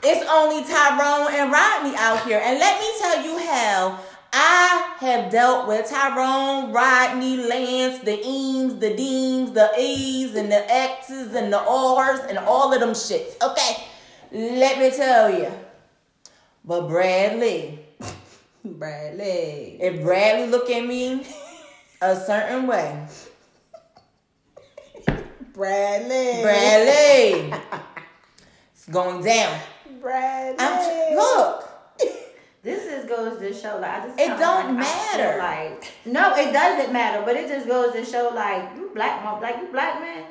it's 0.07 0.25
only 0.31 0.63
Tyrone 0.65 1.33
and 1.33 1.51
Rodney 1.51 1.97
out 1.97 2.25
here. 2.27 2.41
And 2.45 2.59
let 2.59 2.79
me 2.79 2.87
tell 3.01 3.25
you 3.25 3.39
how 3.39 3.99
I 4.37 4.97
have 4.99 5.31
dealt 5.31 5.69
with 5.69 5.89
Tyrone, 5.89 6.73
Rodney, 6.73 7.37
Lance, 7.37 8.01
the 8.01 8.21
Eames, 8.27 8.81
the 8.81 8.93
Deems, 8.97 9.53
the 9.53 9.71
E's, 9.79 10.35
and 10.35 10.51
the 10.51 10.69
X's, 10.69 11.35
and 11.37 11.53
the 11.53 11.61
R's, 11.61 12.19
and 12.29 12.39
all 12.39 12.73
of 12.75 12.81
them 12.81 12.91
shits. 12.91 13.41
Okay, 13.41 13.85
let 14.33 14.81
me 14.81 14.91
tell 14.91 15.33
you. 15.33 15.53
But 16.65 16.89
Bradley, 16.89 17.79
Bradley. 18.65 19.79
if 19.81 20.03
Bradley 20.03 20.49
look 20.49 20.69
at 20.69 20.85
me 20.85 21.25
a 22.03 22.17
certain 22.17 22.67
way, 22.67 23.07
Bradley. 25.53 26.43
Bradley, 26.43 27.55
it's 28.75 28.87
going 28.91 29.23
down. 29.23 29.61
Bradley. 30.01 30.57
I'm 30.59 31.15
look. 31.15 31.74
This 32.65 32.85
just 32.91 33.07
goes 33.09 33.39
to 33.39 33.53
show, 33.53 33.79
like, 33.79 33.91
I 34.03 34.07
just 34.07 34.19
It 34.19 34.29
don't 34.39 34.75
like, 34.75 34.87
matter. 34.89 35.39
Like, 35.39 35.93
no, 36.07 36.35
it 36.35 36.51
doesn't 36.51 36.93
matter, 36.95 37.23
but 37.25 37.37
it 37.37 37.47
just 37.49 37.67
goes 37.69 37.93
to 37.93 38.05
show, 38.05 38.31
like, 38.35 38.75
you 38.77 38.91
black, 38.95 39.23
mom, 39.23 39.43
like, 39.43 39.59
you 39.61 39.67
black 39.71 40.01
man, 40.01 40.25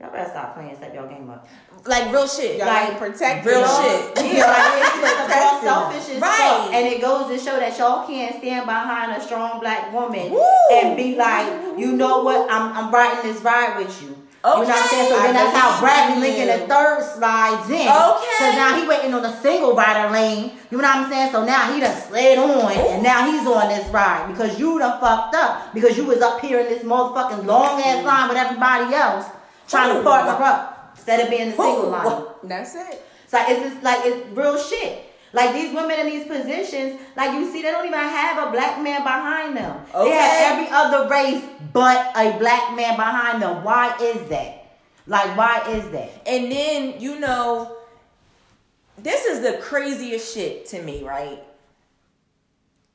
y'all 0.00 0.12
better 0.12 0.30
stop 0.30 0.54
playing, 0.54 0.76
step 0.76 0.94
your 0.94 1.08
game 1.08 1.28
up. 1.28 1.48
Like 1.86 2.12
real 2.12 2.28
shit. 2.28 2.58
Y'all 2.58 2.66
like, 2.68 2.96
protect 2.98 3.42
protecting 3.42 3.52
real 3.52 3.64
us. 3.64 3.82
shit. 4.20 4.34
Yeah, 4.36 4.46
like, 4.46 4.82
it's 4.84 5.00
just 5.00 5.26
about 5.26 5.62
selfish 5.64 6.14
as 6.14 6.22
Right. 6.22 6.28
fuck. 6.62 6.72
And 6.74 6.86
it 6.86 7.00
goes 7.00 7.26
to 7.28 7.38
show 7.44 7.58
that 7.58 7.76
y'all 7.78 8.06
can't 8.06 8.36
stand 8.38 8.66
behind 8.66 9.10
a 9.12 9.20
strong 9.24 9.58
black 9.60 9.92
woman 9.92 10.30
Woo. 10.30 10.42
and 10.72 10.96
be 10.96 11.16
like, 11.16 11.46
you 11.76 11.92
know 11.96 12.22
what, 12.22 12.48
I'm, 12.52 12.72
I'm 12.76 12.94
riding 12.94 13.32
this 13.32 13.42
ride 13.42 13.78
with 13.78 14.00
you. 14.02 14.16
You 14.42 14.50
know 14.50 14.60
what 14.60 14.68
I'm 14.70 14.88
saying? 14.88 15.08
So 15.10 15.16
Okay. 15.16 15.26
then 15.26 15.34
that's 15.34 15.56
how 15.56 15.80
Bradley 15.80 16.14
believe 16.14 16.38
Lincoln 16.38 16.60
the 16.60 16.74
third 16.74 17.02
slides 17.04 17.68
in. 17.68 17.88
Okay. 17.88 18.38
Cause 18.40 18.56
now 18.56 18.80
he 18.80 18.88
waiting 18.88 19.12
on 19.12 19.22
the 19.22 19.36
single 19.36 19.76
rider 19.76 20.10
lane. 20.10 20.52
You 20.70 20.78
know 20.78 20.84
what 20.84 20.96
I'm 20.96 21.10
saying? 21.10 21.32
So 21.32 21.44
now 21.44 21.70
he 21.70 21.80
done 21.80 22.00
slid 22.00 22.38
on 22.38 22.72
and 22.72 23.02
now 23.02 23.30
he's 23.30 23.46
on 23.46 23.68
this 23.68 23.86
ride 23.92 24.28
because 24.32 24.58
you 24.58 24.78
done 24.78 24.98
fucked 24.98 25.34
up 25.34 25.74
because 25.74 25.96
you 25.98 26.04
was 26.04 26.22
up 26.22 26.40
here 26.40 26.58
in 26.58 26.66
this 26.66 26.82
motherfucking 26.82 27.44
long 27.44 27.82
ass 27.82 27.98
mm. 27.98 28.04
line 28.04 28.28
with 28.28 28.38
everybody 28.38 28.94
else 28.94 29.26
trying 29.68 29.92
to 29.92 30.00
Ooh. 30.00 30.04
partner 30.04 30.42
up 30.42 30.94
instead 30.96 31.20
of 31.20 31.28
being 31.28 31.50
the 31.50 31.56
single 31.56 31.86
Ooh. 31.86 31.90
line. 31.90 32.24
That's 32.44 32.74
it. 32.76 33.04
So 33.26 33.38
it's 33.46 33.60
just 33.60 33.82
like 33.82 34.00
it's 34.04 34.26
real 34.34 34.56
shit. 34.58 35.09
Like 35.32 35.54
these 35.54 35.72
women 35.72 36.00
in 36.00 36.06
these 36.06 36.26
positions, 36.26 37.00
like 37.16 37.32
you 37.32 37.50
see, 37.52 37.62
they 37.62 37.70
don't 37.70 37.86
even 37.86 37.98
have 37.98 38.48
a 38.48 38.50
black 38.50 38.82
man 38.82 39.02
behind 39.02 39.56
them. 39.56 39.80
They 39.92 40.10
have 40.10 40.58
every 40.58 40.68
other 40.70 41.08
race 41.08 41.44
but 41.72 42.10
a 42.16 42.36
black 42.38 42.74
man 42.74 42.96
behind 42.96 43.42
them. 43.42 43.62
Why 43.62 43.96
is 44.00 44.28
that? 44.28 44.56
Like, 45.06 45.36
why 45.36 45.62
is 45.68 45.88
that? 45.90 46.22
And 46.26 46.50
then, 46.50 47.00
you 47.00 47.18
know, 47.20 47.76
this 48.98 49.24
is 49.24 49.40
the 49.40 49.58
craziest 49.62 50.34
shit 50.34 50.66
to 50.66 50.82
me, 50.82 51.02
right? 51.02 51.42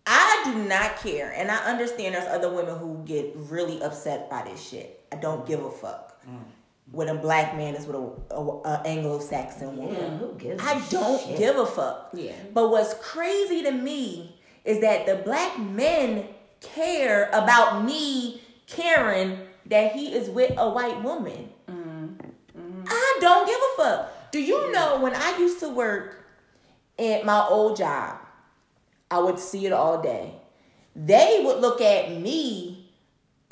I 0.06 0.42
do 0.46 0.64
not 0.68 0.98
care. 0.98 1.34
And 1.36 1.50
I 1.50 1.58
understand 1.66 2.16
there's 2.16 2.28
other 2.28 2.54
women 2.54 2.78
who 2.78 3.02
get 3.06 3.32
really 3.36 3.82
upset 3.82 4.30
by 4.30 4.44
this 4.44 4.62
shit. 4.62 5.02
I 5.12 5.16
don't 5.16 5.48
give 5.48 5.64
a 5.64 5.72
fuck. 5.72 6.24
Mm. 6.26 6.40
When 6.92 7.10
a 7.10 7.16
black 7.16 7.58
man 7.58 7.76
is 7.76 7.88
with 7.88 7.96
a, 7.96 8.36
a, 8.36 8.62
a 8.62 8.82
Anglo-Saxon 8.86 9.76
woman. 9.76 10.20
who 10.20 10.36
gives? 10.38 10.64
I 10.64 10.80
don't 10.90 11.20
shit? 11.20 11.38
give 11.38 11.58
a 11.58 11.66
fuck. 11.66 12.12
Yeah. 12.14 12.34
But 12.54 12.70
what's 12.70 12.94
crazy 12.96 13.64
to 13.64 13.72
me 13.72 14.40
is 14.64 14.82
that 14.82 15.06
the 15.06 15.16
black 15.16 15.60
men 15.60 16.28
care 16.62 17.30
about 17.34 17.84
me 17.84 18.42
caring 18.68 19.40
that 19.66 19.94
he 19.94 20.14
is 20.14 20.30
with 20.30 20.54
a 20.58 20.70
white 20.70 21.02
woman. 21.04 21.50
Mm-hmm. 21.70 22.84
I 22.88 23.18
don't 23.20 23.48
give 23.48 23.58
a 23.58 23.84
fuck. 23.84 24.32
Do 24.32 24.42
you 24.42 24.72
know 24.72 25.00
when 25.00 25.16
I 25.16 25.38
used 25.38 25.60
to 25.62 25.70
work 25.70 26.26
at 26.98 27.26
my 27.26 27.46
old 27.48 27.78
job, 27.78 28.18
I 29.10 29.20
would 29.20 29.40
see 29.40 29.66
it 29.66 29.74
all 29.74 30.02
day. 30.02 30.34
They 30.96 31.42
would 31.44 31.60
look 31.60 31.82
at 31.82 32.12
me 32.20 32.75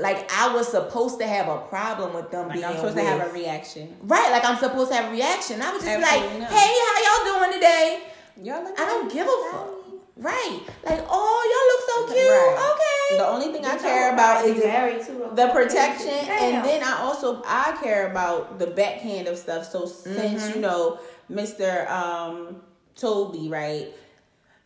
like 0.04 0.32
I 0.32 0.54
was 0.54 0.68
supposed 0.68 1.20
to 1.20 1.26
have 1.28 1.48
a 1.48 1.58
problem 1.68 2.14
with 2.14 2.30
them 2.30 2.48
Like 2.48 2.54
being 2.58 2.66
I'm 2.66 2.76
supposed 2.76 2.96
with 2.96 3.04
to 3.06 3.10
have 3.10 3.30
a 3.30 3.34
reaction. 3.34 3.96
Right, 4.04 4.30
like 4.32 4.46
I'm 4.46 4.58
supposed 4.58 4.92
to 4.92 4.96
have 4.98 5.06
a 5.06 5.12
reaction. 5.12 5.62
I 5.62 5.72
was 5.74 5.84
just 5.84 5.96
Absolutely 5.98 6.40
like, 6.40 6.40
not. 6.42 6.52
hey, 6.60 6.74
how 6.86 6.96
y'all 7.06 7.40
doing 7.40 7.54
today? 7.54 8.04
Y'all 8.44 8.64
look 8.64 8.80
I 8.80 8.86
don't 8.86 9.12
give 9.12 9.26
a 9.28 9.52
fuck. 9.52 9.70
Right. 10.16 10.60
Like, 10.86 11.04
oh, 11.10 11.40
y'all 11.52 11.68
look 11.72 11.84
so 11.90 12.14
cute. 12.14 12.30
Right. 12.30 12.72
Okay. 12.74 13.18
The 13.18 13.28
only 13.28 13.52
thing 13.52 13.66
I 13.66 13.78
care 13.78 14.14
about 14.14 14.46
is 14.46 14.60
the, 14.62 14.68
married 14.68 15.02
to 15.08 15.24
a- 15.32 15.36
the 15.36 15.48
protection, 15.48 16.08
Damn. 16.26 16.56
and 16.56 16.66
then 16.66 16.84
I 16.84 16.98
also 17.02 17.42
I 17.48 17.76
care 17.82 18.12
about 18.12 18.60
the 18.60 18.68
backhand 18.68 19.28
of 19.28 19.38
stuff. 19.38 19.66
So 19.72 19.86
since 19.88 20.44
Mm-hmm. 20.44 20.56
you 20.56 20.62
know 20.62 21.00
Mr. 21.32 21.90
Um, 21.90 22.62
Toby, 22.96 23.50
right? 23.50 23.88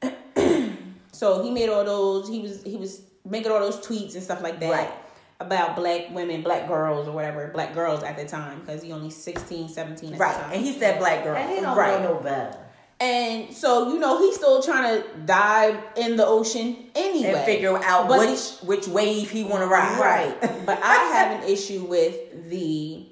so 1.12 1.42
he 1.44 1.52
made 1.52 1.70
all 1.70 1.84
those. 1.86 2.28
He 2.30 2.42
was 2.42 2.64
he 2.64 2.76
was 2.78 3.02
making 3.26 3.52
all 3.52 3.60
those 3.60 3.78
tweets 3.78 4.16
and 4.16 4.24
stuff 4.24 4.42
like 4.42 4.60
that. 4.60 4.72
Right. 4.72 4.92
About 5.40 5.76
black 5.76 6.10
women, 6.12 6.42
black 6.42 6.68
girls, 6.68 7.08
or 7.08 7.12
whatever, 7.12 7.50
black 7.54 7.74
girls 7.76 8.02
at 8.04 8.18
the 8.18 8.26
time, 8.26 8.60
because 8.62 8.82
he 8.82 8.92
only 8.92 9.12
16, 9.12 9.70
17 9.70 10.14
at 10.14 10.20
Right. 10.20 10.34
the 10.36 10.42
time. 10.44 10.52
And 10.54 10.62
he 10.66 10.74
said 10.80 10.98
black 10.98 11.24
girl. 11.24 11.36
and 11.36 11.50
he 11.52 11.62
don't 11.62 11.78
Right. 11.78 12.02
know 12.02 12.14
no 12.16 12.20
better. 12.20 12.58
And 13.00 13.54
so, 13.56 13.90
you 13.90 14.00
know, 14.00 14.18
he's 14.18 14.36
still 14.36 14.64
trying 14.64 15.00
to 15.00 15.08
dive 15.28 15.78
in 15.96 16.16
the 16.18 16.26
ocean 16.26 16.90
anyway. 16.96 17.34
and 17.36 17.46
figure 17.46 17.78
out 17.84 18.08
But- 18.08 18.18
which 18.20 18.40
which 18.64 18.88
wave 18.88 19.30
he 19.30 19.44
want 19.44 19.62
to 19.62 19.68
ride. 19.68 20.00
Right. 20.00 20.42
but 20.66 20.80
I 20.82 20.96
have 21.14 21.40
an 21.44 21.48
issue 21.48 21.84
with 21.84 22.16
the 22.50 23.06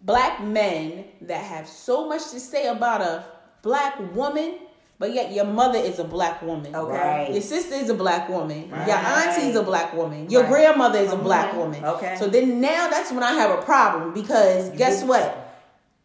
black 0.00 0.40
men 0.42 1.04
that 1.20 1.40
have 1.42 1.68
so 1.68 2.08
much 2.08 2.30
to 2.30 2.40
say 2.40 2.66
about 2.66 3.00
a 3.02 3.24
black 3.62 3.94
woman, 4.14 4.54
but 4.98 5.12
yet 5.12 5.32
your 5.32 5.44
mother 5.44 5.78
is 5.78 5.98
a 5.98 6.04
black 6.04 6.42
woman. 6.42 6.74
Okay. 6.74 6.92
Right. 6.92 7.32
Your 7.32 7.42
sister 7.42 7.74
is 7.74 7.88
a 7.90 7.94
black 7.94 8.28
woman. 8.28 8.70
Right. 8.70 8.86
Your 8.86 8.96
Right. 8.96 9.28
auntie's 9.28 9.56
a 9.56 9.62
black 9.62 9.94
woman. 9.94 10.30
Your 10.30 10.42
Right. 10.42 10.50
grandmother 10.50 10.98
is 10.98 11.12
a 11.12 11.16
black 11.16 11.54
woman. 11.54 11.84
Okay. 11.84 12.16
So 12.18 12.26
then 12.26 12.60
now 12.60 12.88
that's 12.88 13.10
when 13.12 13.22
I 13.22 13.32
have 13.32 13.50
a 13.50 13.62
problem 13.62 14.12
because 14.14 14.70
guess 14.70 15.02
what? 15.04 15.45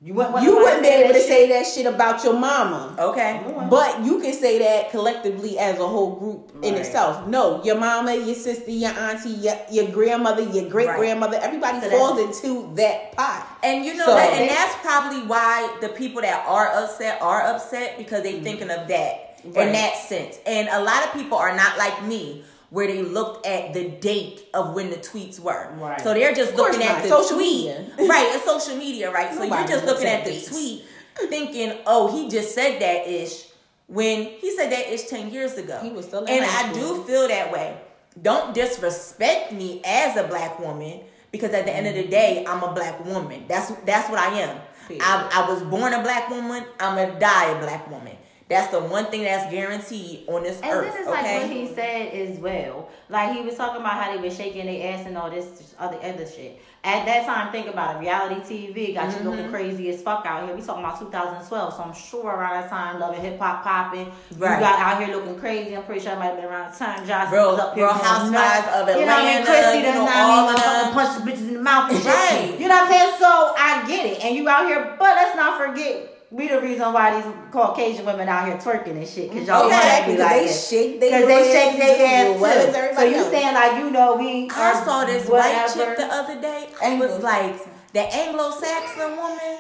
You 0.03 0.15
wouldn't, 0.15 0.41
You 0.41 0.55
wouldn't 0.55 0.81
be 0.81 0.87
able 0.87 1.13
to 1.13 1.21
say 1.21 1.47
that 1.49 1.67
shit 1.67 1.85
about 1.85 2.23
your 2.23 2.33
mama. 2.33 2.95
Okay. 2.97 3.39
But 3.69 4.03
you 4.03 4.19
can 4.19 4.33
say 4.33 4.57
that 4.57 4.89
collectively 4.89 5.59
as 5.59 5.77
a 5.77 5.87
whole 5.87 6.15
group 6.15 6.51
in 6.63 6.73
Right. 6.73 6.81
itself. 6.81 7.27
No, 7.27 7.63
your 7.63 7.75
mama, 7.77 8.15
your 8.15 8.33
sister, 8.33 8.71
your 8.71 8.89
auntie, 8.91 9.29
your, 9.29 9.55
your 9.69 9.87
grandmother, 9.89 10.41
your 10.41 10.67
great 10.69 10.87
grandmother, 10.95 11.37
everybody 11.39 11.81
So 11.81 11.91
falls 11.91 12.19
into 12.19 12.73
that 12.77 13.11
pot. 13.15 13.47
And 13.61 13.85
you 13.85 13.93
know 13.93 14.07
So- 14.07 14.15
that, 14.15 14.33
and 14.33 14.49
that's 14.49 14.73
probably 14.81 15.21
why 15.27 15.71
the 15.81 15.89
people 15.89 16.23
that 16.23 16.45
are 16.47 16.69
upset 16.73 17.21
are 17.21 17.43
upset 17.43 17.99
because 17.99 18.23
they're 18.23 18.41
thinking 18.41 18.71
of 18.71 18.87
that 18.87 19.39
in 19.43 19.53
that 19.53 19.97
sense. 19.97 20.39
And 20.47 20.67
a 20.69 20.81
lot 20.81 21.03
of 21.05 21.13
people 21.13 21.37
are 21.37 21.55
not 21.55 21.77
like 21.77 22.03
me, 22.05 22.43
where 22.71 22.87
they 22.87 23.01
looked 23.01 23.45
at 23.45 23.73
the 23.73 23.89
date 23.89 24.45
of 24.53 24.73
when 24.73 24.89
the 24.89 24.95
tweets 24.95 25.39
were. 25.39 25.71
Right. 25.75 25.99
So 26.01 26.13
they're 26.13 26.33
just 26.33 26.55
looking 26.55 26.81
at 26.81 26.93
not. 26.95 27.03
the 27.03 27.09
Social 27.09 27.37
tweet, 27.37 27.67
media. 27.67 27.91
right? 28.09 28.27
It's 28.33 28.45
social 28.45 28.77
media, 28.77 29.11
right? 29.11 29.33
so 29.33 29.43
you're 29.43 29.67
just 29.67 29.85
looking 29.85 30.07
at 30.07 30.23
the 30.23 30.31
dates. 30.31 30.47
tweet, 30.47 30.85
thinking, 31.29 31.77
"Oh, 31.85 32.11
he 32.15 32.29
just 32.29 32.55
said 32.55 32.81
that 32.81 33.07
ish." 33.07 33.47
When 33.87 34.23
he 34.23 34.55
said 34.55 34.71
that 34.71 34.91
ish 34.91 35.03
ten 35.03 35.31
years 35.31 35.57
ago, 35.57 35.79
He 35.83 35.89
was 35.89 36.05
still 36.05 36.25
and 36.25 36.45
I 36.45 36.71
do 36.73 37.03
feel 37.03 37.27
that 37.27 37.51
way. 37.51 37.77
Don't 38.21 38.53
disrespect 38.53 39.51
me 39.51 39.81
as 39.83 40.15
a 40.15 40.23
black 40.23 40.57
woman 40.59 41.01
because 41.31 41.53
at 41.53 41.65
the 41.65 41.75
end 41.75 41.87
of 41.87 41.95
the 41.95 42.03
mm-hmm. 42.03 42.09
day, 42.11 42.45
I'm 42.47 42.63
a 42.63 42.73
black 42.73 43.03
woman. 43.05 43.45
That's 43.49 43.69
that's 43.85 44.09
what 44.09 44.19
I 44.19 44.39
am. 44.39 44.57
I, 44.89 45.29
I 45.33 45.49
was 45.49 45.61
born 45.63 45.93
a 45.93 46.01
black 46.01 46.29
woman. 46.29 46.65
I'm 46.79 46.95
gonna 46.95 47.19
die 47.19 47.51
a 47.51 47.59
black 47.59 47.89
woman. 47.91 48.15
That's 48.51 48.67
the 48.71 48.79
one 48.79 49.05
thing 49.05 49.23
that's 49.23 49.49
guaranteed 49.51 50.25
on 50.27 50.43
this 50.43 50.59
And 50.61 50.71
earth. 50.71 50.91
then 50.93 51.01
it's 51.01 51.09
like 51.09 51.19
okay? 51.25 51.47
what 51.47 51.55
he 51.55 51.73
said 51.73 52.13
as 52.13 52.37
well. 52.39 52.89
Like 53.09 53.35
he 53.35 53.41
was 53.41 53.55
talking 53.55 53.81
about 53.81 53.93
how 53.93 54.15
they 54.15 54.21
were 54.21 54.33
shaking 54.33 54.65
their 54.65 54.93
ass 54.93 55.05
and 55.05 55.17
all 55.17 55.29
this 55.29 55.73
other 55.79 55.97
other 55.97 56.25
shit. 56.27 56.61
At 56.83 57.05
that 57.05 57.27
time, 57.27 57.51
think 57.51 57.67
about 57.67 57.97
it. 57.97 57.99
Reality 57.99 58.41
TV 58.41 58.93
got 58.95 59.11
you 59.15 59.23
looking 59.23 59.41
Mm-hmm. 59.45 59.51
crazy 59.53 59.89
as 59.89 60.01
fuck 60.01 60.25
out 60.25 60.45
here. 60.47 60.55
We 60.55 60.61
talking 60.63 60.83
about 60.83 60.97
2012, 60.99 61.73
so 61.75 61.83
I'm 61.83 61.93
sure 61.93 62.25
around 62.25 62.61
that 62.61 62.69
time, 62.71 62.99
Love 62.99 63.13
and 63.13 63.21
Hip 63.21 63.37
Hop 63.39 63.63
popping. 63.63 64.11
Right. 64.37 64.55
You 64.55 64.59
got 64.61 64.79
out 64.79 65.03
here 65.03 65.15
looking 65.15 65.37
crazy. 65.39 65.75
I'm 65.77 65.83
pretty 65.83 66.01
sure 66.01 66.13
I 66.13 66.15
might 66.15 66.25
have 66.25 66.37
been 66.37 66.45
around 66.45 66.73
the 66.73 66.77
time 66.79 67.05
Johnson 67.05 67.29
Bro- 67.37 67.51
was 67.51 67.59
up 67.59 67.75
here. 67.75 67.85
bro, 67.85 67.93
Housewives 67.93 68.67
of 68.73 68.87
You 68.99 69.05
know 69.05 69.13
what 69.13 69.23
I 69.23 69.23
mean? 69.23 69.41
Atlanta, 69.41 69.45
Chrissy 69.45 69.77
you 69.77 69.93
know, 69.93 70.09
all 70.11 70.49
of 70.49 70.59
fucking 70.59 70.93
punch 70.93 71.23
the 71.23 71.31
bitches 71.31 71.47
in 71.49 71.53
the 71.53 71.61
mouth 71.61 71.91
and 71.91 71.99
shit. 72.01 72.07
Right. 72.07 72.55
You 72.59 72.67
know 72.67 72.75
what 72.75 72.83
I'm 72.87 72.91
saying? 72.91 73.13
So 73.19 73.29
I 73.57 73.83
get 73.87 74.05
it. 74.07 74.25
And 74.25 74.35
you 74.35 74.49
out 74.49 74.65
here, 74.65 74.95
but 74.97 75.15
let's 75.15 75.35
not 75.35 75.59
forget. 75.61 76.17
We 76.31 76.47
the 76.47 76.61
reason 76.61 76.93
why 76.93 77.19
these 77.21 77.29
Caucasian 77.51 78.05
women 78.05 78.29
out 78.29 78.47
here 78.47 78.55
twerking 78.57 78.95
and 78.95 79.05
shit, 79.07 79.29
cause 79.33 79.45
y'all 79.45 79.65
Okay, 79.67 80.03
be 80.07 80.17
like 80.17 80.29
they 80.39 80.45
this. 80.47 80.69
shake 80.69 80.99
their 81.01 81.19
Cause 81.19 81.27
they 81.27 81.43
shake 81.51 81.77
their 81.77 82.07
ass 82.07 82.35
as 82.35 82.41
well 82.41 82.67
as 82.67 82.73
too. 82.89 82.95
So 82.95 83.03
you 83.03 83.23
saying 83.29 83.53
like 83.53 83.77
you 83.83 83.91
know 83.91 84.15
we 84.15 84.49
I 84.49 84.81
saw 84.85 85.03
this 85.03 85.27
whatever. 85.27 85.49
white 85.57 85.73
chick 85.73 85.97
the 85.97 86.05
other 86.05 86.39
day. 86.41 86.69
It 86.83 86.99
was 86.99 87.21
like 87.21 87.55
the 87.91 87.99
Anglo-Saxon 88.01 89.17
woman. 89.17 89.57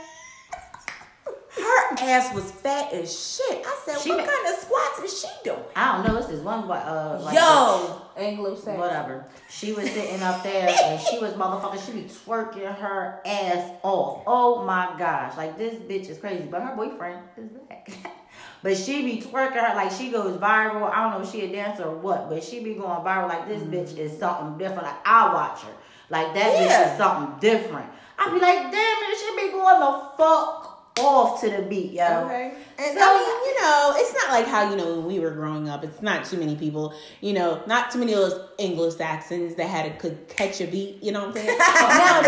Her 1.61 1.95
ass 2.09 2.33
was 2.33 2.49
fat 2.51 2.91
as 2.93 3.11
shit. 3.37 3.63
I 3.65 3.79
said, 3.85 3.99
She 3.99 4.09
what 4.09 4.19
ma- 4.25 4.25
kind 4.31 4.47
of 4.55 4.61
squats 4.61 4.99
is 4.99 5.21
she 5.21 5.27
doing? 5.43 5.59
I 5.75 5.93
don't 5.97 6.07
know. 6.07 6.19
This 6.21 6.29
is 6.31 6.41
one 6.41 6.67
white 6.67 6.83
uh 6.85 7.19
like 7.21 7.35
Yo, 7.35 8.01
Anglo-Saxon. 8.17 8.77
whatever. 8.77 9.25
She 9.49 9.73
was 9.73 9.89
sitting 9.91 10.21
up 10.23 10.43
there 10.43 10.69
and 10.83 10.99
she 10.99 11.19
was 11.19 11.33
motherfucking. 11.33 11.85
She 11.85 11.91
be 11.91 12.03
twerking 12.09 12.75
her 12.77 13.21
ass 13.25 13.71
off. 13.83 14.23
Oh 14.27 14.63
my 14.65 14.93
gosh, 14.97 15.37
like 15.37 15.57
this 15.57 15.75
bitch 15.75 16.09
is 16.09 16.17
crazy. 16.17 16.45
But 16.49 16.61
her 16.63 16.75
boyfriend 16.75 17.19
is 17.37 17.49
black. 17.49 17.91
But 18.63 18.77
she 18.77 19.01
be 19.03 19.21
twerking 19.21 19.53
her 19.53 19.75
like 19.75 19.91
she 19.91 20.11
goes 20.11 20.37
viral. 20.37 20.89
I 20.91 21.03
don't 21.09 21.19
know 21.19 21.27
if 21.27 21.31
she 21.31 21.41
a 21.41 21.51
dancer 21.51 21.83
or 21.83 21.95
what, 21.97 22.29
but 22.29 22.43
she 22.43 22.63
be 22.63 22.75
going 22.75 23.01
viral 23.03 23.27
like 23.27 23.47
this 23.47 23.61
bitch 23.63 23.97
is 23.97 24.17
something 24.17 24.57
different. 24.59 24.83
Like 24.83 24.99
I 25.05 25.33
watch 25.33 25.61
her. 25.61 25.71
Like 26.11 26.33
that 26.35 26.53
bitch 26.57 26.65
Yeah. 26.67 26.91
is 26.91 26.97
something 26.97 27.39
different. 27.39 27.89
I 28.19 28.29
be 28.29 28.39
like, 28.39 28.71
damn 28.71 28.73
it, 28.73 29.17
she 29.17 29.47
be 29.47 29.51
going 29.51 29.79
the 29.79 30.09
fuck 30.15 30.70
off 30.99 31.39
to 31.41 31.49
the 31.49 31.61
beat, 31.63 31.91
yo. 31.93 32.03
Okay. 32.25 32.53
And 32.77 32.97
So- 32.97 33.03
I 33.03 33.13
mean, 33.13 33.53
you 33.55 33.61
know, 33.61 33.93
it's 33.95 34.13
not 34.13 34.29
like 34.31 34.45
how, 34.45 34.69
you 34.69 34.75
know, 34.75 34.95
when 34.95 35.05
we 35.05 35.19
were 35.19 35.31
growing 35.31 35.69
up, 35.69 35.83
it's 35.83 36.01
not 36.01 36.25
too 36.25 36.37
many 36.37 36.55
people, 36.55 36.93
you 37.21 37.33
know, 37.33 37.61
not 37.65 37.91
too 37.91 37.99
many 37.99 38.13
of 38.13 38.19
those 38.19 38.41
Anglo 38.59 38.89
Saxons 38.89 39.55
that 39.55 39.67
had 39.67 39.85
to 39.85 39.97
could 39.97 40.27
catch 40.27 40.59
a 40.61 40.65
beat, 40.67 41.01
you 41.01 41.11
know 41.11 41.27
what 41.27 41.37
I'm 41.37 41.45
saying? 41.45 41.57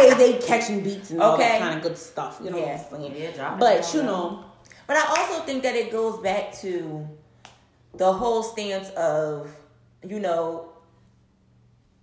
Nowadays 0.09 0.15
they 0.17 0.33
catching 0.47 0.81
beats 0.81 1.11
and 1.11 1.21
all 1.21 1.37
that 1.37 1.59
kind 1.59 1.75
of 1.75 1.83
good 1.83 1.97
stuff, 1.97 2.39
you 2.43 2.49
know 2.51 2.57
Yeah. 2.57 2.77
what 2.89 2.93
I'm 3.01 3.01
saying? 3.11 3.33
Yeah, 3.37 3.57
But 3.59 3.93
you 3.93 3.99
yo. 4.01 4.05
know, 4.05 4.45
But 4.87 4.97
I 4.97 5.05
also 5.07 5.43
think 5.45 5.63
that 5.63 5.75
it 5.75 5.91
goes 5.91 6.19
back 6.21 6.53
to 6.59 7.07
the 7.95 8.11
whole 8.11 8.43
stance 8.43 8.89
of, 8.91 9.49
you 10.07 10.19
know, 10.19 10.69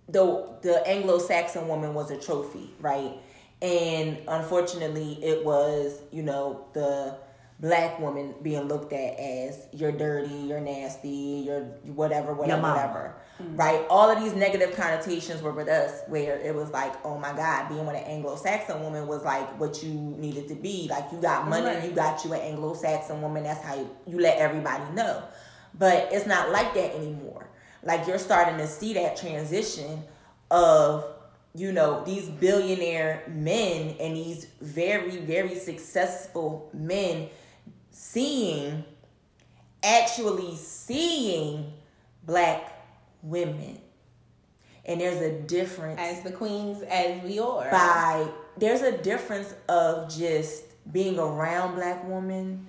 the 0.09 0.47
the 0.61 0.85
Anglo-Saxon 0.87 1.67
woman 1.67 1.93
was 1.93 2.11
a 2.11 2.17
trophy, 2.17 2.69
right? 2.79 3.13
And 3.61 4.17
unfortunately, 4.27 5.23
it 5.23 5.45
was, 5.45 6.01
you 6.11 6.23
know, 6.23 6.65
the 6.73 7.15
black 7.59 7.99
woman 7.99 8.33
being 8.41 8.63
looked 8.63 8.91
at 8.91 9.19
as 9.19 9.67
you're 9.71 9.91
dirty, 9.91 10.33
you're 10.33 10.59
nasty, 10.59 11.43
you're 11.45 11.61
whatever, 11.93 12.33
whatever, 12.33 12.61
whatever. 12.63 13.15
Mm. 13.39 13.57
Right? 13.57 13.85
All 13.87 14.09
of 14.09 14.19
these 14.19 14.33
negative 14.33 14.75
connotations 14.75 15.43
were 15.43 15.51
with 15.51 15.67
us 15.67 16.01
where 16.07 16.39
it 16.39 16.55
was 16.55 16.71
like, 16.71 16.93
oh 17.05 17.19
my 17.19 17.33
God, 17.33 17.69
being 17.69 17.85
with 17.85 17.95
an 17.95 18.03
Anglo 18.03 18.35
Saxon 18.35 18.81
woman 18.81 19.05
was 19.07 19.23
like 19.23 19.59
what 19.59 19.83
you 19.83 19.93
needed 19.93 20.47
to 20.47 20.55
be. 20.55 20.87
Like 20.89 21.11
you 21.11 21.21
got 21.21 21.47
money, 21.47 21.67
Right. 21.67 21.83
you 21.83 21.91
got 21.91 22.25
you 22.25 22.33
an 22.33 22.41
Anglo 22.41 22.73
Saxon 22.73 23.21
woman, 23.21 23.43
that's 23.43 23.63
how 23.63 23.75
you, 23.75 23.89
you 24.07 24.19
let 24.19 24.39
everybody 24.39 24.83
know. 24.93 25.21
But 25.77 26.09
it's 26.11 26.25
not 26.25 26.49
like 26.49 26.73
that 26.73 26.95
anymore. 26.95 27.47
Like 27.83 28.07
you're 28.07 28.17
starting 28.19 28.57
to 28.57 28.67
see 28.67 28.93
that 28.95 29.17
transition 29.17 30.01
of 30.49 31.05
you 31.53 31.71
know 31.71 32.03
these 32.05 32.27
billionaire 32.29 33.23
men 33.27 33.95
and 33.99 34.15
these 34.15 34.47
very 34.61 35.17
very 35.17 35.55
successful 35.55 36.69
men 36.73 37.27
seeing 37.91 38.83
actually 39.83 40.55
seeing 40.55 41.73
black 42.25 42.81
women. 43.23 43.79
And 44.85 44.99
there's 44.99 45.21
a 45.21 45.41
difference 45.41 45.99
as 45.99 46.23
the 46.23 46.31
queens 46.31 46.81
as 46.83 47.21
we 47.23 47.39
are. 47.39 47.69
by 47.69 48.27
there's 48.57 48.81
a 48.81 48.97
difference 48.97 49.53
of 49.69 50.13
just 50.13 50.63
being 50.91 51.19
around 51.19 51.75
black 51.75 52.07
women 52.07 52.67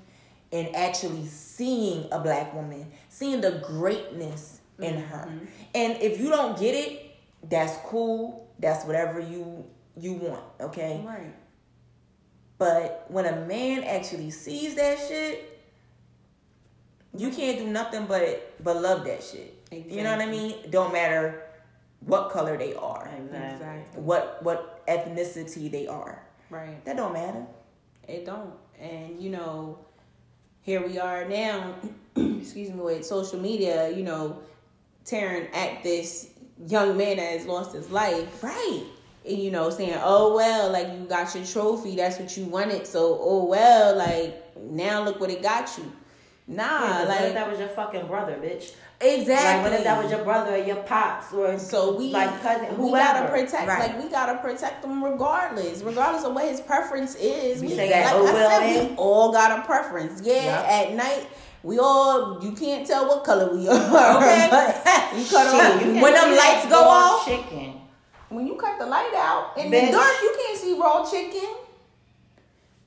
and 0.52 0.74
actually 0.76 1.26
seeing 1.26 2.06
a 2.12 2.18
black 2.18 2.54
woman 2.54 2.86
seeing 3.08 3.40
the 3.40 3.62
greatness 3.66 4.60
in 4.78 4.96
her. 4.96 5.26
Mm-hmm. 5.26 5.44
And 5.74 6.02
if 6.02 6.20
you 6.20 6.28
don't 6.28 6.58
get 6.58 6.74
it 6.74 7.16
that's 7.48 7.76
cool 7.86 8.41
that's 8.58 8.84
whatever 8.84 9.20
you 9.20 9.64
you 9.96 10.14
want 10.14 10.42
okay 10.60 11.02
Right. 11.06 11.34
but 12.58 13.06
when 13.08 13.26
a 13.26 13.44
man 13.46 13.84
actually 13.84 14.30
sees 14.30 14.74
that 14.76 14.98
shit, 14.98 15.60
you 17.16 17.30
can't 17.30 17.58
do 17.58 17.66
nothing 17.68 18.06
but 18.06 18.54
but 18.64 18.80
love 18.80 19.04
that 19.04 19.22
shit. 19.22 19.54
You 19.70 20.02
know 20.02 20.12
what 20.16 20.20
I 20.20 20.30
mean? 20.30 20.70
Don't 20.70 20.92
matter 20.92 21.42
what 22.00 22.30
color 22.30 22.56
they 22.56 22.74
are, 22.74 23.08
Exactly. 23.18 24.00
what 24.02 24.42
what 24.42 24.84
ethnicity 24.86 25.70
they 25.70 25.86
are. 25.86 26.22
Right. 26.50 26.82
That 26.84 26.96
don't 26.96 27.12
matter. 27.12 27.44
It 28.08 28.24
don't. 28.26 28.52
And 28.80 29.20
you 29.20 29.30
know, 29.30 29.78
here 30.62 30.86
we 30.86 30.98
are 30.98 31.26
now, 31.28 31.74
excuse 32.16 32.70
me, 32.70 32.80
with 32.80 33.04
social 33.04 33.38
media, 33.40 33.90
you 33.90 34.02
know, 34.04 34.38
tearing 35.04 35.48
at 35.54 35.82
this 35.82 36.30
young 36.66 36.96
man 36.96 37.16
that 37.16 37.32
has 37.32 37.46
lost 37.46 37.74
his 37.74 37.90
life. 37.90 38.42
Right. 38.42 38.82
And, 39.24 39.38
you 39.38 39.50
know, 39.50 39.70
saying, 39.70 39.98
Oh 40.02 40.34
well, 40.34 40.70
like 40.72 40.88
you 40.88 41.04
got 41.06 41.34
your 41.34 41.44
trophy, 41.44 41.96
that's 41.96 42.18
what 42.18 42.36
you 42.36 42.44
wanted. 42.46 42.86
So 42.86 43.18
oh 43.20 43.44
well, 43.44 43.96
like 43.96 44.56
now 44.60 45.02
look 45.04 45.20
what 45.20 45.30
it 45.30 45.42
got 45.42 45.76
you. 45.78 45.90
Nah, 46.48 46.64
Yeah, 46.64 46.90
what 46.90 47.00
if 47.02 47.08
like 47.24 47.34
that 47.34 47.48
was 47.50 47.58
your 47.60 47.68
fucking 47.68 48.06
brother, 48.08 48.32
bitch? 48.42 48.74
Exactly. 49.00 49.34
Like, 49.34 49.62
what 49.62 49.72
if 49.72 49.84
that 49.84 50.02
was 50.02 50.10
your 50.12 50.22
brother 50.24 50.54
or 50.54 50.58
your 50.58 50.76
pops 50.84 51.32
or 51.32 51.58
so 51.58 51.96
we 51.96 52.10
like 52.10 52.40
cousin, 52.42 52.68
we 52.78 52.88
whoever? 52.90 53.20
gotta 53.20 53.28
protect 53.30 53.68
Right. 53.68 53.78
like 53.96 54.02
we 54.02 54.08
gotta 54.10 54.38
protect 54.38 54.82
them 54.82 55.02
regardless 55.02 55.82
regardless 55.82 56.24
of 56.24 56.34
what 56.34 56.46
his 56.48 56.60
preference 56.60 57.14
is 57.16 57.62
we 57.62 57.68
say, 57.70 57.90
like 57.90 58.12
oh, 58.12 58.26
I 58.28 58.32
well, 58.32 58.60
said, 58.60 58.90
we 58.90 58.96
all 58.96 59.32
got 59.32 59.58
a 59.58 59.62
preference 59.62 60.20
yeah 60.24 60.34
Yep. 60.44 60.68
at 60.68 60.94
night 60.94 61.26
we 61.62 61.78
all 61.78 62.42
you 62.42 62.52
can't 62.52 62.86
tell 62.86 63.06
what 63.08 63.22
color 63.24 63.54
we 63.54 63.68
are 63.68 64.16
Okay. 64.16 64.48
but 64.50 65.16
you 65.18 65.24
cut 65.26 65.46
off 65.46 65.82
When 65.82 66.12
them 66.14 66.36
lights 66.36 66.66
go 66.68 66.82
off? 66.88 67.24
chicken. 67.24 67.80
when 68.30 68.46
you 68.46 68.54
cut 68.56 68.78
the 68.78 68.86
light 68.86 69.12
out 69.14 69.56
in 69.58 69.70
Bitch. 69.70 69.86
the 69.86 69.92
dark 69.92 70.12
you 70.22 70.36
can't 70.44 70.58
see 70.58 70.78
raw 70.78 71.08
chicken 71.08 71.48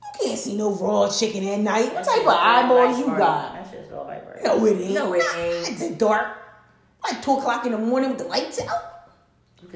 you 0.02 0.20
can't 0.28 0.38
see 0.38 0.56
no 0.56 0.72
raw 0.74 1.08
chicken 1.10 1.46
at 1.48 1.60
night 1.60 1.92
what 1.94 2.04
type 2.04 2.20
of 2.22 2.28
eyeballs 2.28 2.98
you 2.98 3.06
got 3.06 3.52
That 3.54 3.70
shit's 3.70 3.92
all 3.92 4.04
vibrate. 4.04 4.42
no 4.44 4.64
it 4.66 4.80
ain't 4.80 4.94
No, 4.94 5.12
it 5.14 5.22
ain't. 5.36 5.80
at 5.82 5.98
dark 5.98 6.28
like 7.04 7.22
two 7.22 7.32
o'clock 7.32 7.64
in 7.66 7.72
the 7.72 7.78
morning 7.78 8.10
with 8.10 8.18
the 8.18 8.24
lights 8.24 8.60
out 8.60 8.95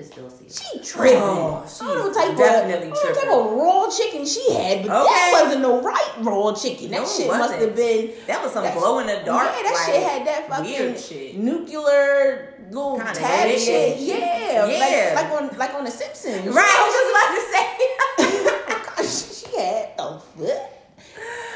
You 0.01 0.09
can 0.09 0.13
still 0.13 0.31
see 0.31 0.45
it. 0.47 0.53
She 0.83 0.93
tripping. 0.93 1.19
Oh, 1.19 1.67
I 1.81 1.85
don't 1.85 1.99
know 1.99 2.05
what 2.09 2.15
type 2.15 2.37
definitely 2.37 2.89
of, 2.91 2.97
I 2.97 3.03
don't 3.03 3.07
what 3.07 3.15
type 3.23 3.33
of 3.33 3.53
raw 3.53 3.91
chicken 3.91 4.25
she 4.27 4.53
had, 4.55 4.83
but 4.87 5.05
that 5.05 5.41
wasn't 5.43 5.63
no 5.63 5.83
right 5.83 6.13
raw 6.21 6.53
chicken. 6.55 6.91
That 6.91 7.03
No, 7.03 7.07
shit 7.07 7.27
must 7.29 7.55
have 7.55 7.77
been 7.77 8.11
That 8.27 8.43
was 8.43 8.53
some 8.53 8.65
that- 8.65 8.77
glow 8.79 8.99
in 9.01 9.07
the 9.09 9.21
dark. 9.25 9.53
Yeah, 9.57 9.63
that 9.65 9.73
like, 9.75 9.95
shit 9.95 10.03
had 10.03 10.27
that 10.27 10.49
fucking 10.49 10.65
weird 10.65 10.99
shit. 10.99 11.37
nuclear 11.37 12.55
little 12.71 12.97
Kinda 12.97 13.13
tab 13.15 13.49
lit. 13.49 13.61
shit. 13.61 13.99
Yeah, 13.99 14.67
Yeah. 14.67 15.13
Like, 15.15 15.33
like 15.33 15.43
on 15.53 15.59
like 15.59 15.75
on 15.75 15.85
the 15.85 15.91
Simpsons. 15.91 16.47
Right, 16.49 16.65
I 16.65 16.83
was 16.87 16.95
just 16.97 17.11
about 17.13 17.35
to 17.37 17.43
say. 17.53 17.67
Oh 18.73 18.95
gosh, 18.97 19.35
she 19.35 19.61
had 19.61 19.97
the 19.99 20.19
foot. 20.19 20.61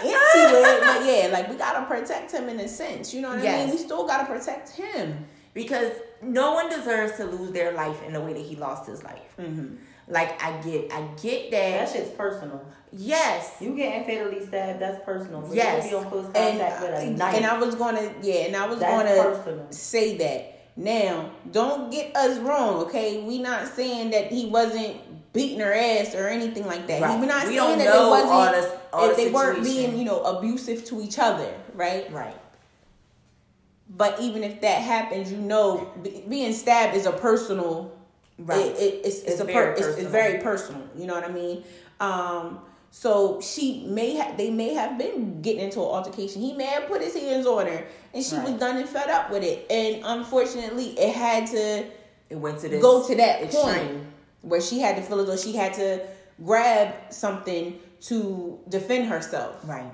Into 0.02 0.12
it, 0.12 0.80
but 0.80 1.06
yeah, 1.06 1.28
like 1.32 1.48
we 1.48 1.56
gotta 1.56 1.86
protect 1.86 2.32
him 2.32 2.48
in 2.50 2.60
a 2.60 2.68
sense. 2.68 3.14
You 3.14 3.22
know 3.22 3.30
what 3.30 3.38
I 3.38 3.42
mean? 3.64 3.70
We 3.70 3.78
still 3.78 4.06
gotta 4.06 4.26
protect 4.26 4.70
him. 4.70 5.24
Because 5.54 5.92
no 6.22 6.52
one 6.52 6.68
deserves 6.68 7.16
to 7.16 7.24
lose 7.24 7.52
their 7.52 7.72
life 7.72 8.02
in 8.02 8.12
the 8.12 8.20
way 8.20 8.32
that 8.34 8.42
he 8.44 8.56
lost 8.56 8.86
his 8.88 9.02
life. 9.02 9.34
Mm-hmm. 9.38 9.76
Like 10.08 10.42
I 10.42 10.60
get, 10.60 10.92
I 10.92 11.02
get 11.22 11.50
That 11.50 11.86
that. 11.86 11.88
shit's 11.90 12.10
personal. 12.10 12.62
Yes, 12.92 13.56
You 13.60 13.74
getting 13.74 14.04
fatally 14.04 14.44
stabbed, 14.46 14.80
that's 14.80 15.02
personal. 15.04 15.48
Yes. 15.52 15.84
you 15.84 15.90
to 15.92 15.96
be 15.98 16.04
on 16.04 16.10
close 16.10 16.26
And, 16.34 16.58
with 16.58 17.02
a 17.02 17.10
knife. 17.10 17.34
and 17.36 17.46
I 17.46 17.58
was 17.58 17.74
gonna 17.74 18.12
yeah, 18.22 18.34
and 18.46 18.54
I 18.56 18.66
was 18.66 18.78
That's 18.78 18.92
gonna 19.08 19.22
personal. 19.34 19.66
say 19.70 20.16
that. 20.18 20.50
Now, 20.76 21.30
don't 21.52 21.90
get 21.90 22.14
us 22.16 22.38
wrong, 22.40 22.82
okay? 22.84 23.22
We 23.22 23.38
not 23.38 23.66
saying 23.68 24.10
that 24.10 24.30
he 24.30 24.46
wasn't 24.46 24.96
beating 25.32 25.60
her 25.60 25.72
ass 25.72 26.14
or 26.14 26.28
anything 26.28 26.66
like 26.66 26.86
that. 26.88 27.00
Right. 27.02 27.18
We're 27.18 27.26
not 27.26 27.46
We 27.48 27.56
saying 27.56 27.78
that 27.78 27.92
they 27.92 27.98
wasn't 28.08 28.30
all 28.32 28.52
the- 28.52 28.78
all 28.92 29.10
if 29.10 29.16
the 29.16 29.24
they 29.24 29.30
weren't 29.32 29.64
being, 29.64 29.96
you 29.98 30.04
know, 30.04 30.22
abusive 30.22 30.84
to 30.86 31.00
each 31.00 31.18
other, 31.18 31.52
right? 31.74 32.12
right. 32.12 32.36
But 33.96 34.20
even 34.20 34.42
if 34.42 34.60
that 34.62 34.82
happens, 34.82 35.30
you 35.30 35.38
know, 35.38 35.92
be, 36.02 36.24
being 36.28 36.52
stabbed 36.52 36.96
is 36.96 37.06
a 37.06 37.12
personal 37.12 37.92
Right. 38.36 38.66
It, 38.66 38.76
it, 38.76 38.94
it's, 39.04 39.20
it's, 39.20 39.30
It's 39.32 39.40
a 39.40 39.44
very 39.44 39.80
per, 39.80 39.88
it's, 39.90 39.98
it's 39.98 40.10
very 40.10 40.42
personal. 40.42 40.82
You 40.96 41.06
know 41.06 41.14
what 41.14 41.24
I 41.24 41.32
mean? 41.32 41.62
Um, 42.00 42.58
So 42.90 43.40
she 43.40 43.84
may 43.86 44.14
have 44.16 44.36
they 44.36 44.50
may 44.50 44.74
have 44.74 44.98
been 44.98 45.40
getting 45.42 45.62
into 45.62 45.78
an 45.80 45.86
altercation. 45.86 46.42
He 46.42 46.52
may 46.52 46.66
have 46.66 46.86
put 46.88 47.00
his 47.00 47.14
hands 47.14 47.46
on 47.46 47.66
her 47.66 47.86
and 48.12 48.24
she 48.24 48.36
was 48.36 48.52
done 48.52 48.76
and 48.76 48.88
fed 48.88 49.08
up 49.08 49.30
with 49.30 49.42
it. 49.44 49.66
And 49.70 50.02
unfortunately 50.04 50.98
it 50.98 51.14
had 51.14 51.46
to 51.48 51.84
It 52.30 52.36
went 52.36 52.58
to 52.60 52.68
this 52.68 52.82
go 52.82 53.06
to 53.06 53.14
that 53.16 53.42
extreme. 53.42 53.64
point 53.64 54.06
where 54.42 54.60
she 54.60 54.80
had 54.80 54.96
to 54.96 55.02
feel 55.02 55.20
as 55.20 55.26
though 55.26 55.36
she 55.36 55.56
had 55.56 55.72
to 55.74 56.04
grab 56.44 56.94
something 57.10 57.78
to 58.02 58.58
defend 58.68 59.06
herself. 59.08 59.56
Right. 59.64 59.92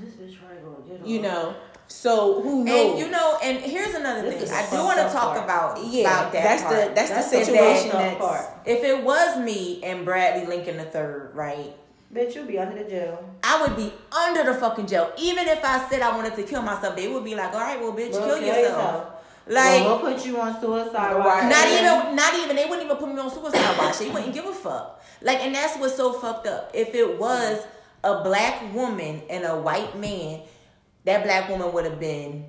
This 0.00 0.14
bitch 0.14 0.38
probably 0.38 0.58
gonna 0.58 0.98
get 0.98 1.06
You 1.06 1.22
know. 1.22 1.54
So 1.88 2.42
who 2.42 2.64
knows? 2.64 2.90
And 2.90 2.98
you 2.98 3.10
know, 3.10 3.38
and 3.42 3.58
here's 3.58 3.94
another 3.94 4.22
This 4.22 4.50
thing. 4.50 4.58
I 4.58 4.68
do 4.70 4.82
want 4.84 4.98
to 4.98 5.04
talk 5.04 5.34
part. 5.34 5.44
about 5.44 5.84
yeah, 5.84 6.00
about 6.02 6.32
that 6.32 6.42
that's 6.42 6.62
part. 6.62 6.74
the 6.74 6.94
that's, 6.94 7.10
That's 7.10 7.30
the 7.30 7.38
the 7.38 7.44
situation 7.44 7.90
fucked 7.90 7.94
up 7.94 8.18
that's 8.18 8.20
part. 8.20 8.66
If 8.66 8.84
it 8.84 9.02
was 9.04 9.38
me 9.38 9.82
and 9.84 10.04
Bradley 10.04 10.46
Lincoln 10.46 10.76
the 10.78 10.84
third, 10.84 11.30
right? 11.34 11.72
Bitch, 12.12 12.34
you'll 12.34 12.46
be 12.46 12.58
under 12.58 12.82
the 12.82 12.88
jail. 12.88 13.28
I 13.42 13.60
would 13.62 13.76
be 13.76 13.92
under 14.16 14.44
the 14.44 14.54
fucking 14.58 14.86
jail. 14.86 15.12
Even 15.18 15.46
if 15.48 15.64
I 15.64 15.88
said 15.88 16.02
I 16.02 16.16
wanted 16.16 16.34
to 16.36 16.42
kill 16.44 16.62
myself, 16.62 16.96
they 16.96 17.08
would 17.08 17.24
be 17.24 17.34
like, 17.34 17.52
"All 17.52 17.60
right, 17.60 17.80
well, 17.80 17.92
bitch, 17.92 18.12
Well, 18.12 18.26
kill, 18.26 18.38
kill 18.38 18.46
yourself." 18.46 18.64
yourself. 18.64 19.12
Like, 19.48 19.84
well, 19.84 20.02
we'll 20.02 20.12
put 20.14 20.26
you 20.26 20.40
on 20.40 20.60
suicide 20.60 21.16
watch. 21.18 21.44
Not 21.44 21.68
even, 21.68 22.16
not 22.16 22.34
even. 22.34 22.56
They 22.56 22.64
wouldn't 22.64 22.84
even 22.84 22.96
put 22.96 23.08
me 23.12 23.20
on 23.20 23.30
suicide 23.30 23.78
watch. 23.78 23.98
They 23.98 24.10
wouldn't 24.10 24.34
give 24.34 24.44
a 24.44 24.52
fuck. 24.52 25.04
Like, 25.22 25.38
and 25.40 25.54
that's 25.54 25.76
what's 25.78 25.94
so 25.96 26.12
fucked 26.14 26.46
up. 26.48 26.70
If 26.74 26.94
it 26.94 27.18
was 27.18 27.64
a 28.02 28.22
black 28.24 28.74
woman 28.74 29.22
and 29.30 29.44
a 29.44 29.56
white 29.56 29.96
man, 29.98 30.40
that 31.06 31.24
black 31.24 31.48
woman 31.48 31.72
would 31.72 31.84
have 31.84 31.98
been 31.98 32.44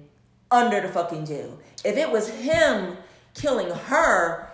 under 0.52 0.82
the 0.82 0.90
fucking 0.90 1.26
jail. 1.26 1.58
If 1.86 1.96
it 1.98 2.12
was 2.12 2.28
him 2.30 2.98
killing 3.34 3.70
her 3.70 4.50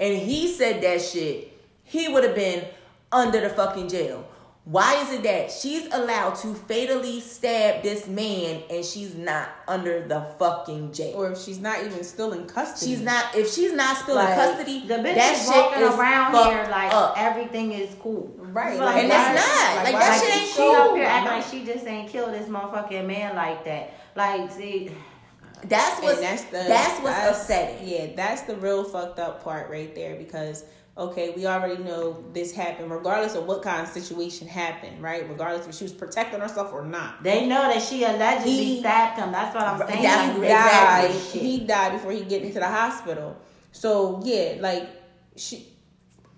and 0.00 0.16
he 0.16 0.52
said 0.52 0.82
that 0.82 1.02
shit, 1.02 1.52
he 1.84 2.08
would 2.08 2.24
have 2.24 2.34
been 2.34 2.64
under 3.12 3.40
the 3.40 3.50
fucking 3.50 3.88
jail. 3.88 4.26
Why 4.64 4.96
is 5.02 5.10
it 5.14 5.22
that 5.22 5.50
she's 5.50 5.86
allowed 5.94 6.34
to 6.42 6.52
fatally 6.54 7.20
stab 7.20 7.82
this 7.82 8.06
man 8.06 8.62
and 8.68 8.84
she's 8.84 9.14
not 9.14 9.48
under 9.66 10.06
the 10.06 10.20
fucking 10.38 10.92
jail? 10.92 11.14
or 11.16 11.32
if 11.32 11.38
she's 11.40 11.58
not 11.58 11.82
even 11.86 12.04
still 12.04 12.34
in 12.34 12.46
custody. 12.46 12.92
She's 12.92 13.00
not. 13.00 13.34
If 13.34 13.50
she's 13.50 13.72
not 13.72 13.96
still 13.96 14.16
Like, 14.16 14.28
in 14.28 14.34
custody, 14.34 14.86
The 14.86 14.94
bitch 14.96 15.14
that 15.14 15.36
is 15.36 15.46
shit 15.46 15.56
walking 15.56 15.82
is 15.84 15.94
around 15.94 16.34
here 16.50 16.68
like 16.70 16.92
up. 16.92 17.14
everything 17.16 17.72
is 17.72 17.94
cool. 17.98 18.30
Right, 18.52 18.78
like, 18.78 18.96
And 19.04 19.06
it's 19.06 19.46
not. 19.46 19.76
like, 19.76 19.92
Like, 19.92 20.02
that 20.02 20.10
Like, 20.10 20.20
shit 20.20 20.36
ain't 20.42 20.50
she 20.50 20.62
up 20.62 20.86
cool. 20.88 20.96
here 20.96 21.04
acting 21.04 21.32
like 21.32 21.44
she 21.50 21.64
just 21.72 21.86
ain't 21.86 22.08
killed 22.10 22.32
this 22.32 22.48
motherfucking 22.48 23.06
man 23.06 23.36
like 23.36 23.64
that. 23.64 23.92
Like, 24.14 24.50
see, 24.50 24.90
That's 25.64 26.00
what's 26.02 26.18
and 26.18 26.24
that's 26.24 26.44
the 26.44 26.58
that's 26.68 27.02
what's 27.02 27.26
upsetting. 27.42 27.88
Yeah, 27.88 28.06
that's 28.14 28.42
the 28.42 28.54
real 28.56 28.84
fucked 28.84 29.18
up 29.18 29.42
part 29.42 29.68
right 29.70 29.92
there 29.92 30.14
because 30.14 30.64
okay, 30.96 31.32
we 31.36 31.46
already 31.46 31.82
know 31.82 32.24
this 32.32 32.52
happened, 32.54 32.90
regardless 32.90 33.34
of 33.36 33.44
what 33.46 33.62
kind 33.62 33.82
of 33.82 33.88
situation 33.88 34.46
happened, 34.48 35.00
right? 35.02 35.28
Regardless 35.28 35.66
if 35.66 35.74
she 35.74 35.84
was 35.84 35.92
protecting 35.92 36.40
herself 36.40 36.72
or 36.72 36.84
not. 36.84 37.22
they 37.24 37.46
know 37.46 37.62
that 37.62 37.82
she 37.82 38.02
allegedly 38.04 38.52
He- 38.52 38.80
stabbed 38.80 39.18
him. 39.18 39.30
That's 39.32 39.52
what 39.54 39.64
I'm 39.64 39.78
saying. 39.88 40.02
That's 40.02 40.26
like, 40.28 40.34
He 40.36 40.40
they 40.42 40.48
died. 40.48 41.02
know 41.02 41.08
this 41.12 41.32
shit. 41.32 41.42
He 41.42 41.58
died 41.60 41.92
before 41.92 42.12
he 42.12 42.20
get 42.24 42.42
into 42.42 42.60
the 42.60 42.68
hospital. 42.68 43.36
So 43.72 44.20
yeah, 44.24 44.54
like 44.60 44.88
she, 45.36 45.68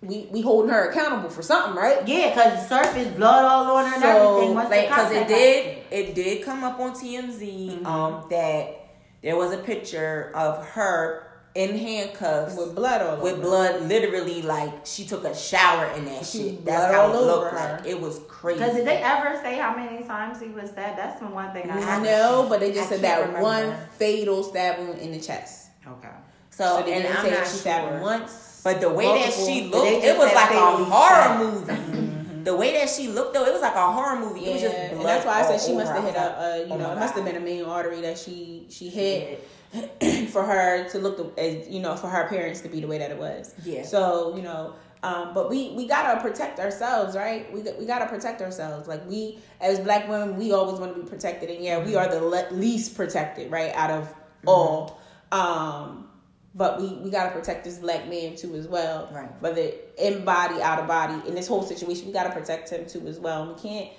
we 0.03 0.27
we 0.31 0.41
holding 0.41 0.71
her 0.71 0.89
accountable 0.91 1.29
for 1.29 1.43
something, 1.43 1.75
right? 1.75 2.07
Yeah, 2.09 2.31
because 2.31 2.69
surface 2.69 3.09
blood 3.09 3.45
all 3.45 3.77
on 3.77 3.85
her 3.87 3.95
and 3.95 4.03
So, 4.03 4.09
everything. 4.37 4.55
Once 4.55 4.71
Like, 4.71 4.89
because 4.89 5.13
it 5.13 5.29
did 5.29 5.79
it 5.91 6.15
did 6.15 6.43
come 6.45 6.65
up 6.65 6.81
on 6.81 6.93
TMZ 6.93 7.41
Mm-hmm. 7.81 7.87
um 7.87 8.25
that 8.31 8.77
there 9.23 9.37
was 9.37 9.53
a 9.53 9.59
picture 9.59 10.33
of 10.35 10.67
her 10.69 11.27
in 11.55 11.77
handcuffs 11.77 12.57
With 12.57 12.75
blood 12.77 13.03
all 13.03 13.17
with 13.23 13.33
over. 13.35 13.43
blood 13.43 13.83
literally 13.83 14.41
like 14.41 14.87
she 14.87 15.05
took 15.05 15.25
a 15.25 15.35
shower 15.37 15.87
in 15.97 16.05
that 16.07 16.25
She 16.25 16.39
shit. 16.51 16.65
That's 16.65 16.95
how 16.95 17.03
all 17.09 17.13
it 17.13 17.27
looked 17.27 17.51
her. 17.53 17.77
like. 17.83 17.87
It 17.87 18.01
was 18.01 18.21
crazy. 18.29 18.61
Because 18.61 18.77
did 18.77 18.87
they 18.87 18.99
ever 19.03 19.37
say 19.43 19.57
how 19.59 19.75
many 19.77 20.03
times 20.05 20.41
he 20.41 20.49
was 20.49 20.71
stabbed? 20.71 20.97
That's 20.97 21.19
the 21.21 21.27
one 21.27 21.53
thing 21.53 21.69
I 21.71 21.97
I 21.99 22.03
know, 22.03 22.47
but 22.49 22.61
they 22.61 22.73
just 22.73 22.87
I 22.87 22.95
said 22.95 23.01
that 23.03 23.19
remember. 23.21 23.43
one 23.43 23.77
fatal 23.99 24.43
stab 24.45 24.79
wound 24.79 24.99
in 25.01 25.11
the 25.13 25.21
chest. 25.21 25.71
Okay. 25.87 26.09
so, 26.51 26.65
So 26.79 26.83
they 26.85 26.93
and 26.95 27.03
didn't 27.03 27.17
I'm 27.19 27.25
say 27.27 27.31
not 27.33 27.47
she 27.47 27.57
stabbed 27.57 27.85
sure. 27.89 27.97
him 27.97 28.03
once. 28.03 28.47
But 28.63 28.81
the 28.81 28.91
way 28.91 29.07
that 29.07 29.33
she 29.33 29.65
looked, 29.65 30.05
it 30.05 30.17
was 30.19 30.33
like 30.35 30.51
a 30.51 30.85
horror 30.85 31.39
movie. 31.39 32.45
The 32.45 32.57
way 32.57 32.73
that 32.73 32.89
she 32.89 33.09
looked, 33.09 33.35
though, 33.35 33.45
it 33.45 33.53
was 33.53 33.61
like 33.63 33.75
a 33.75 33.93
horror 33.93 34.19
movie. 34.19 34.47
It 34.47 34.53
was 34.55 34.63
just 34.63 34.75
and 34.75 35.01
that's 35.05 35.27
why 35.27 35.41
I 35.41 35.43
said 35.43 35.61
she 35.61 35.75
must 35.75 35.93
have 35.93 36.03
hit 36.05 36.15
a, 36.17 36.21
uh, 36.21 36.57
you 36.67 36.73
Oh 36.73 36.77
know, 36.79 36.93
it 36.93 36.99
must 36.99 37.15
have 37.15 37.25
been 37.25 37.37
a 37.37 37.41
main 37.41 37.65
artery 37.65 38.01
that 38.01 38.19
she 38.19 38.67
she 38.71 38.89
hit 38.89 39.47
for 40.31 40.43
her 40.43 40.89
to 40.89 40.99
look 40.99 41.17
the, 41.37 41.41
as 41.43 41.69
you 41.69 41.81
know 41.81 41.97
for 41.97 42.09
her 42.09 42.23
appearance 42.23 42.61
to 42.63 42.69
be 42.69 42.81
the 42.81 42.87
way 42.87 42.99
that 42.99 43.11
it 43.11 43.19
was. 43.19 43.55
Yeah. 43.65 43.83
So 43.85 44.35
you 44.37 44.43
know, 44.43 44.75
um, 45.03 45.33
but 45.35 45.51
we 45.51 45.73
we 45.77 45.87
gotta 45.87 46.19
protect 46.21 46.59
ourselves, 46.61 47.15
right? 47.15 47.53
We 47.53 47.61
got- 47.63 47.79
we 47.79 47.85
gotta 47.87 48.07
protect 48.07 48.41
ourselves. 48.43 48.89
Like 48.89 49.07
we 49.09 49.39
as 49.61 49.79
black 49.79 50.09
women, 50.09 50.37
we 50.37 50.53
always 50.53 50.81
want 50.81 50.95
to 50.97 51.03
be 51.03 51.07
protected, 51.09 51.51
and 51.51 51.63
yeah, 51.63 51.85
we 51.85 51.95
are 51.95 52.09
the 52.09 52.21
le- 52.25 52.49
least 52.53 52.97
protected, 52.97 53.51
right, 53.51 53.73
out 53.75 53.91
of 53.91 54.05
Mm-hmm. 54.05 54.49
all. 54.49 55.01
Um, 55.33 56.09
but 56.55 56.81
we 56.81 56.89
we 56.95 57.11
gotta 57.11 57.31
protect 57.31 57.65
this 57.65 57.79
black 57.79 58.09
man 58.09 58.37
too 58.37 58.55
as 58.57 58.67
well, 58.69 59.09
Right. 59.13 59.31
Whether 59.41 59.71
in 59.99 60.25
body, 60.25 60.61
out 60.63 60.79
of 60.81 60.87
body, 60.89 61.21
in 61.29 61.35
this 61.35 61.47
whole 61.49 61.63
situation, 61.63 62.07
we 62.07 62.13
gotta 62.13 62.31
protect 62.31 62.71
him 62.71 62.87
too 62.87 63.07
as 63.07 63.19
well. 63.19 63.55
We 63.55 63.61
can't 63.61 63.91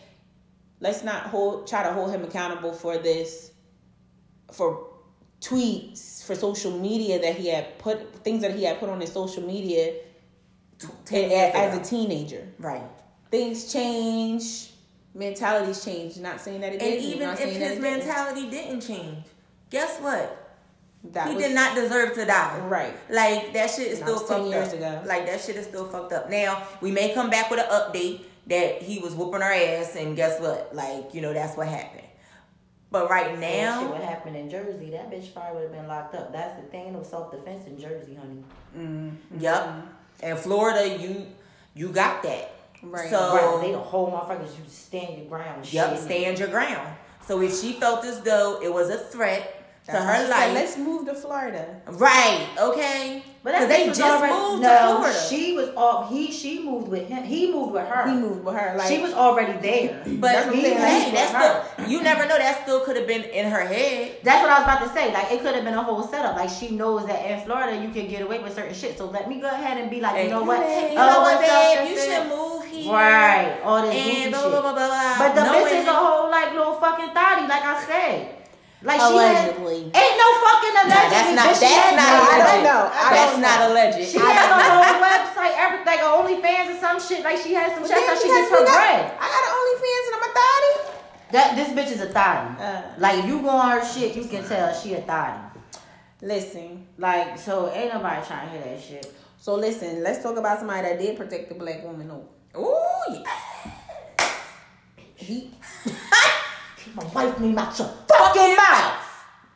let's 0.79 1.03
not 1.03 1.23
hold 1.27 1.67
try 1.67 1.83
to 1.83 1.93
hold 1.93 2.11
him 2.11 2.23
accountable 2.23 2.73
for 2.73 2.97
this 2.97 3.51
for 4.51 4.87
tweets 5.39 6.23
for 6.25 6.35
social 6.35 6.77
media 6.77 7.19
that 7.21 7.35
he 7.35 7.47
had 7.47 7.77
put 7.79 8.15
things 8.23 8.41
that 8.41 8.53
he 8.55 8.63
had 8.63 8.79
put 8.79 8.89
on 8.89 8.99
his 9.01 9.11
social 9.11 9.43
media 9.43 9.93
Ten 11.05 11.31
a- 11.31 11.55
as 11.55 11.77
a 11.77 11.81
teenager 11.83 12.47
Right. 12.59 12.83
things 13.29 13.71
change 13.71 14.71
mentalities 15.13 15.83
change 15.85 16.17
not 16.17 16.41
saying 16.41 16.61
that 16.61 16.73
it 16.73 16.81
And 16.81 16.91
didn't 16.91 17.05
even 17.05 17.19
not 17.27 17.39
if 17.39 17.47
his 17.49 17.55
it 17.55 17.59
didn't. 17.59 17.81
mentality 17.81 18.49
didn't 18.49 18.81
change, 18.81 19.23
guess 19.69 19.99
what? 19.99 20.40
That 21.05 21.29
he 21.29 21.35
was, 21.35 21.43
did 21.43 21.55
not 21.55 21.75
deserve 21.75 22.13
to 22.15 22.25
die. 22.25 22.59
right 22.67 22.93
Like 23.09 23.53
that 23.53 23.69
shit 23.71 23.87
is 23.87 23.99
still 23.99 24.19
was 24.19 24.27
10 24.27 24.37
fucked 24.37 24.49
years 24.49 24.67
up. 24.69 24.73
ago. 24.75 25.01
Like 25.05 25.25
that 25.25 25.41
shit 25.41 25.55
is 25.55 25.65
still 25.65 25.85
fucked 25.87 26.13
up. 26.13 26.29
Now 26.29 26.63
we 26.79 26.91
may 26.91 27.13
come 27.13 27.29
back 27.29 27.49
with 27.49 27.59
an 27.59 27.69
update 27.69 28.21
that 28.47 28.81
he 28.81 28.99
was 28.99 29.13
whooping 29.13 29.41
her 29.41 29.53
ass, 29.53 29.95
and 29.95 30.15
guess 30.15 30.39
what? 30.39 30.71
Like 30.73 31.13
you 31.13 31.21
know 31.21 31.33
that's 31.33 31.57
what 31.57 31.67
happened. 31.67 32.03
But 32.91 33.09
right 33.09 33.39
That 33.39 33.79
shit 33.79 33.83
now, 33.83 33.89
what 33.89 34.01
happened 34.01 34.35
in 34.35 34.49
Jersey. 34.49 34.89
That 34.91 35.09
bitch 35.09 35.33
probably 35.33 35.61
would 35.61 35.63
have 35.63 35.71
been 35.71 35.87
locked 35.87 36.13
up. 36.13 36.33
That's 36.33 36.59
the 36.61 36.67
thing. 36.67 36.93
Was 36.97 37.07
self 37.07 37.31
defense 37.31 37.65
in 37.65 37.79
Jersey, 37.79 38.15
honey. 38.15 38.43
Mm-hmm. 38.77 39.39
yep. 39.39 39.85
In 40.21 40.35
Florida, 40.37 40.97
you 40.97 41.25
you 41.73 41.89
got 41.89 42.21
that. 42.23 42.53
Right. 42.83 43.09
So 43.09 43.35
right. 43.35 43.61
They 43.65 43.71
the 43.71 43.79
whole 43.79 44.11
motherfuckers. 44.11 44.57
You 44.57 44.63
stand 44.67 45.17
your 45.17 45.27
ground. 45.27 45.71
Yep, 45.71 45.89
shit. 45.91 45.99
stand 45.99 46.39
your 46.39 46.49
ground. 46.49 46.95
So 47.25 47.41
if 47.41 47.59
she 47.59 47.73
felt 47.73 48.03
as 48.03 48.21
though 48.21 48.59
it 48.61 48.73
was 48.73 48.89
a 48.89 48.97
threat 48.97 49.60
That's 49.87 49.99
why 49.99 50.05
her 50.05 50.15
she 50.21 50.21
said, 50.21 50.29
life, 50.29 50.53
let's 50.53 50.77
move 50.77 51.05
to 51.07 51.13
florida 51.15 51.81
right? 51.87 52.47
Okay, 52.59 53.23
But 53.43 53.53
that 53.53 53.67
they 53.67 53.87
just 53.87 53.99
already, 53.99 54.31
moved 54.31 54.61
no, 54.61 54.69
to 54.69 54.95
Florida. 54.99 55.19
She 55.27 55.53
was 55.57 55.69
off. 55.75 56.09
He 56.11 56.31
she 56.31 56.61
moved 56.63 56.87
with 56.87 57.07
him. 57.09 57.23
He 57.23 57.51
moved 57.51 57.73
with 57.73 57.87
her. 57.87 58.07
he 58.07 58.13
moved 58.15 58.45
with 58.45 58.53
her 58.55 58.77
like 58.77 58.87
she 58.87 58.99
was 59.01 59.11
already 59.13 59.57
there. 59.57 60.03
but 60.21 60.31
That's 60.45 60.53
he, 60.53 60.61
hey, 60.61 61.09
that's 61.11 61.33
still 61.33 61.89
you 61.89 62.03
never 62.03 62.27
know. 62.27 62.37
That 62.37 62.61
still 62.61 62.81
could 62.85 62.95
have 62.95 63.07
been 63.07 63.23
in 63.23 63.49
her 63.49 63.65
head. 63.65 64.17
That's 64.21 64.43
what 64.43 64.51
I 64.51 64.59
was 64.61 64.63
about 64.69 64.81
to 64.85 64.89
say. 64.93 65.11
Like 65.11 65.31
it 65.31 65.41
could 65.41 65.55
have 65.55 65.63
been 65.65 65.73
a 65.73 65.81
whole 65.81 66.03
setup. 66.03 66.35
Like 66.35 66.49
she 66.51 66.69
knows 66.69 67.07
that 67.07 67.25
in 67.25 67.43
Florida 67.43 67.81
you 67.81 67.89
can 67.89 68.07
get 68.07 68.21
away 68.21 68.37
with 68.37 68.53
certain 68.53 68.75
shit. 68.75 68.99
So 68.99 69.05
let 69.09 69.27
me 69.27 69.41
go 69.41 69.47
ahead 69.49 69.79
and 69.81 69.89
be 69.89 69.99
like, 69.99 70.23
you 70.23 70.29
know 70.29 70.43
what? 70.43 70.59
You 70.61 70.97
Oh, 70.99 71.09
know 71.09 71.21
what, 71.25 71.41
babe? 71.41 71.89
You 71.89 71.97
should 71.97 72.27
move 72.29 72.65
here. 72.69 72.93
Right. 72.93 73.59
All 73.63 73.81
this 73.81 73.95
goofy 73.95 74.21
And 74.21 74.31
blah, 74.31 74.41
shit. 74.43 74.51
blah, 74.51 74.61
blah, 74.61 74.73
blah, 74.73 74.87
blah. 74.87 75.15
But 75.17 75.33
the 75.33 75.43
Knowing- 75.43 75.65
bitch 75.65 75.81
is 75.81 75.87
a 75.87 75.93
whole 75.97 76.29
like 76.29 76.53
little 76.53 76.75
fucking 76.75 77.09
thotty, 77.17 77.47
like 77.49 77.65
I 77.65 77.83
said. 77.87 78.37
Like 78.83 78.97
she 78.99 79.05
Allegedly. 79.13 79.93
has, 79.93 79.93
ain't 79.93 80.17
no 80.17 80.27
fucking 80.41 80.75
allegedly. 80.81 81.13
that's 81.13 81.31
not- 81.37 81.53
that's 81.53 81.61
has 81.61 81.93
not 81.93 82.01
no- 82.01 82.17
I 82.17 82.33
alleged. 82.33 82.49
don't 82.49 82.63
know 82.65 82.81
I 82.89 83.09
That's 83.13 83.31
don't 83.37 83.41
not 83.45 83.57
know. 83.61 83.67
alleged. 83.69 83.97
She 84.09 84.17
has 84.17 84.41
a 84.41 84.57
whole 84.57 84.97
website, 85.05 85.53
everything, 85.53 85.99
OnlyFans 86.01 86.67
or 86.73 86.79
some 86.81 86.97
shit. 86.97 87.21
Like 87.23 87.37
she 87.37 87.53
has 87.53 87.73
some 87.77 87.85
shit, 87.85 87.93
then 87.93 88.09
so 88.09 88.21
she 88.21 88.27
gets 88.33 88.49
her 88.49 88.65
got- 88.65 88.73
bread. 88.73 89.05
I 89.21 89.25
got 89.29 89.41
an 89.45 89.53
OnlyFans 89.61 90.05
and 90.09 90.15
I'm 90.17 90.25
a 90.25 90.31
thotty. 90.33 90.73
That 91.31 91.47
this 91.55 91.69
bitch 91.77 91.91
is 91.93 92.01
a 92.01 92.09
thotty. 92.09 92.49
Uh. 92.57 92.81
like 92.97 93.19
if 93.19 93.25
you 93.29 93.41
go 93.41 93.49
on 93.49 93.69
her 93.79 93.85
shit, 93.85 94.15
you 94.15 94.25
can 94.25 94.43
tell 94.47 94.73
she 94.73 94.93
a 94.95 95.01
thotty. 95.01 95.39
Listen, 96.23 96.85
Like 96.97 97.37
so, 97.37 97.71
ain't 97.71 97.93
nobody 97.93 98.25
trying 98.25 98.47
to 98.49 98.51
hear 98.53 98.63
that 98.65 98.81
shit. 98.81 99.13
so 99.37 99.55
listen, 99.55 100.01
let's 100.03 100.21
talk 100.23 100.37
about 100.37 100.57
somebody 100.59 100.81
that 100.89 100.97
did 100.99 101.17
protect 101.17 101.49
the 101.49 101.55
black 101.55 101.83
woman. 101.83 102.07
though. 102.07 102.25
Ooh, 102.59 103.13
yeah. 103.13 103.23
He, 105.15 105.51
Keep 105.51 105.53
my 106.95 107.03
wife 107.13 107.39
name 107.39 107.57
out 107.57 107.77
your 107.77 107.87
fucking 108.07 108.55
mouth. 108.55 109.07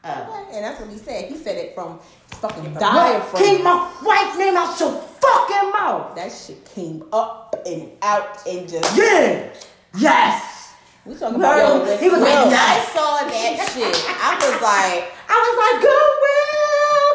Uh, 0.04 0.46
and 0.54 0.64
that's 0.64 0.80
what 0.80 0.90
he 0.90 0.98
said. 0.98 1.32
He 1.32 1.38
said 1.38 1.58
it 1.58 1.74
from 1.74 2.00
fucking 2.28 2.64
Keep 2.64 3.64
my 3.64 3.92
wife 4.04 4.38
name 4.38 4.56
out 4.56 4.80
your 4.80 4.94
fucking 4.94 5.72
mouth. 5.72 6.16
That 6.16 6.32
shit 6.32 6.64
came 6.66 7.04
up 7.12 7.56
and 7.66 7.92
out 8.02 8.46
and 8.48 8.70
just. 8.70 8.96
Yeah. 8.98 9.52
Yes. 9.98 10.74
We 11.06 11.16
talking 11.16 11.38
about 11.38 12.00
he 12.00 12.10
was 12.10 12.22
like, 12.22 12.46
When. 12.46 12.54
I 12.54 12.86
saw 12.94 13.26
that 13.26 13.70
shit, 13.74 13.96
I 14.22 14.34
was 14.42 14.58
like, 14.62 15.14
I 15.30 15.38
was 15.38 15.56
like, 15.62 15.78
good 15.82 16.12
will. 16.22 17.10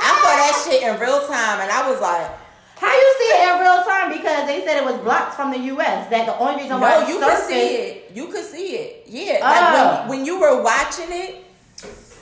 I 0.00 0.10
saw 0.20 0.32
that 0.32 0.54
shit 0.64 0.82
in 0.82 1.00
real 1.00 1.20
time, 1.26 1.60
and 1.60 1.70
I 1.70 1.90
was 1.90 2.00
like, 2.00 2.43
How 2.76 2.92
you 2.92 3.14
see 3.18 3.24
it 3.24 3.54
in 3.54 3.60
real 3.60 3.84
time? 3.84 4.10
Because 4.10 4.46
they 4.46 4.64
said 4.64 4.76
it 4.76 4.84
was 4.84 4.98
blocked 5.00 5.34
from 5.34 5.50
the 5.50 5.58
U.S. 5.58 6.10
That 6.10 6.26
the 6.26 6.36
only 6.38 6.62
reason 6.62 6.80
why 6.80 7.00
No, 7.00 7.08
you 7.08 7.18
could 7.20 7.38
see 7.44 7.76
it. 7.76 8.10
You 8.14 8.26
could 8.28 8.44
see 8.44 8.76
it. 8.76 9.04
Yeah. 9.06 9.38
Oh. 9.38 9.44
Like 9.44 10.08
when, 10.08 10.18
when 10.18 10.26
you 10.26 10.40
were 10.40 10.62
watching 10.62 11.08
it, 11.10 11.44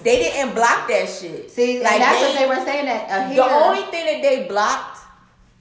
they 0.02 0.18
didn't 0.18 0.54
block 0.54 0.88
that 0.88 1.08
shit. 1.08 1.50
See, 1.50 1.82
like 1.82 1.98
that's 1.98 2.20
what 2.20 2.38
they 2.38 2.46
were 2.46 2.64
saying 2.64 2.86
that 2.86 3.10
uh, 3.10 3.28
here. 3.28 3.36
The 3.36 3.44
only 3.44 3.82
thing 3.90 4.06
that 4.06 4.22
they 4.22 4.46
blocked 4.48 4.98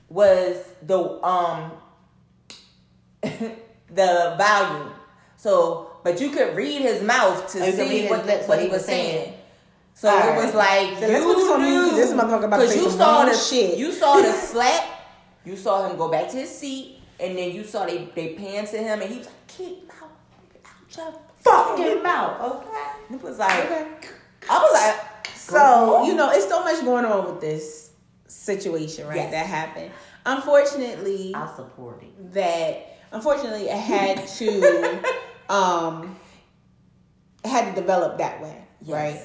was 0.09 0.57
the 0.81 1.23
um 1.26 1.72
the 3.22 4.35
volume. 4.38 4.91
So, 5.38 5.91
but 6.03 6.19
you 6.19 6.30
could 6.30 6.55
read 6.55 6.81
his 6.81 7.01
mouth 7.01 7.51
to 7.53 7.59
you 7.59 7.72
could 7.72 7.80
read 7.80 7.89
see 7.89 8.07
what, 8.09 8.26
lips, 8.26 8.47
what 8.47 8.57
what 8.57 8.65
he 8.65 8.69
was 8.69 8.85
saying. 8.85 9.26
saying. 9.26 9.38
So 10.02 10.10
it 10.10 10.19
Alright. 10.19 10.45
was 10.45 10.56
like 10.56 10.98
So 10.98 11.07
let's 11.07 11.23
put 11.26 11.36
this 11.38 11.52
on 11.52 11.61
mute, 11.61 11.90
'cause 11.90 11.95
this 11.95 12.11
motherfucker 12.14 12.45
about 12.45 12.57
to 12.61 12.68
say 12.69 12.80
you 12.82 12.90
saw 12.90 13.26
the 13.26 13.34
shit. 13.38 13.78
You 13.78 13.91
saw 13.91 14.15
the 14.19 14.32
slap. 14.49 14.84
You 15.45 15.56
saw 15.56 15.88
him 15.88 15.95
go 15.95 16.10
back 16.10 16.28
to 16.32 16.38
his 16.38 16.49
seat, 16.49 16.98
and 17.19 17.38
then 17.38 17.52
you 17.52 17.64
saw 17.64 17.86
they 17.86 18.10
they 18.15 18.34
panned 18.34 18.68
to 18.69 18.78
him, 18.80 18.99
and 19.02 19.11
he 19.11 19.19
was 19.19 19.28
like, 19.28 19.48
"Keep 19.48 19.91
out, 20.02 20.10
out 20.65 20.98
your 20.98 21.14
fucking 21.41 22.02
mouth, 22.02 22.41
okay? 22.65 23.14
It 23.14 23.22
was 23.22 23.38
like, 23.38 23.65
Okay. 23.72 24.10
I 24.49 24.57
was 24.57 24.73
like, 24.73 25.28
So, 25.38 26.03
you 26.06 26.15
know, 26.15 26.32
it's 26.32 26.48
so 26.48 26.64
much 26.64 26.84
going 26.84 27.06
on 27.06 27.26
with 27.28 27.40
this 27.41 27.91
situation, 28.28 29.06
right? 29.07 29.18
Yes. 29.18 29.32
That 29.32 29.45
happened. 29.45 29.91
Unfortunately, 30.26 31.32
I 31.36 31.48
support 31.56 32.02
it. 32.02 32.34
that 32.34 32.98
unfortunately 33.11 33.68
it 33.69 33.78
had 33.78 34.26
to 34.28 35.03
um 35.49 36.15
it 37.44 37.49
had 37.49 37.76
to 37.76 37.80
develop 37.82 38.18
that 38.18 38.41
way, 38.41 38.56
Yes. 38.82 38.95
right? 38.95 39.22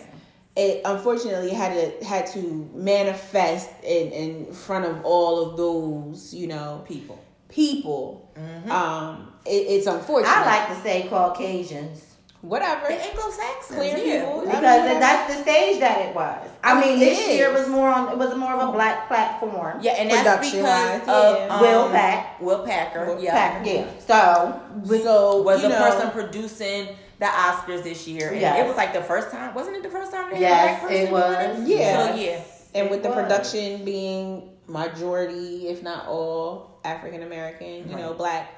It 0.56 0.80
unfortunately 0.84 1.50
had 1.50 1.74
to 1.74 2.04
had 2.04 2.26
to 2.28 2.70
manifest 2.74 3.70
in 3.82 4.12
in 4.12 4.52
front 4.52 4.86
of 4.86 5.04
all 5.04 5.50
of 5.50 5.56
those, 5.56 6.32
you 6.32 6.46
know, 6.46 6.82
people. 6.88 7.22
people. 7.48 8.30
Um, 8.70 9.32
it, 9.44 9.50
it's 9.50 9.86
unfortunate. 9.86 10.36
I 10.36 10.46
like 10.46 10.68
to 10.68 10.82
say 10.82 11.06
Caucasians 11.08 12.16
whatever. 12.46 12.86
The 12.88 13.02
Anglo-Saxons, 13.02 13.78
Clear 13.78 13.96
yeah. 13.96 14.24
people. 14.24 14.40
because 14.42 14.64
I 14.64 14.88
mean, 14.88 15.00
that's 15.00 15.34
the 15.34 15.42
stage 15.42 15.80
that 15.80 16.06
it 16.06 16.14
was. 16.14 16.48
I, 16.62 16.72
I 16.72 16.80
mean, 16.80 16.98
mean, 16.98 16.98
this 17.00 17.28
it 17.28 17.36
year 17.36 17.52
was 17.52 17.68
more 17.68 17.88
on. 17.88 18.12
It 18.12 18.18
was 18.18 18.36
more 18.36 18.52
of 18.52 18.68
a 18.68 18.72
black 18.72 19.08
platform. 19.08 19.78
Yeah, 19.82 19.92
and 19.92 20.10
that's 20.10 20.22
Production-wise, 20.22 21.00
because 21.00 21.08
of 21.08 21.36
yeah. 21.38 21.54
um, 21.54 21.60
Will 21.60 21.88
Pack. 21.90 22.40
Will 22.40 22.64
Packer, 22.64 23.06
Will 23.06 23.22
yeah, 23.22 23.32
Pack, 23.32 23.66
yeah. 23.66 23.86
So 23.98 24.60
so 25.02 25.42
was 25.42 25.62
you 25.62 25.68
the 25.68 25.74
know, 25.74 25.90
person 25.90 26.10
producing 26.10 26.88
the 27.18 27.26
Oscars 27.26 27.82
this 27.82 28.06
year, 28.06 28.30
and 28.30 28.40
Yes. 28.40 28.58
it 28.64 28.66
was 28.68 28.76
like 28.76 28.92
the 28.92 29.02
first 29.02 29.30
time. 29.30 29.54
Wasn't 29.54 29.74
it 29.76 29.82
the 29.82 29.88
first 29.90 30.12
time? 30.12 30.30
They 30.32 30.40
Yes, 30.40 30.52
had 30.52 30.64
a 30.66 30.68
black 30.68 30.80
person 30.82 30.96
it 31.06 31.12
was. 31.12 31.68
Yeah. 31.68 32.06
So 32.08 32.14
yeah, 32.16 32.40
and 32.74 32.90
with 32.90 33.02
the 33.02 33.10
production 33.10 33.84
being 33.84 34.50
majority, 34.66 35.68
if 35.68 35.82
not 35.82 36.06
all, 36.08 36.78
African 36.84 37.22
American, 37.22 37.88
you 37.88 37.96
know, 37.96 38.12
black. 38.14 38.50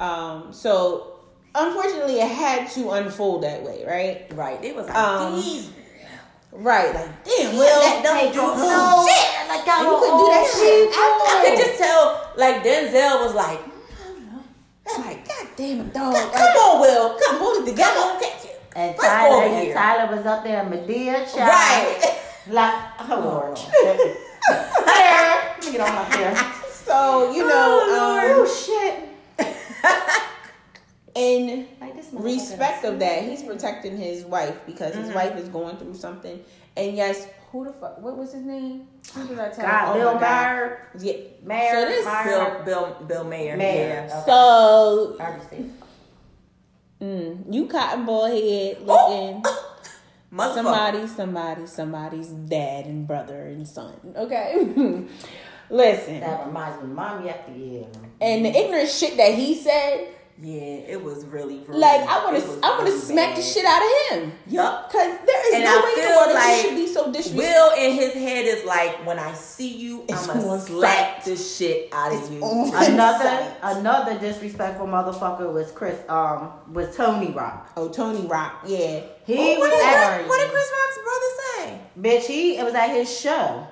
Um, 0.00 0.52
so 0.52 1.20
unfortunately, 1.54 2.18
it 2.20 2.28
had 2.30 2.68
to 2.72 2.90
unfold 2.90 3.44
that 3.44 3.62
way, 3.62 3.84
right? 3.86 4.26
right. 4.36 4.62
It 4.64 4.74
was 4.74 4.86
like 4.86 4.96
Um, 4.96 5.36
these. 5.36 5.70
Right, 6.54 6.94
like 6.94 7.24
damn, 7.24 7.56
Will 7.56 7.60
Will, 7.60 8.02
don't 8.02 8.30
do 8.30 8.36
no 8.38 9.06
shit. 9.08 9.48
Like 9.48 9.64
y'all 9.66 9.84
you 9.84 9.96
could 10.00 10.18
do 10.18 10.26
that 10.28 10.52
shit. 10.52 10.90
I 10.92 11.44
could 11.48 11.58
just 11.64 11.78
tell, 11.78 12.30
like 12.36 12.62
Denzel 12.62 13.24
was 13.24 13.34
like, 13.34 13.58
I'm 14.94 15.00
like, 15.06 15.26
God 15.26 15.41
damn 15.56 15.80
it, 15.80 15.92
dog! 15.94 16.14
"Come 16.14 16.30
Like, 16.32 16.56
on, 16.56 16.80
Will, 16.80 17.18
come 17.18 17.38
hold 17.38 17.56
it 17.56 17.58
come 17.60 17.66
together. 17.66 18.00
on, 18.00 18.20
catch 18.20 18.44
it." 18.44 18.60
And 18.74 18.90
Let's 18.90 19.02
go 19.02 19.08
Tyler, 19.08 19.34
over 19.36 19.44
and 19.54 19.64
here. 19.64 19.74
Tyler 19.74 20.16
was 20.16 20.26
up 20.26 20.44
there, 20.44 20.64
Madea, 20.64 21.34
child. 21.34 21.48
Right. 21.48 22.18
Like, 22.48 22.74
oh 23.08 23.20
Lord. 23.20 23.56
Here, 23.56 24.16
let 24.48 25.64
me 25.64 25.72
get 25.72 25.80
on 25.80 25.94
my 25.94 26.02
hair. 26.16 26.34
So 26.82 27.30
you 27.32 27.46
know, 27.46 27.80
Oh 27.84 28.42
um, 29.38 29.46
shit. 29.46 29.46
in 31.14 31.68
Like 31.80 31.94
respect 32.12 32.84
of 32.84 32.98
that, 32.98 33.22
he's 33.22 33.42
protecting 33.44 33.96
his 33.96 34.24
wife 34.24 34.58
because 34.66 34.94
his 34.94 35.10
wife 35.14 35.36
is 35.36 35.48
going 35.48 35.76
through 35.76 35.94
something. 35.94 36.40
And 36.76 36.96
yes, 36.96 37.28
who 37.52 37.64
the 37.66 37.72
fuck? 37.74 37.98
What 38.00 38.16
was 38.16 38.32
his 38.32 38.42
name? 38.44 38.88
Who 39.14 39.28
did 39.28 39.38
I 39.38 39.50
tell? 39.50 39.66
God, 39.66 39.88
Oh 39.90 39.98
Bill 39.98 40.14
Maher. 40.14 40.88
Yeah. 40.98 41.12
Maher, 41.44 41.70
So 41.70 41.84
this 41.86 42.04
Maher, 42.06 42.62
Bill, 42.64 42.96
Bill, 42.96 43.06
Bill 43.06 43.24
Maher. 43.24 43.56
Maher. 43.58 43.66
Yeah. 43.66 44.22
Okay. 44.22 44.22
So 44.26 45.16
mm, 47.02 47.54
you 47.54 47.66
cotton 47.66 48.06
ball 48.06 48.26
head 48.26 48.80
looking. 48.86 49.42
Motherfucker. 50.32 50.54
Somebody, 50.54 51.06
somebody, 51.08 51.66
somebody's 51.66 52.28
dad 52.28 52.86
and 52.86 53.06
brother 53.06 53.42
and 53.48 53.68
son. 53.68 53.92
Okay, 54.16 54.54
listen. 55.70 56.20
That 56.20 56.46
reminds 56.46 56.82
me, 56.82 56.88
mommy 56.88 57.28
after 57.28 57.52
yeah. 57.52 57.84
And 58.18 58.46
the 58.46 58.48
ignorant 58.48 58.88
shit 58.88 59.18
that 59.18 59.34
he 59.34 59.54
said, 59.54 60.08
Yeah, 60.44 60.90
it 60.90 61.00
was 61.04 61.24
really, 61.26 61.58
really 61.68 61.78
like 61.78 62.00
I 62.00 62.24
want 62.24 62.36
to, 62.36 62.66
I 62.66 62.70
want 62.70 62.80
to 62.80 62.84
really 62.86 62.98
smack 62.98 63.36
the 63.36 63.42
shit 63.42 63.64
out 63.64 63.80
of 63.80 64.18
him. 64.18 64.32
Yup. 64.48 64.90
Cause 64.90 65.16
there 65.24 65.48
is 65.48 65.54
And 65.54 65.64
no 65.64 65.70
I 65.70 65.84
way 65.84 66.02
in 66.02 66.08
the 66.08 66.16
world 66.16 66.30
that 66.30 66.34
like 66.34 66.56
you 66.56 66.68
should 66.68 66.76
be 66.76 66.92
so 66.92 67.12
disrespectful. 67.12 67.38
Will 67.38 67.72
in 67.78 67.94
his 67.94 68.12
head 68.14 68.44
is 68.46 68.64
like, 68.64 69.06
when 69.06 69.20
I 69.20 69.32
see 69.34 69.68
you, 69.76 70.04
It's 70.08 70.28
I'ma 70.28 70.58
slap 70.58 71.22
the 71.22 71.36
shit 71.36 71.90
out 71.92 72.12
of 72.12 72.32
you. 72.32 72.40
Another 72.74 73.24
sight. 73.24 73.56
another 73.62 74.18
disrespectful 74.18 74.88
motherfucker 74.88 75.52
was 75.52 75.70
Chris 75.70 76.00
um 76.08 76.50
was 76.72 76.96
Tony 76.96 77.30
Rock. 77.30 77.70
Oh, 77.76 77.88
Tony 77.88 78.26
Rock, 78.26 78.64
yeah. 78.66 79.02
He 79.24 79.38
Oh, 79.38 79.60
what, 79.60 79.60
was 79.60 79.70
did, 79.70 79.84
at 79.84 80.18
what, 80.22 80.28
what 80.28 80.40
did 80.40 80.50
Chris 80.50 80.72
Rock's 80.74 80.98
brother 81.06 81.30
say? 81.46 81.80
bitch, 82.00 82.26
he 82.26 82.56
it 82.58 82.64
was 82.64 82.74
at 82.74 82.88
his 82.90 83.08
show. 83.20 83.64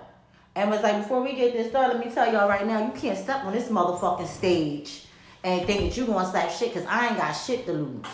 And 0.55 0.71
was 0.71 0.83
like, 0.83 0.99
before 1.03 1.23
we 1.23 1.35
get 1.35 1.53
this 1.53 1.69
started, 1.71 1.97
let 1.97 2.07
me 2.07 2.13
tell 2.13 2.31
y'all 2.33 2.49
right 2.49 2.67
now, 2.67 2.85
you 2.85 2.93
can't 2.93 3.17
step 3.19 3.45
on 3.45 3.53
this 3.53 3.69
motherfucking 3.69 4.27
stage 4.29 5.05
and 5.45 5.67
think 5.67 5.81
that 5.81 5.97
you 5.97 6.07
gonna 6.07 6.29
slap 6.31 6.51
shit 6.51 6.73
because 6.75 6.87
I 6.89 7.09
ain't 7.09 7.17
got 7.17 7.33
shit 7.33 7.67
to 7.67 7.73
lose. 7.73 8.07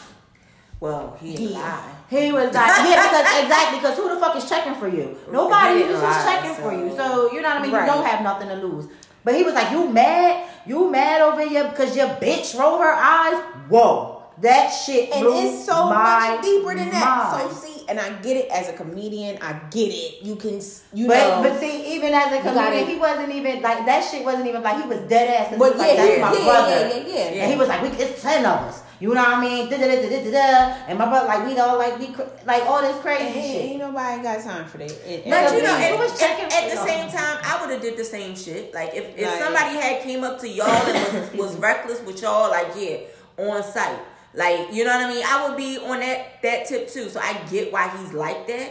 Well, 0.79 1.17
he 1.21 1.35
didn't 1.35 1.55
lie. 1.55 1.93
He 2.11 2.33
was 2.33 2.55
like, 2.55 2.69
yeah, 2.69 3.03
because 3.03 3.43
exactly, 3.43 3.79
because 3.79 3.97
who 3.97 4.15
the 4.15 4.21
fuck 4.21 4.37
is 4.37 4.49
checking 4.49 4.75
for 4.75 4.89
you? 4.89 5.17
Nobody 5.33 5.83
He 5.83 5.89
just 5.89 6.27
checking 6.27 6.55
for 6.55 6.73
you. 6.73 6.95
So 6.95 7.33
you 7.33 7.41
know 7.41 7.49
what 7.49 7.59
I 7.59 7.63
mean. 7.63 7.73
Right. 7.73 7.87
You 7.87 7.93
don't 7.93 8.05
have 8.07 8.23
nothing 8.23 8.49
to 8.49 8.57
lose. 8.57 8.87
But 9.25 9.35
he 9.35 9.43
was 9.43 9.55
like, 9.55 9.73
you 9.73 9.89
mad? 9.89 10.49
You 10.67 10.91
mad 10.91 11.21
over 11.21 11.47
here 11.49 11.69
because 11.69 11.97
your 11.97 12.09
bitch 12.09 12.57
rolled 12.59 12.81
her 12.81 12.93
eyes? 12.93 13.43
Whoa, 13.69 14.23
that 14.41 14.69
shit 14.69 15.11
And 15.13 15.27
it's 15.27 15.65
so 15.65 15.87
much 15.89 16.43
deeper 16.43 16.75
than 16.75 16.91
that. 16.91 17.33
mind. 17.33 17.51
So 17.53 17.67
see, 17.67 17.76
and 17.89 17.99
I 18.01 18.11
get 18.23 18.37
it 18.37 18.51
as 18.51 18.69
a 18.69 18.73
comedian. 18.73 19.39
I 19.43 19.53
get 19.71 19.89
it. 19.93 20.23
You 20.23 20.37
can, 20.37 20.61
you 20.93 21.07
But 21.09 21.43
know. 21.43 21.43
but 21.49 21.61
see, 21.61 21.95
even 21.95 22.13
as 22.15 22.33
a 22.33 22.41
comedian, 22.43 22.87
he 22.87 22.97
wasn't 22.97 23.33
even 23.33 23.63
like 23.63 23.87
that. 23.87 24.05
Shit 24.11 24.25
wasn't 24.25 24.47
even 24.47 24.63
like 24.63 24.83
he 24.83 24.89
was 24.89 24.99
dead 25.09 25.29
ass. 25.53 25.55
But 25.59 25.73
yeah, 25.73 25.79
like, 25.79 25.97
that's 25.97 26.17
yeah, 26.19 26.25
my 26.31 26.33
yeah, 26.37 26.45
brother. 26.45 26.89
yeah, 26.89 26.97
yeah, 27.07 27.35
yeah. 27.35 27.43
And 27.43 27.53
he 27.53 27.59
was 27.59 27.69
like, 27.69 27.83
we, 27.83 27.89
it's 27.89 28.23
ten 28.23 28.45
of 28.45 28.61
us. 28.69 28.83
You 28.99 29.13
know 29.13 29.21
what 29.23 29.29
I 29.29 29.41
mean? 29.43 29.69
Da, 29.69 29.77
da, 29.77 29.87
da, 29.89 30.09
da, 30.09 30.25
da, 30.25 30.31
da. 30.31 30.77
And 30.89 30.99
my 30.99 31.05
brother, 31.07 31.27
like, 31.29 31.47
we 31.47 31.59
all 31.59 31.77
like, 31.77 31.99
we 31.99 32.07
like 32.47 32.63
all 32.65 32.81
this 32.81 32.99
crazy 33.03 33.25
ain't, 33.25 33.35
shit. 33.35 33.65
ain't 33.73 33.79
nobody 33.79 34.23
got 34.23 34.43
time 34.43 34.65
for 34.67 34.79
that. 34.79 34.91
And- 34.91 35.23
and- 35.23 35.31
But 35.31 35.55
you 35.55 35.63
know, 35.63 35.77
at, 35.77 35.99
was 35.99 36.19
checking 36.19 36.47
at, 36.47 36.53
at 36.65 36.71
the 36.71 36.77
same 36.87 37.11
time, 37.11 37.39
I 37.45 37.59
would 37.61 37.71
have 37.75 37.83
did 37.83 37.99
the 37.99 38.05
same 38.05 38.35
shit. 38.35 38.73
Like 38.73 38.95
if, 38.95 39.17
if 39.19 39.27
Like- 39.29 39.39
somebody 39.39 39.77
had 39.77 40.01
came 40.03 40.25
up 40.25 40.39
to 40.41 40.49
y'all 40.49 40.67
and 40.71 41.37
was, 41.37 41.53
was 41.53 41.57
reckless 41.59 42.01
with 42.03 42.23
y'all, 42.23 42.49
like 42.51 42.69
yeah, 42.79 42.97
on 43.37 43.63
site. 43.63 43.99
Like 44.37 44.73
you 44.73 44.85
know 44.85 44.91
what 44.97 45.07
I 45.07 45.09
mean? 45.15 45.25
I 45.27 45.49
would 45.49 45.57
be 45.57 45.79
on 45.79 46.01
that 46.01 46.43
that 46.43 46.67
tip 46.67 46.89
too. 46.91 47.09
So 47.09 47.19
I 47.19 47.33
get 47.51 47.73
why 47.73 47.89
he's 47.97 48.13
like 48.13 48.47
that. 48.47 48.71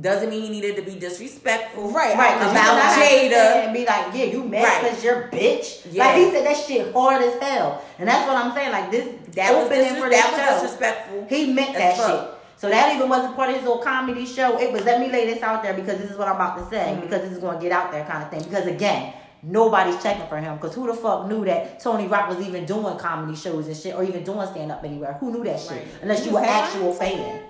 Doesn't 0.00 0.28
mean 0.28 0.42
he 0.42 0.50
needed 0.50 0.76
to 0.76 0.82
be 0.82 0.98
disrespectful. 0.98 1.84
Mm-hmm. 1.84 1.96
Right, 1.96 2.16
Right, 2.16 2.36
About 2.36 2.52
cannot 2.54 2.82
have 2.82 2.94
to 3.30 3.34
Jada. 3.34 3.64
and 3.64 3.72
be 3.72 3.86
like, 3.86 4.06
yeah, 4.14 4.24
you 4.24 4.44
mad 4.44 4.64
Right. 4.64 4.82
because 4.82 5.02
you're 5.04 5.28
bitch. 5.28 5.86
Yeah. 5.90 6.04
Like 6.06 6.16
he 6.16 6.30
said 6.30 6.44
that 6.46 6.56
shit 6.56 6.92
hard 6.92 7.22
as 7.22 7.40
hell, 7.40 7.82
and 7.98 8.06
that's 8.08 8.26
what 8.28 8.36
I'm 8.36 8.52
saying. 8.54 8.72
Like 8.72 8.90
this 8.90 9.08
That 9.36 9.54
was, 9.54 9.70
disres- 9.70 10.00
for 10.00 10.10
that 10.10 10.32
was 10.52 10.62
disrespectful. 10.62 11.26
he 11.30 11.52
meant 11.52 11.72
that 11.74 11.98
as 11.98 12.06
shit. 12.06 12.30
So 12.58 12.68
that 12.68 12.94
even 12.94 13.08
wasn't 13.08 13.36
part 13.36 13.50
of 13.50 13.56
his 13.56 13.64
little 13.64 13.82
comedy 13.82 14.26
show. 14.26 14.58
It 14.58 14.72
was 14.72 14.82
let 14.84 14.98
me 15.00 15.10
lay 15.10 15.26
this 15.26 15.42
out 15.42 15.62
there 15.62 15.74
because 15.74 15.98
this 15.98 16.10
is 16.10 16.16
what 16.18 16.26
I'm 16.28 16.36
about 16.36 16.58
to 16.58 16.64
say 16.74 16.92
Mm-hmm. 16.92 17.00
because 17.02 17.20
this 17.22 17.32
is 17.32 17.38
going 17.38 17.56
to 17.58 17.62
get 17.62 17.70
out 17.72 17.92
there 17.92 18.04
kind 18.04 18.22
of 18.22 18.30
thing. 18.30 18.42
Because 18.42 18.66
again. 18.66 19.12
Nobody's 19.48 20.02
checking 20.02 20.26
for 20.26 20.38
him 20.38 20.56
because 20.56 20.74
who 20.74 20.88
the 20.88 20.94
fuck 20.94 21.28
knew 21.28 21.44
that 21.44 21.78
Tony 21.78 22.08
Rock 22.08 22.28
was 22.28 22.44
even 22.44 22.66
doing 22.66 22.98
comedy 22.98 23.36
shows 23.36 23.68
and 23.68 23.76
shit 23.76 23.94
or 23.94 24.02
even 24.02 24.24
doing 24.24 24.44
stand 24.48 24.72
up 24.72 24.82
anywhere? 24.82 25.12
Who 25.20 25.30
knew 25.30 25.44
that 25.44 25.60
shit? 25.60 25.70
Right. 25.70 25.86
Unless 26.02 26.26
you 26.26 26.32
were 26.32 26.40
actual 26.40 26.92
headlining 26.92 26.98
fan. 26.98 27.42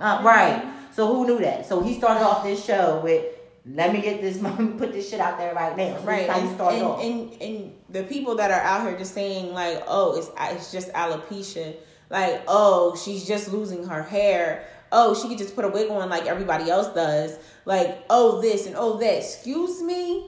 Oh. 0.00 0.04
Uh, 0.04 0.22
right. 0.22 0.74
So 0.92 1.06
who 1.12 1.26
knew 1.26 1.38
that? 1.40 1.66
So 1.66 1.82
he 1.82 1.92
started 1.98 2.24
off 2.24 2.42
this 2.44 2.64
show 2.64 3.00
with, 3.04 3.26
"Let 3.66 3.92
me 3.92 4.00
get 4.00 4.22
this, 4.22 4.38
put 4.78 4.92
this 4.92 5.10
shit 5.10 5.20
out 5.20 5.36
there 5.36 5.52
right 5.54 5.76
now." 5.76 5.98
So 5.98 6.04
Right, 6.04 6.30
how 6.30 6.40
he 6.40 6.48
and, 6.48 6.60
and, 6.60 6.82
off. 6.82 7.04
and 7.04 7.42
and 7.42 7.72
the 7.90 8.04
people 8.04 8.34
that 8.36 8.50
are 8.50 8.62
out 8.62 8.88
here 8.88 8.96
just 8.96 9.12
saying 9.12 9.52
like, 9.52 9.82
oh, 9.86 10.16
it's 10.16 10.30
it's 10.56 10.72
just 10.72 10.90
alopecia, 10.94 11.76
like, 12.08 12.42
oh, 12.48 12.96
she's 12.96 13.26
just 13.26 13.52
losing 13.52 13.86
her 13.86 14.02
hair, 14.02 14.64
oh, 14.92 15.14
she 15.14 15.28
could 15.28 15.36
just 15.36 15.54
put 15.54 15.66
a 15.66 15.68
wig 15.68 15.90
on 15.90 16.08
like 16.08 16.24
everybody 16.24 16.70
else 16.70 16.88
does, 16.94 17.38
like, 17.66 18.02
oh, 18.08 18.40
this 18.40 18.66
and 18.66 18.76
oh 18.78 18.96
that. 18.98 19.18
Excuse 19.18 19.82
me, 19.82 20.26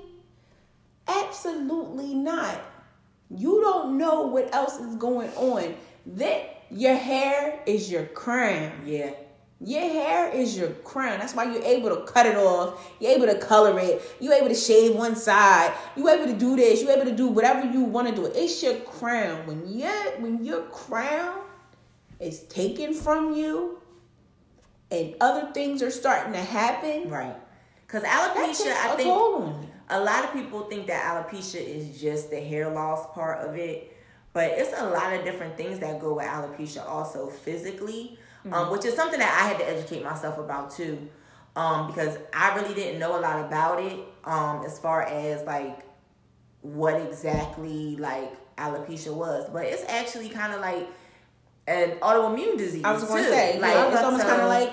absolutely 1.09 2.15
not. 2.15 2.61
You 3.31 3.61
don't 3.61 3.97
know 3.99 4.23
what 4.23 4.55
else 4.55 4.79
is 4.79 4.97
going 4.97 5.31
on. 5.31 5.75
That 6.07 6.63
your 6.71 6.95
hair 6.95 7.61
is 7.67 7.91
your 7.91 8.07
crown. 8.07 8.73
Yeah. 8.85 9.13
Your 9.63 9.83
hair 9.83 10.31
is 10.31 10.57
your 10.57 10.71
crown. 10.71 11.19
That's 11.19 11.35
why 11.35 11.45
you're 11.45 11.63
able 11.63 11.91
to 11.95 12.11
cut 12.11 12.25
it 12.25 12.37
off. 12.37 12.91
You're 12.99 13.13
able 13.13 13.27
to 13.27 13.39
color 13.39 13.79
it. 13.79 14.01
You're 14.19 14.33
able 14.33 14.49
to 14.49 14.55
shave 14.55 14.97
one 14.97 15.15
side. 15.15 15.75
You're 15.97 16.09
able 16.09 16.33
to 16.33 16.39
do 16.39 16.57
this. 16.57 16.83
You're 16.83 16.93
able 16.93 17.05
to 17.05 17.17
do 17.17 17.27
whatever 17.29 17.71
you 17.71 17.83
want 17.83 18.09
to 18.09 18.15
do. 18.15 18.25
It's 18.27 18.63
your 18.63 18.77
crown. 18.77 19.47
When 19.47 19.69
your 19.69 19.93
when 20.21 20.43
your 20.45 20.63
crown 20.63 21.41
is 22.19 22.41
taken 22.45 22.95
from 22.95 23.35
you, 23.35 23.81
and 24.91 25.15
other 25.21 25.53
things 25.53 25.83
are 25.83 25.91
starting 25.91 26.33
to 26.33 26.41
happen, 26.41 27.11
Right. 27.11 27.37
Because 27.87 28.03
alopecia, 28.05 28.73
I 28.73 28.97
think 28.97 29.09
toll 29.09 29.43
on 29.43 29.63
you. 29.63 29.69
A 29.91 30.01
lot 30.01 30.25
of 30.25 30.33
people 30.33 30.63
think 30.63 30.87
that 30.87 31.03
alopecia 31.05 31.61
is 31.61 32.01
just 32.01 32.31
the 32.31 32.41
hair 32.41 32.71
loss 32.71 33.13
part 33.13 33.47
of 33.47 33.57
it, 33.57 33.97
but 34.33 34.53
it's 34.53 34.73
a 34.81 34.89
lot 34.89 35.13
of 35.13 35.25
different 35.25 35.57
things 35.57 35.81
that 35.81 36.01
go 36.01 36.15
with 36.15 36.27
alopecia 36.27 36.87
also 36.89 37.29
physically, 37.29 38.19
um, 38.53 38.71
which 38.71 38.85
is 38.85 38.95
something 38.95 39.19
that 39.19 39.43
I 39.43 39.49
had 39.49 39.59
to 39.59 39.69
educate 39.69 40.05
myself 40.05 40.39
about 40.39 40.71
too, 40.71 41.09
um, 41.57 41.89
because 41.89 42.17
I 42.33 42.55
really 42.55 42.75
didn't 42.75 43.01
know 43.01 43.19
a 43.19 43.21
lot 43.21 43.45
about 43.45 43.83
it, 43.83 43.99
um, 44.25 44.65
as 44.65 44.79
far 44.79 45.03
as 45.03 45.45
like 45.47 45.85
what 46.63 46.95
exactly 47.01 47.97
like 47.97 48.31
alopecia 48.57 49.13
was, 49.13 49.49
but 49.51 49.65
it's 49.65 49.85
actually 49.89 50.29
kind 50.29 50.53
of 50.53 50.61
like 50.61 50.89
an 51.67 51.93
autoimmune 52.01 52.57
disease. 52.57 52.85
I 52.85 52.93
was 52.93 53.05
going 53.05 53.25
to 53.25 53.31
say, 53.31 53.59
like 53.61 53.93
it's 53.93 54.03
almost 54.03 54.27
kind 54.27 54.43
of 54.43 54.49
like, 54.49 54.73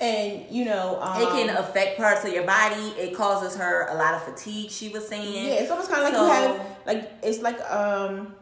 and 0.00 0.44
you 0.50 0.64
know, 0.64 0.98
um, 1.00 1.22
it 1.22 1.28
can 1.28 1.56
affect 1.56 1.96
parts 1.96 2.24
of 2.24 2.32
your 2.32 2.44
body. 2.44 2.92
It 2.98 3.14
causes 3.16 3.56
her 3.56 3.86
a 3.88 3.94
lot 3.94 4.14
of 4.14 4.22
fatigue. 4.24 4.70
She 4.70 4.88
was 4.88 5.06
saying. 5.06 5.46
Yeah, 5.46 5.54
it's 5.54 5.70
almost 5.70 5.90
kind 5.90 6.02
of 6.02 6.12
like 6.12 6.14
So- 6.14 6.24
you 6.26 6.30
have 6.32 6.66
like 6.86 7.12
it's 7.22 7.40
like 7.40 7.60
um 7.70 8.34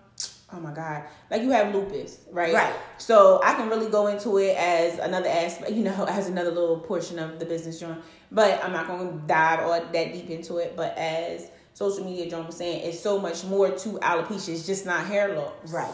oh 0.53 0.61
my 0.61 0.73
god, 0.73 1.05
like 1.31 1.43
you 1.43 1.51
have 1.51 1.75
lupus, 1.75 2.25
right? 2.33 2.53
Right. 2.55 2.75
So 2.99 3.41
I 3.45 3.55
can 3.55 3.69
really 3.69 3.91
go 3.91 4.09
into 4.09 4.39
it 4.39 4.57
as 4.57 4.99
another 4.99 5.29
aspect, 5.29 5.71
you 5.73 5.85
know, 5.85 6.07
as 6.09 6.29
another 6.29 6.51
little 6.51 6.79
portion 6.79 7.19
of 7.19 7.39
the 7.39 7.45
business 7.45 7.79
joint. 7.79 7.99
But 8.33 8.63
I'm 8.65 8.73
not 8.73 8.87
going 8.87 9.13
to 9.21 9.27
dive 9.27 9.61
all 9.61 9.71
that 9.71 9.93
deep 9.93 10.31
into 10.31 10.59
it. 10.59 10.75
But 10.77 10.97
as 10.97 11.51
social 11.75 12.05
media 12.05 12.29
John 12.31 12.47
was 12.47 12.57
saying, 12.57 12.89
it's 12.89 12.99
so 13.01 13.19
much 13.19 13.45
more 13.45 13.71
to 13.71 13.89
alopecia. 13.99 14.51
It's 14.51 14.67
just 14.67 14.87
not 14.87 15.05
hair 15.07 15.35
loss, 15.35 15.53
Right. 15.73 15.91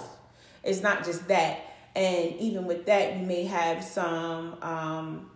It's 0.62 0.82
not 0.82 1.04
just 1.04 1.28
that. 1.28 1.60
And 1.94 2.34
even 2.36 2.66
with 2.66 2.86
that, 2.86 3.16
you 3.16 3.24
may 3.26 3.44
have 3.44 3.82
some 3.82 4.56
um, 4.62 5.30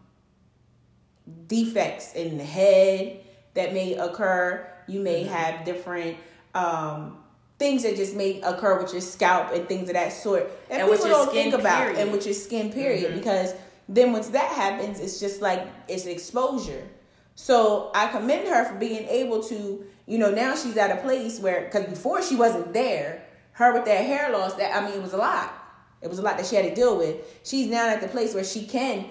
defects 1.47 2.15
in 2.15 2.39
the 2.39 2.45
head 2.45 3.21
that 3.55 3.73
may 3.73 3.95
occur. 3.95 4.67
You 4.87 5.01
may 5.01 5.25
have 5.25 5.65
different 5.65 6.17
um, 6.55 7.19
things 7.59 7.83
that 7.83 7.97
just 7.97 8.17
may 8.17 8.41
occur 8.43 8.81
with 8.83 8.93
your 8.93 9.01
scalp 9.01 9.53
and 9.53 9.69
things 9.69 9.89
of 9.89 9.95
that 9.95 10.13
sort 10.13 10.51
that 10.69 10.81
And 10.81 10.91
with 10.91 11.01
people 11.01 11.17
your 11.17 11.27
don't 11.27 11.35
think 11.35 11.53
skin, 11.53 11.61
about, 11.61 11.83
period. 11.83 11.99
and 11.99 12.13
with 12.13 12.25
your 12.25 12.35
skin 12.35 12.73
period. 12.73 13.15
Because 13.15 13.55
then 13.89 14.13
once 14.13 14.29
that 14.29 14.51
happens, 14.53 15.01
it's 15.01 15.21
just 15.21 15.41
like 15.43 15.67
it's 15.89 16.07
exposure. 16.07 16.89
So 17.35 17.91
I 17.95 18.09
commend 18.09 18.49
her 18.49 18.65
for 18.65 18.75
being 18.77 19.07
able 19.09 19.43
to, 19.45 19.85
you 20.07 20.19
know, 20.19 20.31
now 20.31 20.55
she's 20.57 20.77
at 20.77 20.91
a 20.91 21.01
place 21.03 21.41
where, 21.41 21.65
because 21.65 21.87
before 21.87 22.23
she 22.23 22.37
wasn't 22.37 22.73
there, 22.73 23.25
her 23.53 23.73
with 23.73 23.85
that 23.87 24.05
hair 24.05 24.31
loss, 24.31 24.55
that 24.55 24.77
I 24.77 24.85
mean, 24.87 24.95
it 24.99 25.03
was 25.03 25.13
a 25.13 25.17
lot. 25.19 25.55
It 26.03 26.09
was 26.09 26.19
a 26.19 26.23
lot 26.23 26.37
that 26.39 26.47
she 26.47 26.57
had 26.57 26.65
to 26.65 26.75
deal 26.75 26.97
with. 26.97 27.17
She's 27.45 27.67
now 27.67 27.89
at 27.89 28.01
the 28.01 28.09
place 28.09 28.35
where 28.35 28.45
she 28.45 28.67
can 28.67 29.07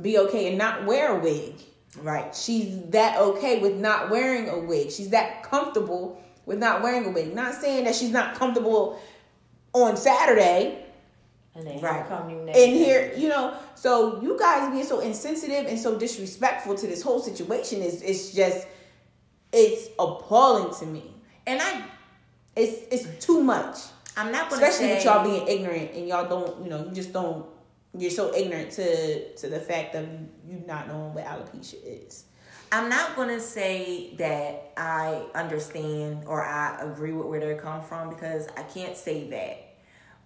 be 0.00 0.18
okay 0.18 0.48
and 0.48 0.58
not 0.58 0.84
wear 0.86 1.18
a 1.18 1.20
wig. 1.20 1.54
Right. 2.00 2.34
She's 2.34 2.80
that 2.90 3.18
okay 3.18 3.60
with 3.60 3.74
not 3.76 4.10
wearing 4.10 4.48
a 4.48 4.58
wig. 4.58 4.90
She's 4.90 5.10
that 5.10 5.42
comfortable 5.42 6.22
with 6.46 6.58
not 6.58 6.82
wearing 6.82 7.04
a 7.04 7.10
wig. 7.10 7.34
Not 7.34 7.54
saying 7.54 7.84
that 7.84 7.94
she's 7.94 8.10
not 8.10 8.34
comfortable 8.34 8.98
on 9.74 9.96
Saturday 9.96 10.84
And 11.54 11.66
then 11.66 11.80
Right. 11.80 12.06
come 12.08 12.30
you 12.30 12.36
next. 12.36 12.58
and 12.58 12.72
here, 12.72 13.12
you 13.16 13.28
know, 13.28 13.54
so 13.74 14.22
you 14.22 14.38
guys 14.38 14.70
being 14.72 14.84
so 14.86 15.00
insensitive 15.00 15.66
and 15.66 15.78
so 15.78 15.98
disrespectful 15.98 16.74
to 16.76 16.86
this 16.86 17.02
whole 17.02 17.20
situation 17.20 17.82
is 17.82 18.00
it's 18.02 18.32
just 18.32 18.66
it's 19.52 19.88
appalling 19.98 20.74
to 20.78 20.86
me. 20.86 21.12
And 21.46 21.60
I, 21.60 21.84
It's 22.56 22.74
it's 22.90 23.24
too 23.26 23.42
much. 23.42 23.76
I'm 24.16 24.30
not 24.32 24.48
gonna 24.50 24.62
Especially 24.62 24.88
say 24.88 24.94
with 24.96 25.04
y'all 25.04 25.24
being 25.24 25.46
ignorant 25.48 25.90
and 25.94 26.06
y'all 26.08 26.26
don't, 26.28 26.62
you 26.64 26.70
know, 26.70 26.84
you 26.84 26.90
just 26.92 27.12
don't 27.12 27.44
you're 27.96 28.10
so 28.10 28.34
ignorant 28.34 28.70
to 28.72 29.34
to 29.34 29.48
the 29.48 29.60
fact 29.60 29.94
of 29.94 30.08
you 30.46 30.62
not 30.66 30.88
knowing 30.88 31.14
what 31.14 31.24
alopecia 31.24 31.76
is. 31.84 32.24
I'm 32.70 32.88
not 32.88 33.16
gonna 33.16 33.40
say 33.40 34.14
that 34.16 34.72
I 34.76 35.22
understand 35.34 36.24
or 36.26 36.42
I 36.42 36.80
agree 36.80 37.12
with 37.12 37.26
where 37.26 37.40
they 37.40 37.54
come 37.54 37.82
from 37.82 38.08
because 38.08 38.48
I 38.56 38.62
can't 38.62 38.96
say 38.96 39.28
that. 39.30 39.68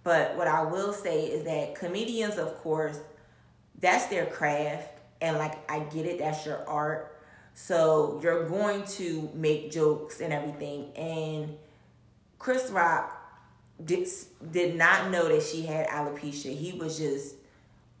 But 0.03 0.37
what 0.37 0.47
I 0.47 0.61
will 0.61 0.93
say 0.93 1.25
is 1.25 1.43
that 1.43 1.75
comedians, 1.75 2.37
of 2.37 2.55
course, 2.59 2.99
that's 3.79 4.05
their 4.05 4.25
craft, 4.25 4.87
and 5.19 5.37
like 5.37 5.69
I 5.69 5.79
get 5.79 6.05
it, 6.05 6.19
that's 6.19 6.45
your 6.45 6.65
art. 6.67 7.19
So 7.53 8.19
you're 8.23 8.47
going 8.47 8.85
to 8.85 9.29
make 9.33 9.71
jokes 9.71 10.21
and 10.21 10.31
everything. 10.31 10.95
And 10.95 11.57
Chris 12.39 12.69
Rock 12.69 13.13
did 13.83 14.07
did 14.51 14.75
not 14.75 15.11
know 15.11 15.27
that 15.27 15.43
she 15.43 15.63
had 15.63 15.87
alopecia. 15.87 16.55
He 16.55 16.71
was 16.73 16.97
just, 16.97 17.35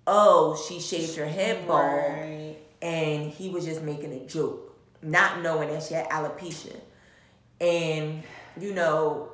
oh, 0.07 0.57
she 0.67 0.79
shaved 0.79 1.15
her 1.17 1.25
head 1.27 1.67
bald 1.67 1.81
Right. 1.83 2.55
and 2.81 3.29
he 3.29 3.49
was 3.49 3.65
just 3.65 3.81
making 3.83 4.13
a 4.13 4.25
joke, 4.25 4.75
not 5.03 5.41
knowing 5.41 5.69
that 5.69 5.83
she 5.83 5.93
had 5.93 6.09
alopecia. 6.09 6.75
And 7.61 8.23
you 8.59 8.73
know, 8.73 9.29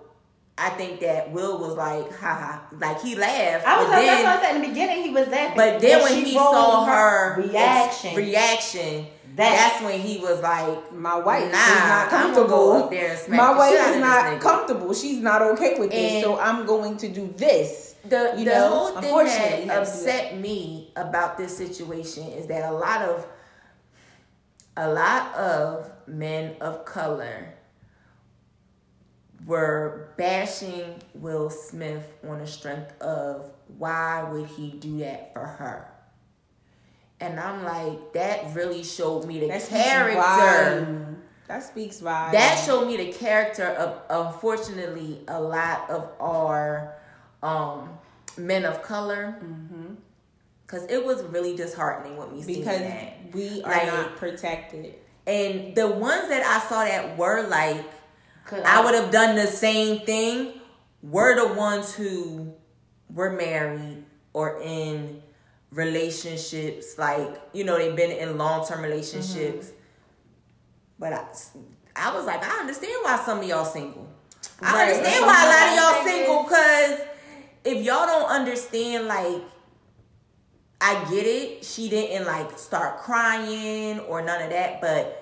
I 0.58 0.70
think 0.70 1.00
that 1.02 1.32
Will 1.32 1.58
was 1.60 1.76
like, 1.76 2.12
haha, 2.18 2.60
like 2.80 3.02
he 3.02 3.16
laughed. 3.16 3.66
I 3.66 3.80
was 3.82 3.90
like, 3.90 4.00
then, 4.06 4.24
that's 4.24 4.24
what 4.24 4.38
I 4.38 4.42
said 4.50 4.56
in 4.58 4.62
the 4.62 4.68
beginning. 4.70 5.04
He 5.04 5.10
was 5.10 5.28
laughing. 5.28 5.54
but 5.56 5.80
then 5.80 6.02
when 6.04 6.26
he 6.26 6.34
saw 6.34 6.86
her 6.86 7.42
reaction, 7.42 8.16
reaction, 8.16 9.06
That- 9.36 9.80
that's 9.80 9.84
when 9.84 10.00
he 10.00 10.20
was 10.20 10.42
like, 10.42 10.94
My 10.94 11.18
wife 11.18 11.52
Nah, 11.52 11.58
is 11.58 11.80
not 11.88 12.10
comfortable. 12.10 12.48
go 12.50 12.84
up 12.84 12.90
there 12.92 13.10
and 13.12 13.20
smack 13.20 13.38
My 13.40 13.58
wife 13.58 13.74
is 13.96 13.98
not 14.00 14.40
comfortable. 14.42 14.94
She's 14.94 15.20
not 15.20 15.42
okay 15.42 15.80
with 15.80 15.90
this, 15.92 16.24
so 16.24 16.40
I'm 16.40 16.66
going 16.66 16.98
to 16.98 17.08
do 17.10 17.34
this. 17.38 17.93
The 18.06 18.34
You 18.38 18.46
the 18.46 18.52
know, 18.52 18.70
whole 18.70 19.02
thing 19.02 19.68
that 19.68 19.82
upset 19.82 20.38
me 20.38 20.92
about 20.96 21.38
this 21.38 21.56
situation 21.56 22.28
is 22.28 22.48
that 22.48 22.70
a 22.72 22.74
lot 22.74 23.02
of 23.02 23.28
a 24.76 24.92
lot 24.92 25.34
of 25.36 25.92
men 26.08 26.56
of 26.60 26.84
color 26.86 27.54
were 29.46 30.10
bashing 30.18 30.96
Will 31.16 31.50
Smith 31.50 32.14
on 32.28 32.40
the 32.40 32.48
strength 32.48 33.00
of 33.02 33.52
why 33.78 34.24
would 34.32 34.48
he 34.48 34.72
do 34.72 35.00
that 35.00 35.34
for 35.34 35.46
her? 35.46 35.88
And 37.20 37.40
I'm 37.40 37.64
like, 37.64 38.14
that 38.14 38.54
really 38.54 38.84
showed 38.84 39.26
me 39.26 39.40
the 39.40 39.48
That 39.48 39.68
character. 39.68 41.16
That 41.48 41.64
speaks 41.64 42.00
volume. 42.00 42.34
That 42.34 42.64
showed 42.66 42.88
me 42.88 42.98
the 42.98 43.14
character 43.14 43.68
of 43.68 44.02
unfortunately 44.10 45.22
a 45.28 45.42
lot 45.42 45.90
of 45.90 46.10
our 46.20 46.96
um 47.44 47.90
men 48.38 48.66
of 48.66 48.82
color. 48.82 49.36
Cause 50.66 50.86
it 50.90 51.06
was 51.06 51.22
really 51.26 51.56
disheartening 51.56 52.18
with 52.18 52.32
me 52.32 52.42
seeing 52.42 52.60
because 52.62 52.80
that. 52.80 53.18
we 53.34 53.62
are 53.64 53.70
Like- 53.72 53.86
not 53.88 54.16
protected. 54.16 54.96
And 55.28 55.76
the 55.76 55.88
ones 55.88 56.30
that 56.30 56.44
I 56.44 56.68
saw 56.68 56.84
that 56.84 57.16
were 57.18 57.44
like, 57.48 57.86
I 58.66 58.84
would 58.84 58.96
have 58.96 59.12
done 59.12 59.36
the 59.36 59.46
same 59.48 60.00
thing, 60.06 60.60
were 61.04 61.36
the 61.36 61.54
ones 61.54 61.94
who 61.94 62.54
were 63.14 63.30
married 63.32 64.04
or 64.34 64.60
in 64.62 65.22
relationships, 65.72 66.98
like, 66.98 67.40
you 67.54 67.64
know, 67.64 67.78
they've 67.78 67.96
been 67.96 68.12
in 68.12 68.38
long 68.38 68.66
term 68.68 68.82
relationships. 68.82 69.72
But 71.00 71.14
I, 71.14 71.26
I 71.96 72.16
was 72.16 72.26
like, 72.26 72.44
I 72.44 72.60
understand 72.62 72.94
why 73.04 73.22
some 73.24 73.40
of 73.40 73.46
y'all 73.48 73.64
single. 73.66 74.08
I 74.62 74.84
understand 74.90 75.26
why 75.26 75.44
a 75.44 75.50
lot 75.50 75.70
of 75.70 75.96
y'all 75.96 76.04
single, 76.12 76.44
cause 76.46 77.00
if 77.66 77.84
y'all 77.84 78.06
don't 78.06 78.30
understand, 78.30 79.08
like, 79.08 79.42
I 80.82 81.06
get 81.10 81.26
it. 81.26 81.64
She 81.64 81.90
didn't 81.90 82.28
like 82.28 82.58
start 82.58 82.98
crying 83.00 84.00
or 84.02 84.22
none 84.22 84.42
of 84.42 84.50
that, 84.50 84.82
but 84.82 85.20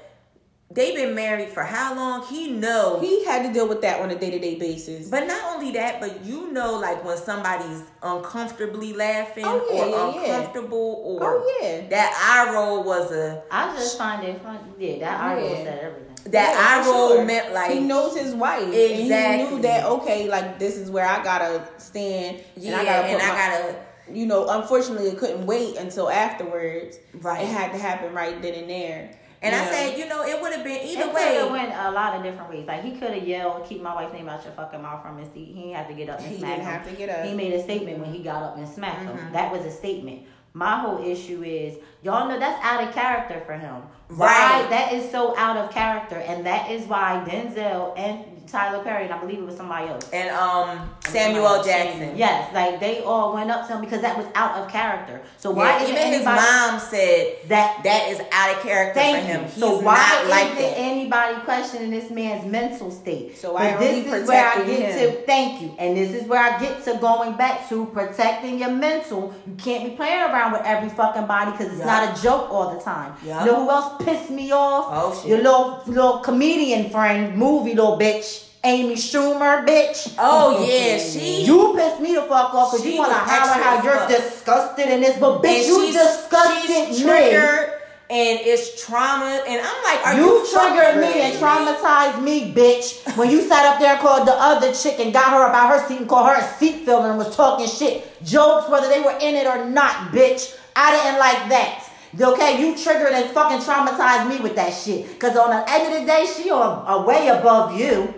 they've 0.72 0.95
been 0.95 1.13
married 1.13 1.49
for 1.49 1.61
how 1.61 1.93
long? 1.93 2.26
He 2.26 2.49
know. 2.49 2.99
He 2.99 3.23
had 3.26 3.45
to 3.45 3.53
deal 3.53 3.68
with 3.68 3.81
that 3.81 3.99
on 4.01 4.09
a 4.09 4.18
day 4.18 4.31
to 4.31 4.39
day 4.39 4.55
basis. 4.55 5.07
but 5.09 5.27
not 5.27 5.55
only 5.55 5.72
that, 5.73 5.99
but 5.99 6.26
you 6.26 6.51
know, 6.51 6.80
like 6.80 7.05
when 7.05 7.15
somebody's 7.18 7.84
uncomfortably 8.01 8.93
laughing 8.93 9.43
Oh, 9.45 9.69
yeah, 9.72 9.81
or 9.84 9.88
yeah, 9.88 10.13
yeah. 10.26 10.38
uncomfortable 10.39 11.03
or 11.05 11.19
Oh, 11.43 11.59
yeah. 11.61 11.88
that 11.89 12.11
eye 12.49 12.51
roll 12.51 12.84
was 12.84 13.11
a 13.11 13.43
I 13.51 13.76
just 13.76 13.99
find 13.99 14.23
it 14.27 14.41
fun. 14.41 14.57
Yeah, 14.80 14.97
that 14.99 15.22
I 15.22 15.35
Yeah. 15.38 15.43
will 15.43 15.55
said 15.57 15.80
everything. 15.84 16.10
That 16.26 16.53
Yeah, 16.53 16.84
eye 16.84 16.88
roll 16.89 17.10
sure. 17.15 17.26
meant 17.26 17.53
like 17.53 17.72
he 17.72 17.80
knows 17.80 18.18
his 18.18 18.34
wife, 18.34 18.64
and 18.64 18.73
Exactly. 18.73 19.45
he 19.45 19.52
knew 19.56 19.61
that 19.64 19.85
okay, 19.85 20.27
like 20.30 20.60
this 20.60 20.77
is 20.77 20.89
where 20.91 21.06
I 21.06 21.23
gotta 21.23 21.68
stand, 21.77 22.41
yeah, 22.56 22.72
and 22.80 22.81
I 22.81 22.85
gotta 22.85 23.07
and 23.07 23.19
put 23.19 23.27
I 23.30 23.31
my, 23.31 23.35
gotta 23.35 23.76
you 24.11 24.26
know, 24.26 24.48
unfortunately, 24.49 25.07
it 25.10 25.18
couldn't 25.18 25.45
wait 25.45 25.77
until 25.77 26.10
afterwards. 26.10 26.98
Right. 27.22 27.41
It 27.43 27.48
had 27.48 27.72
to 27.72 27.77
happen 27.77 28.14
right 28.14 28.41
then 28.41 28.56
and 28.56 28.69
there. 28.69 29.11
and 29.41 29.56
you 29.56 29.61
I 29.61 29.65
said, 29.72 29.98
you 29.98 30.06
know, 30.10 30.23
it 30.26 30.41
would 30.41 30.52
have 30.52 30.64
been 30.65 30.85
either 30.85 31.03
It 31.10 31.14
way. 31.14 31.35
have 31.35 31.49
went 31.52 31.72
a 31.73 31.91
lot 31.91 32.15
of 32.18 32.23
different 32.23 32.49
ways. 32.49 32.65
Like 32.68 32.84
he 32.84 32.91
could 32.91 33.11
have 33.14 33.26
yelled, 33.27 33.65
"Keep 33.69 33.81
my 33.81 33.95
wife's 33.95 34.11
name 34.14 34.27
out 34.27 34.43
your 34.43 34.53
fucking 34.53 34.81
mouth 34.81 35.02
from 35.02 35.18
his 35.18 35.31
seat." 35.34 35.53
He 35.56 35.61
didn't 35.61 35.76
have 35.76 35.88
to 35.88 35.93
get 35.93 36.10
up 36.10 36.19
and 36.19 36.27
He 36.27 36.38
smack 36.39 36.57
didn't 36.57 36.65
him. 36.65 36.72
have 36.73 36.88
to 36.89 36.93
get 36.95 37.10
up. 37.10 37.26
He 37.26 37.34
made 37.34 37.53
a 37.53 37.64
statement 37.64 37.99
when 37.99 38.11
he 38.14 38.22
got 38.22 38.43
up 38.43 38.57
and 38.57 38.68
smacked 38.68 39.03
him. 39.03 39.15
Mm-hmm. 39.18 39.34
That 39.34 39.52
was 39.52 39.64
a 39.65 39.72
statement. 39.72 40.23
My 40.53 40.80
whole 40.80 41.03
issue 41.03 41.44
is 41.44 41.78
y'all 42.03 42.28
know 42.28 42.38
that's 42.38 42.64
out 42.64 42.84
of 42.84 42.94
character 42.94 43.41
for 43.45 43.53
him. 43.53 43.84
Right. 44.10 44.64
Why? 44.64 44.68
That 44.69 44.91
is 44.94 45.10
so 45.10 45.38
out 45.38 45.57
of 45.57 45.72
character, 45.72 46.18
and 46.18 46.45
that 46.45 46.69
is 46.69 46.86
why 46.88 47.23
Denzel 47.26 47.98
and 47.98 48.26
Tyler 48.52 48.84
Perry, 48.84 49.06
and 49.06 49.14
I 49.14 49.18
believe 49.19 49.40
it 49.40 49.45
was 49.45 49.56
somebody 49.57 49.88
else. 49.88 50.10
And 50.11 50.30
um 50.32 50.90
Samuel 51.06 51.64
Jackson. 51.64 52.15
Yes, 52.18 52.53
like 52.53 52.80
they 52.80 53.02
all 53.02 53.34
went 53.34 53.49
up 53.52 53.68
to 53.68 53.73
him 53.73 53.82
because 53.82 54.02
that 54.02 54.18
was 54.18 54.28
out 54.36 54.57
of 54.60 54.69
character. 54.72 55.22
So 55.38 55.52
why 55.52 55.78
Yeah, 55.84 55.90
even 55.90 56.07
his 56.14 56.26
mom 56.26 56.80
said 56.80 57.38
that 57.48 57.82
that 57.84 58.10
is 58.10 58.22
out 58.32 58.56
of 58.56 58.61
character 58.64 58.94
Thank 58.99 59.18
for 59.19 59.23
him. 59.26 59.41
you. 59.41 59.45
He's 59.48 59.56
so 59.56 59.80
why 59.80 59.95
not 59.95 60.23
is 60.26 60.30
like 60.30 60.56
that. 60.57 60.73
anybody 60.78 61.41
questioning 61.41 61.91
this 61.91 62.10
man's 62.11 62.45
mental 62.45 62.91
state? 62.91 63.38
So 63.38 63.53
why 63.53 63.72
are 63.73 63.80
this 63.80 64.06
is 64.06 64.28
where 64.28 64.48
I 64.48 64.65
get 64.65 64.99
him? 64.99 65.11
to 65.15 65.22
thank 65.26 65.61
you, 65.61 65.73
and 65.80 65.95
this 65.98 66.11
is 66.14 66.28
where 66.28 66.41
I 66.41 66.60
get 66.60 66.84
to 66.86 66.98
going 66.99 67.36
back 67.38 67.68
to 67.69 67.86
protecting 67.88 68.60
your 68.60 68.72
mental. 68.72 69.34
You 69.48 69.53
can't 69.56 69.90
be 69.90 69.95
playing 69.95 70.22
around 70.22 70.52
with 70.53 70.61
every 70.65 70.90
fucking 70.90 71.26
body 71.26 71.52
because 71.52 71.68
it's 71.68 71.78
Yup. 71.80 71.88
not 71.88 72.18
a 72.18 72.22
joke 72.22 72.52
all 72.52 72.76
the 72.78 72.82
time. 72.84 73.14
Yup. 73.26 73.45
You 73.45 73.52
know 73.52 73.64
who 73.64 73.69
else 73.69 74.03
pissed 74.03 74.30
me 74.30 74.52
off? 74.52 74.86
Oh, 74.90 75.18
shit. 75.19 75.30
Your 75.30 75.38
little 75.40 75.82
little 75.88 76.19
comedian 76.19 76.90
friend, 76.90 77.36
movie 77.38 77.73
little 77.73 77.98
bitch, 77.98 78.40
Amy 78.63 78.93
Schumer, 78.95 79.65
bitch. 79.65 80.13
Oh 80.19 80.65
yeah, 80.67 80.97
she 80.99 81.45
You 81.45 81.73
pissed 81.75 81.99
me 81.99 82.13
the 82.13 82.21
fuck 82.21 82.53
off 82.53 82.71
because 82.71 82.85
you 82.85 82.97
want 82.97 83.11
to 83.11 83.17
holler 83.17 83.63
how 83.63 83.83
you're 83.83 83.93
fuck. 83.93 84.09
disgusted 84.09 84.88
in 84.88 85.01
this, 85.01 85.17
but 85.19 85.41
bitch, 85.41 85.57
and 85.57 85.65
you 85.67 85.93
disgusted 85.93 86.88
she's 86.88 87.01
triggered 87.01 87.81
and 88.11 88.39
it's 88.43 88.85
trauma 88.85 89.41
and 89.47 89.61
I'm 89.65 89.83
like, 89.83 90.05
are 90.05 90.15
You, 90.15 90.43
you, 90.43 90.47
triggered 90.51 91.01
me 91.01 91.21
and 91.21 91.33
traumatized 91.38 92.21
me, 92.21 92.53
bitch. 92.53 93.17
When 93.17 93.31
you 93.31 93.41
sat 93.41 93.65
up 93.65 93.79
there 93.79 93.93
and 93.93 93.99
called 94.01 94.27
the 94.27 94.33
other 94.33 94.73
chick 94.73 94.99
and 94.99 95.13
got 95.13 95.31
her 95.31 95.47
about 95.47 95.69
her 95.79 95.88
seat 95.88 95.99
and 95.99 96.09
called 96.09 96.27
her 96.27 96.35
a 96.35 96.43
seat 96.59 96.83
filler 96.85 97.09
and 97.09 97.17
was 97.17 97.33
talking 97.35 97.67
shit. 97.67 98.05
Jokes, 98.23 98.69
whether 98.69 98.89
they 98.89 98.99
were 98.99 99.17
in 99.21 99.35
it 99.35 99.47
or 99.47 99.65
not, 99.65 100.11
bitch. 100.11 100.57
I 100.75 100.91
didn't 100.91 101.19
like 101.19 101.49
that. 101.49 101.88
Okay, 102.19 102.59
you 102.61 102.77
triggered 102.77 103.13
and 103.13 103.29
fucking 103.31 103.59
traumatized 103.59 104.27
me 104.27 104.41
with 104.41 104.55
that 104.55 104.73
shit. 104.73 105.17
Cause 105.17 105.38
on 105.38 105.49
the 105.49 105.71
end 105.71 105.93
of 105.93 106.01
the 106.01 106.05
day, 106.05 106.25
she 106.25 106.51
on 106.51 106.83
a 106.85 107.05
way 107.07 107.29
above 107.29 107.79
you. 107.79 108.13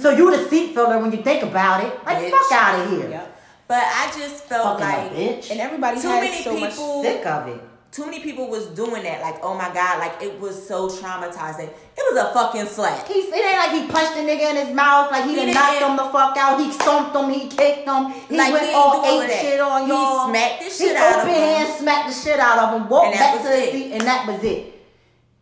So 0.00 0.10
you 0.10 0.30
the 0.30 0.48
seat 0.48 0.74
filler 0.74 0.98
when 0.98 1.12
you 1.12 1.22
think 1.22 1.42
about 1.42 1.84
it. 1.84 1.92
Like 2.04 2.18
Bitch. 2.18 2.30
fuck 2.30 2.52
out 2.52 2.80
of 2.80 2.90
here. 2.90 3.08
Yep. 3.10 3.30
But 3.66 3.82
I 3.84 4.06
just 4.18 4.44
felt 4.44 4.78
Fucking 4.80 4.86
like 4.86 5.12
bitch. 5.12 5.50
And 5.50 5.60
everybody 5.60 6.00
too 6.00 6.08
has 6.08 6.22
many 6.22 6.42
so 6.42 6.58
much. 6.58 6.70
people 6.72 7.02
Sick 7.02 7.24
of 7.26 7.48
it. 7.48 7.60
too 7.92 8.04
many 8.04 8.20
people 8.20 8.48
was 8.48 8.66
doing 8.66 9.02
that. 9.04 9.22
Like, 9.22 9.36
oh 9.42 9.54
my 9.54 9.72
god, 9.72 10.00
like 10.00 10.20
it 10.22 10.38
was 10.38 10.54
so 10.68 10.88
traumatizing. 10.88 11.68
It 11.96 12.12
was 12.12 12.16
a 12.22 12.32
fucking 12.34 12.66
slap. 12.66 13.06
He's, 13.08 13.26
it 13.26 13.34
ain't 13.34 13.56
like 13.56 13.70
he 13.70 13.86
punched 13.88 14.14
the 14.14 14.20
nigga 14.20 14.50
in 14.50 14.66
his 14.66 14.74
mouth, 14.74 15.10
like 15.12 15.24
he, 15.24 15.30
He 15.30 15.36
done 15.36 15.46
didn't- 15.46 15.54
knocked 15.54 15.78
him 15.80 15.96
the 15.96 16.12
fuck 16.12 16.36
out. 16.36 16.60
He 16.60 16.72
stomped 16.72 17.14
him, 17.16 17.30
he 17.30 17.48
kicked 17.48 17.88
him, 17.88 18.10
he 18.28 18.36
Like, 18.36 18.52
went 18.52 18.66
he 18.66 18.74
all 18.74 19.00
do 19.02 19.22
eight 19.22 19.28
that. 19.28 19.40
shit 19.40 19.60
on 19.60 19.82
He 19.82 19.88
y'all. 19.88 20.28
smacked 20.28 20.58
the 20.58 20.64
He 20.64 20.70
shit 20.70 20.96
out 20.96 21.14
of 21.14 21.20
open 21.22 21.28
him. 21.34 21.40
hand 21.40 21.78
smacked 21.78 22.08
the 22.08 22.14
shit 22.14 22.38
out 22.40 22.58
of 22.58 22.80
him, 22.82 22.88
walked 22.88 23.06
And 23.06 23.14
back 23.18 23.34
was 23.38 23.46
to 23.48 23.56
his 23.56 23.70
seat, 23.72 23.92
and 23.92 24.00
that 24.02 24.26
was 24.26 24.42
it. 24.44 24.74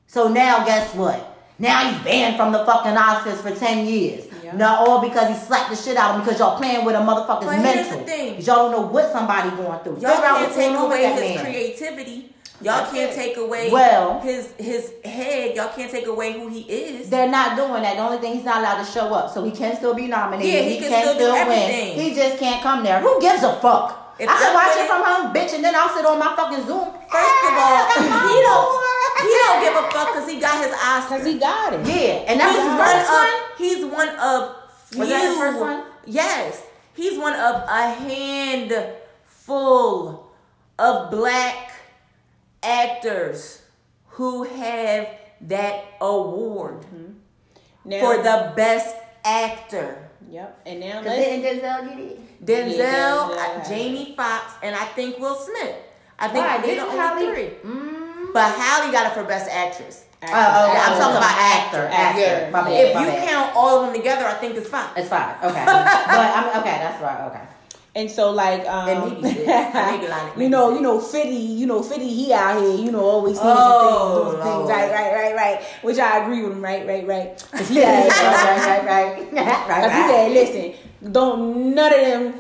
So 0.07 0.29
now, 0.29 0.65
guess 0.65 0.95
what? 0.95 1.32
Now 1.59 1.89
he's 1.91 2.03
banned 2.03 2.37
from 2.37 2.53
the 2.53 2.65
fucking 2.65 2.93
Oscars 2.93 3.37
for 3.43 3.55
10 3.55 3.87
years. 3.87 4.24
Yeah. 4.43 4.57
Not 4.57 4.87
all 4.89 5.01
because 5.01 5.29
he 5.29 5.35
slapped 5.47 5.70
the 5.70 5.77
shit 5.77 5.97
out 5.97 6.11
of 6.11 6.16
him 6.16 6.24
because 6.24 6.41
y'all 6.41 6.57
playing 6.59 6.85
with 6.85 6.95
a 6.97 6.99
motherfucker's 6.99 7.47
But 7.47 7.57
here's 7.65 7.87
mental. 7.89 7.99
the 8.01 8.05
thing. 8.05 8.35
Y'all 8.41 8.57
don't 8.57 8.73
know 8.73 8.81
what 8.83 9.12
somebody 9.12 9.51
going 9.51 9.79
through. 9.81 9.99
Y'all 10.01 10.11
Figure 10.16 10.29
can't 10.29 10.55
take 10.55 10.73
going 10.73 10.77
on 10.77 10.89
with 10.89 10.99
away 10.99 11.12
his 11.12 11.35
man. 11.37 11.45
creativity. 11.45 12.29
Y'all 12.61 12.77
That's 12.79 12.93
can't 12.93 13.11
it. 13.11 13.15
take 13.15 13.37
away 13.39 13.70
Well- 13.73 14.20
his 14.20 14.49
his 14.59 14.93
head. 15.05 15.57
Y'all 15.57 15.69
can't 15.74 15.91
take 15.91 16.07
away 16.07 16.33
who 16.33 16.47
he 16.49 16.61
is. 16.62 17.11
They're 17.11 17.29
not 17.29 17.57
doing 17.57 17.83
that. 17.83 17.97
The 17.97 18.03
only 18.03 18.19
thing 18.19 18.35
he's 18.35 18.45
not 18.45 18.59
allowed 18.59 18.85
to 18.85 18.91
show 18.91 19.12
up, 19.15 19.33
so 19.35 19.43
he 19.45 19.51
can 19.51 19.74
still 19.77 19.95
be 19.95 20.07
nominated. 20.07 20.53
Yeah, 20.53 20.61
he 20.62 20.79
can 20.79 21.03
still 21.03 21.19
do 21.19 21.35
everything. 21.35 21.97
win. 21.97 22.01
He 22.11 22.15
just 22.15 22.39
can't 22.39 22.62
come 22.62 22.85
there. 22.85 23.01
Who 23.01 23.20
gives 23.20 23.43
a 23.43 23.55
fuck? 23.57 24.15
If 24.19 24.29
I 24.29 24.39
can 24.39 24.55
watch 24.55 24.77
it 24.77 24.87
from 24.87 25.03
home, 25.03 25.35
bitch, 25.35 25.55
and 25.55 25.65
then 25.65 25.74
I'll 25.74 25.89
sit 25.89 26.05
on 26.07 26.19
my 26.20 26.37
fucking 26.37 26.65
Zoom. 26.66 26.87
First 27.11 27.39
of 27.49 27.55
all, 27.59 27.83
Ah, 27.91 28.29
he 28.31 28.39
don't 28.47 28.70
on. 28.70 29.02
He 29.20 29.28
don't 29.28 29.60
give 29.62 29.74
a 29.76 29.90
fuck 29.90 30.09
because 30.14 30.28
he 30.30 30.40
got 30.40 30.64
his 30.64 30.74
Oscar. 30.74 31.16
Because 31.18 31.26
he 31.32 31.39
got 31.39 31.72
it. 31.74 31.80
Yeah, 31.86 32.24
and 32.30 32.40
that's 32.40 32.56
he's 32.56 32.64
was 32.64 32.72
his 32.72 32.78
one 32.78 32.89
first 32.89 33.10
of 33.10 33.14
one. 33.14 33.30
he's 33.59 33.84
one 33.84 34.09
of 34.09 34.56
Was 34.98 35.09
that 35.09 35.22
his 35.28 35.36
first 35.39 35.59
one? 35.60 35.84
Yes, 36.06 36.62
he's 36.94 37.18
one 37.18 37.34
of 37.34 37.55
a 37.68 37.90
handful 39.12 40.30
of 40.78 41.10
black 41.10 41.72
actors 42.62 43.62
who 44.09 44.44
have 44.44 45.09
that 45.43 45.84
award 46.01 46.84
Now, 47.84 48.01
for 48.01 48.16
the 48.22 48.52
best 48.56 48.94
actor. 49.24 50.09
Yep. 50.30 50.60
And 50.66 50.80
now 50.80 50.94
Cause 50.98 51.06
let's. 51.06 51.24
didn't 51.26 51.60
Denzel 51.62 51.89
get 51.89 51.98
it? 51.98 52.44
Denzel, 52.47 52.78
Yeah, 52.78 53.26
uh, 53.36 53.60
Denzel. 53.64 53.68
Jamie 53.68 54.14
Foxx, 54.16 54.52
and 54.62 54.74
I 54.74 54.84
think 54.86 55.18
Will 55.18 55.34
Smith. 55.36 55.76
I 56.18 56.28
think 56.28 56.44
Why? 56.47 56.52
they're 56.59 56.60
the 56.62 56.66
Didn't 56.68 56.84
only 56.89 56.98
Halle- 56.98 57.34
three. 57.34 57.70
Mm. 57.70 57.91
But 58.33 58.53
Halle 58.55 58.91
got 58.93 59.07
it 59.11 59.15
for 59.15 59.25
best 59.25 59.51
actress. 59.51 60.05
Oh, 60.25 60.29
oh, 60.29 60.73
yeah, 60.73 60.87
I'm 60.87 60.99
talking 60.99 61.17
about 61.17 61.37
actor. 61.37 61.89
Actor. 61.91 62.21
Yeah. 62.21 62.51
My 62.51 62.63
bad, 62.63 62.87
If 62.89 62.95
my 62.95 63.01
you 63.03 63.07
bad. 63.09 63.29
count 63.29 63.57
all 63.57 63.81
of 63.81 63.87
them 63.87 63.97
together, 63.97 64.25
I 64.25 64.35
think 64.35 64.57
it's 64.57 64.69
fine. 64.69 64.89
it's 64.97 65.09
fine. 65.09 65.35
Okay, 65.43 65.65
but 65.67 66.37
I'm 66.37 66.61
okay. 66.61 66.79
That's 66.79 67.03
right. 67.03 67.27
Okay. 67.29 67.41
And 67.95 68.11
so 68.11 68.31
like 68.31 68.65
um 68.67 68.89
And 68.89 69.21
maybe. 69.21 69.45
Maybe 69.45 69.45
you 70.45 70.49
know, 70.49 70.73
you 70.75 70.81
know, 70.81 70.99
Fitty, 71.01 71.35
you 71.35 71.67
know, 71.67 71.83
Fitty, 71.83 72.09
he 72.09 72.33
out 72.33 72.63
here, 72.63 72.77
you 72.77 72.91
know, 72.93 73.01
always 73.05 73.37
saying 73.37 73.49
Oh, 73.51 73.81
things, 73.81 74.15
doing 74.15 74.39
Lord. 74.39 74.43
things, 74.43 74.71
right, 74.71 74.93
right, 74.93 75.13
right, 75.13 75.35
right. 75.37 75.63
Which 75.83 75.99
I 75.99 76.23
agree 76.23 76.43
with 76.43 76.53
him, 76.53 76.63
right, 76.63 76.87
right, 76.87 77.07
right. 77.07 77.47
'Cause 77.53 77.69
he 77.69 77.81
Yeah, 77.81 78.09
said, 78.09 78.23
right, 78.23 78.87
right, 78.87 78.87
right, 78.87 79.33
right, 79.33 79.69
right. 79.69 79.83
Cause 79.83 79.93
he 79.93 80.03
said, 80.09 80.33
listen, 80.33 81.13
don't 81.13 81.75
none 81.75 81.93
of 81.93 82.01
them, 82.01 82.35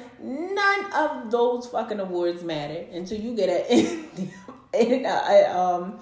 none 0.54 0.92
of 0.94 1.30
those 1.30 1.66
fucking 1.66 2.00
awards 2.00 2.42
matter 2.44 2.86
until 2.92 3.18
you 3.18 3.34
get 3.36 3.48
a, 4.74 4.92
in, 4.94 5.06
a, 5.06 5.08
a, 5.08 5.58
um, 5.58 6.00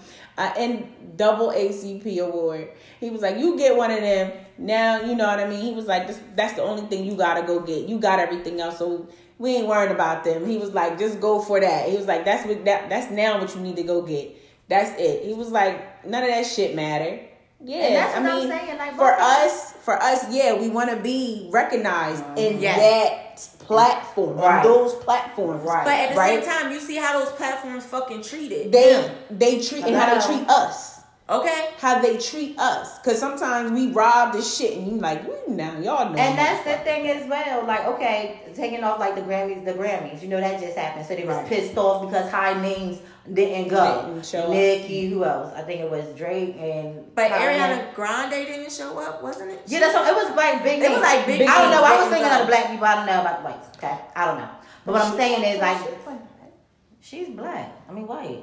double 1.17 1.51
ACP 1.51 2.19
award. 2.19 2.71
He 2.99 3.11
was 3.11 3.21
like, 3.21 3.39
you 3.39 3.57
get 3.59 3.77
one 3.77 3.91
of 3.91 4.01
them 4.01 4.33
now. 4.59 5.01
You 5.01 5.15
know 5.15 5.27
what 5.27 5.39
I 5.41 5.49
mean? 5.49 5.61
He 5.61 5.73
was 5.73 5.87
like, 5.87 6.07
that's 6.37 6.55
the 6.55 6.63
only 6.63 6.83
thing 6.87 7.05
you 7.05 7.15
gotta 7.17 7.47
go 7.47 7.61
get. 7.61 7.89
You 7.89 7.99
got 7.99 8.19
everything 8.19 8.61
else, 8.61 8.79
so 8.79 9.07
we 9.39 9.57
ain't 9.57 9.67
worried 9.67 9.91
about 9.91 10.25
them. 10.25 10.47
He 10.47 10.57
was 10.59 10.71
like, 10.73 10.99
just 10.99 11.21
go 11.21 11.41
for 11.41 11.61
that. 11.61 11.89
He 11.89 11.97
was 11.97 12.07
like, 12.07 12.25
that's 12.25 12.47
what 12.47 12.65
that 12.65 12.89
that's 12.89 13.11
now 13.11 13.41
what 13.41 13.55
you 13.55 13.61
need 13.61 13.77
to 13.77 13.83
go 13.83 14.03
get. 14.03 14.35
That's 14.69 14.99
it. 15.01 15.25
He 15.27 15.35
was 15.35 15.51
like, 15.51 16.07
none 16.07 16.23
of 16.23 16.29
that 16.29 16.47
shit 16.47 16.75
matter. 16.77 17.21
Yeah, 17.63 17.77
And 17.79 17.95
that's 17.97 18.17
I 18.17 18.21
what 18.23 18.31
I'm 18.33 18.39
mean, 18.39 18.49
saying, 18.49 18.79
like, 18.79 18.95
for 18.95 19.13
us, 19.13 19.73
for 19.73 20.03
us, 20.03 20.33
yeah, 20.33 20.55
we 20.59 20.71
want 20.71 20.89
to 20.91 20.97
be 20.97 21.49
recognized 21.53 22.25
in 22.39 22.59
Yeah. 22.61 22.77
that 22.79 23.47
platform, 23.75 24.37
Right. 24.37 24.59
on 24.59 24.63
those 24.65 24.95
platforms, 24.95 25.65
Right. 25.65 25.85
But 25.85 25.95
at 25.95 26.09
the 26.11 26.17
Right. 26.17 26.45
same 26.45 26.53
time, 26.53 26.73
you 26.73 26.81
see 26.81 26.97
how 26.97 27.19
those 27.19 27.31
platforms 27.33 27.85
fucking 27.85 28.23
treated 28.23 28.73
They 28.73 28.93
them. 28.93 29.11
they 29.31 29.61
treat 29.61 29.85
and 29.85 29.95
how 29.97 30.15
they 30.15 30.21
treat 30.27 30.49
us, 30.51 31.01
Okay. 31.29 31.69
how 31.79 32.01
they 32.01 32.17
treat 32.17 32.59
us, 32.59 32.99
because 32.99 33.19
sometimes 33.21 33.71
we 33.71 33.89
rob 33.93 34.33
the 34.33 34.43
shit, 34.43 34.77
and 34.77 34.89
you 34.91 34.99
like, 34.99 35.23
"Ooh, 35.25 35.53
now 35.53 35.71
y'all 35.81 36.11
know. 36.11 36.19
And 36.19 36.37
that's 36.37 36.65
the 36.65 36.77
thing 36.85 37.09
as 37.09 37.29
well. 37.29 37.65
Like, 37.65 37.87
okay, 37.87 38.41
taking 38.57 38.83
off 38.83 38.99
like 38.99 39.15
the 39.15 39.23
Grammys, 39.23 39.65
the 39.65 39.73
Grammys. 39.75 40.21
You 40.23 40.29
know 40.29 40.41
that 40.41 40.61
just 40.61 40.77
happened. 40.77 41.07
So 41.07 41.15
they 41.15 41.23
was 41.25 41.37
Right. 41.37 41.47
pissed 41.47 41.79
off 41.79 42.03
because 42.05 42.29
high 42.31 42.61
names 42.61 42.99
didn't 43.33 43.69
go. 43.69 44.07
Didn't 44.07 44.27
show 44.27 44.43
up. 44.45 44.51
Nicki, 44.51 45.07
who 45.09 45.25
else? 45.25 45.53
I 45.55 45.63
think 45.63 45.81
it 45.81 45.91
was 45.91 46.05
Drake 46.17 46.57
and. 46.59 47.15
But 47.15 47.31
Kanye. 47.31 47.59
Ariana 47.59 47.95
Grande 47.95 48.31
didn't 48.47 48.73
show 48.73 48.99
up, 48.99 49.23
wasn't 49.23 49.51
it? 49.53 49.63
Yeah, 49.67 49.81
that's 49.81 49.95
what, 49.95 50.07
it 50.09 50.15
was 50.15 50.37
like 50.37 50.63
big. 50.65 50.83
It 50.83 50.91
was 50.91 51.01
like 51.01 51.27
big 51.27 51.43
I 51.43 51.63
don't 51.63 51.71
know. 51.71 51.83
I 51.83 51.91
was 52.03 52.11
names, 52.11 52.13
thinking 52.15 52.31
big 52.31 52.41
of 52.41 52.47
the 52.47 52.51
black 52.53 52.71
people. 52.71 52.87
I 52.87 52.95
don't 52.97 53.07
know 53.07 53.21
about 53.21 53.39
the 53.43 53.45
whites. 53.49 53.69
Okay, 53.79 53.99
I 54.17 54.25
don't 54.27 54.39
know. 54.39 54.49
But 54.87 54.93
what 54.93 55.03
I'm 55.03 55.17
saying 55.17 55.45
is 55.45 55.61
like, 55.61 55.79
she's 57.01 57.29
black. 57.31 57.73
I 57.89 57.93
mean 57.93 58.07
white. 58.07 58.43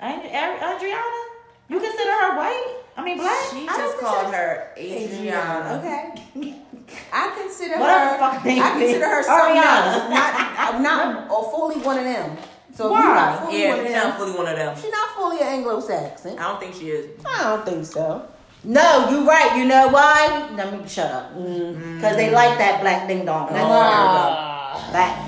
And 0.00 0.20
Ari- 0.22 0.76
Adriana, 0.76 1.22
you 1.68 1.80
consider 1.80 2.10
her 2.12 2.36
white? 2.36 2.76
I 2.96 3.04
mean 3.04 3.18
black. 3.18 3.50
She 3.52 3.66
I 3.68 3.76
just 3.76 3.98
called 3.98 4.32
her 4.34 4.72
Adriana. 4.76 5.78
Okay. 5.78 6.54
I 7.12 7.34
consider 7.42 7.78
Whatever 7.78 8.04
her. 8.04 8.12
the 8.12 8.18
fuck 8.18 8.44
name 8.44 8.62
I 8.62 8.70
consider 8.70 9.06
her 9.06 9.20
is. 9.20 9.26
something 9.26 9.56
Ariana. 9.56 9.86
else. 9.86 10.10
Not, 10.10 10.34
I'm 10.74 10.82
not 10.82 11.30
or 11.34 11.50
fully 11.50 11.76
one 11.82 11.98
of 11.98 12.04
them. 12.04 12.36
So 12.76 12.90
Why? 12.92 13.00
you're 13.00 13.14
not 13.14 13.40
fully 13.44 13.62
Yeah, 13.62 13.70
one 13.70 13.78
of 13.78 13.86
she's 13.86 13.94
them, 13.94 14.08
not 14.08 14.18
fully 14.18 14.32
one 14.36 14.46
of 14.48 14.56
them. 14.56 14.76
she's 14.76 14.90
not 14.92 15.08
fully 15.16 15.40
an 15.40 15.46
Anglo-Saxon. 15.46 16.38
I 16.38 16.42
don't 16.42 16.60
think 16.60 16.74
she 16.74 16.90
is. 16.90 17.24
I 17.24 17.42
don't 17.44 17.64
think 17.64 17.86
so. 17.86 18.28
No, 18.64 19.08
you're 19.10 19.24
right. 19.24 19.56
You 19.56 19.64
know 19.64 19.88
why? 19.88 20.50
Let 20.56 20.72
me 20.72 20.86
shut 20.86 21.10
up. 21.10 21.34
Mm. 21.36 21.74
Mm. 21.74 21.96
Because 21.96 22.16
they 22.16 22.30
like 22.30 22.58
that 22.58 22.82
black 22.82 23.08
ding 23.08 23.24
dong. 23.24 23.48
That's 23.50 23.64
ah. 23.64 24.82
why. 24.84 24.92
That's 24.92 25.20
why. 25.20 25.25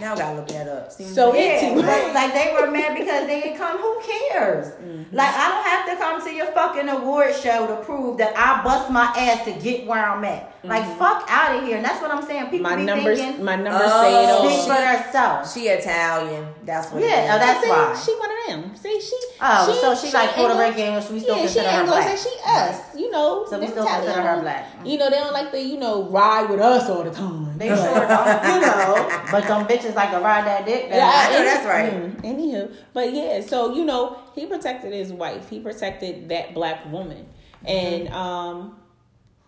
Now 0.00 0.14
I 0.14 0.18
gotta 0.18 0.36
look 0.36 0.48
that 0.48 0.68
up. 0.68 0.92
See 0.92 1.04
So 1.04 1.34
Yeah, 1.34 1.60
it's 1.60 1.82
but, 1.82 2.14
like 2.14 2.32
they 2.32 2.52
were 2.52 2.70
mad 2.70 2.96
because 2.98 3.26
they 3.26 3.40
didn't 3.42 3.58
come. 3.58 3.78
Who 3.78 4.00
cares? 4.02 4.66
Mm-hmm. 4.74 5.14
Like 5.14 5.34
I 5.34 5.48
don't 5.48 5.66
have 5.66 5.86
to 5.90 5.96
come 6.02 6.24
to 6.26 6.34
your 6.34 6.46
fucking 6.52 6.88
award 6.88 7.34
show 7.34 7.66
to 7.66 7.76
prove 7.84 8.18
that 8.18 8.36
I 8.36 8.62
bust 8.64 8.90
my 8.90 9.06
ass 9.16 9.44
to 9.44 9.52
get 9.52 9.86
where 9.86 10.04
I'm 10.04 10.24
at. 10.24 10.52
Like 10.64 10.84
mm-hmm. 10.84 10.98
fuck 10.98 11.24
out 11.28 11.56
of 11.56 11.64
here. 11.64 11.76
And 11.76 11.84
that's 11.84 12.00
what 12.02 12.10
I'm 12.10 12.22
saying. 12.24 12.44
People 12.50 12.70
my 12.70 12.76
be 12.76 12.84
numbers, 12.84 13.18
thinking 13.18 13.44
my 13.44 13.56
numbers 13.56 13.82
Oh, 13.84 14.02
say 14.02 14.24
it 14.24 14.30
all. 14.30 14.48
speak 14.48 14.60
for 14.68 14.80
themselves. 14.80 15.52
She 15.54 15.60
Italian. 15.68 16.46
That's 16.64 16.90
what. 16.92 17.02
it 17.02 17.08
Yeah, 17.08 17.28
oh, 17.32 17.34
is. 17.36 17.40
that's 17.40 17.62
See, 17.64 17.70
why. 17.70 18.02
she 18.04 18.12
one 18.18 18.30
of 18.30 18.36
them. 18.50 18.74
See, 18.76 19.00
she. 19.00 19.16
Oh, 19.40 19.78
so 19.80 19.94
she 19.94 20.12
like 20.12 20.30
Puerto 20.30 20.58
Rican, 20.58 20.94
and 20.94 21.10
we 21.10 21.20
still 21.20 21.36
yeah, 21.36 21.42
she 21.46 21.54
consider 21.54 21.68
her 21.70 21.80
Anglo, 21.80 21.96
black. 21.96 22.18
so 22.18 22.28
she 22.28 22.36
us. 22.44 22.96
You 22.96 23.10
know, 23.10 23.46
So 23.48 23.58
we 23.58 23.66
still 23.68 23.86
consider 23.86 24.20
her 24.22 24.40
black. 24.40 24.68
You 24.84 24.98
know, 24.98 25.08
they 25.10 25.16
don't 25.16 25.32
like 25.32 25.50
to, 25.52 25.60
you 25.60 25.78
know, 25.78 26.08
ride 26.08 26.50
with 26.50 26.60
us 26.60 26.88
all 26.90 27.02
the 27.02 27.10
time. 27.10 27.56
They 27.58 27.68
sure 27.68 27.76
don't. 27.76 28.44
you 28.54 28.60
know. 28.60 29.20
But 29.30 29.46
them 29.46 29.66
bitches 29.66 29.94
like 29.94 30.10
to 30.10 30.18
ride 30.18 30.44
that 30.46 30.66
dick. 30.66 30.86
Yeah, 30.88 31.08
I 31.08 31.30
know 31.32 31.44
that's 31.44 31.66
right. 31.66 31.92
mm, 31.92 32.22
anywho, 32.22 32.74
but 32.92 33.12
yeah, 33.12 33.40
so 33.40 33.74
you 33.74 33.84
know, 33.84 34.18
he 34.34 34.46
protected 34.46 34.92
his 34.92 35.12
wife. 35.12 35.48
He 35.48 35.60
protected 35.60 36.28
that 36.30 36.52
black 36.52 36.90
woman, 36.90 37.26
and 37.64 38.08
um, 38.08 38.76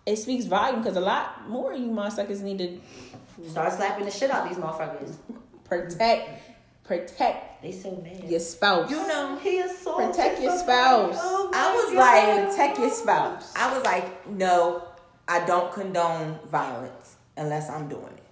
it 0.06 0.16
speaks 0.16 0.44
volume 0.46 0.80
because 0.82 0.96
a 0.96 1.00
lot 1.00 1.48
more 1.48 1.72
of 1.72 1.80
you 1.80 1.86
motherfuckers 1.88 2.42
need 2.42 2.58
to 2.58 2.80
Start 3.48 3.72
slapping 3.72 4.04
the 4.04 4.10
shit 4.10 4.30
out 4.30 4.48
these 4.48 4.58
motherfuckers. 4.58 5.16
protect, 5.64 6.51
protect 6.98 7.62
They 7.62 7.72
so 7.72 7.90
mad. 8.02 8.24
your 8.30 8.40
spouse. 8.40 8.90
You 8.90 9.06
know, 9.08 9.38
He 9.42 9.50
is 9.58 9.78
so 9.78 9.96
Protect 9.96 10.40
your 10.40 10.56
spouse. 10.56 11.16
Oh 11.20 11.50
I 11.54 11.74
was 11.74 11.94
God. 11.94 11.98
like, 11.98 12.50
protect 12.50 12.78
your 12.78 12.90
spouse. 12.90 13.52
I 13.56 13.74
was 13.74 13.84
like, 13.84 14.28
no, 14.28 14.82
I 15.28 15.44
don't 15.46 15.72
condone 15.72 16.38
violence 16.50 17.16
unless 17.36 17.70
I'm 17.70 17.88
doing 17.88 18.12
it. 18.16 18.22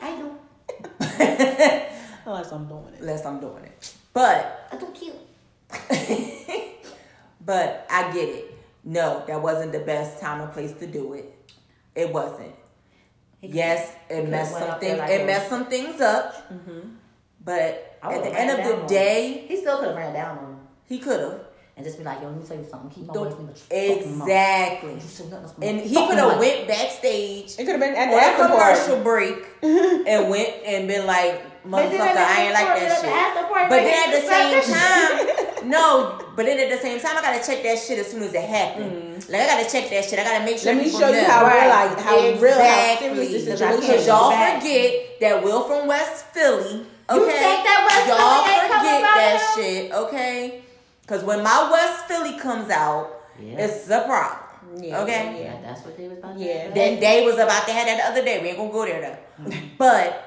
I 0.00 0.16
know. 0.16 0.36
Unless 2.26 2.52
I'm 2.52 2.66
doing 2.66 2.92
it. 2.94 3.00
Unless 3.00 3.24
I'm 3.24 3.40
doing 3.40 3.64
it. 3.64 3.94
But 4.12 4.68
I 4.72 4.76
don't 4.76 4.94
kill. 4.94 5.14
but 7.40 7.86
I 7.88 8.12
get 8.12 8.28
it. 8.28 8.54
No, 8.84 9.22
that 9.26 9.40
wasn't 9.40 9.72
the 9.72 9.78
best 9.80 10.20
time 10.20 10.42
or 10.42 10.48
place 10.48 10.72
to 10.74 10.86
do 10.86 11.14
it. 11.14 11.32
It 11.94 12.12
wasn't. 12.12 12.54
Yes, 13.42 13.94
it 14.10 14.28
messed 14.28 14.52
went 14.54 14.66
some 14.66 14.80
things. 14.80 14.98
like 14.98 15.10
it 15.10 15.26
messed 15.26 15.48
some 15.48 15.66
things 15.66 16.00
up. 16.00 16.52
Mm-hmm. 16.52 16.80
But 17.46 17.98
at 18.02 18.22
the 18.22 18.38
end 18.38 18.50
of 18.50 18.58
the 18.66 18.86
day, 18.86 19.46
he 19.48 19.56
still 19.56 19.78
could 19.78 19.88
have 19.88 19.96
ran 19.96 20.12
down 20.12 20.38
on 20.38 20.44
him 20.44 20.56
he 20.88 20.98
could 20.98 21.20
have 21.20 21.40
and 21.76 21.84
just 21.84 21.98
be 21.98 22.04
like, 22.04 22.22
"Yo, 22.22 22.28
let 22.28 22.40
me 22.40 22.46
tell 22.46 22.56
you 22.56 22.66
something. 22.70 22.88
Keep 22.88 23.06
my 23.08 23.12
the 23.12 23.24
exactly, 23.70 24.94
You 24.94 25.68
and 25.68 25.80
he 25.80 25.94
could 25.94 26.16
have 26.16 26.38
went 26.38 26.66
backstage 26.66 27.52
It 27.58 27.66
could 27.66 27.76
have 27.76 27.80
been 27.80 27.94
at 27.94 28.10
the 28.10 28.16
after 28.16 28.46
commercial 28.46 29.02
break 29.02 29.46
and 29.62 30.30
went 30.30 30.54
and 30.64 30.88
been 30.88 31.06
like, 31.06 31.42
"Motherfucker, 31.66 32.16
I 32.16 32.44
ain't 32.44 32.54
like 32.54 32.66
that 32.66 32.78
party, 32.78 32.86
at 32.86 33.02
the 33.02 33.08
after 33.08 33.42
party, 33.42 33.62
shit." 33.62 33.68
But 33.68 33.80
then 33.84 33.98
at 34.06 34.12
the 34.16 34.24
same 34.32 34.74
time, 34.74 35.68
no. 35.68 36.22
But 36.34 36.46
then 36.46 36.58
at 36.60 36.70
the 36.70 36.80
same 36.80 36.98
time, 36.98 37.18
I 37.18 37.20
gotta 37.20 37.44
check 37.46 37.62
that 37.64 37.78
shit 37.78 37.98
as 37.98 38.10
soon 38.10 38.22
as 38.22 38.32
it 38.32 38.44
happened. 38.44 38.92
Mm-hmm. 38.92 39.32
Like 39.32 39.42
I 39.42 39.46
gotta 39.46 39.70
check 39.70 39.90
that 39.90 40.04
shit. 40.06 40.18
I 40.18 40.24
gotta 40.24 40.44
make 40.46 40.58
sure. 40.58 40.72
Let 40.72 40.82
me 40.82 40.90
show 40.90 41.08
you 41.08 41.20
know. 41.20 41.24
how 41.24 41.44
real, 41.44 41.68
like 41.68 42.00
how 42.00 42.16
real, 42.40 42.54
how 42.54 42.96
serious 42.98 43.32
this 43.32 43.44
Because 43.44 43.58
situation 43.58 43.82
is. 43.82 43.86
Cause 43.86 44.06
y'all 44.06 44.30
forget 44.30 45.20
that 45.20 45.44
Will 45.44 45.64
from 45.64 45.88
West 45.88 46.24
Philly. 46.32 46.86
Okay, 47.08 47.20
You 47.20 47.26
think 47.26 47.64
that 47.64 47.86
West 47.88 48.08
y'all 48.08 48.44
Philly 48.44 48.54
ain't 48.54 48.72
coming 48.72 48.78
forget 48.78 49.00
about 49.00 49.16
that 49.16 49.56
him? 49.56 49.64
shit. 49.64 49.92
Okay, 49.92 50.62
cause 51.06 51.22
when 51.24 51.42
my 51.42 51.70
West 51.70 52.04
Philly 52.06 52.38
comes 52.38 52.70
out, 52.70 53.12
Yeah. 53.40 53.58
it's 53.64 53.88
a 53.88 54.00
problem. 54.04 54.42
Yeah, 54.82 55.02
okay, 55.02 55.24
yeah. 55.24 55.54
Yeah, 55.54 55.60
that's 55.62 55.84
what 55.84 55.96
they 55.96 56.08
was 56.08 56.18
about. 56.18 56.36
to 56.36 56.44
Yeah. 56.44 56.70
Then 56.70 56.94
that 56.94 57.00
day 57.00 57.24
was 57.24 57.34
about 57.36 57.66
to 57.66 57.72
have 57.72 57.86
that 57.86 57.96
the 57.98 58.06
other 58.12 58.24
day. 58.24 58.42
We 58.42 58.48
ain't 58.48 58.58
gonna 58.58 58.72
go 58.72 58.84
there 58.84 59.00
though. 59.38 59.50
but 59.78 60.22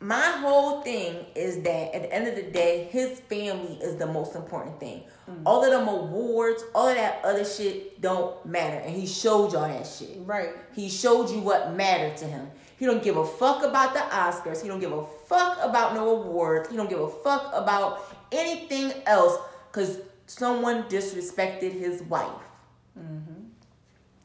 my 0.00 0.30
whole 0.40 0.80
thing 0.82 1.26
is 1.34 1.60
that 1.62 1.94
at 1.94 2.02
the 2.02 2.14
end 2.14 2.28
of 2.28 2.36
the 2.36 2.42
day, 2.50 2.88
his 2.90 3.18
family 3.20 3.74
is 3.82 3.96
the 3.96 4.06
most 4.06 4.36
important 4.36 4.78
thing. 4.78 5.02
Mm. 5.28 5.42
All 5.44 5.64
of 5.64 5.70
them 5.70 5.88
awards, 5.88 6.62
all 6.74 6.88
of 6.88 6.94
that 6.94 7.20
other 7.24 7.44
shit 7.44 8.00
don't 8.00 8.44
matter. 8.46 8.76
And 8.76 8.94
he 8.94 9.06
showed 9.06 9.52
y'all 9.52 9.68
that 9.68 9.86
shit. 9.86 10.18
Right. 10.20 10.50
He 10.74 10.88
showed 10.88 11.28
you 11.30 11.40
what 11.40 11.74
mattered 11.74 12.16
to 12.18 12.26
him. 12.26 12.48
He 12.78 12.86
don't 12.86 13.02
give 13.02 13.16
a 13.16 13.26
fuck 13.26 13.64
about 13.64 13.92
the 13.92 14.00
Oscars. 14.00 14.62
He 14.62 14.68
don't 14.68 14.80
give 14.80 14.92
a 14.92 15.04
fuck 15.04 15.58
about 15.62 15.94
no 15.94 16.10
awards. 16.10 16.70
He 16.70 16.76
don't 16.76 16.88
give 16.88 17.00
a 17.00 17.08
fuck 17.10 17.50
about 17.52 18.14
anything 18.30 18.92
else 19.04 19.36
because 19.70 19.98
someone 20.26 20.84
disrespected 20.84 21.72
his 21.72 22.02
wife. 22.02 22.30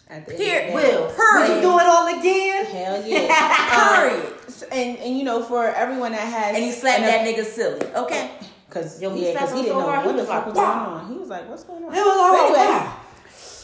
At 0.09 0.27
the 0.27 0.35
Here, 0.35 0.59
end 0.61 0.75
of 0.75 0.81
the 0.81 0.88
day. 0.88 0.95
Will, 0.95 1.39
would 1.39 1.55
you 1.55 1.61
do 1.61 1.80
it 1.80 1.85
all 1.88 2.19
again? 2.19 2.65
Hell 2.65 3.03
yeah. 3.07 4.09
Period. 4.09 4.25
Um, 4.25 4.34
and 4.71 4.97
and 4.99 5.17
you 5.17 5.23
know 5.23 5.41
for 5.43 5.65
everyone 5.69 6.11
that 6.11 6.21
has 6.21 6.55
and 6.55 6.63
he 6.63 6.71
slapped 6.71 7.01
that 7.01 7.25
nigga 7.25 7.43
silly. 7.45 7.81
Okay. 7.95 8.31
Cause 8.69 9.01
Yo, 9.01 9.13
he 9.15 9.31
yeah, 9.31 9.39
cause 9.39 9.51
he 9.51 9.61
didn't 9.63 9.73
so 9.73 9.80
know 9.80 9.85
hard, 9.85 10.05
what 10.05 10.15
he 10.15 10.21
the 10.21 10.27
fuck 10.27 10.45
like, 10.45 10.45
was 10.47 10.55
going 10.55 10.67
on. 10.67 11.11
He 11.11 11.17
was 11.17 11.30
like, 11.30 11.47
"What's 11.49 11.63
going 11.63 11.84
on?" 11.84 11.93
It 11.93 11.97
was 11.97 12.05
wow. 12.07 12.19
Slap 12.35 12.49
the 12.51 12.57
shit 12.57 12.67
out. 12.67 12.99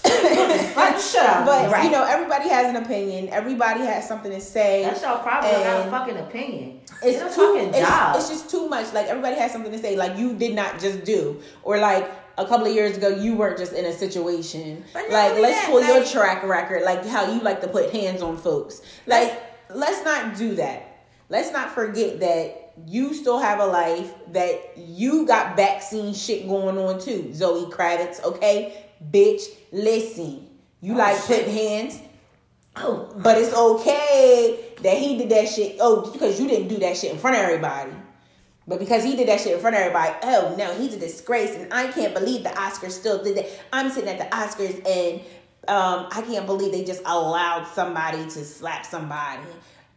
but 1.46 1.72
Right. 1.72 1.84
you 1.86 1.92
know, 1.92 2.06
everybody 2.06 2.50
has 2.50 2.74
an 2.76 2.82
opinion. 2.84 3.30
Everybody 3.30 3.82
has 3.82 4.08
something 4.08 4.32
to 4.32 4.40
say. 4.42 4.84
That's 4.84 5.02
your 5.02 5.18
problem. 5.18 5.54
I 5.56 5.64
got 5.64 5.88
a 5.88 5.92
fucking 5.92 6.18
opinion. 6.18 6.82
it's 7.04 7.22
It's 7.22 7.34
a 7.34 7.36
too, 7.36 7.54
fucking 7.54 7.70
it's, 7.70 7.80
job. 7.80 8.16
it's 8.16 8.30
just 8.30 8.50
too 8.50 8.68
much. 8.70 8.94
Like 8.94 9.08
everybody 9.08 9.36
has 9.36 9.52
something 9.52 9.72
to 9.72 9.78
say. 9.78 9.96
Like 9.96 10.18
you 10.18 10.36
did 10.36 10.56
not 10.56 10.80
just 10.80 11.04
do, 11.04 11.42
or 11.64 11.78
like 11.80 12.10
a 12.38 12.46
couple 12.46 12.66
of 12.68 12.74
years 12.74 12.96
ago 12.98 13.10
you 13.10 13.36
weren't 13.36 13.58
just 13.58 13.74
in 13.74 13.86
a 13.86 13.94
situation. 13.94 14.84
But 14.94 15.10
Like 15.10 15.34
let's 15.40 15.60
that, 15.60 15.68
pull 15.70 15.84
your 15.84 16.04
track 16.06 16.44
record. 16.44 16.84
Like 16.84 17.06
how 17.06 17.32
you 17.34 17.42
like 17.42 17.62
to 17.62 17.68
put 17.68 17.92
hands 17.92 18.22
on 18.22 18.38
folks. 18.38 18.82
Like 19.06 19.42
let's 19.70 20.04
not 20.04 20.38
do 20.38 20.56
that. 20.56 20.86
Let's 21.30 21.52
not 21.52 21.72
forget 21.72 22.22
that 22.22 22.74
you 22.88 23.14
still 23.14 23.40
have 23.40 23.60
a 23.60 23.66
life. 23.66 24.12
That 24.32 24.78
you 24.78 25.26
got 25.28 25.56
vaccine 25.56 26.14
shit 26.14 26.48
going 26.48 26.78
on 26.78 27.00
too. 27.00 27.32
Zoe 27.34 27.70
Kravitz, 27.70 28.24
okay, 28.24 28.86
bitch. 29.12 29.44
Listen, 29.72 30.48
you 30.82 30.96
like 30.96 31.18
put 31.26 31.48
hands. 31.48 32.00
Oh, 32.76 33.12
but 33.18 33.38
it's 33.38 33.54
okay 33.54 34.74
that 34.82 34.98
he 34.98 35.18
did 35.18 35.30
that 35.30 35.50
shit. 35.50 35.78
Oh, 35.80 36.12
because 36.12 36.40
you 36.40 36.48
didn't 36.48 36.68
do 36.70 36.78
that 36.78 36.96
shit 36.98 37.12
in 37.12 37.18
front 37.18 37.36
of 37.36 37.44
everybody. 37.44 37.92
But 38.68 38.80
because 38.80 39.04
he 39.04 39.16
did 39.16 39.28
that 39.28 39.42
shit 39.42 39.54
in 39.54 39.60
front 39.60 39.76
of 39.76 39.82
everybody, 39.82 40.14
oh 40.24 40.56
no, 40.56 40.72
he's 40.76 40.94
a 40.94 41.00
disgrace, 41.00 41.56
and 41.56 41.74
I 41.74 41.88
can't 41.92 42.14
believe 42.14 42.44
the 42.44 42.50
Oscars 42.50 42.92
still 42.92 43.24
did 43.24 43.38
that. 43.38 43.50
I'm 43.74 43.90
sitting 43.90 44.08
at 44.08 44.20
the 44.20 44.36
Oscars, 44.36 44.88
and 44.88 45.22
um, 45.68 46.08
I 46.12 46.22
can't 46.22 46.46
believe 46.46 46.72
they 46.72 46.84
just 46.84 47.02
allowed 47.06 47.66
somebody 47.66 48.24
to 48.24 48.46
slap 48.46 48.86
somebody, 48.86 49.42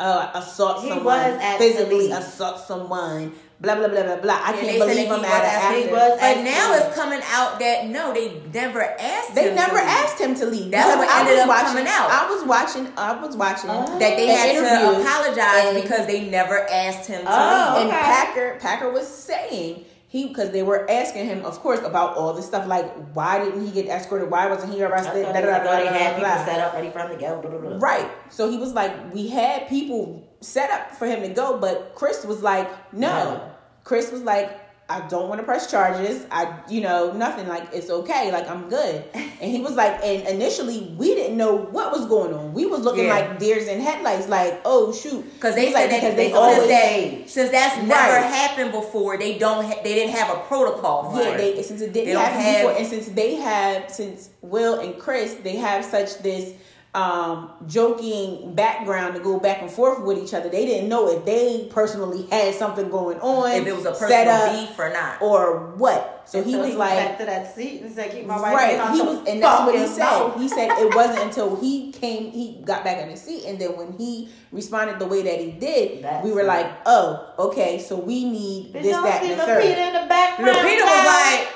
uh, 0.01 0.31
assault 0.35 0.83
He 0.83 0.89
someone, 0.89 1.39
physically 1.59 2.13
assault 2.13 2.61
someone, 2.67 3.35
blah 3.63 3.77
blah 3.77 3.89
blah 3.89 4.03
blah 4.03 4.17
blah. 4.17 4.41
I 4.43 4.51
And 4.53 4.61
can't 4.61 4.79
believe 4.79 4.81
that 4.81 4.91
him 4.91 4.97
he 4.97 5.05
at 5.05 5.09
was 5.11 5.19
an 5.21 5.25
after. 5.25 5.91
was 5.93 6.11
But 6.21 6.23
at 6.23 6.45
now 6.45 6.75
it's 6.75 6.95
coming 6.97 7.21
out 7.31 7.61
that 7.61 7.87
no, 7.87 8.13
they 8.13 8.43
never 8.53 8.83
asked 8.83 9.35
They 9.35 9.49
him. 9.51 9.55
never 9.55 9.77
to 9.79 9.85
leave. 9.87 9.89
asked 9.89 10.19
him 10.21 10.35
to 10.35 10.47
leave. 10.47 10.71
That's 10.73 10.97
what 10.97 11.09
I 11.09 11.21
ended 11.21 11.39
up 11.39 11.49
watching, 11.49 11.67
coming 11.69 11.87
out. 11.87 12.11
I 12.11 12.29
was 12.29 12.45
watching. 12.45 12.93
I 12.97 13.13
was 13.25 13.37
watching 13.37 13.71
Oh. 13.71 13.99
that 13.99 14.17
they 14.17 14.27
had 14.27 14.53
to 14.53 15.01
apologize 15.01 15.67
and- 15.75 15.83
because 15.83 16.07
they 16.07 16.29
never 16.29 16.69
asked 16.69 17.07
him 17.09 17.23
to 17.25 17.31
Oh, 17.31 17.75
leave. 17.79 17.83
and 17.87 17.91
Okay. 17.93 18.01
Packer 18.03 18.59
Packer 18.61 18.91
was 18.91 19.07
saying 19.07 19.85
he 20.09 20.27
because 20.29 20.51
they 20.51 20.63
were 20.63 20.85
asking 20.91 21.25
him, 21.25 21.43
of 21.47 21.59
course, 21.61 21.81
about 21.81 22.17
all 22.19 22.35
this 22.35 22.47
stuff 22.47 22.67
like 22.67 22.85
why 23.15 23.39
didn't 23.43 23.65
he 23.65 23.71
get 23.71 23.87
escorted? 23.89 24.31
Why 24.31 24.47
wasn't 24.47 24.75
he 24.75 24.83
arrested? 24.83 25.25
what 25.25 25.33
Da, 25.35 25.41
they 25.41 25.47
da, 25.47 25.59
da, 25.59 25.65
da, 25.65 25.87
had 25.87 26.17
people 26.17 26.45
set 26.45 26.61
up 26.61 26.75
ready 26.75 26.91
for 26.91 26.99
him 26.99 27.11
to 27.11 27.17
go. 27.17 27.41
Blah, 27.41 27.51
blah, 27.51 27.61
blah. 27.61 27.79
Right. 27.81 28.11
So 28.29 28.51
he 28.51 28.59
was 28.59 28.73
like, 28.75 28.93
we 29.15 29.29
had 29.29 29.69
people 29.69 30.23
set 30.41 30.71
up 30.71 30.91
for 30.97 31.07
him 31.07 31.23
to 31.23 31.29
go, 31.29 31.57
but 31.59 31.93
Chris 31.95 32.25
was 32.27 32.43
like, 32.43 32.69
no. 32.93 33.41
Chris 33.85 34.11
was 34.13 34.23
like, 34.23 34.59
I 34.89 35.01
don't 35.09 35.29
want 35.29 35.41
to 35.41 35.45
press 35.45 35.71
charges. 35.71 36.27
I, 36.31 36.61
you 36.69 36.83
know, 36.83 37.13
nothing. 37.13 37.49
Like 37.49 37.69
it's 37.73 37.89
okay. 37.89 38.31
Like 38.31 38.49
I'm 38.51 38.69
good. 38.69 39.03
And 39.15 39.51
he 39.51 39.61
was 39.61 39.73
like, 39.75 39.99
and 40.05 40.27
initially 40.29 40.95
we 40.99 41.15
didn't 41.15 41.37
know 41.37 41.57
what 41.57 41.91
was 41.93 42.05
going 42.07 42.35
on. 42.35 42.53
We 42.53 42.67
was 42.67 42.81
looking 42.81 43.07
Yeah. 43.07 43.15
like 43.15 43.39
deers 43.39 43.69
in 43.69 43.81
headlights. 43.81 44.29
Like, 44.29 44.61
oh 44.65 44.93
shoot, 44.93 45.25
Because 45.35 45.55
they 45.55 45.73
like, 45.73 45.89
that 45.91 46.01
because 46.01 46.15
they 46.17 46.29
they 46.29 46.33
since 46.33 46.37
always 46.37 47.33
since 47.33 47.51
that's 47.51 47.77
never 47.87 48.19
happened 48.19 48.73
before, 48.73 49.17
they 49.17 49.39
don't 49.39 49.65
ha- 49.65 49.81
they 49.83 49.95
didn't 49.95 50.15
have 50.15 50.37
a 50.37 50.41
protocol 50.43 51.11
for 51.13 51.23
Yeah, 51.23 51.37
they 51.39 51.63
since 51.63 51.81
it 51.81 51.93
didn't 51.93 52.17
happen 52.17 52.41
have- 52.41 52.57
before, 52.67 52.79
and 52.79 52.87
since 52.87 53.09
they 53.09 53.37
have 53.37 53.91
since 53.91 54.29
Will 54.43 54.81
and 54.81 54.99
Chris, 54.99 55.35
they 55.43 55.57
have 55.57 55.85
such 55.85 56.19
this 56.19 56.53
um 56.95 57.51
joking 57.67 58.55
background 58.55 59.15
to 59.15 59.21
go 59.21 59.41
back 59.41 59.63
and 59.63 59.71
forth 59.71 60.03
with 60.03 60.19
each 60.19 60.35
other. 60.35 60.51
They 60.51 60.67
didn't 60.67 60.91
know 60.91 61.09
if 61.09 61.25
they 61.25 61.67
personally 61.71 62.27
had 62.31 62.55
something 62.55 62.91
going 62.91 63.19
on, 63.21 63.51
if 63.53 63.67
it 63.67 63.75
was 63.75 63.87
a 63.87 63.95
set 63.95 64.27
personal 64.27 64.35
up, 64.35 64.69
beef 64.69 64.79
or 64.79 64.93
not. 64.93 65.23
or 65.23 65.73
what. 65.77 66.23
So 66.27 66.43
he 66.43 66.53
So 66.53 66.59
was 66.59 66.67
went 66.69 66.79
like, 66.79 66.99
back 66.99 67.19
to 67.19 67.25
that 67.25 67.55
seat 67.55 67.81
and 67.81 67.91
said, 67.95 68.13
"Keep 68.13 68.27
my 68.27 68.39
wife 68.39 68.55
right. 68.55 68.95
He 68.95 69.01
was, 69.01 69.27
and 69.27 69.43
that's 69.43 69.61
what 69.67 69.75
he 69.75 69.87
said. 69.87 70.01
mouth." 70.01 70.39
He 70.41 70.49
said 70.49 70.69
it 70.79 70.95
wasn't 70.95 71.21
until 71.21 71.57
he 71.57 71.93
came, 71.93 72.31
he 72.31 72.61
got 72.65 72.85
back 72.85 72.99
in 72.99 73.09
his 73.09 73.23
seat, 73.23 73.45
and 73.47 73.59
then 73.59 73.75
when 73.77 73.93
he 73.95 74.29
responded 74.53 74.99
the 74.99 75.07
way 75.07 75.23
that 75.23 75.41
he 75.41 75.51
did, 75.51 76.05
That's 76.05 76.25
we 76.25 76.31
were 76.33 76.43
it. 76.43 76.47
like, 76.47 76.71
oh, 76.87 77.33
okay, 77.39 77.79
so 77.79 77.97
we 77.97 78.25
need 78.29 78.73
Did 78.75 78.85
this, 78.85 78.93
y'all 78.93 79.03
that, 79.03 79.23
see 79.23 79.33
and 79.33 79.41
the 79.41 79.45
third. 79.47 79.65
Lupita 79.65 79.87
in 79.89 79.93
the 80.03 80.09
background? 80.09 80.57
Lupita 80.59 80.83
was 80.85 81.07
like, 81.07 81.49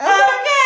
okay, 0.00 0.57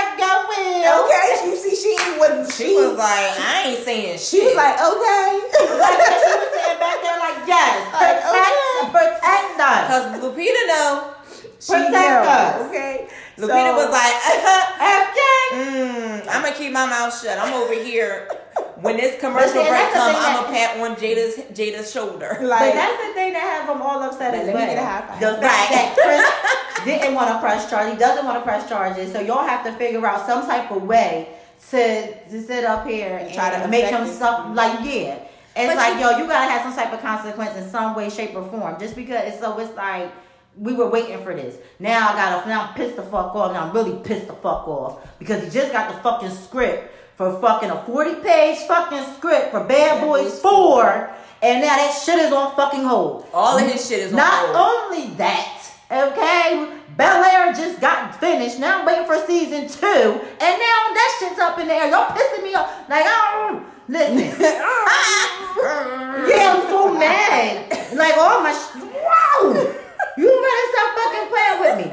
like 0.00 0.18
go 0.18 0.32
Will. 0.48 1.04
Okay, 1.04 1.28
you 1.46 1.56
see, 1.56 1.74
she 1.76 1.94
was 2.18 2.56
she 2.56 2.74
was 2.74 2.96
like, 2.96 3.36
I 3.36 3.74
ain't 3.74 3.84
saying 3.84 4.18
shit. 4.18 4.20
She 4.20 4.40
was 4.40 4.56
like, 4.56 4.76
okay. 4.80 5.28
Like, 5.80 5.96
she 5.96 6.32
was 6.36 6.50
sitting 6.52 6.80
back 6.80 6.98
there 7.00 7.18
like, 7.20 7.46
yes, 7.46 7.76
protect, 8.00 8.92
protect 8.92 9.60
us. 9.60 9.80
Because 9.86 10.22
Lupita 10.22 10.62
know. 10.68 11.14
Protect 11.60 12.26
us. 12.26 12.68
Okay. 12.68 13.08
Lupita 13.38 13.70
So- 13.70 13.76
was 13.76 13.90
like, 13.90 14.14
Okay. 14.80 15.56
mm, 15.56 16.20
I'm 16.30 16.42
gonna 16.42 16.54
keep 16.54 16.72
my 16.72 16.86
mouth 16.86 17.12
shut. 17.20 17.38
I'm 17.38 17.52
over 17.54 17.74
here 17.74 18.28
when 18.80 18.96
this 18.96 19.18
commercial 19.20 19.54
But 19.62 19.68
break 19.68 19.70
that's 19.70 19.92
the 19.94 19.98
come, 20.00 20.12
thing 20.14 20.22
I'm 20.22 20.36
gonna 20.42 20.52
pat 20.56 20.80
on 20.80 20.96
Jada's 20.96 21.36
Jada's 21.56 21.90
shoulder. 21.92 22.36
But 22.40 22.48
Like, 22.48 22.74
that's 22.74 23.06
the 23.08 23.12
thing 23.14 23.32
that 23.32 23.42
has 23.42 23.66
them 23.68 23.82
all 23.82 24.02
upset 24.02 24.32
Let 24.32 24.40
as 24.42 24.46
me 24.48 24.54
well. 24.54 24.66
get 24.66 24.78
a 24.78 24.84
high 24.84 25.00
five. 25.06 25.20
The 25.20 25.40
fact 25.42 25.70
that 25.72 25.96
Chris 25.96 26.84
didn't 26.84 27.14
want 27.14 27.28
to 27.28 27.38
press 27.40 27.68
charges, 27.70 27.92
he 27.94 27.98
doesn't 27.98 28.24
want 28.24 28.38
to 28.38 28.42
press 28.44 28.68
charges, 28.68 29.12
so 29.12 29.20
y'all 29.20 29.46
have 29.46 29.64
to 29.64 29.72
figure 29.72 30.04
out 30.06 30.26
some 30.26 30.46
type 30.46 30.70
of 30.70 30.82
way 30.82 31.28
to 31.70 32.14
to 32.30 32.42
sit 32.42 32.64
up 32.64 32.86
here 32.86 33.18
and 33.18 33.32
try 33.34 33.50
to 33.60 33.68
make 33.68 33.84
affect 33.84 34.02
him 34.02 34.08
it. 34.08 34.14
some 34.14 34.54
like 34.54 34.78
yeah. 34.84 35.18
It's 35.56 35.66
But 35.66 35.76
like 35.76 35.94
you- 35.94 36.00
yo, 36.00 36.18
you 36.18 36.26
gotta 36.28 36.50
have 36.50 36.62
some 36.62 36.74
type 36.74 36.92
of 36.92 37.00
consequence 37.02 37.56
in 37.56 37.68
some 37.68 37.94
way, 37.96 38.08
shape, 38.08 38.34
or 38.36 38.44
form. 38.48 38.78
Just 38.78 38.94
because 38.94 39.24
it's 39.26 39.40
so 39.40 39.58
it's 39.58 39.76
like 39.76 40.10
we 40.56 40.74
were 40.74 40.88
waiting 40.90 41.22
for 41.22 41.34
this. 41.34 41.56
Now 41.78 42.08
I 42.10 42.12
gotta 42.14 42.48
now 42.48 42.66
I'm 42.66 42.74
pissed 42.74 42.96
the 42.96 43.02
fuck 43.02 43.34
off. 43.34 43.52
Now 43.52 43.64
I'm 43.68 43.72
really 43.72 43.98
pissed 44.02 44.26
the 44.26 44.34
fuck 44.34 44.66
off 44.68 45.06
because 45.18 45.42
he 45.44 45.50
just 45.50 45.72
got 45.72 45.90
the 45.94 46.00
fucking 46.02 46.30
script 46.30 46.94
for 47.16 47.38
fucking 47.40 47.70
a 47.70 47.82
40 47.84 48.14
page 48.22 48.58
fucking 48.66 49.04
script 49.16 49.50
for 49.52 49.64
Bad 49.64 50.00
Boys 50.02 50.40
4. 50.40 51.10
And 51.42 51.62
now 51.62 51.74
that 51.76 52.02
shit 52.04 52.18
is 52.18 52.32
on 52.32 52.54
fucking 52.56 52.84
hold. 52.84 53.26
All 53.32 53.56
of 53.56 53.64
his 53.70 53.86
shit 53.88 54.00
is 54.00 54.12
on 54.12 54.16
Not 54.18 54.54
hold. 54.54 54.92
only 54.92 55.14
that, 55.16 55.62
okay, 55.90 56.70
Bel 56.96 57.24
Air 57.24 57.52
just 57.54 57.80
got 57.80 58.14
finished. 58.20 58.58
Now 58.58 58.80
I'm 58.80 58.86
waiting 58.86 59.06
for 59.06 59.16
season 59.26 59.66
two, 59.68 59.86
and 59.86 60.38
now 60.40 60.78
that 60.92 61.16
shit's 61.18 61.38
up 61.38 61.58
in 61.58 61.68
the 61.68 61.74
air. 61.74 61.88
Y'all 61.90 62.08
pissing 62.14 62.42
me 62.42 62.54
off. 62.54 62.70
Like, 62.90 63.04
oh, 63.06 63.64
listen. 63.88 64.16
yeah, 66.28 66.54
I'm 66.54 66.62
so 66.68 66.92
mad. 66.98 67.96
Like, 67.96 68.16
all 68.18 68.42
my, 68.42 68.52
sh- 68.52 68.76
wow. 68.76 69.74
You 70.16 70.26
better 70.26 70.66
stop 70.72 70.88
fucking 70.98 71.26
playing 71.30 71.58
with 71.60 71.74
me. 71.82 71.88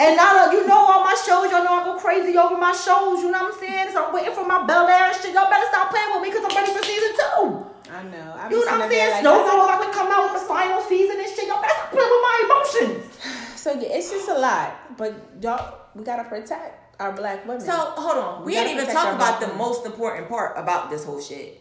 And 0.00 0.16
now 0.16 0.32
that 0.32 0.48
you 0.52 0.66
know 0.66 0.80
all 0.80 1.04
my 1.04 1.14
shows, 1.14 1.50
y'all 1.52 1.62
know 1.62 1.76
I 1.76 1.84
go 1.84 1.94
crazy 2.00 2.36
over 2.36 2.56
my 2.56 2.72
shows. 2.72 3.20
You 3.20 3.30
know 3.30 3.44
what 3.44 3.54
I'm 3.54 3.60
saying? 3.60 3.92
So 3.92 4.06
I'm 4.06 4.14
waiting 4.14 4.32
for 4.32 4.46
my 4.46 4.64
Bel 4.66 4.88
Air 4.88 5.12
and 5.12 5.16
shit. 5.16 5.34
Y'all 5.34 5.50
better 5.50 5.68
stop 5.68 5.90
playing 5.92 6.10
with 6.14 6.22
me 6.24 6.28
because 6.32 6.44
I'm 6.48 6.54
ready 6.56 6.72
for 6.72 6.82
season 6.82 7.12
two. 7.14 7.66
I 7.92 8.02
know. 8.08 8.26
I 8.38 8.48
You 8.48 8.64
know 8.64 8.72
what 8.72 8.82
I'm 8.82 8.90
saying? 8.90 9.20
Snowfall 9.20 9.60
about 9.66 9.82
to 9.84 9.90
come 9.92 10.08
out 10.10 10.32
with 10.32 10.40
the 10.40 10.46
final 10.48 10.80
season 10.88 11.20
and 11.20 11.28
shit. 11.28 11.46
Y'all 11.46 11.60
better 11.60 11.74
stop 11.76 11.90
playing 11.92 12.10
with 12.10 12.24
my 12.24 12.36
emotions. 12.48 13.06
So 13.60 13.74
yeah, 13.76 13.92
it's 14.00 14.08
just 14.10 14.26
a 14.30 14.38
lot, 14.38 14.96
but 14.96 15.12
y'all, 15.42 15.80
we 15.94 16.02
gotta 16.02 16.24
protect 16.24 16.98
our 16.98 17.12
black 17.12 17.44
women. 17.46 17.60
So 17.60 17.72
hold 17.72 18.16
on, 18.16 18.40
we, 18.40 18.52
We 18.52 18.58
ain't 18.58 18.68
gotta 18.68 18.82
even 18.84 18.94
talk 18.94 19.14
about 19.14 19.18
black 19.18 19.40
the 19.40 19.46
women. 19.48 19.58
most 19.58 19.84
important 19.84 20.30
part 20.30 20.56
about 20.56 20.88
this 20.88 21.04
whole 21.04 21.20
shit. 21.20 21.60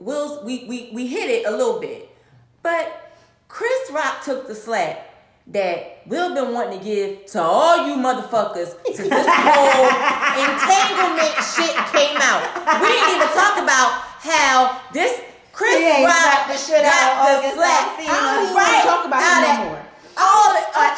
Will's 0.00 0.44
we 0.44 0.64
we 0.66 0.90
we 0.92 1.06
hit 1.06 1.30
it 1.30 1.46
a 1.46 1.52
little 1.52 1.78
bit, 1.78 2.08
but 2.62 3.05
Chris 3.56 3.90
Rock 3.90 4.22
took 4.22 4.46
the 4.46 4.54
slack 4.54 5.08
that 5.46 6.02
we've 6.06 6.34
been 6.34 6.52
wanting 6.52 6.78
to 6.78 6.84
give 6.84 7.24
to 7.32 7.40
all 7.40 7.88
you 7.88 7.94
motherfuckers 7.96 8.76
since 8.84 9.08
this 9.08 9.26
whole 9.32 9.88
entanglement 10.44 11.32
shit 11.40 11.72
came 11.88 12.20
out. 12.20 12.44
We 12.82 12.88
didn't 12.92 13.16
even 13.16 13.28
talk 13.32 13.56
about 13.56 14.04
how 14.20 14.80
this 14.92 15.22
Chris 15.52 15.80
Rock 16.04 16.12
slapped 16.12 16.48
the 16.52 16.56
shit 16.58 16.82
got 16.84 16.92
out 17.16 17.40
the 17.42 17.50
slack. 17.56 17.96
Alsina. 17.96 18.12
I 18.12 18.20
don't 18.20 18.44
even 18.44 18.56
Right. 18.56 18.60
want 18.60 18.76
to 18.76 18.88
talk 18.92 19.06
about 19.06 19.22
Out 19.24 19.40
him 19.40 19.56
no 19.56 19.68
more. 19.70 19.85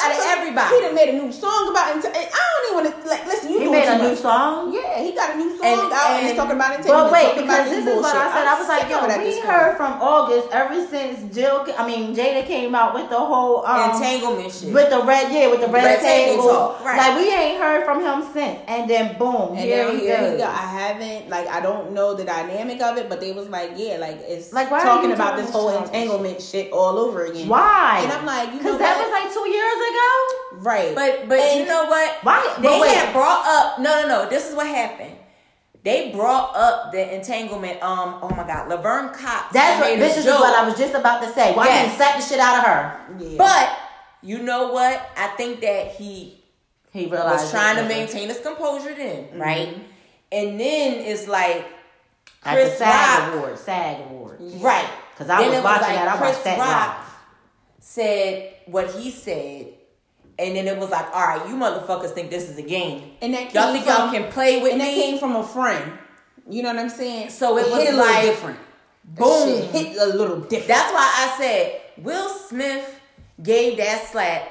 All 0.08 0.16
out, 0.16 0.20
out 0.20 0.32
of 0.32 0.38
everybody. 0.38 0.74
He 0.74 0.80
done 0.82 0.94
made 0.94 1.08
a 1.10 1.16
new 1.20 1.30
song 1.32 1.68
about 1.70 1.96
it. 1.96 2.04
I 2.08 2.40
don't 2.40 2.64
even 2.64 2.74
want 2.80 2.86
to 3.04 3.08
like 3.08 3.26
listen. 3.26 3.50
You 3.52 3.60
He 3.60 3.68
made 3.70 3.88
a 3.88 3.98
new 3.98 4.10
much. 4.14 4.18
song. 4.18 4.72
Yeah, 4.72 5.02
he 5.02 5.12
got 5.12 5.34
a 5.34 5.36
new 5.38 5.50
song 5.56 5.66
And- 5.66 5.92
out 5.92 6.10
and 6.16 6.26
he's 6.26 6.36
talking 6.36 6.56
about 6.56 6.78
it. 6.80 6.86
But 6.86 7.12
wait, 7.12 7.36
because 7.36 7.68
this 7.70 7.84
his 7.84 7.94
is 7.96 8.02
what 8.02 8.14
I 8.16 8.32
said. 8.32 8.46
I 8.46 8.54
was 8.58 8.68
I'm 8.68 8.78
like, 8.78 8.88
sick 8.88 8.96
of 8.96 9.10
it 9.10 9.20
yo, 9.20 9.24
we 9.24 9.40
heard 9.46 9.76
from 9.76 9.92
August 10.00 10.48
ever 10.52 10.76
since 10.86 11.34
Jill, 11.34 11.66
I 11.76 11.86
mean 11.86 12.14
Jada 12.14 12.46
came 12.46 12.74
out 12.74 12.94
with 12.94 13.08
the 13.10 13.18
whole 13.18 13.64
um, 13.66 13.90
entanglement 13.94 14.52
shit. 14.52 14.72
with 14.72 14.90
the 14.90 15.02
red, 15.02 15.32
yeah, 15.32 15.48
with 15.48 15.60
the 15.60 15.68
red, 15.68 15.84
Red 15.84 16.00
table 16.00 16.42
table. 16.42 16.76
right. 16.84 16.96
Like 16.98 17.16
we 17.18 17.32
ain't 17.32 17.58
heard 17.60 17.84
from 17.84 18.00
him 18.02 18.22
since, 18.32 18.58
and 18.68 18.88
then 18.88 19.16
boom, 19.18 19.50
And 19.56 19.58
here 19.58 19.86
then 19.86 19.98
he 19.98 20.06
here 20.06 20.16
goes. 20.18 20.32
he 20.32 20.38
go. 20.38 20.44
I 20.44 20.66
haven't 20.80 21.28
like 21.28 21.46
I 21.48 21.60
don't 21.60 21.92
know 21.92 22.14
the 22.14 22.24
dynamic 22.24 22.80
of 22.82 22.96
it, 22.98 23.08
but 23.08 23.20
they 23.20 23.32
was 23.32 23.48
like, 23.48 23.72
yeah, 23.76 23.96
like 23.98 24.18
it's 24.26 24.52
Like, 24.52 24.70
why 24.70 24.80
are 24.80 24.84
talking 24.84 25.12
about 25.12 25.36
this 25.36 25.46
this 25.46 25.54
whole 25.54 25.70
entanglement 25.70 26.40
shit 26.42 26.70
all 26.72 26.98
over 26.98 27.24
again. 27.26 27.48
Why? 27.48 28.00
And 28.02 28.12
I'm 28.12 28.26
like, 28.26 28.48
you 28.48 28.54
know 28.56 28.58
because 28.58 28.78
that 28.78 28.96
was 28.98 29.10
like 29.12 29.32
two 29.32 29.46
years 29.48 29.78
ago. 29.90 29.97
Right, 30.52 30.94
But 30.94 31.28
but 31.28 31.38
And- 31.38 31.60
you 31.60 31.66
know 31.66 31.84
what? 31.86 32.10
Why- 32.22 32.54
They 32.60 32.80
wait. 32.80 32.94
had 32.94 33.12
brought 33.12 33.46
up 33.46 33.78
no 33.78 34.02
no 34.02 34.08
no. 34.08 34.28
This 34.28 34.48
is 34.48 34.54
what 34.54 34.66
happened. 34.66 35.14
They 35.84 36.10
brought 36.10 36.54
up 36.56 36.92
the 36.92 37.14
entanglement. 37.14 37.82
Um. 37.82 38.18
Oh 38.22 38.28
my 38.30 38.44
God. 38.46 38.68
Laverne 38.68 39.10
Cox. 39.14 39.52
That's 39.52 39.80
what 39.80 39.98
this 39.98 40.16
is 40.18 40.26
what 40.26 40.54
I 40.54 40.64
was 40.68 40.76
just 40.76 40.94
about 40.94 41.22
to 41.22 41.32
say. 41.32 41.54
Why 41.54 41.66
Yes. 41.66 41.78
didn't 41.78 41.90
he 41.92 41.96
slap 41.96 42.16
the 42.16 42.22
shit 42.26 42.40
out 42.40 42.58
of 42.58 42.64
her? 42.64 43.00
Yeah. 43.18 43.38
But 43.38 43.70
you 44.22 44.38
know 44.40 44.72
what? 44.72 45.00
I 45.16 45.28
think 45.36 45.60
that 45.60 45.92
he 45.92 46.42
He 46.92 47.06
realized 47.06 47.42
was 47.44 47.50
trying 47.52 47.76
to 47.76 47.84
maintain 47.84 48.28
his 48.28 48.40
composure 48.40 48.94
then, 48.94 49.28
right? 49.38 49.68
And 50.32 50.58
then 50.60 50.94
it's 50.94 51.28
like 51.28 51.64
at 52.44 52.54
the 52.56 52.60
Chris 52.62 52.78
SAG 52.78 53.22
Rock, 53.22 53.34
award, 53.34 53.58
SAG 53.58 53.96
award. 54.10 54.38
right? 54.60 54.88
Because 55.14 55.30
I 55.30 55.40
Then 55.42 55.50
was 55.52 55.62
watching 55.64 55.86
like 55.86 55.94
that. 55.96 56.08
I 56.08 56.16
Chris 56.18 56.30
watched 56.32 56.44
that 56.44 56.58
Rock 56.58 57.06
said 57.80 58.54
what 58.66 58.90
he 58.90 59.10
said. 59.10 59.66
And 60.38 60.54
then 60.54 60.68
it 60.68 60.78
was 60.78 60.90
like, 60.90 61.06
all 61.14 61.26
right, 61.26 61.48
you 61.48 61.56
motherfuckers 61.56 62.10
think 62.10 62.30
this 62.30 62.48
is 62.48 62.58
a 62.58 62.62
game. 62.62 63.10
and 63.20 63.34
that 63.34 63.52
Y'all 63.52 63.72
think 63.72 63.84
from, 63.84 63.94
y'all 63.94 64.12
can 64.12 64.30
play 64.30 64.62
with 64.62 64.72
and 64.72 64.80
that 64.80 64.94
me? 64.94 65.02
came 65.02 65.18
from 65.18 65.34
a 65.36 65.42
friend. 65.42 65.92
You 66.48 66.62
know 66.62 66.68
what 66.70 66.78
I'm 66.78 66.88
saying? 66.90 67.30
So 67.30 67.58
it 67.58 67.66
was 67.70 67.82
hit 67.82 67.94
a 67.94 67.96
little 67.96 68.06
like, 68.06 68.22
different. 68.22 68.58
boom. 69.04 69.62
Hit 69.64 69.96
a 69.98 70.06
little 70.06 70.40
different. 70.40 70.68
That's 70.68 70.92
why 70.92 71.00
I 71.02 71.34
said 71.38 71.80
Will 71.98 72.28
Smith 72.28 73.00
gave 73.42 73.78
that 73.78 74.06
slap 74.10 74.48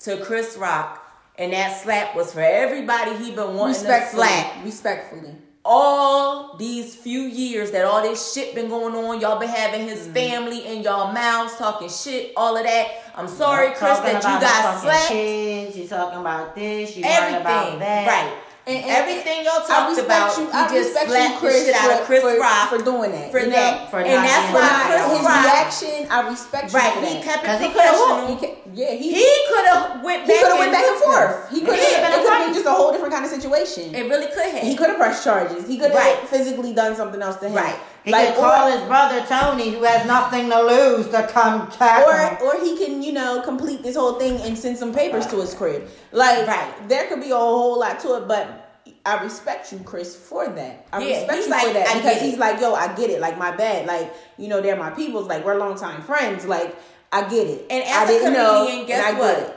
to 0.00 0.18
Chris 0.24 0.56
Rock, 0.56 1.02
and 1.36 1.52
that 1.52 1.82
slap 1.82 2.14
was 2.14 2.32
for 2.32 2.40
everybody 2.40 3.14
he 3.16 3.32
been 3.32 3.54
wanting 3.54 3.74
to 3.74 3.80
slap 4.10 4.64
Respectfully. 4.64 5.34
All 5.64 6.54
these 6.56 6.94
few 6.94 7.20
years 7.22 7.70
that 7.70 7.84
all 7.84 8.02
this 8.02 8.32
shit 8.34 8.54
been 8.54 8.68
going 8.68 8.94
on. 8.94 9.20
Y'all 9.20 9.38
been 9.40 9.48
having 9.48 9.88
his 9.88 10.04
Mm-hmm. 10.04 10.12
family 10.12 10.66
in 10.66 10.82
y'all 10.82 11.12
mouths 11.12 11.56
talking 11.56 11.88
shit, 11.88 12.32
all 12.36 12.56
of 12.56 12.64
that. 12.64 12.88
I'm 13.16 13.28
sorry, 13.28 13.68
Chris, 13.68 13.98
that 14.00 14.16
you 14.16 14.40
got 14.40 14.80
slapped. 14.82 15.08
Kids, 15.08 15.76
you 15.76 15.86
talking 15.88 16.20
about 16.20 16.54
this, 16.54 16.96
you 16.96 17.04
worrying 17.04 17.40
about 17.40 17.78
that. 17.78 18.06
right? 18.06 18.42
And- 18.66 18.80
and- 18.80 18.96
Everything 18.96 19.44
y'all 19.44 19.60
I 19.60 19.66
talked 19.68 19.90
respect 19.92 20.08
about, 20.08 20.38
you. 20.38 20.46
he 20.46 20.52
I 20.56 20.62
just 20.72 20.88
respect 20.88 21.08
slapped 21.10 21.34
you, 21.34 21.38
Chris, 21.40 21.58
the 21.60 21.64
shit 21.66 21.74
out 21.76 21.90
of 21.92 21.98
for- 22.00 22.04
Chris 22.06 22.20
for, 22.24 22.38
Rock 22.40 22.68
for 22.70 22.78
doing 22.78 23.12
that. 23.12 23.30
for 23.30 23.38
you 23.40 23.46
know? 23.46 23.52
that, 23.60 23.90
For 23.90 24.00
and 24.00 24.08
not 24.08 24.24
that's 24.24 24.48
why 24.56 24.60
like 24.64 24.88
Chris 24.88 25.04
his 25.04 25.26
Rock, 25.26 25.44
reaction, 25.44 25.96
I 26.10 26.18
respect 26.32 26.72
you 26.72 26.78
right? 26.78 26.92
for 26.94 27.00
He 27.04 27.12
that. 27.14 27.22
kept 27.24 27.44
it 27.44 27.46
'Cause 27.46 27.60
he 27.60 27.68
could've 27.68 27.92
professional. 27.92 28.26
He 28.26 28.36
ca- 28.40 28.54
yeah, 28.72 28.90
he 28.96 29.08
He 29.20 29.28
could 29.52 29.66
have 29.66 30.02
went 30.02 30.22
he 30.24 30.28
back. 30.32 30.40
could 30.40 30.48
have 30.48 30.58
went 30.64 30.72
and 30.72 30.80
back 30.80 30.86
and 30.88 30.96
forth. 31.04 31.36
He 31.52 31.60
could 31.60 31.76
have. 31.76 31.92
Yeah, 31.92 32.08
it 32.08 32.22
could 32.24 32.32
have 32.32 32.44
been 32.46 32.54
just 32.54 32.64
a 32.66 32.70
whole 32.72 32.90
different 32.90 33.12
kind 33.12 33.24
of 33.26 33.30
situation. 33.30 33.94
It 33.94 34.08
really 34.08 34.26
could 34.32 34.48
have. 34.48 34.62
He 34.64 34.74
could 34.76 34.88
have 34.88 34.96
pressed 34.96 35.22
charges. 35.24 35.66
He 35.68 35.76
could 35.76 35.90
have 35.92 36.00
Right. 36.00 36.28
physically 36.28 36.72
done 36.72 36.96
something 36.96 37.20
else 37.20 37.36
to 37.44 37.48
him. 37.48 37.54
Right. 37.54 37.76
He 38.04 38.12
Like, 38.12 38.34
could 38.34 38.36
call 38.44 38.68
or, 38.68 38.70
his 38.78 38.86
brother 38.86 39.24
Tony, 39.26 39.70
who 39.70 39.82
has 39.84 40.06
nothing 40.06 40.50
to 40.50 40.62
lose, 40.62 41.08
to 41.08 41.26
come 41.26 41.70
tackle 41.70 42.10
or 42.42 42.54
or 42.56 42.60
he 42.62 42.76
can 42.76 43.02
you 43.02 43.12
know 43.12 43.40
complete 43.42 43.82
this 43.82 43.96
whole 43.96 44.14
thing 44.14 44.40
and 44.42 44.56
send 44.58 44.76
some 44.76 44.92
papers 44.92 45.26
to 45.28 45.36
his 45.40 45.54
crib. 45.54 45.88
Like 46.12 46.46
Right. 46.46 46.88
there 46.88 47.06
could 47.08 47.20
be 47.20 47.30
a 47.30 47.36
whole 47.36 47.78
lot 47.80 48.00
to 48.00 48.16
it, 48.16 48.28
but. 48.28 48.60
I 49.06 49.22
respect 49.22 49.70
you, 49.72 49.78
Chris, 49.80 50.16
for 50.16 50.46
that. 50.48 50.86
I 50.92 50.98
Yeah, 51.02 51.18
respect 51.20 51.44
you 51.44 51.50
like, 51.50 51.66
for 51.66 51.72
that 51.74 51.88
I 51.88 51.94
because 51.98 52.20
he's 52.22 52.38
like, 52.38 52.58
yo, 52.60 52.72
I 52.74 52.94
get 52.94 53.10
it. 53.10 53.20
Like 53.20 53.36
my 53.38 53.54
bad. 53.54 53.86
Like 53.86 54.12
you 54.38 54.48
know, 54.48 54.60
they're 54.62 54.76
my 54.76 54.90
peoples. 54.90 55.26
Like 55.28 55.44
we're 55.44 55.56
longtime 55.56 56.00
friends. 56.02 56.46
Like 56.46 56.74
I 57.12 57.22
get 57.28 57.46
it. 57.46 57.66
And 57.70 57.84
as 57.84 58.08
a 58.08 58.12
didn't 58.12 58.32
know, 58.32 58.60
comedian, 58.60 58.78
and 58.80 58.88
guess 58.88 59.04
I 59.14 59.18
what? 59.18 59.38
it. 59.38 59.56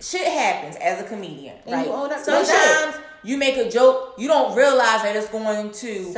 Shit 0.00 0.26
happens 0.26 0.76
as 0.76 1.00
a 1.00 1.04
comedian, 1.04 1.56
And 1.66 1.74
right? 1.76 1.86
you 1.86 1.92
own 1.92 2.10
up 2.12 2.18
to 2.24 2.30
that 2.30 2.46
Sometimes 2.46 3.05
you 3.22 3.36
make 3.36 3.56
a 3.56 3.70
joke, 3.70 4.14
you 4.18 4.28
don't 4.28 4.56
realize 4.56 5.02
that 5.02 5.14
it's 5.16 5.28
going 5.28 5.70
to 5.72 6.12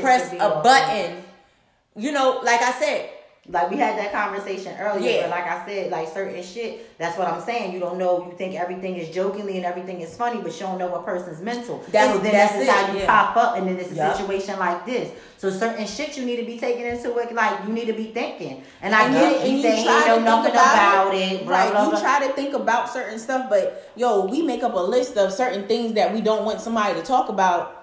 press 0.00 0.32
a 0.32 0.38
off. 0.40 0.62
button. 0.64 1.22
You 1.96 2.12
know, 2.12 2.40
like 2.42 2.62
I 2.62 2.72
said, 2.72 3.10
Like 3.48 3.72
we 3.72 3.76
had 3.76 3.94
oh. 3.94 4.02
that 4.02 4.12
conversation 4.12 4.72
earlier, 4.78 5.10
Yeah. 5.10 5.22
but 5.22 5.30
like 5.30 5.46
I 5.48 5.66
said, 5.66 5.90
like 5.90 6.06
certain 6.06 6.40
shit, 6.44 6.96
that's 6.96 7.18
what 7.18 7.26
I'm 7.26 7.40
saying. 7.42 7.72
You 7.72 7.80
don't 7.80 7.98
know, 7.98 8.24
you 8.30 8.36
think 8.38 8.54
everything 8.54 8.94
is 8.94 9.12
jokingly 9.12 9.56
and 9.56 9.66
everything 9.66 10.00
is 10.00 10.16
funny, 10.16 10.40
but 10.40 10.52
you 10.52 10.60
don't 10.60 10.78
know 10.78 10.94
a 10.94 11.02
person's 11.02 11.40
mental. 11.40 11.82
That's- 11.90 12.14
so 12.14 12.22
then 12.22 12.32
that's 12.32 12.54
it, 12.54 12.68
how 12.68 12.92
you 12.92 13.00
yeah. 13.00 13.06
pop 13.06 13.36
up 13.36 13.56
and 13.56 13.66
then 13.66 13.76
it's 13.78 13.90
a 13.90 13.94
Yup. 13.96 14.16
situation 14.16 14.60
like 14.60 14.86
this. 14.86 15.10
So 15.38 15.50
certain 15.50 15.84
shit 15.88 16.16
you 16.16 16.24
need 16.24 16.36
to 16.36 16.44
be 16.46 16.56
taking 16.56 16.86
into 16.86 17.18
it, 17.18 17.34
like 17.34 17.66
you 17.66 17.72
need 17.74 17.86
to 17.86 17.94
be 17.94 18.12
thinking. 18.12 18.62
And 18.80 18.94
I 18.94 19.06
And 19.06 19.12
get 19.14 19.32
you- 19.32 19.58
it, 19.58 19.64
and 19.66 19.78
you 19.78 19.84
try 19.86 20.02
to 20.02 20.08
know 20.08 20.14
think 20.14 20.24
nothing 20.24 20.52
about, 20.52 21.14
it, 21.16 21.44
blah, 21.44 21.56
right? 21.56 21.72
blah, 21.72 21.84
you 21.86 21.90
blah. 21.90 22.00
try 22.00 22.24
to 22.28 22.32
think 22.34 22.54
about 22.54 22.90
certain 22.90 23.18
stuff, 23.18 23.50
but 23.50 23.90
yo, 23.96 24.24
we 24.24 24.42
make 24.42 24.62
up 24.62 24.74
a 24.74 24.78
list 24.80 25.16
of 25.16 25.32
certain 25.32 25.66
things 25.66 25.94
that 25.94 26.14
we 26.14 26.20
don't 26.20 26.44
want 26.44 26.60
somebody 26.60 26.94
to 26.94 27.04
talk 27.04 27.28
about. 27.28 27.81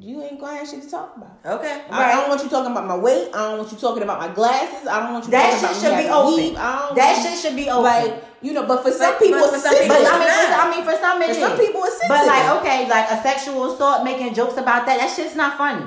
You 0.00 0.22
ain't 0.22 0.40
gonna 0.40 0.58
have 0.58 0.68
shit 0.68 0.82
to 0.82 0.90
talk 0.90 1.16
about. 1.16 1.38
okay, 1.58 1.82
I, 1.90 2.12
I 2.12 2.16
don't 2.16 2.28
want 2.28 2.42
you 2.42 2.48
talking 2.48 2.72
about 2.72 2.86
my 2.86 2.96
weight. 2.96 3.28
I 3.34 3.38
don't 3.50 3.58
want 3.58 3.72
you 3.72 3.78
talking 3.78 4.02
about 4.02 4.18
my 4.18 4.28
glasses. 4.34 4.86
I 4.86 5.00
don't 5.00 5.12
want 5.12 5.24
you 5.26 5.30
that 5.32 5.60
talking 5.60 5.76
shit 5.80 5.88
about 5.88 6.00
should 6.00 6.36
be 6.38 6.44
open. 6.48 6.56
I 6.56 6.78
don't 6.86 6.94
That 6.96 7.16
you- 7.16 7.22
shit 7.30 7.38
should 7.38 7.56
be 7.56 7.68
open. 7.70 7.84
like 7.84 8.24
you 8.42 8.52
know. 8.52 8.66
But 8.66 8.82
for 8.82 8.90
some 8.90 9.12
But- 9.12 9.18
people, 9.20 9.40
but 9.40 9.50
for 9.54 9.58
some 9.58 9.72
sensitive. 9.74 9.88
But 9.88 10.06
I 10.06 10.18
mean, 10.18 10.28
for. 10.28 10.54
I 10.54 10.70
mean, 10.70 10.84
for 10.84 10.96
some 11.00 11.22
it 11.22 11.24
For 11.26 11.30
is. 11.32 11.38
some 11.38 11.58
people, 11.58 11.82
it's 11.84 12.00
But 12.08 12.26
like, 12.26 12.48
okay, 12.60 12.88
like 12.88 13.10
a 13.10 13.22
sexual 13.22 13.72
assault, 13.72 14.04
making 14.04 14.34
jokes 14.34 14.56
about 14.56 14.86
that, 14.86 14.98
that 14.98 15.14
shit's 15.14 15.34
not 15.36 15.56
funny. 15.56 15.86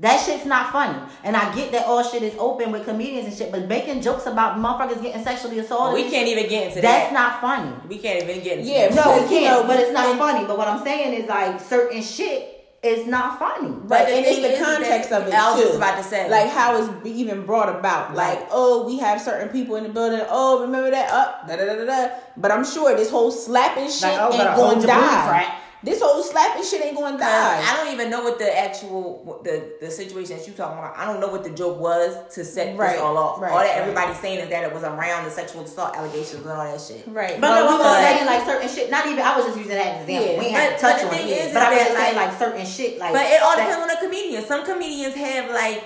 That 0.00 0.20
shit's 0.20 0.46
not 0.46 0.70
funny. 0.70 0.96
And 1.24 1.36
I 1.36 1.52
get 1.56 1.72
that 1.72 1.86
all 1.86 2.04
shit 2.04 2.22
is 2.22 2.32
open 2.38 2.70
with 2.70 2.84
comedians 2.84 3.26
and 3.26 3.36
shit, 3.36 3.50
but 3.50 3.66
making 3.66 4.00
jokes 4.00 4.26
about 4.26 4.56
motherfuckers 4.56 5.02
getting 5.02 5.24
sexually 5.24 5.58
assaulted, 5.58 5.94
we 6.04 6.08
can't 6.08 6.28
even 6.28 6.48
get 6.48 6.68
into 6.68 6.80
that's 6.80 7.10
that. 7.10 7.10
That's 7.10 7.12
not 7.12 7.40
funny. 7.40 7.72
we 7.88 7.98
can't 7.98 8.22
even 8.22 8.44
get 8.44 8.58
into 8.60 8.70
Yeah, 8.70 8.88
that. 8.90 8.94
No, 9.04 9.22
we 9.22 9.28
can't, 9.28 9.62
know, 9.62 9.66
but 9.66 9.80
it's 9.80 9.92
not 9.92 10.16
funny. 10.16 10.46
But 10.46 10.56
what 10.56 10.68
I'm 10.68 10.84
saying 10.84 11.14
is 11.20 11.28
like 11.28 11.58
certain 11.60 12.00
shit 12.00 12.57
is 12.82 13.06
not 13.06 13.38
funny. 13.38 13.70
But 13.70 14.06
the 14.06 14.14
and 14.14 14.26
it's 14.26 14.58
the 14.58 14.64
context 14.64 15.10
of 15.10 15.26
it 15.26 15.34
I 15.34 15.50
was 15.50 15.60
too. 15.60 15.66
just 15.66 15.76
about 15.78 15.96
to 15.98 16.04
say. 16.04 16.30
like 16.30 16.48
how 16.50 16.76
it's 16.76 17.06
even 17.06 17.44
brought 17.44 17.74
about. 17.74 18.14
Like, 18.14 18.46
oh, 18.50 18.86
we 18.86 18.98
have 18.98 19.20
certain 19.20 19.48
people 19.48 19.76
in 19.76 19.82
the 19.82 19.88
building. 19.88 20.24
Oh, 20.28 20.62
remember 20.62 20.90
that? 20.90 21.10
Up, 21.10 21.48
da 21.48 21.56
da 21.56 21.64
da 21.64 21.74
da 21.74 21.84
da. 21.84 22.14
But 22.36 22.52
I'm 22.52 22.64
sure 22.64 22.94
this 22.96 23.10
whole 23.10 23.30
slapping 23.32 23.90
shit 23.90 24.02
Like, 24.02 24.18
oh, 24.20 24.32
ain't 24.32 24.56
going 24.56 24.80
to 24.80 24.86
die. 24.86 25.58
This 25.84 26.02
whole 26.02 26.20
slapping 26.24 26.64
shit 26.64 26.84
ain't 26.84 26.96
going 26.96 27.12
to 27.14 27.18
die. 27.20 27.62
I 27.64 27.76
don't 27.76 27.92
even 27.94 28.10
know 28.10 28.24
what 28.24 28.38
the 28.40 28.50
actual 28.58 29.40
the 29.44 29.74
the 29.80 29.90
situation 29.92 30.36
that 30.36 30.46
you 30.46 30.52
talking 30.52 30.76
about. 30.76 30.96
I 30.98 31.06
don't 31.06 31.20
know 31.20 31.28
what 31.28 31.44
the 31.44 31.50
joke 31.50 31.78
was 31.78 32.16
to 32.34 32.44
set 32.44 32.76
Right, 32.76 32.94
this 32.94 33.00
all 33.00 33.16
off. 33.16 33.40
right, 33.40 33.52
all 33.52 33.58
that 33.58 33.64
right. 33.78 33.82
everybody's 33.82 34.18
saying 34.18 34.40
is 34.40 34.48
that 34.48 34.64
it 34.64 34.74
was 34.74 34.82
around 34.82 35.24
the 35.24 35.30
sexual 35.30 35.62
assault 35.62 35.94
allegations 35.96 36.42
and 36.42 36.50
all 36.50 36.64
that 36.64 36.80
shit. 36.80 37.04
Right, 37.06 37.40
But, 37.40 37.62
we 37.62 37.68
was 37.68 37.78
but- 37.78 38.02
saying 38.02 38.26
like 38.26 38.44
certain 38.44 38.68
shit. 38.68 38.90
Not 38.90 39.06
even. 39.06 39.20
I 39.22 39.36
was 39.36 39.46
just 39.46 39.58
using 39.58 39.74
that 39.76 40.00
example. 40.02 40.32
Yeah. 40.34 40.38
we 40.40 40.50
had 40.50 40.74
to 40.74 40.80
touch 40.80 41.02
but 41.02 41.12
on 41.12 41.18
it. 41.20 41.28
is, 41.28 41.52
but 41.54 41.62
I 41.62 41.70
was 41.70 41.78
just 41.78 41.96
saying 41.96 42.16
like- 42.16 42.28
like 42.30 42.38
certain 42.40 42.66
shit. 42.66 42.98
Like, 42.98 43.12
But 43.12 43.26
it 43.26 43.40
all 43.40 43.54
depends 43.56 43.76
on 43.78 43.88
the 43.88 43.96
comedian. 44.02 44.44
Some 44.46 44.64
comedians 44.66 45.14
have 45.14 45.48
like 45.50 45.84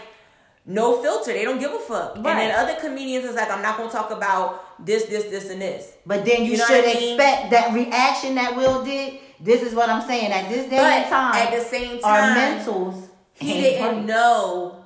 no 0.65 1.03
filter. 1.03 1.33
They 1.35 1.45
don't 1.45 1.59
give 1.59 1.73
a 1.73 1.79
fuck. 1.81 2.17
And 2.17 2.25
then 2.25 2.55
other 2.55 2.77
comedians 2.81 3.25
is 3.27 3.35
like, 3.35 3.51
I'm 3.51 3.61
not 3.63 3.77
gonna 3.77 3.91
talk 3.91 4.11
about 4.11 4.65
this, 4.87 5.05
this, 5.05 5.25
this, 5.25 5.51
and 5.51 5.61
this. 5.61 5.93
But 6.07 6.25
then 6.25 6.45
you, 6.45 6.53
You 6.53 6.59
know 6.59 6.67
should 6.67 6.85
I 6.85 6.95
mean? 6.95 7.15
expect 7.21 7.51
that 7.51 7.75
reaction 7.75 8.37
that 8.37 8.57
Will 8.57 8.83
did. 8.85 9.19
This 9.43 9.63
is 9.63 9.75
what 9.75 9.89
I'm 9.91 10.07
saying. 10.07 10.31
At 10.33 10.49
this 10.49 10.71
day 10.71 10.77
But 10.77 10.93
and 10.93 11.11
time, 11.11 11.35
at 11.35 11.51
the 11.53 11.65
same 11.65 12.01
time, 12.01 12.05
our 12.05 12.37
mentals. 12.37 13.09
he 13.35 13.61
didn't 13.61 14.07
know 14.07 14.77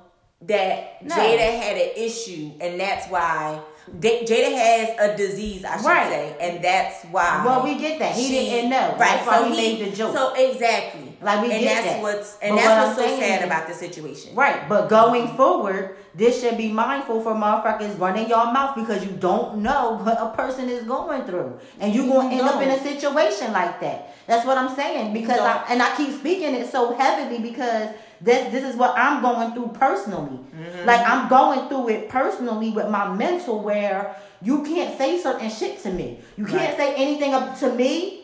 that 0.41 1.03
No. 1.05 1.15
Jada 1.15 1.59
had 1.61 1.77
an 1.77 1.89
issue, 1.95 2.51
and 2.59 2.79
that's 2.79 3.07
why 3.09 3.59
Da- 3.99 4.25
Jada 4.25 4.53
has 4.53 4.89
a 4.99 5.15
disease, 5.17 5.63
I 5.63 5.77
should 5.77 5.85
Right. 5.85 6.09
say, 6.09 6.35
and 6.41 6.63
that's 6.63 7.05
why. 7.05 7.41
Well, 7.45 7.63
we 7.63 7.75
get 7.75 7.99
that. 7.99 8.13
He 8.13 8.27
she- 8.27 8.49
didn't 8.49 8.69
know. 8.69 8.89
Right, 8.91 8.97
That's 8.99 9.27
why 9.27 9.37
so 9.37 9.43
he 9.45 9.55
made 9.55 9.85
the 9.91 9.95
joke. 9.95 10.13
So 10.13 10.33
exactly, 10.33 11.17
Like, 11.21 11.41
we 11.41 11.51
and 11.51 11.61
get 11.61 11.75
that's 11.75 11.87
that. 11.95 12.01
what's 12.01 12.37
and 12.41 12.55
But 12.55 12.61
that's 12.63 12.97
what 12.97 12.97
what's 13.05 13.13
so 13.13 13.19
sad 13.19 13.39
is- 13.39 13.45
about 13.45 13.67
the 13.67 13.73
situation. 13.73 14.35
Right, 14.35 14.67
but 14.67 14.89
going 14.89 15.29
forward, 15.37 15.95
this 16.13 16.41
should 16.41 16.57
be 16.57 16.69
mindful 16.71 17.21
for 17.21 17.33
motherfuckers 17.33 17.97
running 17.99 18.27
your 18.27 18.45
mouth 18.51 18.75
because 18.75 19.03
you 19.05 19.11
don't 19.11 19.57
know 19.59 19.99
what 20.03 20.17
a 20.21 20.27
person 20.35 20.69
is 20.69 20.83
going 20.83 21.23
through, 21.23 21.59
and 21.79 21.93
you're 21.95 22.07
gonna 22.07 22.29
end 22.35 22.41
up 22.41 22.61
in 22.61 22.69
a 22.69 22.79
situation 22.83 23.53
like 23.53 23.79
that. 23.79 24.13
That's 24.27 24.45
what 24.45 24.57
I'm 24.57 24.75
saying 24.75 25.13
because 25.13 25.39
I 25.39 25.61
and 25.69 25.81
I 25.81 25.95
keep 25.95 26.11
speaking 26.19 26.53
it 26.55 26.69
so 26.71 26.93
heavily 26.93 27.39
because 27.39 27.89
this 28.21 28.51
this 28.51 28.63
is 28.63 28.75
what 28.75 28.93
I'm 28.97 29.21
going 29.21 29.53
through 29.53 29.69
personally. 29.69 30.39
Mm-hmm. 30.39 30.85
Like 30.85 31.07
I'm 31.07 31.29
going 31.29 31.69
through 31.69 31.89
it 31.89 32.09
personally 32.09 32.71
with 32.71 32.89
my 32.89 33.13
mental 33.13 33.61
where 33.61 34.15
you 34.41 34.63
can't 34.63 34.97
say 34.97 35.19
certain 35.19 35.49
shit 35.49 35.81
to 35.83 35.91
me. 35.91 36.19
You 36.35 36.45
can't 36.45 36.77
say 36.77 36.95
anything 36.95 37.33
up 37.33 37.57
to 37.59 37.73
me 37.73 38.23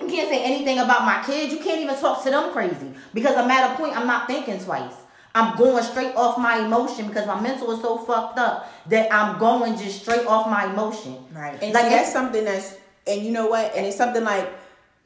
you 0.00 0.08
can't 0.08 0.28
say 0.28 0.42
anything 0.42 0.78
about 0.78 1.04
my 1.04 1.22
kids. 1.24 1.52
You 1.52 1.60
can't 1.60 1.80
even 1.80 1.96
talk 1.96 2.24
to 2.24 2.30
them 2.30 2.52
crazy 2.52 2.92
because 3.12 3.36
I'm 3.36 3.50
at 3.50 3.72
a 3.72 3.76
point 3.76 3.96
I'm 3.96 4.06
not 4.06 4.26
thinking 4.26 4.58
twice. 4.58 4.94
I'm 5.34 5.56
going 5.56 5.82
straight 5.82 6.14
off 6.14 6.38
my 6.38 6.58
emotion 6.58 7.06
because 7.06 7.26
my 7.26 7.40
mental 7.40 7.72
is 7.72 7.80
so 7.80 7.98
fucked 7.98 8.38
up 8.38 8.70
that 8.88 9.12
I'm 9.12 9.38
going 9.38 9.78
just 9.78 10.02
straight 10.02 10.26
off 10.26 10.48
my 10.48 10.70
emotion. 10.70 11.16
Right. 11.32 11.58
And 11.62 11.72
Like, 11.72 11.84
see, 11.84 11.90
that's 11.90 12.12
something 12.12 12.44
that's, 12.44 12.76
and 13.06 13.22
you 13.22 13.32
know 13.32 13.46
what? 13.46 13.74
And 13.74 13.86
it's 13.86 13.96
something 13.96 14.24
like 14.24 14.52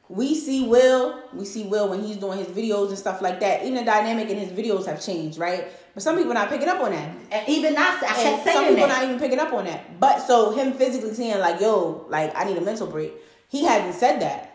we 0.09 0.35
see 0.35 0.65
Will, 0.67 1.21
we 1.33 1.43
see 1.45 1.63
Will 1.63 1.89
when 1.89 2.01
he's 2.03 2.17
doing 2.17 2.37
his 2.39 2.47
videos 2.47 2.89
and 2.89 2.97
stuff 2.97 3.21
like 3.21 3.39
that. 3.41 3.61
Even 3.63 3.75
the 3.75 3.83
dynamic 3.83 4.29
in 4.29 4.37
his 4.37 4.49
videos 4.49 4.85
have 4.85 5.03
changed, 5.03 5.37
right? 5.37 5.65
But 5.93 6.03
some 6.03 6.15
people 6.17 6.33
not 6.33 6.49
picking 6.49 6.69
up 6.69 6.79
on 6.79 6.91
that. 6.91 7.09
And 7.31 7.49
even 7.49 7.73
not, 7.73 8.01
I 8.03 8.07
kept 8.13 8.43
some 8.47 8.65
people 8.67 8.87
that. 8.87 8.89
not 8.89 9.03
even 9.03 9.19
picking 9.19 9.39
up 9.39 9.51
on 9.51 9.65
that. 9.65 9.99
But 9.99 10.19
so 10.19 10.51
him 10.51 10.73
physically 10.73 11.13
saying 11.13 11.39
like, 11.39 11.59
"Yo, 11.59 12.05
like 12.09 12.33
I 12.35 12.45
need 12.45 12.57
a 12.57 12.61
mental 12.61 12.87
break," 12.87 13.13
he 13.49 13.65
hasn't 13.65 13.95
said 13.95 14.21
that. 14.21 14.53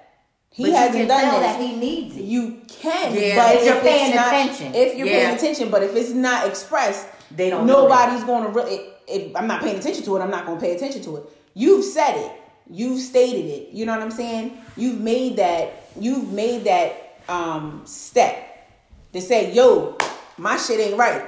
He 0.51 0.65
but 0.65 0.73
hasn't 0.74 0.97
can 0.97 1.09
done 1.09 1.20
tell 1.23 1.41
this. 1.41 1.53
that 1.57 1.61
he 1.61 1.77
needs 1.77 2.16
it. 2.16 2.24
you 2.24 2.61
can, 2.69 3.15
Yeah, 3.15 3.37
but 3.37 3.57
if 3.57 3.65
you're 3.65 3.74
it's 3.77 3.83
paying 3.83 4.15
not- 4.15 4.27
attention. 4.29 4.74
If 4.74 4.97
you're 4.97 5.07
Yeah. 5.07 5.24
paying 5.24 5.37
attention, 5.37 5.70
but 5.70 5.83
if 5.83 5.97
it's 5.97 6.11
not 6.11 6.47
expressed, 6.47 7.07
They 7.35 7.49
don't 7.49 7.66
Nobody's 7.66 8.24
going 8.24 8.43
to 8.45 8.51
really. 8.51 8.81
If 9.09 9.35
I'm 9.35 9.47
not 9.47 9.62
paying 9.62 9.79
attention 9.79 10.05
to 10.05 10.16
it, 10.16 10.20
I'm 10.20 10.31
not 10.31 10.45
going 10.47 10.59
to 10.59 10.62
pay 10.65 10.77
attention 10.77 11.03
to 11.05 11.16
it. 11.16 11.23
You've 11.55 11.83
said 11.85 12.16
it. 12.19 12.31
You've 12.71 13.01
stated 13.01 13.47
it. 13.47 13.71
You 13.73 13.87
know 13.87 13.93
what 13.93 14.03
I'm 14.03 14.11
saying? 14.11 14.59
You've 14.77 15.01
made 15.01 15.37
that. 15.37 15.89
You've 15.99 16.33
made 16.33 16.65
that 16.65 17.17
um 17.29 17.83
step 17.85 18.69
to 19.13 19.21
say, 19.21 19.53
"Yo, 19.53 19.97
my 20.39 20.57
shit 20.57 20.81
ain't 20.81 20.99
right." 20.99 21.25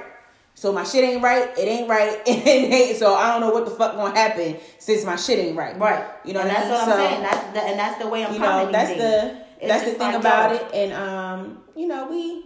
So 0.57 0.71
my 0.71 0.85
shit 0.85 1.03
ain't 1.03 1.21
right. 1.21 1.49
It 1.57 1.67
ain't 1.67 1.89
right. 1.89 2.21
It 2.25 2.47
ain't. 2.47 2.97
So 2.97 3.13
I 3.13 3.29
don't 3.31 3.41
know 3.41 3.51
what 3.51 3.65
the 3.65 3.71
fuck 3.71 3.95
gonna 3.95 4.17
happen 4.17 4.57
since 4.79 5.03
my 5.05 5.17
shit 5.17 5.37
ain't 5.39 5.57
right. 5.57 5.77
Right. 5.77 6.05
You 6.23 6.33
know 6.33 6.39
and 6.39 6.49
what 6.49 6.57
I 6.57 6.61
that's 6.61 6.69
mean? 6.69 6.79
what 6.79 6.85
So- 6.85 7.03
I'm 7.03 7.09
saying. 7.09 7.21
That's 7.23 7.53
the, 7.53 7.61
and 7.63 7.79
that's 7.79 8.01
the 8.03 8.07
way 8.09 8.25
I'm 8.25 8.33
you 8.33 8.39
know 8.39 8.71
that's 8.71 8.89
these 8.89 8.97
the. 8.99 9.45
It's 9.59 9.67
that's 9.67 9.83
the 9.85 9.91
thing 9.91 9.99
like, 9.99 10.15
about 10.15 10.51
it 10.53 10.65
and 10.73 10.93
um 10.93 11.63
you 11.77 11.87
know 11.87 12.07
we 12.07 12.43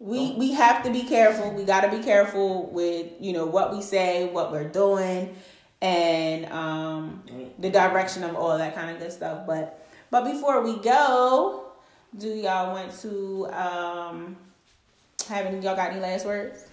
we 0.00 0.32
we 0.32 0.52
have 0.52 0.82
to 0.84 0.90
be 0.90 1.02
careful 1.04 1.50
we 1.52 1.64
got 1.64 1.80
to 1.82 1.88
be 1.96 2.02
careful 2.02 2.66
with 2.70 3.06
you 3.20 3.32
know 3.32 3.46
what 3.46 3.72
we 3.74 3.80
say 3.80 4.28
what 4.30 4.50
we're 4.52 4.68
doing 4.68 5.34
and 5.80 6.46
um 6.46 7.22
the 7.58 7.70
direction 7.70 8.24
of 8.24 8.34
all 8.34 8.56
that 8.58 8.74
kind 8.74 8.90
of 8.90 8.98
good 8.98 9.12
stuff 9.12 9.46
but 9.46 9.86
but 10.10 10.24
before 10.24 10.62
we 10.62 10.76
go 10.78 11.66
do 12.18 12.28
y'all 12.28 12.72
want 12.72 12.92
to 13.00 13.46
um 13.52 14.36
have 15.28 15.46
any 15.46 15.56
y'all 15.60 15.76
got 15.76 15.90
any 15.92 16.00
last 16.00 16.24
words 16.26 16.64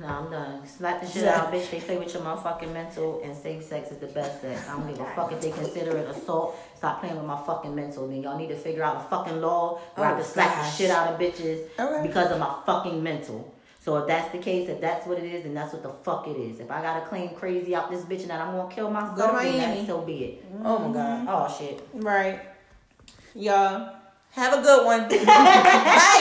No, 0.00 0.06
I'm 0.06 0.30
done. 0.30 0.64
Slap 0.64 1.00
the 1.02 1.08
shit 1.08 1.24
out, 1.26 1.50
bitch. 1.52 1.70
They 1.72 1.80
play 1.80 1.98
with 1.98 2.14
your 2.14 2.22
motherfucking 2.22 2.72
mental, 2.72 3.20
and 3.24 3.34
safe 3.36 3.64
sex 3.64 3.90
is 3.90 3.98
the 3.98 4.06
best 4.06 4.40
sex. 4.40 4.68
I 4.68 4.76
don't 4.76 4.86
give 4.86 5.00
a 5.00 5.04
fuck 5.16 5.32
if 5.32 5.40
they 5.40 5.50
consider 5.50 5.96
it 5.96 6.06
assault. 6.14 6.54
Stop 6.76 7.00
playing 7.00 7.16
with 7.16 7.24
my 7.24 7.40
fucking 7.44 7.74
mental. 7.74 8.06
Then 8.06 8.22
y'all 8.22 8.38
need 8.38 8.50
to 8.50 8.60
figure 8.66 8.84
out 8.84 8.94
a 9.02 9.04
fucking 9.10 9.40
law 9.40 9.80
where 9.96 10.06
I 10.06 10.12
Oh, 10.12 10.14
can 10.14 10.24
slap 10.24 10.54
the 10.62 10.70
shit 10.70 10.90
out 10.92 11.08
of 11.12 11.18
bitches 11.18 11.66
Okay. 11.76 12.06
because 12.06 12.30
of 12.30 12.38
my 12.38 12.54
fucking 12.64 13.02
mental. 13.02 13.52
So 13.88 13.96
if 13.96 14.06
that's 14.06 14.30
the 14.32 14.38
case, 14.38 14.68
if 14.68 14.82
that's 14.82 15.06
what 15.06 15.16
it 15.16 15.24
is, 15.24 15.44
then 15.44 15.54
that's 15.54 15.72
what 15.72 15.82
the 15.82 15.88
fuck 15.88 16.28
it 16.28 16.36
is. 16.36 16.60
If 16.60 16.70
I 16.70 16.82
gotta 16.82 17.06
claim 17.06 17.30
crazy 17.30 17.74
out 17.74 17.90
this 17.90 18.02
bitch 18.02 18.20
and 18.20 18.28
that 18.28 18.38
I'm 18.38 18.54
gonna 18.54 18.70
kill 18.70 18.90
myself, 18.90 19.16
Go 19.16 19.30
to 19.34 19.42
then 19.42 19.78
that 19.78 19.86
so 19.86 20.02
be 20.02 20.24
it. 20.24 20.52
Mm-hmm. 20.54 20.66
Oh 20.66 20.78
my 20.80 20.92
god. 20.92 21.26
Oh 21.26 21.56
shit. 21.58 21.82
right 21.94 22.38
y'all 23.34 23.96
Have 24.32 24.58
a 24.58 24.60
good 24.60 24.84
one. 24.84 25.08
Bye. 25.26 26.14